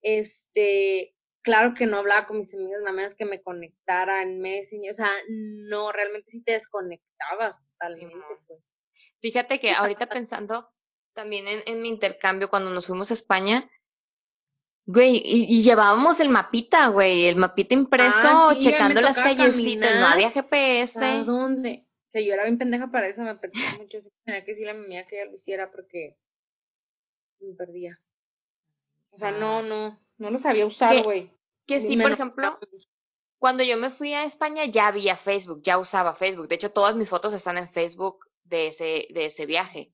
este, 0.05 1.15
claro 1.41 1.73
que 1.73 1.87
no 1.87 1.97
hablaba 1.97 2.27
con 2.27 2.37
mis 2.37 2.53
amigas, 2.53 2.79
nada 2.81 2.91
menos 2.91 3.15
que 3.15 3.25
me 3.25 3.41
conectara 3.41 4.21
en 4.21 4.39
Messenger, 4.39 4.91
o 4.91 4.93
sea, 4.93 5.09
no, 5.27 5.91
realmente 5.91 6.29
sí 6.29 6.43
te 6.43 6.51
desconectabas 6.51 7.63
totalmente, 7.65 8.15
pues. 8.45 8.75
Fíjate 9.19 9.59
que 9.59 9.71
ahorita 9.71 10.07
pensando 10.07 10.71
también 11.13 11.45
en, 11.47 11.81
mi 11.81 11.89
intercambio 11.89 12.51
cuando 12.51 12.69
nos 12.69 12.85
fuimos 12.85 13.09
a 13.09 13.15
España, 13.15 13.67
güey, 14.85 15.23
y, 15.25 15.63
llevábamos 15.63 16.19
el 16.19 16.29
mapita, 16.29 16.89
güey, 16.89 17.25
el 17.25 17.35
mapita 17.35 17.73
impreso, 17.73 18.27
ah, 18.27 18.55
checando 18.59 19.01
las 19.01 19.17
callecitas, 19.17 19.99
no 19.99 20.05
había 20.05 20.29
GPS. 20.29 21.03
¿A 21.03 21.23
dónde? 21.23 21.87
Que 22.13 22.23
yo 22.23 22.33
era 22.33 22.43
bien 22.43 22.59
pendeja 22.59 22.91
para 22.91 23.07
eso, 23.07 23.23
me 23.23 23.35
perdía 23.35 23.77
mucho, 23.79 23.97
tenía 24.23 24.43
que 24.43 24.51
decirle 24.51 24.71
a 24.71 24.75
mi 24.75 24.85
amiga 24.85 25.07
que 25.07 25.15
ella 25.15 25.31
lo 25.31 25.33
hiciera 25.33 25.71
porque 25.71 26.15
me 27.39 27.55
perdía. 27.55 27.99
O 29.15 29.17
sea, 29.17 29.31
no, 29.31 29.61
no, 29.61 29.97
no 30.17 30.29
lo 30.29 30.37
sabía 30.37 30.65
usar, 30.65 31.03
güey. 31.03 31.31
Que, 31.65 31.79
sí, 31.79 31.97
por 31.97 32.11
ejemplo, 32.11 32.59
cuando 33.39 33.63
yo 33.63 33.77
me 33.77 33.89
fui 33.89 34.13
a 34.13 34.25
España 34.25 34.65
ya 34.65 34.87
había 34.87 35.15
Facebook, 35.15 35.61
ya 35.63 35.77
usaba 35.77 36.13
Facebook. 36.13 36.49
De 36.49 36.55
hecho, 36.55 36.71
todas 36.71 36.95
mis 36.95 37.07
fotos 37.07 37.33
están 37.33 37.57
en 37.57 37.69
Facebook 37.69 38.25
de 38.43 38.67
ese, 38.67 39.07
de 39.11 39.25
ese 39.25 39.45
viaje. 39.45 39.93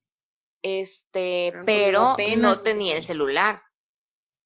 Este, 0.63 1.53
pero, 1.65 2.15
no 2.37 2.59
tenía 2.59 2.97
el 2.97 3.03
celular. 3.03 3.61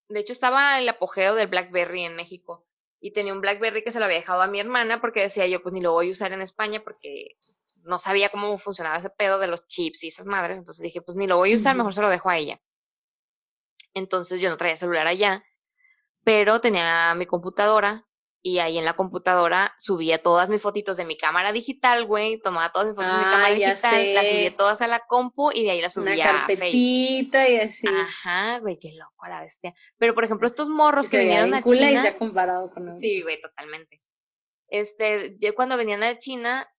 De 0.09 0.19
hecho, 0.19 0.33
estaba 0.33 0.77
el 0.77 0.87
apogeo 0.89 1.35
del 1.35 1.47
BlackBerry 1.47 2.03
en 2.03 2.15
México. 2.15 2.67
Y 2.99 3.11
tenía 3.11 3.33
un 3.33 3.41
BlackBerry 3.41 3.83
que 3.83 3.91
se 3.91 3.99
lo 3.99 4.05
había 4.05 4.17
dejado 4.17 4.41
a 4.41 4.47
mi 4.47 4.59
hermana 4.59 4.99
porque 4.99 5.21
decía 5.21 5.47
yo, 5.47 5.61
pues 5.61 5.73
ni 5.73 5.81
lo 5.81 5.93
voy 5.93 6.09
a 6.09 6.11
usar 6.11 6.33
en 6.33 6.41
España 6.41 6.81
porque 6.83 7.37
no 7.83 7.97
sabía 7.97 8.29
cómo 8.29 8.57
funcionaba 8.57 8.97
ese 8.97 9.09
pedo 9.09 9.39
de 9.39 9.47
los 9.47 9.67
chips 9.67 10.03
y 10.03 10.07
esas 10.07 10.25
madres. 10.25 10.57
Entonces 10.57 10.83
dije, 10.83 11.01
pues 11.01 11.15
ni 11.15 11.27
lo 11.27 11.37
voy 11.37 11.53
a 11.53 11.55
usar, 11.55 11.75
mejor 11.75 11.93
se 11.93 12.01
lo 12.01 12.09
dejo 12.09 12.29
a 12.29 12.37
ella. 12.37 12.59
Entonces 13.95 14.41
yo 14.41 14.49
no 14.49 14.57
traía 14.57 14.77
celular 14.77 15.07
allá, 15.07 15.43
pero 16.23 16.61
tenía 16.61 17.15
mi 17.15 17.25
computadora 17.25 18.05
y 18.45 18.59
ahí 18.59 18.77
en 18.77 18.85
la 18.85 18.95
computadora 18.95 19.73
subía 19.75 20.21
todas 20.21 20.49
mis 20.49 20.61
fotitos 20.61 20.97
de 20.97 21.05
mi 21.05 21.17
cámara 21.17 21.51
digital, 21.51 22.05
güey, 22.05 22.39
tomaba 22.39 22.71
todas 22.71 22.89
mis 22.89 22.95
fotos 22.95 23.11
de 23.11 23.17
mi 23.17 23.23
cámara 23.23 23.55
digital, 23.55 24.13
las 24.13 24.27
subía 24.27 24.55
todas 24.55 24.81
a 24.83 24.87
la 24.87 24.99
compu 24.99 25.49
y 25.51 25.63
de 25.63 25.71
ahí 25.71 25.81
las 25.81 25.93
subía 25.93 26.43
a 26.43 26.45
Facebook. 26.45 26.69
y 27.49 27.57
así. 27.57 27.87
Ajá, 27.87 28.59
güey, 28.59 28.77
qué 28.79 28.91
loco 28.99 29.25
la 29.27 29.41
bestia. 29.41 29.73
Pero 29.97 30.13
por 30.13 30.25
ejemplo, 30.25 30.45
estos 30.45 30.69
morros 30.69 31.09
que 31.09 31.17
vinieron 31.21 31.55
a 31.55 31.63
China. 31.63 31.89
Y 31.89 31.93
ya 31.95 32.17
comparado 32.19 32.71
con 32.71 32.95
Sí, 32.95 33.23
güey, 33.23 33.41
totalmente. 33.41 34.03
Este, 34.67 35.35
yo 35.39 35.55
cuando 35.55 35.75
venían 35.75 36.03
a 36.03 36.15
China, 36.15 36.69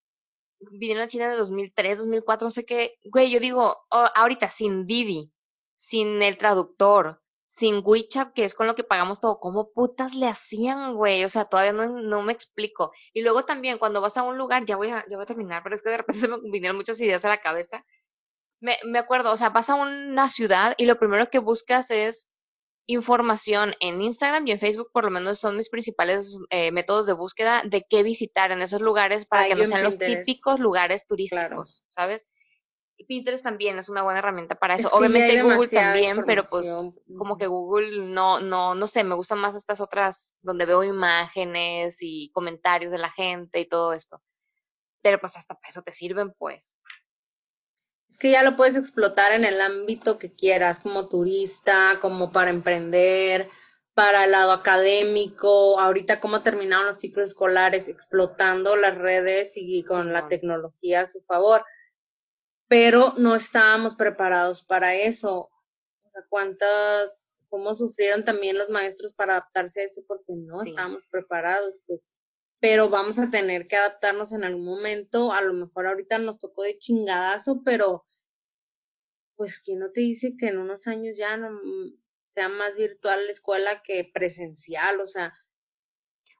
vinieron 0.70 1.02
a 1.02 1.08
China 1.08 1.32
en 1.32 1.38
2003, 1.38 1.98
2004, 1.98 2.46
no 2.46 2.50
sé 2.52 2.64
qué, 2.64 2.94
güey, 3.04 3.28
yo 3.30 3.40
digo, 3.40 3.76
oh, 3.90 4.08
ahorita 4.14 4.48
sin 4.48 4.86
Didi, 4.86 5.32
sin 5.76 6.22
el 6.22 6.38
traductor, 6.38 7.22
sin 7.44 7.82
WeChat, 7.84 8.32
que 8.32 8.44
es 8.44 8.54
con 8.54 8.66
lo 8.66 8.74
que 8.74 8.82
pagamos 8.82 9.20
todo, 9.20 9.38
¿cómo 9.38 9.70
putas 9.72 10.14
le 10.14 10.26
hacían, 10.26 10.94
güey? 10.94 11.22
O 11.22 11.28
sea, 11.28 11.44
todavía 11.44 11.72
no, 11.72 11.86
no, 12.00 12.22
me 12.22 12.32
explico. 12.32 12.92
Y 13.12 13.22
luego 13.22 13.44
también, 13.44 13.78
cuando 13.78 14.00
vas 14.00 14.16
a 14.16 14.24
un 14.24 14.38
lugar, 14.38 14.64
ya 14.64 14.76
voy 14.76 14.88
a, 14.88 15.04
ya 15.08 15.16
voy 15.16 15.24
a 15.24 15.26
terminar, 15.26 15.62
pero 15.62 15.76
es 15.76 15.82
que 15.82 15.90
de 15.90 15.98
repente 15.98 16.20
se 16.20 16.28
me 16.28 16.38
vinieron 16.50 16.76
muchas 16.76 17.00
ideas 17.00 17.24
a 17.24 17.28
la 17.28 17.40
cabeza. 17.40 17.84
Me, 18.60 18.78
me 18.84 18.98
acuerdo, 18.98 19.32
o 19.32 19.36
sea, 19.36 19.50
vas 19.50 19.68
a 19.68 19.74
una 19.74 20.28
ciudad 20.30 20.74
y 20.78 20.86
lo 20.86 20.98
primero 20.98 21.28
que 21.28 21.38
buscas 21.38 21.90
es 21.90 22.32
información 22.86 23.74
en 23.80 24.00
Instagram 24.00 24.46
y 24.46 24.52
en 24.52 24.58
Facebook, 24.58 24.90
por 24.92 25.04
lo 25.04 25.10
menos 25.10 25.38
son 25.38 25.56
mis 25.56 25.68
principales 25.68 26.38
eh, 26.50 26.72
métodos 26.72 27.06
de 27.06 27.12
búsqueda 27.12 27.62
de 27.64 27.84
qué 27.88 28.02
visitar 28.02 28.50
en 28.50 28.62
esos 28.62 28.80
lugares 28.80 29.26
para 29.26 29.46
que 29.46 29.56
no 29.56 29.66
sean 29.66 29.82
los 29.82 29.98
típicos 29.98 30.58
lugares 30.58 31.06
turísticos, 31.06 31.84
¿sabes? 31.88 32.26
Pinterest 33.04 33.44
también 33.44 33.78
es 33.78 33.88
una 33.88 34.02
buena 34.02 34.20
herramienta 34.20 34.54
para 34.54 34.74
eso. 34.74 34.88
Obviamente 34.88 35.42
Google 35.42 35.68
también, 35.68 36.24
pero 36.26 36.44
pues 36.44 36.66
como 37.18 37.36
que 37.36 37.46
Google 37.46 38.06
no, 38.06 38.40
no, 38.40 38.74
no 38.74 38.86
sé, 38.86 39.04
me 39.04 39.14
gustan 39.14 39.38
más 39.38 39.54
estas 39.54 39.80
otras 39.80 40.36
donde 40.40 40.66
veo 40.66 40.82
imágenes 40.82 41.98
y 42.00 42.30
comentarios 42.30 42.92
de 42.92 42.98
la 42.98 43.10
gente 43.10 43.60
y 43.60 43.68
todo 43.68 43.92
esto. 43.92 44.22
Pero 45.02 45.20
pues 45.20 45.36
hasta 45.36 45.54
para 45.54 45.68
eso 45.68 45.82
te 45.82 45.92
sirven, 45.92 46.32
pues. 46.38 46.78
Es 48.08 48.18
que 48.18 48.30
ya 48.30 48.42
lo 48.42 48.56
puedes 48.56 48.76
explotar 48.76 49.32
en 49.32 49.44
el 49.44 49.60
ámbito 49.60 50.18
que 50.18 50.34
quieras, 50.34 50.78
como 50.78 51.08
turista, 51.08 51.98
como 52.00 52.32
para 52.32 52.50
emprender, 52.50 53.50
para 53.96 54.24
el 54.24 54.32
lado 54.32 54.52
académico, 54.52 55.80
ahorita 55.80 56.20
cómo 56.20 56.42
terminaron 56.42 56.86
los 56.86 57.00
ciclos 57.00 57.28
escolares 57.28 57.88
explotando 57.88 58.76
las 58.76 58.96
redes 58.96 59.52
y 59.56 59.84
con 59.84 60.12
la 60.12 60.28
tecnología 60.28 61.00
a 61.00 61.06
su 61.06 61.20
favor 61.22 61.64
pero 62.68 63.14
no 63.18 63.34
estábamos 63.34 63.96
preparados 63.96 64.62
para 64.62 64.94
eso. 64.94 65.50
O 66.02 66.10
sea, 66.10 66.22
cuántas, 66.28 67.38
cómo 67.48 67.74
sufrieron 67.74 68.24
también 68.24 68.58
los 68.58 68.68
maestros 68.68 69.14
para 69.14 69.34
adaptarse 69.34 69.80
a 69.80 69.84
eso 69.84 70.02
porque 70.06 70.32
no 70.34 70.62
estábamos 70.62 71.04
preparados, 71.10 71.80
pues. 71.86 72.08
Pero 72.58 72.88
vamos 72.88 73.18
a 73.18 73.30
tener 73.30 73.68
que 73.68 73.76
adaptarnos 73.76 74.32
en 74.32 74.42
algún 74.42 74.64
momento. 74.64 75.32
A 75.32 75.42
lo 75.42 75.52
mejor 75.52 75.86
ahorita 75.86 76.18
nos 76.18 76.38
tocó 76.38 76.62
de 76.62 76.78
chingadazo, 76.78 77.62
pero 77.64 78.04
pues 79.36 79.60
quién 79.60 79.80
no 79.80 79.90
te 79.90 80.00
dice 80.00 80.36
que 80.38 80.48
en 80.48 80.58
unos 80.58 80.86
años 80.86 81.16
ya 81.18 81.36
no 81.36 81.60
sea 82.34 82.48
más 82.48 82.74
virtual 82.74 83.26
la 83.26 83.32
escuela 83.32 83.82
que 83.82 84.10
presencial, 84.12 85.00
o 85.00 85.06
sea. 85.06 85.34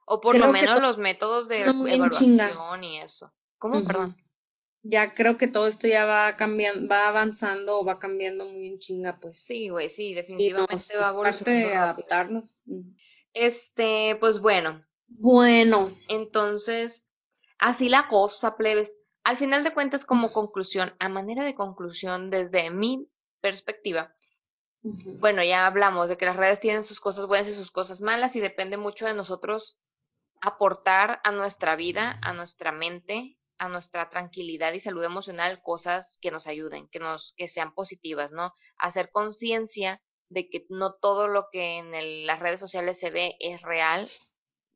O 0.07 0.19
por 0.19 0.37
lo 0.37 0.51
menos 0.51 0.81
los 0.81 0.97
métodos 0.97 1.47
de 1.47 1.61
evaluación 1.61 2.83
y 2.83 2.99
eso. 2.99 3.31
¿Cómo? 3.59 3.85
Perdón. 3.85 4.17
Ya 4.89 5.13
creo 5.13 5.37
que 5.37 5.47
todo 5.47 5.67
esto 5.67 5.87
ya 5.87 6.05
va 6.05 6.37
cambiando, 6.37 6.87
va 6.87 7.09
avanzando 7.09 7.79
o 7.79 7.85
va 7.85 7.99
cambiando 7.99 8.45
muy 8.45 8.67
en 8.67 8.79
chinga, 8.79 9.19
pues. 9.19 9.37
Sí, 9.37 9.69
güey, 9.69 9.89
sí, 9.89 10.13
definitivamente 10.13 10.97
va 10.97 11.09
a 11.09 11.11
evolucionar. 11.11 11.73
adaptarnos. 11.73 12.55
Este, 13.33 14.15
pues 14.19 14.39
bueno. 14.39 14.85
Bueno. 15.07 15.97
Entonces, 16.07 17.05
así 17.59 17.89
la 17.89 18.07
cosa, 18.07 18.55
plebes. 18.55 18.97
Al 19.23 19.35
final 19.35 19.63
de 19.63 19.73
cuentas, 19.73 20.05
como 20.05 20.31
conclusión, 20.31 20.93
a 20.99 21.09
manera 21.09 21.43
de 21.43 21.55
conclusión, 21.55 22.29
desde 22.29 22.71
mi 22.71 23.09
perspectiva, 23.41 24.15
bueno, 24.83 25.43
ya 25.43 25.65
hablamos 25.65 26.07
de 26.07 26.17
que 26.17 26.25
las 26.25 26.37
redes 26.37 26.59
tienen 26.59 26.83
sus 26.83 26.99
cosas 26.99 27.25
buenas 27.25 27.49
y 27.49 27.53
sus 27.53 27.71
cosas 27.71 28.01
malas 28.01 28.35
y 28.35 28.39
depende 28.39 28.77
mucho 28.77 29.05
de 29.05 29.13
nosotros 29.13 29.77
aportar 30.39 31.19
a 31.23 31.31
nuestra 31.31 31.75
vida, 31.75 32.19
a 32.21 32.33
nuestra 32.33 32.71
mente, 32.71 33.36
a 33.59 33.69
nuestra 33.69 34.09
tranquilidad 34.09 34.73
y 34.73 34.79
salud 34.79 35.03
emocional 35.03 35.61
cosas 35.63 36.17
que 36.21 36.31
nos 36.31 36.47
ayuden, 36.47 36.87
que 36.89 36.99
nos 36.99 37.33
que 37.37 37.47
sean 37.47 37.73
positivas, 37.73 38.31
¿no? 38.31 38.53
Hacer 38.77 39.11
conciencia 39.11 40.01
de 40.29 40.49
que 40.49 40.65
no 40.69 40.93
todo 40.95 41.27
lo 41.27 41.47
que 41.51 41.77
en 41.77 42.25
las 42.25 42.39
redes 42.39 42.59
sociales 42.59 42.99
se 42.99 43.11
ve 43.11 43.35
es 43.39 43.61
real 43.61 44.07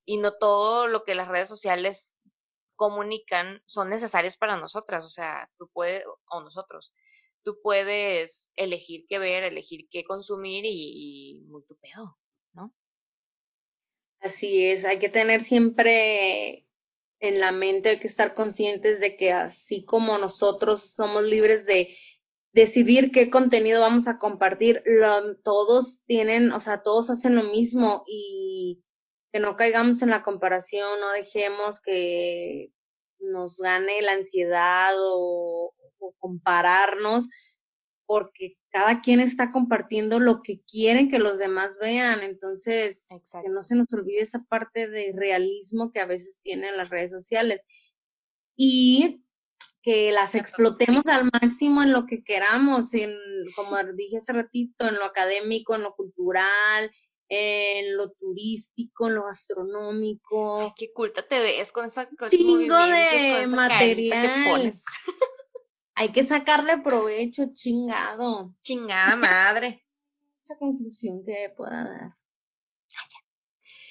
y 0.05 0.17
no 0.17 0.37
todo 0.37 0.87
lo 0.87 1.03
que 1.03 1.15
las 1.15 1.27
redes 1.27 1.49
sociales 1.49 2.19
comunican 2.75 3.61
son 3.65 3.89
necesarias 3.89 4.37
para 4.37 4.57
nosotras, 4.57 5.05
o 5.05 5.09
sea, 5.09 5.49
tú 5.57 5.69
puedes, 5.71 6.03
o 6.31 6.41
nosotros, 6.41 6.93
tú 7.43 7.59
puedes 7.61 8.53
elegir 8.55 9.05
qué 9.07 9.19
ver, 9.19 9.43
elegir 9.43 9.87
qué 9.89 10.03
consumir 10.03 10.63
y, 10.65 11.43
muy 11.47 11.63
tu 11.65 11.75
pedo, 11.77 12.17
¿no? 12.53 12.73
Así 14.19 14.65
es, 14.65 14.85
hay 14.85 14.97
que 14.97 15.09
tener 15.09 15.43
siempre 15.43 16.67
en 17.21 17.39
la 17.39 17.51
mente, 17.51 17.89
hay 17.89 17.99
que 17.99 18.07
estar 18.07 18.33
conscientes 18.33 18.99
de 18.99 19.15
que 19.15 19.31
así 19.31 19.85
como 19.85 20.17
nosotros 20.17 20.93
somos 20.93 21.23
libres 21.23 21.65
de 21.65 21.95
decidir 22.51 23.11
qué 23.11 23.29
contenido 23.29 23.79
vamos 23.79 24.07
a 24.07 24.17
compartir, 24.17 24.83
todos 25.43 26.01
tienen, 26.05 26.51
o 26.51 26.59
sea, 26.59 26.81
todos 26.81 27.09
hacen 27.09 27.35
lo 27.35 27.43
mismo 27.43 28.03
y 28.07 28.83
que 29.31 29.39
no 29.39 29.55
caigamos 29.55 30.01
en 30.01 30.09
la 30.09 30.23
comparación, 30.23 30.99
no 30.99 31.11
dejemos 31.11 31.79
que 31.79 32.73
nos 33.19 33.57
gane 33.59 34.01
la 34.01 34.13
ansiedad 34.13 34.93
o, 34.97 35.73
compararnos, 36.17 37.29
porque 38.07 38.57
cada 38.71 39.01
quien 39.01 39.19
está 39.19 39.51
compartiendo 39.51 40.19
lo 40.19 40.41
que 40.41 40.61
quieren 40.61 41.09
que 41.09 41.19
los 41.19 41.37
demás 41.37 41.77
vean. 41.79 42.23
Entonces, 42.23 43.07
que 43.09 43.49
no 43.49 43.63
se 43.63 43.75
nos 43.75 43.93
olvide 43.93 44.21
esa 44.21 44.43
parte 44.45 44.87
de 44.87 45.13
realismo 45.15 45.91
que 45.91 45.99
a 45.99 46.05
veces 46.05 46.39
tienen 46.41 46.77
las 46.77 46.89
redes 46.89 47.11
sociales. 47.11 47.63
Y 48.55 49.23
que 49.81 50.11
las 50.11 50.35
explotemos 50.35 51.05
al 51.07 51.29
máximo 51.33 51.81
en 51.81 51.91
lo 51.91 52.05
que 52.05 52.23
queramos, 52.23 52.93
en, 52.93 53.13
como 53.55 53.77
dije 53.95 54.17
hace 54.17 54.33
ratito, 54.33 54.87
en 54.87 54.95
lo 54.95 55.05
académico, 55.05 55.75
en 55.75 55.81
lo 55.81 55.95
cultural, 55.95 56.91
en 57.27 57.97
lo 57.97 58.11
turístico, 58.11 59.07
en 59.07 59.15
lo 59.15 59.25
gastronómico. 59.25 60.61
Ay, 60.61 60.71
qué 60.77 60.93
culta 60.93 61.27
te 61.27 61.39
ves 61.39 61.71
con 61.71 61.85
esa 61.85 62.07
cosa. 62.09 62.29
Chingo 62.29 62.77
de 62.87 63.47
material. 63.47 64.71
Hay 66.01 66.09
que 66.09 66.23
sacarle 66.23 66.79
provecho, 66.79 67.51
chingado. 67.53 68.55
Chingada 68.63 69.15
madre. 69.15 69.85
Esa 70.43 70.57
conclusión 70.57 71.23
que 71.23 71.53
pueda 71.55 71.83
dar. 71.83 72.17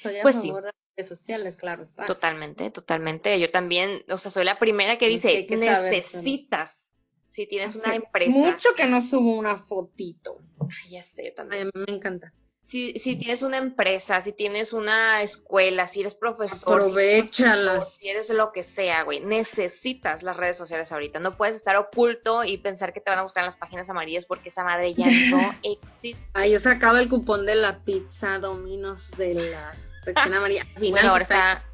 Soy 0.02 0.18
a 0.18 0.22
pues 0.22 0.34
favor 0.34 0.62
de 0.62 0.66
las 0.66 0.74
redes 0.96 1.08
sociales, 1.08 1.54
claro 1.54 1.84
está. 1.84 2.06
Totalmente, 2.06 2.68
totalmente. 2.72 3.38
Yo 3.38 3.52
también, 3.52 4.02
o 4.08 4.18
sea, 4.18 4.32
soy 4.32 4.44
la 4.44 4.58
primera 4.58 4.98
que 4.98 5.06
dice, 5.06 5.46
que 5.46 5.56
necesitas, 5.56 6.96
si 7.28 7.46
tienes 7.46 7.76
una 7.76 7.94
empresa. 7.94 8.36
Mucho 8.36 8.70
que 8.76 8.86
no 8.86 9.02
subo 9.02 9.38
una 9.38 9.54
fotito. 9.54 10.42
Ay, 10.62 10.94
ya 10.94 11.04
sé, 11.04 11.30
también. 11.30 11.70
me 11.72 11.94
encanta 11.94 12.34
si, 12.70 12.92
si 13.00 13.16
tienes 13.16 13.42
una 13.42 13.56
empresa, 13.56 14.22
si 14.22 14.30
tienes 14.30 14.72
una 14.72 15.22
escuela, 15.22 15.88
si 15.88 16.02
eres 16.02 16.14
profesor, 16.14 16.80
aprovechalas. 16.80 17.96
Si, 17.96 18.08
eres, 18.08 18.30
lo 18.30 18.52
que 18.52 18.62
sea, 18.62 19.02
güey, 19.02 19.18
necesitas 19.18 20.22
las 20.22 20.36
redes 20.36 20.56
sociales 20.56 20.92
ahorita. 20.92 21.18
No 21.18 21.36
puedes 21.36 21.56
estar 21.56 21.74
oculto 21.74 22.44
y 22.44 22.58
pensar 22.58 22.92
que 22.92 23.00
te 23.00 23.10
van 23.10 23.18
a 23.18 23.22
buscar 23.22 23.42
en 23.42 23.46
las 23.46 23.56
páginas 23.56 23.90
amarillas 23.90 24.24
porque 24.24 24.50
esa 24.50 24.62
madre 24.62 24.94
ya 24.94 25.06
no 25.30 25.52
existe. 25.64 26.38
Ay, 26.38 26.52
yo 26.52 26.60
sacaba 26.60 27.00
el 27.00 27.08
cupón 27.08 27.44
de 27.44 27.56
la 27.56 27.80
pizza 27.80 28.38
Dominos 28.38 29.10
de 29.16 29.34
la 29.34 29.74
sección 30.04 30.32
amarilla. 30.32 30.64
bueno, 30.78 31.10
ahora 31.10 31.24
está, 31.24 31.64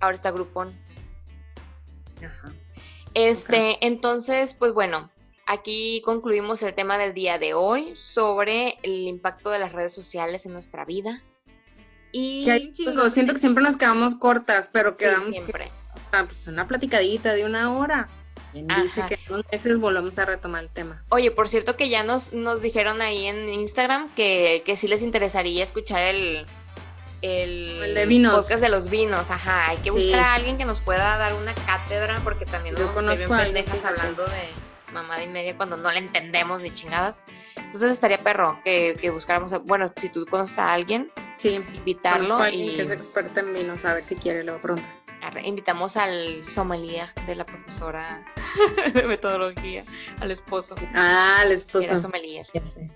ahora 0.00 0.16
está 0.16 0.32
Groupon. 0.32 0.76
Ajá. 2.18 2.52
Este, 3.14 3.86
entonces, 3.86 4.54
pues 4.54 4.72
bueno, 4.72 5.12
Aquí 5.46 6.00
concluimos 6.04 6.62
el 6.62 6.74
tema 6.74 6.96
del 6.96 7.12
día 7.12 7.38
de 7.38 7.54
hoy 7.54 7.94
sobre 7.96 8.78
el 8.82 9.06
impacto 9.06 9.50
de 9.50 9.58
las 9.58 9.72
redes 9.72 9.92
sociales 9.92 10.46
en 10.46 10.52
nuestra 10.52 10.84
vida. 10.84 11.22
Y 12.12 12.48
hay 12.48 12.60
un 12.60 12.66
pues, 12.68 12.78
chingo, 12.78 13.10
siento 13.10 13.32
que 13.34 13.40
siempre 13.40 13.62
nos 13.62 13.76
quedamos 13.76 14.14
cortas, 14.14 14.70
pero 14.72 14.96
quedamos 14.96 15.28
siempre. 15.28 15.70
o 15.94 16.10
sea, 16.10 16.24
pues 16.24 16.46
una 16.46 16.66
platicadita 16.66 17.34
de 17.34 17.44
una 17.44 17.76
hora. 17.76 18.08
dice 18.52 19.02
que 19.08 19.14
en 19.14 19.34
unos 19.34 19.44
meses 19.50 19.78
volvemos 19.78 20.18
a 20.18 20.24
retomar 20.24 20.62
el 20.62 20.70
tema. 20.70 21.04
Oye, 21.10 21.30
por 21.30 21.48
cierto 21.48 21.76
que 21.76 21.88
ya 21.90 22.04
nos, 22.04 22.32
nos 22.32 22.62
dijeron 22.62 23.02
ahí 23.02 23.26
en 23.26 23.52
Instagram 23.52 24.14
que, 24.14 24.62
que 24.64 24.76
sí 24.76 24.88
les 24.88 25.02
interesaría 25.02 25.62
escuchar 25.62 26.02
el, 26.02 26.46
el, 27.20 27.94
de 27.94 28.06
vinos. 28.06 28.34
podcast 28.34 28.62
de 28.62 28.68
los 28.70 28.88
vinos, 28.88 29.30
ajá. 29.30 29.68
Hay 29.68 29.76
que 29.78 29.90
buscar 29.90 30.20
a 30.20 30.34
alguien 30.34 30.56
que 30.56 30.64
nos 30.64 30.80
pueda 30.80 31.18
dar 31.18 31.34
una 31.34 31.52
cátedra 31.52 32.20
porque 32.24 32.46
también 32.46 32.76
nos 32.76 33.18
bien 33.18 33.28
pendejas 33.28 33.84
hablando 33.84 34.24
de 34.24 34.64
mamada 34.94 35.22
y 35.22 35.28
media 35.28 35.56
cuando 35.56 35.76
no 35.76 35.90
le 35.90 35.98
entendemos 35.98 36.62
ni 36.62 36.70
chingadas. 36.70 37.22
Entonces 37.56 37.92
estaría 37.92 38.18
perro 38.18 38.58
que, 38.64 38.96
que 39.00 39.10
buscáramos, 39.10 39.52
bueno, 39.64 39.92
si 39.96 40.08
tú 40.08 40.24
conoces 40.24 40.58
a 40.58 40.72
alguien, 40.72 41.10
sí, 41.36 41.50
invitarlo. 41.50 42.36
A 42.36 42.50
y 42.50 42.76
que 42.76 42.82
es 42.82 42.90
experto 42.90 43.40
en 43.40 43.52
vinos, 43.52 43.84
a 43.84 43.94
ver 43.94 44.04
si 44.04 44.14
quiere 44.14 44.44
luego 44.44 44.60
pronto. 44.60 44.82
Invitamos 45.42 45.96
al 45.96 46.44
sommelier 46.44 47.08
de 47.26 47.34
la 47.34 47.46
profesora 47.46 48.24
de 48.94 49.02
metodología, 49.04 49.84
al 50.20 50.30
esposo. 50.30 50.74
Ah, 50.94 51.40
al 51.40 51.50
esposo. 51.50 51.86
Era 51.86 51.98
sommelier. 51.98 52.46
Ya 52.54 52.64
sé. 52.64 52.90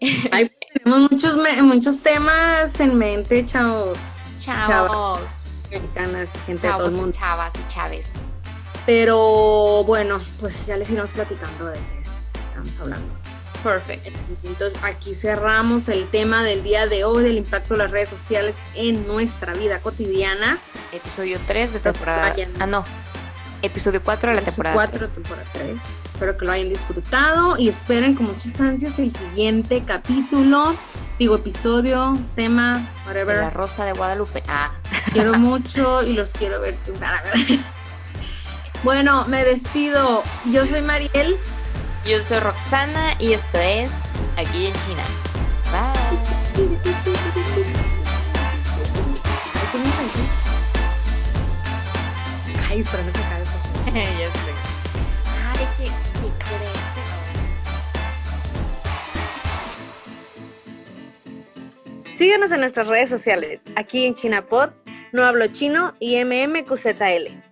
tenemos 0.82 1.10
muchos, 1.10 1.38
muchos 1.62 2.02
temas 2.02 2.78
en 2.80 2.98
mente, 2.98 3.44
chavos. 3.44 4.16
Chavos. 4.38 5.64
Mexicanas, 5.70 6.30
gente 6.44 6.66
de 6.66 6.72
todo 6.72 6.86
el 6.88 6.92
mundo. 6.92 7.12
Chavas 7.12 7.52
y 7.54 7.72
chaves. 7.72 8.31
Pero 8.86 9.84
bueno, 9.84 10.20
pues 10.40 10.66
ya 10.66 10.76
les 10.76 10.90
iremos 10.90 11.12
platicando 11.12 11.66
de 11.66 11.78
qué 11.78 12.38
estamos 12.48 12.80
hablando. 12.80 13.22
Perfecto. 13.62 14.18
Entonces 14.42 14.78
aquí 14.82 15.14
cerramos 15.14 15.88
el 15.88 16.08
tema 16.08 16.42
del 16.42 16.64
día 16.64 16.86
de 16.88 17.04
hoy, 17.04 17.22
del 17.22 17.38
impacto 17.38 17.74
de 17.74 17.78
las 17.78 17.90
redes 17.92 18.08
sociales 18.08 18.56
en 18.74 19.06
nuestra 19.06 19.54
vida 19.54 19.78
cotidiana. 19.80 20.58
Episodio 20.92 21.38
3 21.46 21.74
de 21.74 21.78
temporada. 21.78 22.34
Ah, 22.58 22.66
no. 22.66 22.84
Episodio 23.62 24.02
4 24.02 24.30
de 24.30 24.36
la 24.36 24.42
temporada 24.42 24.74
4 24.74 24.98
de 24.98 25.14
temporada 25.14 25.46
3. 25.52 25.80
Espero 26.06 26.36
que 26.36 26.44
lo 26.44 26.52
hayan 26.52 26.68
disfrutado 26.68 27.56
y 27.56 27.68
esperen 27.68 28.16
con 28.16 28.26
muchas 28.26 28.60
ansias 28.60 28.98
el 28.98 29.12
siguiente 29.12 29.84
capítulo, 29.86 30.74
digo 31.20 31.36
episodio, 31.36 32.18
tema, 32.34 32.84
whatever. 33.06 33.36
la 33.36 33.50
Rosa 33.50 33.84
de 33.84 33.92
Guadalupe. 33.92 34.42
Ah. 34.48 34.72
Quiero 35.12 35.34
mucho 35.38 36.02
y 36.02 36.14
los 36.14 36.32
quiero 36.32 36.60
ver. 36.60 36.74
Bueno, 38.82 39.26
me 39.28 39.44
despido. 39.44 40.24
Yo 40.50 40.66
soy 40.66 40.82
Mariel. 40.82 41.36
Yo 42.04 42.18
soy 42.20 42.40
Roxana 42.40 43.14
y 43.20 43.32
esto 43.32 43.56
es 43.58 43.92
Aquí 44.36 44.66
en 44.66 44.72
China. 44.72 45.04
Bye. 45.70 46.68
Ay, 52.68 52.80
espera, 52.80 53.04
no 53.04 53.12
te 53.12 53.20
caes. 53.20 53.48
ya 53.94 54.30
sé. 54.32 54.52
Ay, 55.46 55.66
¿qué, 55.78 55.84
qué 55.84 56.28
crees? 56.44 56.82
Síguenos 62.18 62.50
en 62.50 62.60
nuestras 62.60 62.88
redes 62.88 63.10
sociales. 63.10 63.62
Aquí 63.76 64.06
en 64.06 64.16
ChinaPod, 64.16 64.70
No 65.12 65.24
Hablo 65.24 65.46
Chino 65.48 65.94
y 66.00 66.16
MMQZL. 66.24 67.51